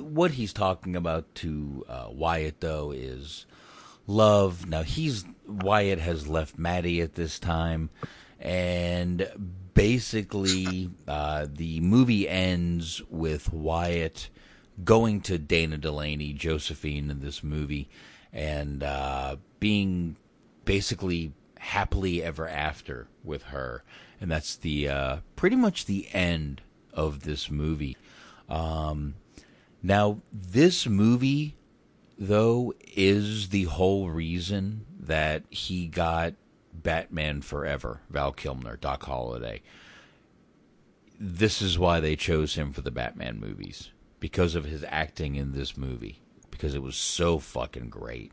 what 0.00 0.32
he's 0.32 0.52
talking 0.52 0.94
about 0.96 1.34
to 1.36 1.84
uh, 1.88 2.06
Wyatt 2.10 2.60
though 2.60 2.92
is 2.92 3.46
love. 4.06 4.68
Now 4.68 4.82
he's 4.82 5.24
Wyatt 5.46 5.98
has 5.98 6.28
left 6.28 6.58
Mattie 6.58 7.00
at 7.00 7.14
this 7.14 7.38
time, 7.38 7.90
and 8.40 9.28
basically 9.74 10.90
uh, 11.08 11.46
the 11.50 11.80
movie 11.80 12.28
ends 12.28 13.02
with 13.08 13.52
Wyatt 13.52 14.28
going 14.84 15.20
to 15.22 15.38
Dana 15.38 15.78
Delany, 15.78 16.32
Josephine 16.32 17.10
in 17.10 17.20
this 17.20 17.42
movie, 17.42 17.88
and 18.32 18.82
uh, 18.82 19.36
being 19.60 20.16
basically 20.64 21.32
happily 21.58 22.22
ever 22.22 22.48
after 22.48 23.06
with 23.22 23.44
her, 23.44 23.84
and 24.20 24.30
that's 24.30 24.56
the 24.56 24.88
uh, 24.88 25.16
pretty 25.36 25.56
much 25.56 25.86
the 25.86 26.08
end 26.12 26.62
of 26.92 27.22
this 27.22 27.50
movie. 27.50 27.96
Um, 28.48 29.14
now, 29.82 30.20
this 30.32 30.86
movie, 30.86 31.56
though, 32.18 32.74
is 32.80 33.48
the 33.48 33.64
whole 33.64 34.10
reason 34.10 34.86
that 35.00 35.42
he 35.50 35.86
got 35.86 36.34
Batman 36.82 37.42
Forever, 37.42 38.00
Val 38.10 38.32
Kilmer, 38.32 38.76
Doc 38.76 39.04
Holliday. 39.04 39.62
This 41.18 41.62
is 41.62 41.78
why 41.78 42.00
they 42.00 42.16
chose 42.16 42.56
him 42.56 42.72
for 42.72 42.80
the 42.82 42.90
Batman 42.90 43.38
movies 43.38 43.90
because 44.20 44.54
of 44.54 44.64
his 44.64 44.84
acting 44.88 45.36
in 45.36 45.52
this 45.52 45.76
movie 45.76 46.20
because 46.50 46.74
it 46.74 46.82
was 46.82 46.96
so 46.96 47.38
fucking 47.38 47.88
great. 47.88 48.32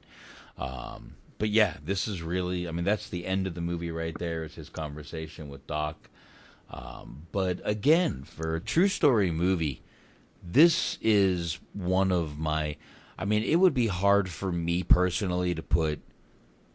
Um, 0.57 1.15
but 1.39 1.49
yeah, 1.49 1.77
this 1.83 2.07
is 2.07 2.21
really, 2.21 2.67
I 2.67 2.71
mean, 2.71 2.85
that's 2.85 3.09
the 3.09 3.25
end 3.25 3.47
of 3.47 3.55
the 3.55 3.61
movie 3.61 3.91
right 3.91 4.17
there. 4.19 4.43
Is 4.43 4.55
his 4.55 4.69
conversation 4.69 5.49
with 5.49 5.65
Doc. 5.65 6.09
Um, 6.69 7.27
but 7.31 7.59
again, 7.63 8.23
for 8.23 8.55
a 8.55 8.61
true 8.61 8.87
story 8.87 9.31
movie, 9.31 9.81
this 10.43 10.99
is 11.01 11.59
one 11.73 12.11
of 12.11 12.37
my. 12.37 12.75
I 13.17 13.25
mean, 13.25 13.43
it 13.43 13.55
would 13.55 13.73
be 13.73 13.87
hard 13.87 14.29
for 14.29 14.51
me 14.51 14.83
personally 14.83 15.55
to 15.55 15.63
put 15.63 16.01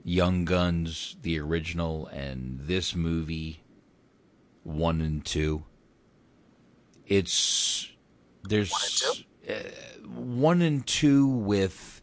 Young 0.05 0.45
Guns, 0.45 1.17
the 1.23 1.41
original, 1.41 2.07
and 2.09 2.61
this 2.61 2.95
movie, 2.95 3.63
one 4.63 5.01
and 5.01 5.25
two. 5.25 5.65
It's 7.07 7.91
there's 8.43 8.71
one 8.71 9.25
and, 9.49 9.67
uh, 9.67 10.09
one 10.09 10.63
and 10.63 10.87
two 10.87 11.27
with 11.27 12.03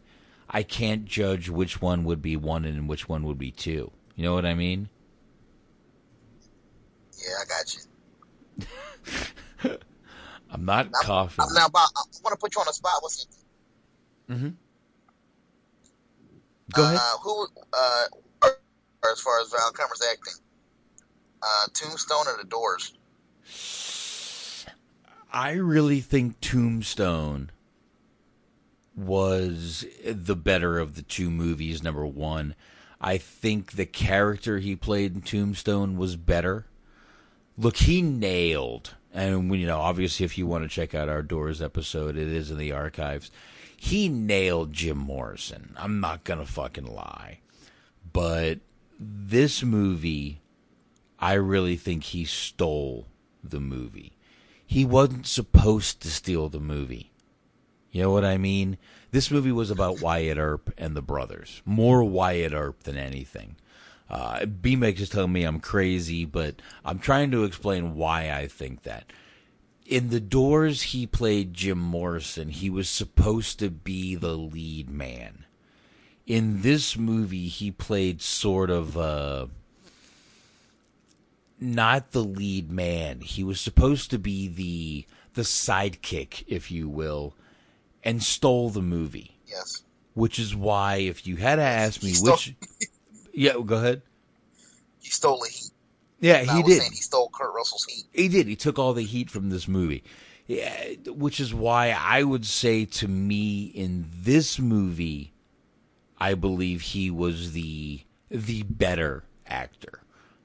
I 0.50 0.64
can't 0.64 1.04
judge 1.04 1.48
which 1.48 1.80
one 1.80 2.02
would 2.04 2.20
be 2.20 2.36
one 2.36 2.64
and 2.64 2.88
which 2.88 3.08
one 3.08 3.22
would 3.22 3.38
be 3.38 3.52
two. 3.52 3.92
You 4.16 4.24
know 4.24 4.34
what 4.34 4.44
I 4.44 4.54
mean? 4.54 4.88
Yeah, 7.18 7.34
I 7.40 7.44
got 7.46 7.76
you. 9.62 9.78
I'm 10.50 10.64
not 10.64 10.92
coughing. 10.92 11.46
Now, 11.54 11.68
Bob, 11.68 11.88
I 11.96 12.02
want 12.22 12.32
to 12.32 12.36
put 12.36 12.54
you 12.54 12.60
on 12.60 12.66
the 12.66 12.72
spot. 12.72 12.92
What's 13.00 13.24
it? 13.24 14.32
Mm-hmm. 14.32 14.48
Go 16.72 16.84
ahead. 16.84 16.96
Uh, 16.96 17.18
who, 17.22 17.46
uh, 17.72 18.04
as 19.10 19.20
far 19.20 19.40
as 19.40 19.50
Val 19.50 19.72
Kilmer's 19.72 20.02
acting, 20.10 20.34
uh, 21.42 21.66
Tombstone 21.72 22.26
or 22.28 22.36
The 22.38 22.48
Doors? 22.48 22.94
I 25.32 25.52
really 25.52 26.00
think 26.00 26.40
Tombstone 26.40 27.50
was 28.94 29.86
the 30.04 30.36
better 30.36 30.78
of 30.78 30.94
the 30.94 31.02
two 31.02 31.30
movies. 31.30 31.82
Number 31.82 32.06
one, 32.06 32.54
I 33.00 33.18
think 33.18 33.72
the 33.72 33.86
character 33.86 34.58
he 34.58 34.76
played 34.76 35.14
in 35.14 35.22
Tombstone 35.22 35.96
was 35.96 36.16
better. 36.16 36.66
Look, 37.58 37.78
he 37.78 38.02
nailed, 38.02 38.94
and 39.12 39.54
you 39.58 39.66
know, 39.66 39.80
obviously, 39.80 40.24
if 40.24 40.38
you 40.38 40.46
want 40.46 40.64
to 40.64 40.68
check 40.68 40.94
out 40.94 41.08
our 41.08 41.22
Doors 41.22 41.60
episode, 41.60 42.16
it 42.16 42.28
is 42.28 42.50
in 42.50 42.58
the 42.58 42.72
archives. 42.72 43.30
He 43.84 44.08
nailed 44.08 44.72
Jim 44.72 44.96
Morrison. 44.96 45.74
I'm 45.76 45.98
not 45.98 46.22
gonna 46.22 46.46
fucking 46.46 46.86
lie, 46.86 47.40
but 48.12 48.60
this 48.96 49.64
movie, 49.64 50.40
I 51.18 51.32
really 51.32 51.74
think 51.74 52.04
he 52.04 52.24
stole 52.24 53.08
the 53.42 53.58
movie. 53.58 54.12
He 54.64 54.84
wasn't 54.84 55.26
supposed 55.26 56.00
to 56.02 56.10
steal 56.12 56.48
the 56.48 56.60
movie. 56.60 57.10
You 57.90 58.02
know 58.02 58.12
what 58.12 58.24
I 58.24 58.38
mean? 58.38 58.78
This 59.10 59.32
movie 59.32 59.50
was 59.50 59.68
about 59.68 60.00
Wyatt 60.00 60.38
Earp 60.38 60.72
and 60.78 60.96
the 60.96 61.02
brothers. 61.02 61.60
More 61.64 62.04
Wyatt 62.04 62.52
Earp 62.52 62.84
than 62.84 62.96
anything. 62.96 63.56
Uh, 64.08 64.46
B-Mix 64.46 65.00
is 65.00 65.08
telling 65.08 65.32
me 65.32 65.42
I'm 65.42 65.58
crazy, 65.58 66.24
but 66.24 66.62
I'm 66.84 67.00
trying 67.00 67.32
to 67.32 67.42
explain 67.42 67.96
why 67.96 68.30
I 68.30 68.46
think 68.46 68.84
that. 68.84 69.12
In 69.92 70.08
The 70.08 70.20
Doors, 70.20 70.80
he 70.94 71.06
played 71.06 71.52
Jim 71.52 71.76
Morrison. 71.76 72.48
He 72.48 72.70
was 72.70 72.88
supposed 72.88 73.58
to 73.58 73.68
be 73.68 74.14
the 74.14 74.34
lead 74.34 74.88
man. 74.88 75.44
In 76.26 76.62
this 76.62 76.96
movie, 76.96 77.48
he 77.48 77.70
played 77.70 78.22
sort 78.22 78.70
of 78.70 78.96
uh, 78.96 79.48
not 81.60 82.12
the 82.12 82.24
lead 82.24 82.70
man. 82.70 83.20
He 83.20 83.44
was 83.44 83.60
supposed 83.60 84.10
to 84.12 84.18
be 84.18 84.48
the 84.48 85.04
the 85.34 85.42
sidekick, 85.42 86.44
if 86.46 86.70
you 86.70 86.88
will, 86.88 87.34
and 88.02 88.22
stole 88.22 88.70
the 88.70 88.80
movie. 88.80 89.36
Yes. 89.46 89.82
Which 90.14 90.38
is 90.38 90.56
why, 90.56 90.96
if 90.96 91.26
you 91.26 91.36
had 91.36 91.56
to 91.56 91.62
ask 91.62 92.02
me 92.02 92.08
He 92.08 92.14
stole- 92.14 92.32
which, 92.32 92.54
yeah, 93.34 93.56
go 93.62 93.76
ahead. 93.76 94.00
He 95.02 95.10
stole 95.10 95.40
the 95.40 95.50
heat. 95.50 95.71
Yeah, 96.22 96.36
And 96.36 96.50
he 96.50 96.62
did. 96.62 96.82
he 96.84 96.96
stole 96.96 97.28
Kurt 97.34 97.52
Russell's 97.52 97.84
heat. 97.84 98.04
He 98.12 98.28
did. 98.28 98.46
He 98.46 98.56
took 98.56 98.78
all 98.78 98.94
the 98.94 99.02
heat 99.02 99.28
from 99.28 99.50
this 99.50 99.66
movie. 99.68 100.04
Yeah, 100.46 100.92
which 101.08 101.40
is 101.40 101.52
why 101.52 101.90
I 101.98 102.22
would 102.22 102.46
say 102.46 102.84
to 102.84 103.08
me 103.08 103.64
in 103.64 104.06
this 104.22 104.58
movie, 104.58 105.32
I 106.18 106.34
believe 106.34 106.80
he 106.80 107.10
was 107.10 107.52
the 107.52 108.02
the 108.30 108.62
better 108.62 109.24
actor. 109.46 110.00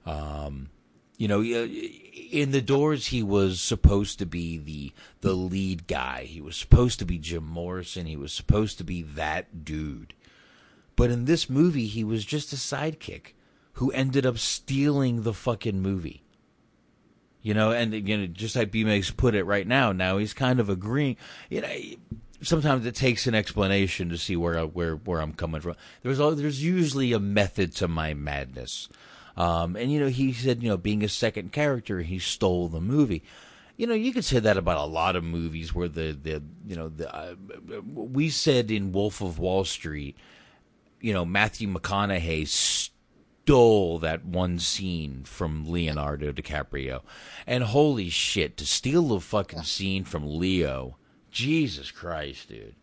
Um, 0.06 0.70
you 1.18 1.28
know, 1.28 1.42
in 1.42 2.52
the 2.52 2.62
Doors, 2.62 3.08
he 3.08 3.22
was 3.24 3.60
supposed 3.62 4.18
to 4.20 4.26
be 4.26 4.58
the 4.58 4.94
the 5.22 5.34
lead 5.34 5.88
guy. 5.88 6.24
He 6.24 6.42
was 6.42 6.56
supposed 6.56 7.00
to 7.00 7.06
be 7.06 7.18
Jim 7.20 7.46
Morrison. 7.46 8.06
He 8.08 8.18
was 8.18 8.34
supposed 8.34 8.78
to 8.80 8.84
be 8.84 9.04
that 9.04 9.64
dude. 9.66 10.14
But 10.96 11.12
in 11.12 11.26
this 11.26 11.50
movie, 11.50 11.88
he 11.88 12.04
was 12.04 12.26
just 12.26 12.52
a 12.54 12.56
sidekick 12.56 13.34
who 13.78 13.92
ended 13.92 14.26
up 14.26 14.40
stealing 14.40 15.22
the 15.22 15.34
fucking 15.34 15.80
movie. 15.80 16.24
You 17.44 17.54
know, 17.54 17.72
and 17.72 17.92
know, 17.92 18.26
just 18.26 18.56
like 18.56 18.72
B 18.72 18.84
makes 18.84 19.12
put 19.12 19.36
it 19.36 19.44
right 19.44 19.68
now, 19.68 19.92
now 19.92 20.18
he's 20.18 20.34
kind 20.34 20.60
of 20.60 20.68
agreeing. 20.68 21.16
You 21.50 21.62
know, 21.62 21.70
sometimes 22.42 22.88
it 22.88 22.96
takes 22.96 23.28
an 23.28 23.36
explanation 23.36 24.10
to 24.10 24.18
see 24.18 24.36
where 24.36 24.58
I, 24.58 24.64
where 24.64 24.96
where 24.96 25.22
I'm 25.22 25.32
coming 25.32 25.62
from. 25.62 25.76
There's 26.02 26.20
al- 26.20 26.36
there's 26.36 26.64
usually 26.64 27.14
a 27.14 27.20
method 27.20 27.76
to 27.76 27.88
my 27.88 28.16
madness. 28.16 28.90
Um, 29.38 29.76
and 29.76 29.92
you 29.92 30.00
know, 30.00 30.10
he 30.10 30.34
said, 30.34 30.64
you 30.64 30.70
know, 30.70 30.78
being 30.78 31.04
a 31.04 31.10
second 31.10 31.52
character, 31.52 32.02
he 32.02 32.18
stole 32.18 32.70
the 32.70 32.82
movie. 32.82 33.22
You 33.78 33.86
know, 33.86 33.94
you 33.94 34.12
could 34.12 34.26
say 34.26 34.40
that 34.40 34.58
about 34.58 34.80
a 34.80 34.90
lot 34.90 35.16
of 35.16 35.24
movies 35.24 35.74
where 35.74 35.88
the 35.88 36.18
the 36.20 36.42
you 36.68 36.76
know 36.76 36.90
the 36.90 37.16
uh, 37.16 37.36
we 37.94 38.30
said 38.30 38.72
in 38.72 38.92
Wolf 38.92 39.22
of 39.22 39.38
Wall 39.38 39.64
Street, 39.66 40.18
you 41.00 41.14
know, 41.14 41.26
Matthew 41.26 41.72
McConaughey 41.72 42.48
stole 43.48 43.98
that 44.00 44.26
one 44.26 44.60
scene 44.60 45.24
from 45.24 45.72
Leonardo 45.72 46.34
DiCaprio, 46.34 47.00
and 47.48 47.64
holy 47.64 48.10
shit, 48.10 48.58
to 48.58 48.66
steal 48.66 49.08
the 49.08 49.22
fucking 49.22 49.64
scene 49.64 50.04
from 50.04 50.38
Leo, 50.38 50.98
Jesus 51.32 51.90
Christ, 51.90 52.50
dude. 52.50 52.76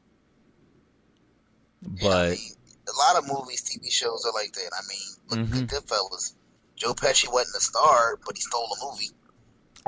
But 1.82 2.38
a 2.38 2.96
lot 2.96 3.16
of 3.16 3.28
movies, 3.28 3.62
TV 3.62 3.92
shows 3.92 4.24
are 4.24 4.32
like 4.32 4.54
that. 4.54 4.70
I 4.72 4.80
mean, 4.88 5.44
look 5.44 5.50
Mhm. 5.50 5.62
at 5.64 5.68
Goodfellas. 5.68 6.32
Joe 6.76 6.94
Pesci 6.94 7.30
wasn't 7.30 7.56
a 7.56 7.60
star, 7.60 8.18
but 8.24 8.34
he 8.34 8.40
stole 8.40 8.74
a 8.80 8.90
movie. 8.90 9.10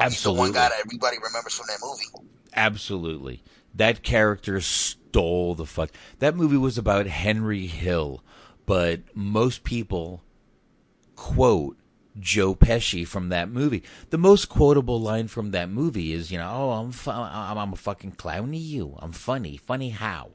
He's 0.02 0.22
the 0.24 0.32
one 0.34 0.52
guy 0.52 0.68
that 0.68 0.78
everybody 0.84 1.16
remembers 1.16 1.54
from 1.54 1.68
that 1.68 1.78
movie. 1.82 2.28
Absolutely. 2.52 3.42
That 3.74 4.02
character 4.02 4.60
stole 4.60 5.54
the 5.54 5.64
fuck. 5.64 5.90
That 6.18 6.36
movie 6.36 6.58
was 6.58 6.76
about 6.76 7.06
Henry 7.06 7.66
Hill, 7.66 8.22
but 8.66 9.00
most 9.16 9.64
people 9.64 10.22
quote 11.16 11.76
Joe 12.18 12.54
Pesci 12.54 13.06
from 13.06 13.28
that 13.30 13.50
movie. 13.50 13.82
The 14.10 14.18
most 14.18 14.48
quotable 14.48 15.00
line 15.00 15.28
from 15.28 15.50
that 15.50 15.68
movie 15.68 16.12
is, 16.12 16.30
you 16.30 16.38
know, 16.38 16.50
oh, 16.50 16.70
I'm 16.72 16.92
fu- 16.92 17.10
I'm, 17.10 17.58
I'm 17.58 17.72
a 17.72 17.76
fucking 17.76 18.12
clown 18.12 18.52
to 18.52 18.56
you. 18.56 18.96
I'm 18.98 19.12
funny. 19.12 19.56
Funny 19.56 19.90
how? 19.90 20.30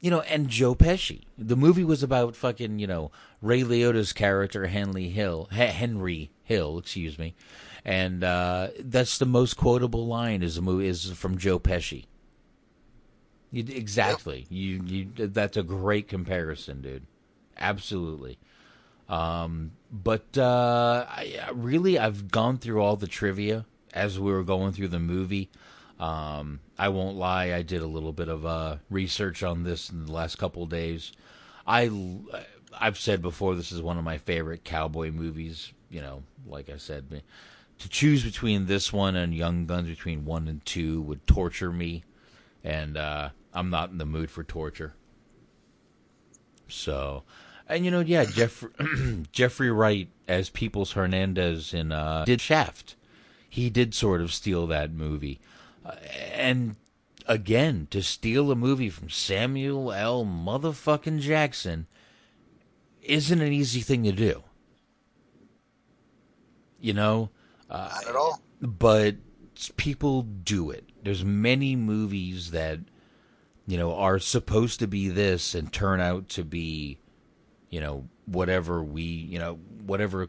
You 0.00 0.10
know, 0.10 0.20
and 0.20 0.48
Joe 0.48 0.74
Pesci. 0.74 1.24
The 1.36 1.56
movie 1.56 1.84
was 1.84 2.02
about 2.02 2.34
fucking, 2.34 2.78
you 2.78 2.86
know, 2.86 3.10
Ray 3.42 3.62
Liotta's 3.62 4.14
character 4.14 4.66
Henry 4.68 5.08
Hill, 5.08 5.48
Henry 5.50 6.30
Hill, 6.42 6.78
excuse 6.78 7.18
me, 7.18 7.34
and 7.84 8.24
uh, 8.24 8.68
that's 8.78 9.18
the 9.18 9.26
most 9.26 9.58
quotable 9.58 10.06
line 10.06 10.42
is 10.42 10.54
the 10.54 10.62
movie 10.62 10.86
is 10.86 11.10
from 11.12 11.36
Joe 11.36 11.58
Pesci. 11.58 12.06
You, 13.52 13.64
exactly. 13.68 14.46
You 14.48 14.82
you 14.84 15.08
that's 15.16 15.56
a 15.56 15.62
great 15.62 16.08
comparison, 16.08 16.80
dude. 16.80 17.06
Absolutely. 17.58 18.38
Um, 19.10 19.72
but 19.90 20.38
uh, 20.38 21.04
I, 21.08 21.50
really, 21.52 21.98
I've 21.98 22.30
gone 22.30 22.58
through 22.58 22.80
all 22.80 22.96
the 22.96 23.08
trivia 23.08 23.66
as 23.92 24.18
we 24.20 24.30
were 24.30 24.44
going 24.44 24.72
through 24.72 24.88
the 24.88 25.00
movie. 25.00 25.50
Um, 25.98 26.60
I 26.78 26.88
won't 26.88 27.16
lie, 27.16 27.52
I 27.52 27.62
did 27.62 27.82
a 27.82 27.86
little 27.86 28.12
bit 28.12 28.28
of 28.28 28.46
uh, 28.46 28.76
research 28.88 29.42
on 29.42 29.64
this 29.64 29.90
in 29.90 30.06
the 30.06 30.12
last 30.12 30.36
couple 30.38 30.64
days. 30.64 31.12
I 31.66 31.90
I've 32.78 32.98
said 32.98 33.20
before 33.20 33.54
this 33.54 33.72
is 33.72 33.82
one 33.82 33.98
of 33.98 34.04
my 34.04 34.16
favorite 34.16 34.64
cowboy 34.64 35.10
movies. 35.10 35.72
You 35.90 36.00
know, 36.00 36.22
like 36.46 36.70
I 36.70 36.76
said, 36.76 37.22
to 37.80 37.88
choose 37.88 38.24
between 38.24 38.66
this 38.66 38.92
one 38.92 39.16
and 39.16 39.34
Young 39.34 39.66
Guns 39.66 39.88
between 39.88 40.24
one 40.24 40.46
and 40.46 40.64
two 40.64 41.02
would 41.02 41.26
torture 41.26 41.72
me, 41.72 42.04
and 42.62 42.96
uh, 42.96 43.30
I'm 43.52 43.70
not 43.70 43.90
in 43.90 43.98
the 43.98 44.06
mood 44.06 44.30
for 44.30 44.44
torture. 44.44 44.94
So, 46.68 47.24
and 47.70 47.84
you 47.84 47.90
know, 47.90 48.00
yeah, 48.00 48.24
Jeff 48.24 48.64
Jeffrey 49.32 49.70
Wright 49.70 50.08
as 50.28 50.50
Peoples 50.50 50.92
Hernandez 50.92 51.72
in 51.72 51.92
uh, 51.92 52.24
did 52.24 52.40
Shaft. 52.40 52.96
He 53.48 53.70
did 53.70 53.94
sort 53.94 54.20
of 54.20 54.32
steal 54.32 54.66
that 54.68 54.92
movie, 54.92 55.40
uh, 55.84 55.94
and 56.34 56.76
again 57.26 57.86
to 57.90 58.02
steal 58.02 58.50
a 58.50 58.56
movie 58.56 58.90
from 58.90 59.08
Samuel 59.10 59.92
L. 59.92 60.24
Motherfucking 60.24 61.20
Jackson 61.20 61.86
isn't 63.02 63.40
an 63.40 63.52
easy 63.52 63.80
thing 63.80 64.04
to 64.04 64.12
do. 64.12 64.44
You 66.80 66.94
know, 66.94 67.30
uh, 67.68 67.90
Not 67.92 68.08
at 68.08 68.16
all. 68.16 68.40
but 68.60 69.16
people 69.76 70.22
do 70.22 70.70
it. 70.70 70.84
There's 71.02 71.24
many 71.24 71.76
movies 71.76 72.52
that 72.52 72.78
you 73.66 73.76
know 73.76 73.94
are 73.94 74.18
supposed 74.18 74.78
to 74.80 74.86
be 74.86 75.08
this 75.08 75.54
and 75.54 75.72
turn 75.72 76.00
out 76.00 76.28
to 76.30 76.44
be 76.44 76.98
you 77.70 77.80
know 77.80 78.08
whatever 78.26 78.82
we 78.82 79.02
you 79.02 79.38
know 79.38 79.58
whatever 79.86 80.28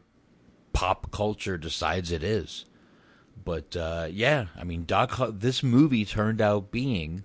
pop 0.74 1.12
culture 1.12 1.58
decides 1.58 2.12
it 2.12 2.24
is. 2.24 2.66
But 3.44 3.76
uh, 3.76 4.08
yeah, 4.12 4.48
I 4.58 4.64
mean, 4.64 4.86
Doc. 4.86 5.20
This 5.34 5.64
movie 5.64 6.06
turned 6.06 6.42
out 6.42 6.72
being, 6.72 7.24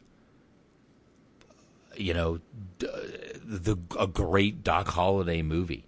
you 1.96 2.14
know, 2.14 2.40
the 2.78 3.76
a 3.98 4.06
great 4.06 4.64
Doc 4.64 4.88
Holliday 4.88 5.42
movie. 5.42 5.84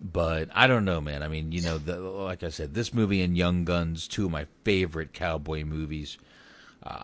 But 0.00 0.50
I 0.54 0.66
don't 0.66 0.84
know, 0.84 1.00
man. 1.00 1.22
I 1.22 1.28
mean, 1.28 1.50
you 1.50 1.62
know, 1.62 1.78
the, 1.78 1.98
like 1.98 2.42
I 2.42 2.50
said, 2.50 2.74
this 2.74 2.92
movie 2.92 3.22
and 3.22 3.36
Young 3.36 3.64
Guns, 3.64 4.06
two 4.06 4.26
of 4.26 4.30
my 4.30 4.46
favorite 4.62 5.14
cowboy 5.14 5.64
movies. 5.64 6.18
Uh, 6.82 7.00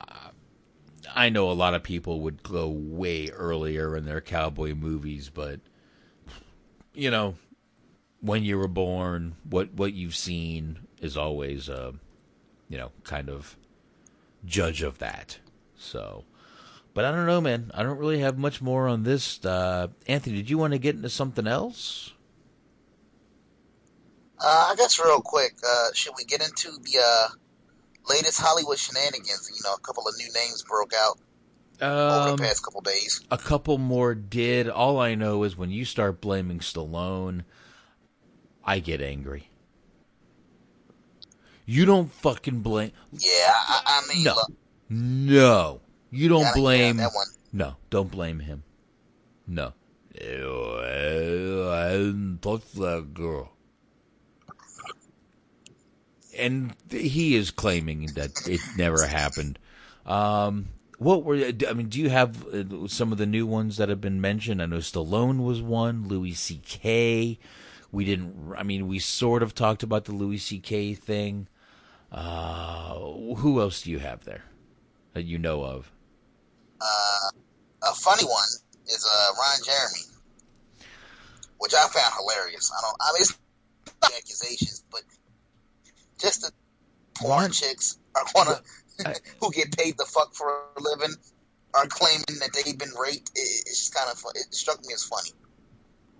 I 1.15 1.31
know 1.31 1.51
a 1.51 1.53
lot 1.53 1.75
of 1.75 1.83
people 1.83 2.21
would 2.21 2.43
go 2.43 2.69
way 2.69 3.31
earlier 3.31 3.97
in 3.97 4.05
their 4.05 4.21
cowboy 4.21 4.75
movies, 4.75 5.31
but 5.31 5.61
you 7.01 7.11
know, 7.11 7.35
when 8.21 8.45
you 8.45 8.59
were 8.59 8.69
born, 8.69 9.35
what 9.49 9.73
what 9.73 9.95
you've 9.95 10.15
seen 10.15 10.81
is 11.01 11.17
always, 11.17 11.67
a, 11.71 11.95
you 12.69 12.77
know, 12.77 12.93
kind 13.05 13.31
of 13.31 13.57
judge 14.45 14.83
of 14.83 14.99
that. 14.99 15.39
So, 15.79 16.25
but 16.93 17.07
I 17.07 17.11
don't 17.11 17.25
know, 17.25 17.41
man. 17.41 17.71
I 17.73 17.83
don't 17.83 17.97
really 17.97 18.19
have 18.19 18.37
much 18.37 18.61
more 18.61 18.87
on 18.87 19.05
this. 19.05 19.43
Uh, 19.43 19.89
Anthony, 20.07 20.37
did 20.37 20.51
you 20.51 20.59
want 20.59 20.75
to 20.75 20.79
get 20.79 20.95
into 20.95 21.09
something 21.09 21.47
else? 21.47 22.13
Uh, 24.39 24.69
I 24.71 24.75
guess 24.77 24.99
real 25.03 25.23
quick, 25.23 25.55
uh, 25.67 25.89
should 25.95 26.13
we 26.19 26.25
get 26.25 26.43
into 26.43 26.71
the 26.83 27.01
uh, 27.03 27.29
latest 28.11 28.39
Hollywood 28.39 28.79
shenanigans? 28.79 29.51
You 29.55 29.63
know, 29.65 29.73
a 29.73 29.81
couple 29.81 30.07
of 30.07 30.15
new 30.19 30.31
names 30.35 30.63
broke 30.69 30.93
out 30.95 31.19
over 31.83 32.31
Um, 32.31 32.37
the 32.37 32.43
past 32.43 32.63
couple 32.65 32.81
days. 32.83 33.21
a 33.31 33.39
couple 33.39 33.79
more 33.79 34.15
did. 34.15 34.69
All 34.69 34.99
I 35.01 35.15
know 35.15 35.43
is 35.45 35.57
when 35.57 35.71
you 35.71 35.85
start 35.85 36.21
blaming 36.21 36.59
Stallone, 36.61 37.45
I 38.65 38.79
get 38.81 39.01
angry. 39.01 39.49
You 41.67 41.85
don't 41.85 42.11
fucking 42.13 42.61
blame. 42.61 42.93
Yeah, 43.13 43.29
I, 43.55 44.03
I 44.09 44.15
mean, 44.15 44.25
No, 44.25 44.35
look, 44.35 44.53
no, 44.89 45.81
you 46.11 46.29
don't 46.29 46.41
Yeah, 46.41 46.47
yeah, 46.49 46.55
blame. 46.61 46.97
that 46.99 47.11
one. 47.15 47.27
No, 47.53 47.77
don't 47.91 48.11
blame 48.11 48.41
him. 48.41 48.65
No, 49.47 49.73
Ew, 50.21 51.69
I 51.71 51.91
didn't 51.93 52.39
touch 52.43 52.71
that 52.73 53.15
girl. 53.15 53.53
And 56.37 56.75
he 56.91 57.35
is 57.37 57.51
claiming 57.51 58.07
that 58.15 58.31
it 58.49 58.61
never 58.77 59.07
happened. 59.07 59.59
Um, 60.07 60.69
what 61.01 61.25
were 61.25 61.35
I 61.37 61.73
mean? 61.73 61.89
Do 61.89 61.99
you 61.99 62.11
have 62.11 62.47
uh, 62.47 62.87
some 62.87 63.11
of 63.11 63.19
the 63.19 63.27
new 63.27 63.47
ones 63.47 63.79
that 63.79 63.89
have 63.89 64.01
been 64.01 64.21
mentioned? 64.21 64.63
I 64.63 64.67
know 64.67 64.79
Stallone 64.79 65.43
was 65.43 65.61
one. 65.61 66.07
Louis 66.07 66.35
C.K. 66.35 67.39
We 67.91 68.05
didn't. 68.05 68.55
I 68.57 68.63
mean, 68.63 68.87
we 68.87 68.99
sort 68.99 69.43
of 69.43 69.55
talked 69.55 69.83
about 69.83 70.05
the 70.05 70.13
Louis 70.13 70.39
C.K. 70.39 70.95
thing. 70.95 71.49
Uh, 72.13 72.99
who 73.37 73.61
else 73.61 73.83
do 73.83 73.91
you 73.91 73.99
have 73.99 74.25
there 74.25 74.45
that 75.15 75.23
you 75.23 75.39
know 75.39 75.65
of? 75.65 75.91
uh, 76.81 77.29
a 77.91 77.95
funny 77.95 78.25
one 78.25 78.49
is 78.87 79.07
uh, 79.11 79.27
Ron 79.39 79.59
Jeremy, 79.65 80.05
which 81.59 81.75
I 81.75 81.87
found 81.89 82.13
hilarious. 82.19 82.71
I 82.77 82.81
don't. 82.83 82.97
I 83.01 83.13
mean, 83.13 83.23
it's 83.23 83.39
not 84.03 84.13
accusations, 84.17 84.85
but 84.91 85.03
just 86.19 86.43
the 86.43 86.53
porn 87.15 87.51
chicks 87.53 87.99
are 88.15 88.25
gonna 88.35 88.61
who 89.41 89.51
get 89.53 89.77
paid 89.77 89.97
the 89.99 90.05
fuck 90.05 90.35
for 90.35 90.49
a 90.77 90.83
living 90.83 91.15
are 91.75 91.87
claiming 91.87 92.25
that 92.41 92.51
they've 92.53 92.79
been 92.79 92.93
raped. 93.01 93.31
It, 93.35 93.41
it's 93.67 93.79
just 93.79 93.95
kind 93.95 94.11
of 94.11 94.19
fun. 94.19 94.33
It 94.35 94.55
struck 94.55 94.81
me 94.87 94.93
as 94.95 95.05
funny. 95.05 95.31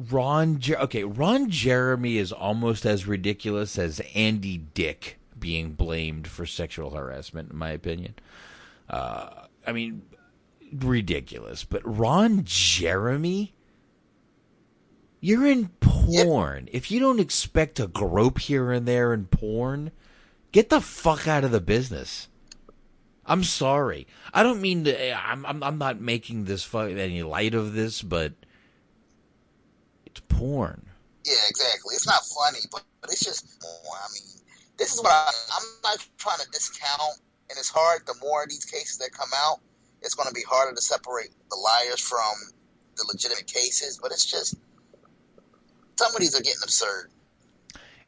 Ron, 0.09 0.61
Jer- 0.61 0.79
okay, 0.79 1.05
Ron 1.05 1.51
Jeremy 1.51 2.17
is 2.17 2.33
almost 2.33 2.87
as 2.87 3.07
ridiculous 3.07 3.79
as 3.79 4.01
Andy 4.15 4.57
Dick 4.59 5.19
being 5.39 5.73
blamed 5.73 6.27
for 6.27 6.47
sexual 6.47 6.91
harassment, 6.91 7.51
in 7.51 7.59
my 7.59 7.71
opinion. 7.71 8.15
Uh, 8.89 9.47
I 9.67 9.73
mean, 9.73 10.03
ridiculous. 10.73 11.65
But 11.65 11.83
Ron 11.85 12.43
Jeremy, 12.45 13.53
you're 15.21 15.47
in 15.47 15.69
porn. 15.81 16.69
If 16.73 16.91
you 16.91 16.99
don't 16.99 17.21
expect 17.21 17.77
to 17.77 17.87
grope 17.87 18.39
here 18.39 18.73
and 18.73 18.87
there 18.87 19.13
in 19.13 19.27
porn, 19.27 19.91
get 20.53 20.71
the 20.71 20.81
fuck 20.81 21.29
out 21.29 21.45
of 21.45 21.51
the 21.51 21.61
business. 21.61 22.29
I'm 23.31 23.45
sorry. 23.45 24.09
I 24.35 24.43
don't 24.43 24.61
mean 24.61 24.83
to. 24.85 24.93
Eh, 24.93 25.15
I'm. 25.17 25.47
I'm, 25.47 25.63
I'm 25.63 25.79
not 25.79 26.01
making 26.01 26.47
this 26.47 26.65
fu- 26.65 26.79
any 26.81 27.23
light 27.23 27.55
of 27.55 27.75
this, 27.75 28.03
but 28.03 28.33
it's 30.05 30.21
porn. 30.29 30.87
Yeah, 31.25 31.35
exactly. 31.49 31.95
It's 31.95 32.09
not 32.09 32.23
funny, 32.27 32.59
but, 32.73 32.83
but 33.01 33.11
it's 33.11 33.25
just 33.25 33.61
porn. 33.61 34.01
I 34.03 34.09
mean, 34.13 34.43
this 34.79 34.93
is 34.93 35.01
what 35.01 35.13
I, 35.13 35.31
I'm 35.57 35.63
not 35.85 36.05
trying 36.19 36.41
to 36.41 36.51
discount, 36.51 37.21
and 37.49 37.57
it's 37.57 37.71
hard. 37.71 38.05
The 38.05 38.17
more 38.21 38.43
of 38.43 38.49
these 38.49 38.65
cases 38.65 38.99
that 38.99 39.13
come 39.13 39.31
out, 39.37 39.61
it's 40.03 40.17
going 40.17 40.29
to 40.29 40.35
be 40.35 40.43
harder 40.49 40.75
to 40.75 40.83
separate 40.83 41.31
the 41.51 41.57
liars 41.57 42.01
from 42.01 42.35
the 42.97 43.05
legitimate 43.07 43.47
cases. 43.47 44.01
But 44.03 44.11
it's 44.11 44.27
just 44.27 44.57
some 46.01 46.13
of 46.13 46.21
these 46.21 46.35
are 46.35 46.43
getting 46.43 46.65
absurd. 46.65 47.13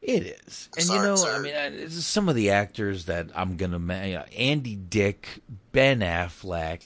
It 0.03 0.25
is, 0.47 0.69
and 0.77 0.87
you 0.89 1.01
know, 1.01 1.15
I 1.29 1.39
mean, 1.39 1.55
uh, 1.55 1.89
some 1.89 2.29
of 2.29 2.35
the 2.35 2.51
actors 2.51 3.05
that 3.05 3.29
I'm 3.37 3.57
gonna, 3.57 3.79
you 4.05 4.15
know, 4.15 4.25
Andy 4.37 4.75
Dick, 4.75 5.43
Ben 5.71 6.01
Affleck, 6.01 6.83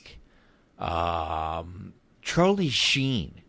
um, 0.78 1.94
Charlie 2.20 2.68
Sheen, 2.68 3.40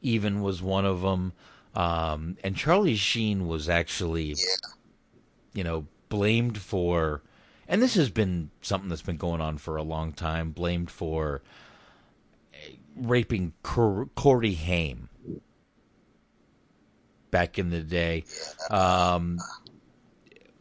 even 0.00 0.40
was 0.40 0.62
one 0.62 0.86
of 0.86 1.02
them, 1.02 1.34
um, 1.74 2.38
and 2.42 2.56
Charlie 2.56 2.96
Sheen 2.96 3.46
was 3.46 3.68
actually, 3.68 4.36
you 5.52 5.62
know, 5.62 5.86
blamed 6.08 6.56
for, 6.56 7.22
and 7.68 7.82
this 7.82 7.94
has 7.96 8.08
been 8.08 8.50
something 8.62 8.88
that's 8.88 9.02
been 9.02 9.18
going 9.18 9.42
on 9.42 9.58
for 9.58 9.76
a 9.76 9.82
long 9.82 10.14
time, 10.14 10.50
blamed 10.50 10.90
for 10.90 11.42
uh, 12.54 12.72
raping 12.96 13.52
Cor- 13.62 14.08
Corey 14.14 14.54
Haim 14.54 15.10
back 17.32 17.58
in 17.58 17.70
the 17.70 17.80
day. 17.80 18.22
Um, 18.70 19.40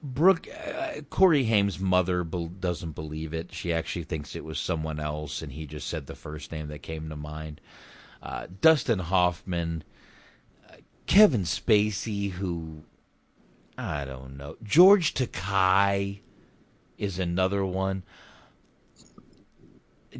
Brooke, 0.01 0.47
uh, 0.49 1.01
Corey 1.11 1.43
Haim's 1.43 1.79
mother 1.79 2.23
be- 2.23 2.49
doesn't 2.59 2.93
believe 2.93 3.35
it. 3.35 3.53
She 3.53 3.71
actually 3.71 4.05
thinks 4.05 4.35
it 4.35 4.43
was 4.43 4.57
someone 4.57 4.99
else, 4.99 5.43
and 5.43 5.51
he 5.51 5.67
just 5.67 5.87
said 5.87 6.07
the 6.07 6.15
first 6.15 6.51
name 6.51 6.69
that 6.69 6.81
came 6.81 7.09
to 7.09 7.15
mind. 7.15 7.61
Uh, 8.23 8.47
Dustin 8.61 8.97
Hoffman, 8.97 9.83
uh, 10.67 10.77
Kevin 11.05 11.43
Spacey, 11.43 12.31
who 12.31 12.83
I 13.77 14.05
don't 14.05 14.37
know. 14.37 14.57
George 14.63 15.13
Takei 15.13 16.21
is 16.97 17.19
another 17.19 17.63
one. 17.63 18.03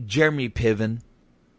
Jeremy 0.05 0.49
Piven, 0.49 1.01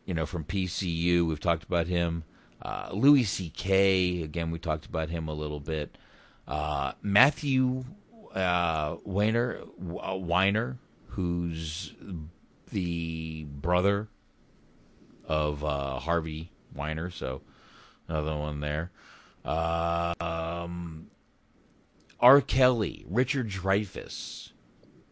you 0.04 0.14
know, 0.14 0.26
from 0.26 0.44
PCU, 0.44 1.26
we've 1.26 1.40
talked 1.40 1.64
about 1.64 1.86
him. 1.86 2.24
Uh, 2.62 2.90
Louis 2.92 3.24
C.K. 3.24 4.22
again, 4.22 4.50
we 4.52 4.58
talked 4.58 4.86
about 4.86 5.10
him 5.10 5.28
a 5.28 5.34
little 5.34 5.58
bit. 5.58 5.98
Uh, 6.46 6.92
Matthew 7.02 7.84
uh, 8.34 8.96
Weiner, 9.04 9.60
uh, 10.00 10.16
Weiner, 10.16 10.78
who's 11.08 11.92
the 12.70 13.44
brother 13.44 14.08
of 15.24 15.64
uh, 15.64 15.98
Harvey 15.98 16.52
Weiner, 16.74 17.10
so 17.10 17.42
another 18.08 18.36
one 18.36 18.60
there. 18.60 18.90
Uh, 19.44 20.14
um, 20.20 21.08
R. 22.20 22.40
Kelly, 22.40 23.04
Richard 23.08 23.48
Dreyfuss, 23.50 24.52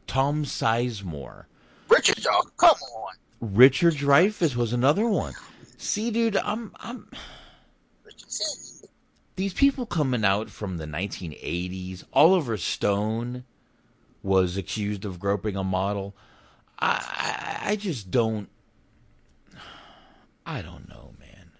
Tom 0.06 0.44
Sizemore. 0.44 1.46
Richard, 1.88 2.24
y'all, 2.24 2.42
come 2.56 2.76
on. 2.96 3.14
Richard 3.40 3.94
Dreyfuss 3.94 4.54
was 4.54 4.72
another 4.72 5.06
one. 5.08 5.34
See, 5.76 6.10
dude, 6.10 6.36
I'm 6.36 6.72
I'm 6.76 7.08
these 9.36 9.54
people 9.54 9.86
coming 9.86 10.24
out 10.24 10.50
from 10.50 10.76
the 10.76 10.86
1980s. 10.86 12.04
Oliver 12.12 12.56
Stone 12.56 13.44
was 14.22 14.56
accused 14.56 15.04
of 15.04 15.18
groping 15.18 15.56
a 15.56 15.64
model. 15.64 16.14
I 16.78 17.58
I, 17.62 17.72
I 17.72 17.76
just 17.76 18.10
don't. 18.10 18.48
I 20.44 20.62
don't 20.62 20.88
know, 20.88 21.14
man. 21.18 21.52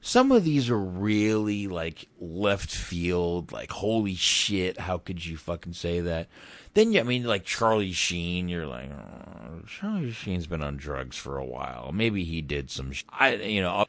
Some 0.00 0.32
of 0.32 0.44
these 0.44 0.70
are 0.70 0.78
really 0.78 1.66
like 1.66 2.08
left 2.20 2.70
field. 2.74 3.52
Like, 3.52 3.70
holy 3.70 4.14
shit, 4.14 4.80
how 4.80 4.98
could 4.98 5.24
you 5.24 5.36
fucking 5.36 5.72
say 5.74 6.00
that? 6.00 6.28
Then 6.74 6.92
you, 6.92 7.00
I 7.00 7.02
mean, 7.02 7.24
like 7.24 7.44
Charlie 7.44 7.92
Sheen, 7.92 8.48
you're 8.48 8.66
like, 8.66 8.90
oh, 8.92 9.62
Charlie 9.66 10.12
Sheen's 10.12 10.46
been 10.46 10.62
on 10.62 10.76
drugs 10.76 11.16
for 11.16 11.36
a 11.38 11.44
while. 11.44 11.90
Maybe 11.92 12.24
he 12.24 12.40
did 12.40 12.70
some. 12.70 12.92
Sh- 12.92 13.04
I, 13.10 13.34
you 13.34 13.60
know, 13.60 13.84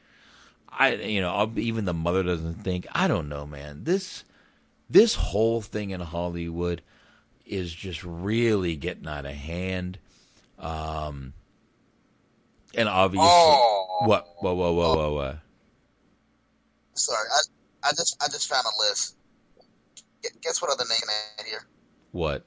I, 0.71 0.93
you 0.95 1.21
know, 1.21 1.51
even 1.57 1.85
the 1.85 1.93
mother 1.93 2.23
doesn't 2.23 2.63
think. 2.63 2.87
I 2.93 3.07
don't 3.07 3.29
know, 3.29 3.45
man. 3.45 3.83
This, 3.83 4.23
this 4.89 5.15
whole 5.15 5.61
thing 5.61 5.91
in 5.91 5.99
Hollywood 6.01 6.81
is 7.45 7.73
just 7.73 8.03
really 8.03 8.75
getting 8.75 9.07
out 9.07 9.25
of 9.25 9.33
hand. 9.33 9.99
Um, 10.57 11.33
and 12.75 12.87
obviously, 12.87 13.27
Oh. 13.29 14.03
what, 14.05 14.27
whoa, 14.39 14.53
whoa, 14.53 14.71
whoa, 14.73 14.95
whoa, 14.95 15.13
whoa. 15.13 15.37
Sorry, 16.93 17.27
I, 17.83 17.89
I 17.89 17.91
just 17.91 18.21
I 18.21 18.27
just 18.27 18.47
found 18.49 18.65
a 18.65 18.89
list. 18.89 19.15
Guess 20.41 20.61
what 20.61 20.71
other 20.71 20.85
name 20.87 20.99
I 21.09 21.41
had 21.41 21.47
here? 21.47 21.65
What? 22.11 22.45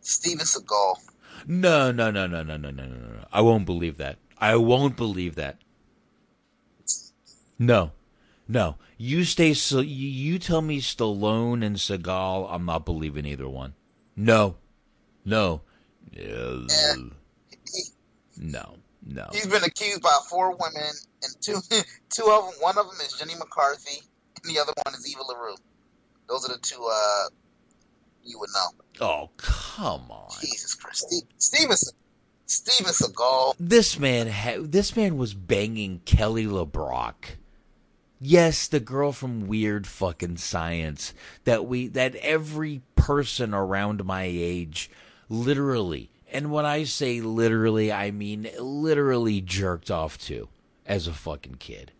Steven 0.00 0.44
Seagal. 0.44 0.96
No, 1.46 1.92
no, 1.92 2.10
no, 2.10 2.26
no, 2.26 2.42
no, 2.42 2.56
no, 2.56 2.70
no, 2.70 2.84
no, 2.84 2.96
no. 2.96 3.24
I 3.32 3.40
won't 3.42 3.64
believe 3.64 3.96
that. 3.98 4.18
I 4.38 4.56
won't 4.56 4.96
believe 4.96 5.36
that. 5.36 5.58
No, 7.66 7.92
no. 8.46 8.76
You 8.98 9.24
stay. 9.24 9.54
So 9.54 9.80
you, 9.80 10.38
tell 10.38 10.60
me 10.60 10.80
Stallone 10.80 11.64
and 11.64 11.76
Seagal. 11.76 12.48
I'm 12.50 12.64
not 12.66 12.84
believing 12.84 13.24
either 13.26 13.48
one. 13.48 13.74
No, 14.16 14.56
no, 15.24 15.62
no, 16.16 16.66
no, 18.36 18.76
no. 19.06 19.28
He's 19.32 19.46
been 19.46 19.64
accused 19.64 20.02
by 20.02 20.16
four 20.28 20.50
women, 20.50 20.92
and 21.22 21.34
two 21.40 21.56
two 22.10 22.24
of 22.30 22.44
them. 22.44 22.54
One 22.60 22.78
of 22.78 22.86
them 22.86 22.96
is 23.00 23.14
Jenny 23.18 23.34
McCarthy, 23.34 24.02
and 24.42 24.54
the 24.54 24.60
other 24.60 24.72
one 24.84 24.94
is 24.94 25.10
Eva 25.10 25.22
LaRue. 25.22 25.56
Those 26.28 26.48
are 26.48 26.52
the 26.54 26.60
two. 26.60 26.86
Uh, 26.90 27.28
you 28.22 28.38
would 28.38 28.50
know. 28.54 29.04
Oh 29.06 29.30
come 29.36 30.10
on. 30.10 30.30
Jesus 30.40 30.74
Christ, 30.74 31.06
Steve, 31.08 31.22
Steven 31.38 31.76
Se- 31.76 31.92
Steven 32.46 32.92
Seagal. 32.92 33.54
This 33.58 33.98
man, 33.98 34.28
ha- 34.28 34.58
this 34.60 34.94
man 34.96 35.16
was 35.16 35.34
banging 35.34 36.00
Kelly 36.04 36.46
LeBrock. 36.46 37.14
Yes, 38.20 38.68
the 38.68 38.80
girl 38.80 39.12
from 39.12 39.48
Weird 39.48 39.86
Fucking 39.86 40.36
Science 40.38 41.14
that 41.44 41.66
we 41.66 41.88
that 41.88 42.14
every 42.16 42.82
person 42.96 43.52
around 43.52 44.04
my 44.04 44.24
age 44.24 44.90
literally, 45.28 46.10
and 46.32 46.50
when 46.50 46.64
I 46.64 46.84
say 46.84 47.20
literally, 47.20 47.92
I 47.92 48.10
mean 48.10 48.48
literally 48.58 49.40
jerked 49.40 49.90
off 49.90 50.16
to 50.26 50.48
as 50.86 51.06
a 51.06 51.12
fucking 51.12 51.56
kid. 51.56 51.92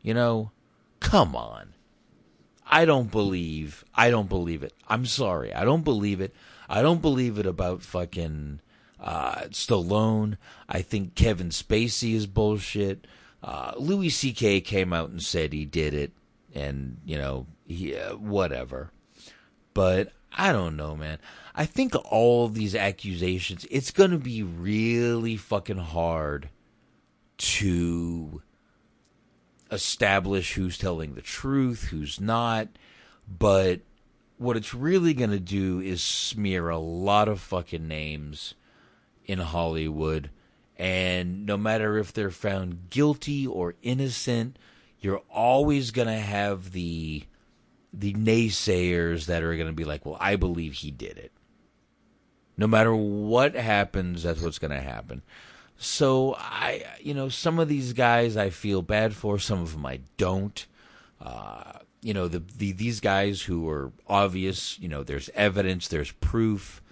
You 0.00 0.14
know, 0.14 0.50
come 1.00 1.36
on. 1.36 1.74
I 2.66 2.84
don't 2.84 3.10
believe. 3.10 3.84
I 3.94 4.10
don't 4.10 4.28
believe 4.28 4.62
it. 4.62 4.72
I'm 4.88 5.04
sorry. 5.06 5.52
I 5.52 5.64
don't 5.64 5.84
believe 5.84 6.20
it. 6.20 6.34
I 6.68 6.80
don't 6.80 7.02
believe 7.02 7.38
it 7.38 7.46
about 7.46 7.82
fucking 7.82 8.60
uh, 8.98 9.42
Stallone. 9.50 10.38
I 10.68 10.80
think 10.80 11.14
Kevin 11.14 11.50
Spacey 11.50 12.14
is 12.14 12.26
bullshit. 12.26 13.06
Uh, 13.42 13.72
Louis 13.76 14.10
C.K. 14.10 14.60
came 14.60 14.92
out 14.92 15.10
and 15.10 15.22
said 15.22 15.52
he 15.52 15.64
did 15.64 15.94
it, 15.94 16.12
and 16.54 16.98
you 17.04 17.18
know, 17.18 17.46
he 17.66 17.96
uh, 17.96 18.16
whatever. 18.16 18.90
But 19.74 20.12
I 20.32 20.52
don't 20.52 20.76
know, 20.76 20.96
man. 20.96 21.18
I 21.54 21.66
think 21.66 21.94
all 22.10 22.48
these 22.48 22.74
accusations, 22.74 23.66
it's 23.70 23.90
gonna 23.90 24.18
be 24.18 24.42
really 24.42 25.36
fucking 25.36 25.78
hard 25.78 26.50
to 27.38 28.42
establish 29.72 30.52
who's 30.52 30.78
telling 30.78 31.14
the 31.14 31.22
truth, 31.22 31.84
who's 31.84 32.20
not. 32.20 32.68
But 33.26 33.80
what 34.36 34.56
it's 34.56 34.74
really 34.74 35.14
going 35.14 35.30
to 35.30 35.40
do 35.40 35.80
is 35.80 36.02
smear 36.02 36.68
a 36.68 36.78
lot 36.78 37.28
of 37.28 37.40
fucking 37.40 37.88
names 37.88 38.54
in 39.24 39.38
Hollywood. 39.38 40.30
And 40.82 41.46
no 41.46 41.56
matter 41.56 41.96
if 41.96 42.12
they're 42.12 42.32
found 42.32 42.90
guilty 42.90 43.46
or 43.46 43.76
innocent, 43.82 44.58
you're 44.98 45.22
always 45.30 45.92
going 45.92 46.08
to 46.08 46.18
have 46.18 46.72
the 46.72 47.22
the 47.92 48.12
naysayers 48.14 49.26
that 49.26 49.44
are 49.44 49.54
going 49.54 49.68
to 49.68 49.72
be 49.72 49.84
like, 49.84 50.04
"Well, 50.04 50.16
I 50.18 50.34
believe 50.34 50.72
he 50.72 50.90
did 50.90 51.18
it." 51.18 51.30
No 52.56 52.66
matter 52.66 52.92
what 52.96 53.54
happens, 53.54 54.24
that's 54.24 54.42
what's 54.42 54.58
going 54.58 54.72
to 54.72 54.80
happen. 54.80 55.22
So 55.76 56.34
I, 56.36 56.82
you 57.00 57.14
know, 57.14 57.28
some 57.28 57.60
of 57.60 57.68
these 57.68 57.92
guys 57.92 58.36
I 58.36 58.50
feel 58.50 58.82
bad 58.82 59.14
for. 59.14 59.38
Some 59.38 59.62
of 59.62 59.74
them 59.74 59.86
I 59.86 60.00
don't. 60.16 60.66
Uh, 61.20 61.74
you 62.00 62.12
know, 62.12 62.26
the, 62.26 62.42
the 62.58 62.72
these 62.72 62.98
guys 62.98 63.42
who 63.42 63.68
are 63.68 63.92
obvious. 64.08 64.80
You 64.80 64.88
know, 64.88 65.04
there's 65.04 65.30
evidence, 65.36 65.86
there's 65.86 66.10
proof. 66.10 66.82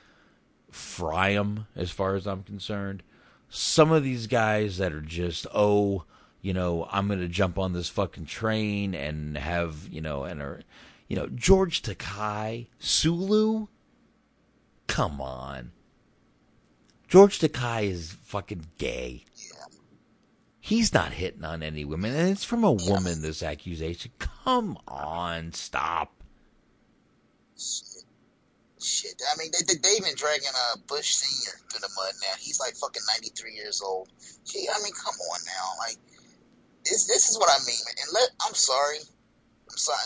Fry 0.71 1.33
'em, 1.33 1.67
as 1.75 1.91
far 1.91 2.15
as 2.15 2.29
I'm 2.29 2.45
concerned. 2.45 3.03
Some 3.51 3.91
of 3.91 4.05
these 4.05 4.27
guys 4.27 4.79
that 4.79 4.93
are 4.93 5.01
just 5.01 5.47
oh, 5.53 6.05
you 6.41 6.55
know, 6.55 6.89
I'm 6.91 7.09
gonna 7.09 7.29
jump 7.29 7.59
on 7.59 7.73
this 7.73 7.89
fucking 7.89 8.27
train 8.27 8.95
and 8.95 9.37
have 9.37 9.89
you 9.91 10.01
know, 10.01 10.25
and 10.25 10.41
are, 10.41 10.63
you 11.09 11.17
know, 11.17 11.27
George 11.29 11.83
Takei, 11.83 12.69
Sulu. 12.79 13.67
Come 14.87 15.21
on. 15.21 15.73
George 17.09 17.41
Takei 17.41 17.91
is 17.91 18.17
fucking 18.23 18.67
gay. 18.79 19.25
He's 20.61 20.95
not 20.95 21.13
hitting 21.13 21.45
on 21.45 21.63
any 21.63 21.85
women, 21.85 22.15
and 22.15 22.29
it's 22.31 22.45
from 22.45 22.63
a 22.63 22.71
woman. 22.73 23.23
This 23.23 23.43
accusation. 23.43 24.13
Come 24.19 24.79
on, 24.87 25.53
stop. 25.53 26.13
Shit, 28.83 29.21
I 29.21 29.37
mean, 29.39 29.51
they, 29.53 29.63
they, 29.67 29.79
they 29.79 29.97
even 29.97 30.15
dragging 30.17 30.49
uh, 30.49 30.77
Bush 30.89 31.13
Senior 31.13 31.59
through 31.69 31.81
the 31.81 31.91
mud 31.97 32.13
now. 32.23 32.35
He's 32.41 32.59
like 32.59 32.75
fucking 32.77 33.03
ninety 33.13 33.29
three 33.37 33.53
years 33.53 33.83
old. 33.85 34.09
Gee, 34.45 34.69
I 34.73 34.83
mean, 34.83 34.93
come 34.95 35.15
on 35.15 35.41
now, 35.45 35.67
like 35.79 35.97
this, 36.85 37.07
this 37.07 37.29
is 37.29 37.39
what 37.39 37.51
I 37.51 37.59
mean. 37.67 37.85
And 38.01 38.09
let, 38.15 38.31
I'm 38.47 38.55
sorry. 38.55 38.99
I'm 39.71 39.77
sorry. 39.77 39.99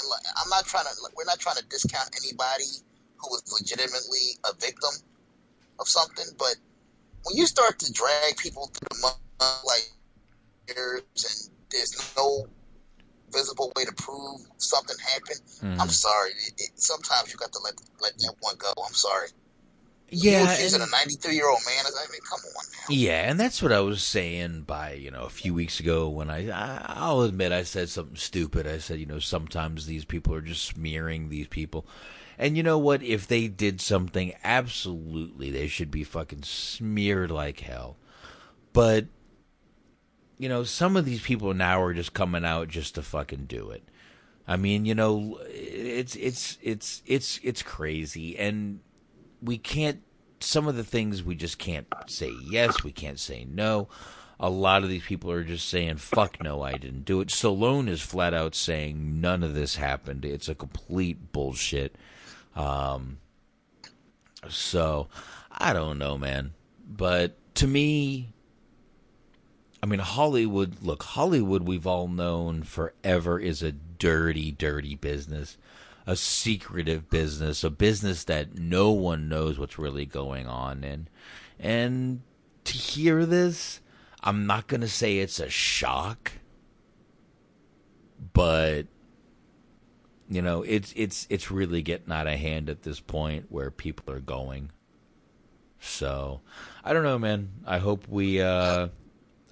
I'm 0.42 0.50
not 0.50 0.66
trying 0.66 0.84
to. 0.84 0.90
We're 1.16 1.24
not 1.24 1.38
trying 1.38 1.56
to 1.56 1.64
discount 1.66 2.10
anybody 2.18 2.82
who 3.16 3.30
was 3.30 3.42
legitimately 3.48 4.42
a 4.44 4.52
victim 4.58 4.90
of 5.78 5.88
something, 5.88 6.26
but 6.36 6.56
when 7.24 7.36
you 7.36 7.46
start 7.46 7.78
to 7.78 7.92
drag 7.92 8.36
people 8.36 8.66
through 8.74 8.88
the 8.90 8.98
mud 9.02 9.14
like 9.66 9.88
and 10.68 11.02
there's 11.70 12.14
no 12.16 12.46
visible 13.34 13.72
way 13.76 13.84
to 13.84 13.92
prove 13.92 14.40
something 14.58 14.96
happened, 15.12 15.40
Mhm. 15.62 15.80
I'm 15.80 15.88
sorry. 15.90 16.30
It, 16.30 16.54
it, 16.58 16.70
sometimes 16.76 17.32
you 17.32 17.38
got 17.38 17.52
to 17.52 17.58
let 17.60 17.74
let 18.00 18.16
that 18.18 18.34
one 18.40 18.56
go. 18.56 18.72
I'm 18.86 18.94
sorry. 18.94 19.28
Yeah, 20.10 20.52
accusing 20.52 20.80
a 20.80 20.86
93 20.86 21.34
year 21.34 21.48
old 21.48 21.60
man. 21.66 21.84
I 21.86 22.12
mean, 22.12 22.20
come 22.28 22.38
on. 22.56 22.64
Yeah, 22.88 23.28
and 23.28 23.40
that's 23.40 23.60
what 23.62 23.72
I 23.72 23.80
was 23.80 24.02
saying 24.02 24.62
by 24.62 24.92
you 24.92 25.10
know 25.10 25.22
a 25.22 25.30
few 25.30 25.54
weeks 25.54 25.80
ago 25.80 26.08
when 26.08 26.30
I, 26.30 26.50
I 26.50 26.84
I'll 26.86 27.22
admit 27.22 27.50
I 27.52 27.64
said 27.64 27.88
something 27.88 28.16
stupid. 28.16 28.66
I 28.66 28.78
said 28.78 29.00
you 29.00 29.06
know 29.06 29.18
sometimes 29.18 29.86
these 29.86 30.04
people 30.04 30.34
are 30.34 30.40
just 30.40 30.64
smearing 30.64 31.30
these 31.30 31.48
people, 31.48 31.86
and 32.38 32.56
you 32.56 32.62
know 32.62 32.78
what? 32.78 33.02
If 33.02 33.26
they 33.26 33.48
did 33.48 33.80
something, 33.80 34.34
absolutely 34.44 35.50
they 35.50 35.66
should 35.66 35.90
be 35.90 36.04
fucking 36.04 36.42
smeared 36.44 37.30
like 37.30 37.60
hell. 37.60 37.96
But 38.72 39.06
you 40.44 40.50
know 40.50 40.62
some 40.62 40.94
of 40.94 41.06
these 41.06 41.22
people 41.22 41.54
now 41.54 41.80
are 41.80 41.94
just 41.94 42.12
coming 42.12 42.44
out 42.44 42.68
just 42.68 42.96
to 42.96 43.02
fucking 43.02 43.46
do 43.46 43.70
it. 43.70 43.82
I 44.46 44.58
mean, 44.58 44.84
you 44.84 44.94
know, 44.94 45.40
it's 45.48 46.16
it's 46.16 46.58
it's 46.60 47.02
it's 47.06 47.40
it's 47.42 47.62
crazy, 47.62 48.38
and 48.38 48.80
we 49.40 49.56
can't. 49.56 50.02
Some 50.40 50.68
of 50.68 50.76
the 50.76 50.84
things 50.84 51.22
we 51.22 51.34
just 51.34 51.56
can't 51.56 51.86
say 52.08 52.30
yes. 52.50 52.84
We 52.84 52.92
can't 52.92 53.18
say 53.18 53.46
no. 53.50 53.88
A 54.38 54.50
lot 54.50 54.82
of 54.82 54.90
these 54.90 55.04
people 55.04 55.30
are 55.30 55.44
just 55.44 55.66
saying 55.66 55.96
"fuck 55.96 56.42
no, 56.42 56.60
I 56.60 56.72
didn't 56.72 57.06
do 57.06 57.22
it." 57.22 57.28
Stallone 57.28 57.88
is 57.88 58.02
flat 58.02 58.34
out 58.34 58.54
saying 58.54 59.22
none 59.22 59.42
of 59.42 59.54
this 59.54 59.76
happened. 59.76 60.26
It's 60.26 60.50
a 60.50 60.54
complete 60.54 61.32
bullshit. 61.32 61.96
Um, 62.54 63.16
so 64.50 65.08
I 65.50 65.72
don't 65.72 65.96
know, 65.96 66.18
man. 66.18 66.52
But 66.86 67.38
to 67.54 67.66
me, 67.66 68.33
I 69.84 69.86
mean, 69.86 70.00
Hollywood, 70.00 70.82
look, 70.82 71.02
Hollywood, 71.02 71.64
we've 71.64 71.86
all 71.86 72.08
known 72.08 72.62
forever 72.62 73.38
is 73.38 73.62
a 73.62 73.70
dirty, 73.70 74.50
dirty 74.50 74.94
business, 74.94 75.58
a 76.06 76.16
secretive 76.16 77.10
business, 77.10 77.62
a 77.62 77.68
business 77.68 78.24
that 78.24 78.58
no 78.58 78.92
one 78.92 79.28
knows 79.28 79.58
what's 79.58 79.78
really 79.78 80.06
going 80.06 80.46
on 80.46 80.84
in. 80.84 81.08
And 81.60 82.22
to 82.64 82.72
hear 82.72 83.26
this, 83.26 83.82
I'm 84.22 84.46
not 84.46 84.68
going 84.68 84.80
to 84.80 84.88
say 84.88 85.18
it's 85.18 85.38
a 85.38 85.50
shock, 85.50 86.32
but 88.32 88.86
you 90.30 90.40
know, 90.40 90.62
it's 90.62 90.94
it's 90.96 91.26
it's 91.28 91.50
really 91.50 91.82
getting 91.82 92.10
out 92.10 92.26
of 92.26 92.38
hand 92.38 92.70
at 92.70 92.84
this 92.84 93.00
point 93.00 93.48
where 93.50 93.70
people 93.70 94.14
are 94.14 94.20
going. 94.20 94.70
So, 95.78 96.40
I 96.82 96.94
don't 96.94 97.04
know, 97.04 97.18
man. 97.18 97.50
I 97.66 97.76
hope 97.76 98.08
we 98.08 98.40
uh 98.40 98.88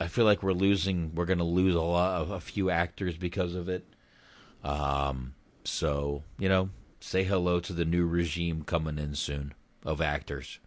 I 0.02 0.08
feel 0.08 0.24
like 0.24 0.42
we're 0.42 0.52
losing. 0.52 1.14
We're 1.14 1.24
going 1.26 1.38
to 1.38 1.44
lose 1.44 1.74
a 1.74 1.80
lot 1.80 2.20
of 2.20 2.30
a 2.30 2.40
few 2.40 2.70
actors 2.70 3.16
because 3.16 3.54
of 3.54 3.68
it. 3.68 3.84
Um, 4.64 5.34
so 5.64 6.22
you 6.38 6.48
know, 6.48 6.70
say 7.00 7.24
hello 7.24 7.60
to 7.60 7.72
the 7.72 7.84
new 7.84 8.06
regime 8.06 8.62
coming 8.64 8.98
in 8.98 9.14
soon 9.14 9.54
of 9.84 10.00
actors. 10.00 10.58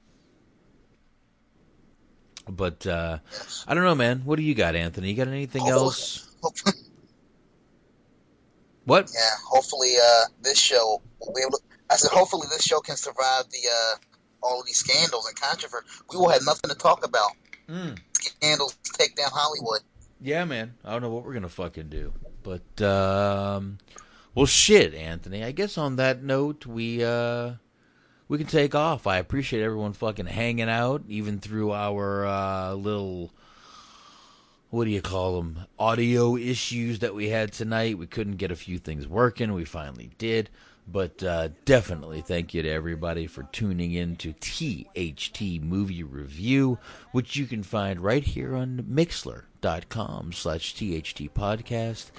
But 2.48 2.86
uh, 2.86 3.20
I 3.68 3.74
don't 3.74 3.84
know, 3.84 3.96
man. 3.96 4.22
What 4.24 4.36
do 4.38 4.44
you 4.44 4.54
got, 4.56 4.76
Anthony? 4.76 5.10
You 5.10 5.16
got 5.16 5.28
anything 5.28 5.62
Hopefully- 5.64 5.84
else? 5.86 6.36
What? 8.86 9.10
Yeah, 9.14 9.20
hopefully 9.50 9.96
uh, 10.00 10.26
this 10.44 10.60
show 10.60 11.02
will 11.20 11.34
be 11.34 11.42
able 11.42 11.58
to. 11.58 11.64
I 11.90 11.96
said, 11.96 12.12
hopefully 12.12 12.48
this 12.52 12.64
show 12.64 12.80
can 12.82 12.96
survive 12.96 13.46
the 13.50 13.68
uh, 13.68 13.96
all 14.44 14.60
of 14.60 14.66
these 14.68 14.78
scandals 14.78 15.28
and 15.28 15.36
controversy. 15.40 15.86
We 16.12 16.18
will 16.20 16.30
have 16.30 16.44
nothing 16.46 16.70
to 16.70 16.76
talk 16.78 17.04
about. 17.04 17.32
Mm. 17.68 17.98
Take 18.42 19.16
down 19.16 19.30
Hollywood. 19.32 19.82
Yeah, 20.22 20.45
man. 20.45 20.74
I 20.84 20.92
don't 20.92 21.02
know 21.02 21.10
what 21.10 21.26
we're 21.26 21.34
gonna 21.34 21.50
fucking 21.50 21.90
do, 21.90 22.14
but 22.44 22.82
um, 22.82 23.78
well, 24.34 24.45
shit, 24.45 24.94
Anthony. 24.94 25.44
I 25.44 25.52
guess 25.52 25.78
on 25.78 25.98
that 25.98 26.24
note, 26.24 26.66
we 26.66 27.04
uh, 27.04 27.54
we 28.28 28.38
can 28.38 28.48
take 28.48 28.76
off. 28.76 29.08
I 29.08 29.18
appreciate 29.18 29.64
everyone 29.64 29.94
fucking 29.94 30.26
hanging 30.26 30.70
out, 30.70 31.04
even 31.08 31.40
through 31.40 31.72
our 31.74 32.26
uh, 32.26 32.74
little 32.74 33.32
what 34.70 34.86
do 34.86 34.92
you 34.92 35.02
call 35.02 35.38
them 35.38 35.60
audio 35.80 36.36
issues 36.36 37.00
that 37.00 37.16
we 37.16 37.30
had 37.30 37.54
tonight. 37.54 37.98
We 37.98 38.08
couldn't 38.08 38.36
get 38.38 38.52
a 38.52 38.56
few 38.56 38.78
things 38.78 39.08
working. 39.08 39.54
We 39.54 39.64
finally 39.64 40.12
did. 40.18 40.50
But 40.88 41.24
uh, 41.24 41.50
definitely 41.66 42.22
thank 42.22 42.54
you 42.54 42.62
to 42.62 42.70
everybody 42.70 43.26
for 43.26 43.44
tuning 43.52 43.94
in 43.94 44.16
to 44.18 44.34
THT 44.34 45.64
Movie 45.64 46.04
Review, 46.04 46.78
which 47.12 47.36
you 47.36 47.48
can 47.48 47.64
find 47.64 48.00
right 48.00 48.24
here 48.24 48.56
on 48.56 48.86
Mixlr.com 48.90 50.32
slash 50.34 50.74
THT 50.74 51.34
Podcast. 51.34 52.12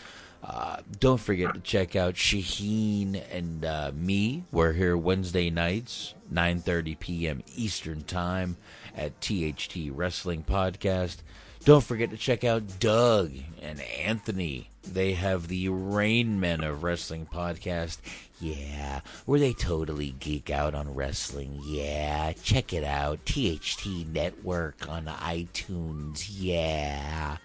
Uh, 0.43 0.79
don't 1.01 1.21
forget 1.21 1.55
to 1.55 1.61
check 1.61 1.97
out 1.97 2.15
Shaheen 2.15 3.21
and 3.33 3.65
uh, 3.65 3.93
me. 3.95 4.45
We're 4.53 4.73
here 4.73 4.97
Wednesday 4.97 5.51
nights, 5.51 6.15
9.30 6.33 6.99
p.m. 6.99 7.43
Eastern 7.57 8.03
Time 8.03 8.57
at 8.97 9.21
THT 9.21 9.91
Wrestling 9.91 10.45
Podcast. 10.45 11.19
Don't 11.67 11.83
forget 11.83 12.11
to 12.11 12.17
check 12.17 12.45
out 12.45 12.79
Doug 12.79 13.33
and 13.61 13.81
Anthony. 13.81 14.71
They 14.85 15.15
have 15.15 15.49
the 15.49 15.69
Rain 15.69 16.39
Men 16.39 16.63
of 16.63 16.85
Wrestling 16.85 17.27
podcast. 17.27 17.99
Yeah, 18.41 19.01
where 19.25 19.41
they 19.41 19.53
totally 19.53 20.15
geek 20.21 20.49
out 20.49 20.77
on 20.77 20.95
wrestling. 20.95 21.59
Yeah, 21.65 22.35
check 22.41 22.73
it 22.73 22.85
out. 22.85 23.27
THT 23.27 24.07
Network 24.07 24.89
on 24.89 25.07
iTunes. 25.07 26.29
Yeah. 26.31 27.39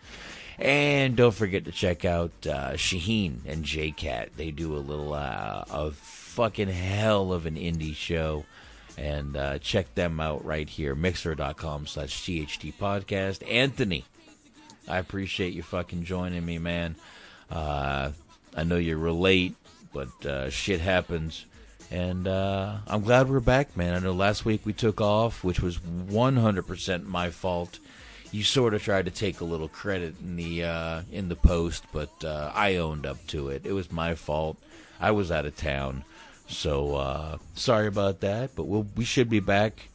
And 0.60 1.16
don't 1.16 1.34
forget 1.34 1.66
to 1.66 1.72
check 1.72 2.06
out 2.06 2.30
uh, 2.46 2.74
Shaheen 2.74 3.40
and 3.48 3.66
JCat. 3.66 4.34
They 4.38 4.52
do 4.52 4.76
a 4.76 4.78
little, 4.78 5.14
uh, 5.16 5.64
a 5.68 5.90
fucking 5.94 6.70
hell 6.70 7.34
of 7.34 7.48
an 7.48 7.56
indie 7.56 7.96
show. 7.96 8.46
And 9.00 9.36
uh, 9.36 9.58
check 9.58 9.96
them 9.96 10.20
out 10.20 10.46
right 10.46 10.70
here, 10.70 10.94
mixer.com 10.94 11.88
slash 11.88 12.24
THT 12.24 12.78
podcast. 12.78 13.50
Anthony, 13.50 14.06
I 14.88 14.98
appreciate 14.98 15.54
you 15.54 15.64
fucking 15.64 16.04
joining 16.04 16.46
me, 16.46 16.58
man. 16.58 16.96
Uh, 17.50 18.12
I 18.56 18.64
know 18.64 18.78
you're 18.78 19.12
late, 19.12 19.56
but 19.94 20.26
uh, 20.26 20.50
shit 20.50 20.82
happens. 20.82 21.46
And 21.92 22.26
uh, 22.28 22.78
I'm 22.88 23.02
glad 23.02 23.30
we're 23.30 23.42
back, 23.42 23.76
man. 23.76 23.94
I 23.94 24.00
know 24.00 24.14
last 24.14 24.46
week 24.46 24.66
we 24.66 24.72
took 24.72 25.02
off, 25.02 25.44
which 25.44 25.60
was 25.62 25.78
100% 25.78 27.06
my 27.06 27.30
fault. 27.30 27.80
You 28.32 28.44
sort 28.44 28.74
of 28.74 28.82
tried 28.82 29.06
to 29.06 29.12
take 29.12 29.42
a 29.42 29.46
little 29.46 29.68
credit 29.68 30.16
in 30.22 30.38
the 30.38 30.64
uh, 30.64 31.02
in 31.12 31.28
the 31.28 31.36
post, 31.36 31.84
but 31.92 32.24
uh, 32.24 32.50
I 32.56 32.78
owned 32.78 33.06
up 33.06 33.18
to 33.28 33.50
it. 33.50 33.66
It 33.66 33.74
was 33.74 33.92
my 33.92 34.16
fault. 34.16 34.56
I 35.02 35.12
was 35.12 35.32
out 35.32 35.46
of 35.46 35.58
town, 35.58 36.06
so 36.48 36.96
uh, 36.96 37.38
sorry 37.56 37.88
about 37.88 38.22
that. 38.22 38.56
But 38.56 38.68
we'll 38.68 38.88
we 38.96 39.04
should 39.04 39.30
be 39.30 39.42
back. 39.42 39.90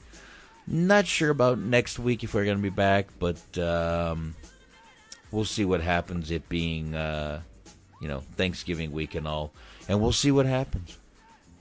Not 0.66 1.06
sure 1.06 1.30
about 1.30 1.58
next 1.58 1.98
week 1.98 2.24
if 2.24 2.34
we're 2.34 2.44
gonna 2.44 2.58
be 2.58 2.68
back, 2.68 3.06
but 3.18 3.40
um, 3.56 4.34
we'll 5.30 5.44
see 5.44 5.64
what 5.64 5.80
happens. 5.80 6.30
It 6.30 6.48
being 6.48 6.94
uh, 6.94 7.42
you 8.00 8.08
know 8.08 8.20
Thanksgiving 8.36 8.92
week 8.92 9.14
and 9.14 9.26
all, 9.26 9.52
and 9.88 10.00
we'll 10.00 10.12
see 10.12 10.30
what 10.30 10.46
happens. 10.46 10.98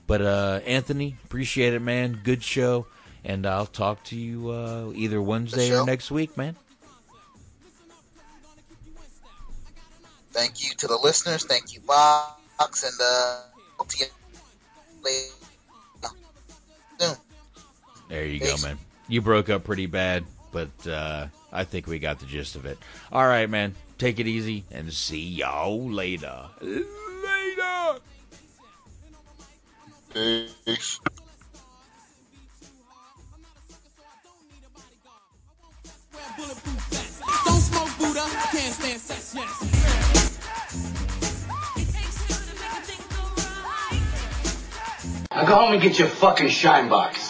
But 0.06 0.22
uh, 0.22 0.60
Anthony, 0.66 1.16
appreciate 1.24 1.74
it, 1.74 1.80
man. 1.80 2.20
Good 2.22 2.42
show, 2.42 2.86
and 3.24 3.46
I'll 3.46 3.66
talk 3.66 4.04
to 4.04 4.16
you 4.16 4.50
uh, 4.50 4.92
either 4.94 5.20
Wednesday 5.20 5.76
or 5.76 5.84
next 5.84 6.10
week, 6.10 6.36
man. 6.36 6.56
Thank 10.30 10.62
you 10.62 10.74
to 10.76 10.86
the 10.86 10.98
listeners. 11.02 11.44
Thank 11.44 11.74
you, 11.74 11.80
Box, 11.80 12.84
and 12.84 12.92
uh, 13.02 13.40
hope 13.78 13.88
to 13.88 13.96
get 13.96 14.12
later. 15.02 15.32
soon. 16.98 17.16
There 18.08 18.26
you 18.26 18.38
go, 18.40 18.54
man. 18.62 18.78
You 19.08 19.22
broke 19.22 19.48
up 19.48 19.64
pretty 19.64 19.86
bad, 19.86 20.24
but 20.52 20.86
uh, 20.86 21.28
I 21.56 21.64
think 21.64 21.86
we 21.86 21.98
got 21.98 22.20
the 22.20 22.26
gist 22.26 22.54
of 22.54 22.66
it. 22.66 22.78
All 23.10 23.26
right, 23.26 23.48
man. 23.48 23.74
Take 23.96 24.20
it 24.20 24.26
easy 24.26 24.64
and 24.70 24.92
see 24.92 25.22
y'all 25.22 25.88
later. 25.88 26.50
Later. 26.60 28.00
Peace. 30.12 31.00
Don't 37.46 37.60
smoke 37.60 37.98
Buddha, 37.98 38.26
can't 38.52 38.74
stand 38.74 39.00
sex, 39.00 39.34
yes. 39.34 39.76
Now 45.30 45.44
go 45.46 45.54
home 45.54 45.72
and 45.72 45.82
get 45.82 45.98
your 45.98 46.08
fucking 46.08 46.48
shine 46.50 46.90
box. 46.90 47.25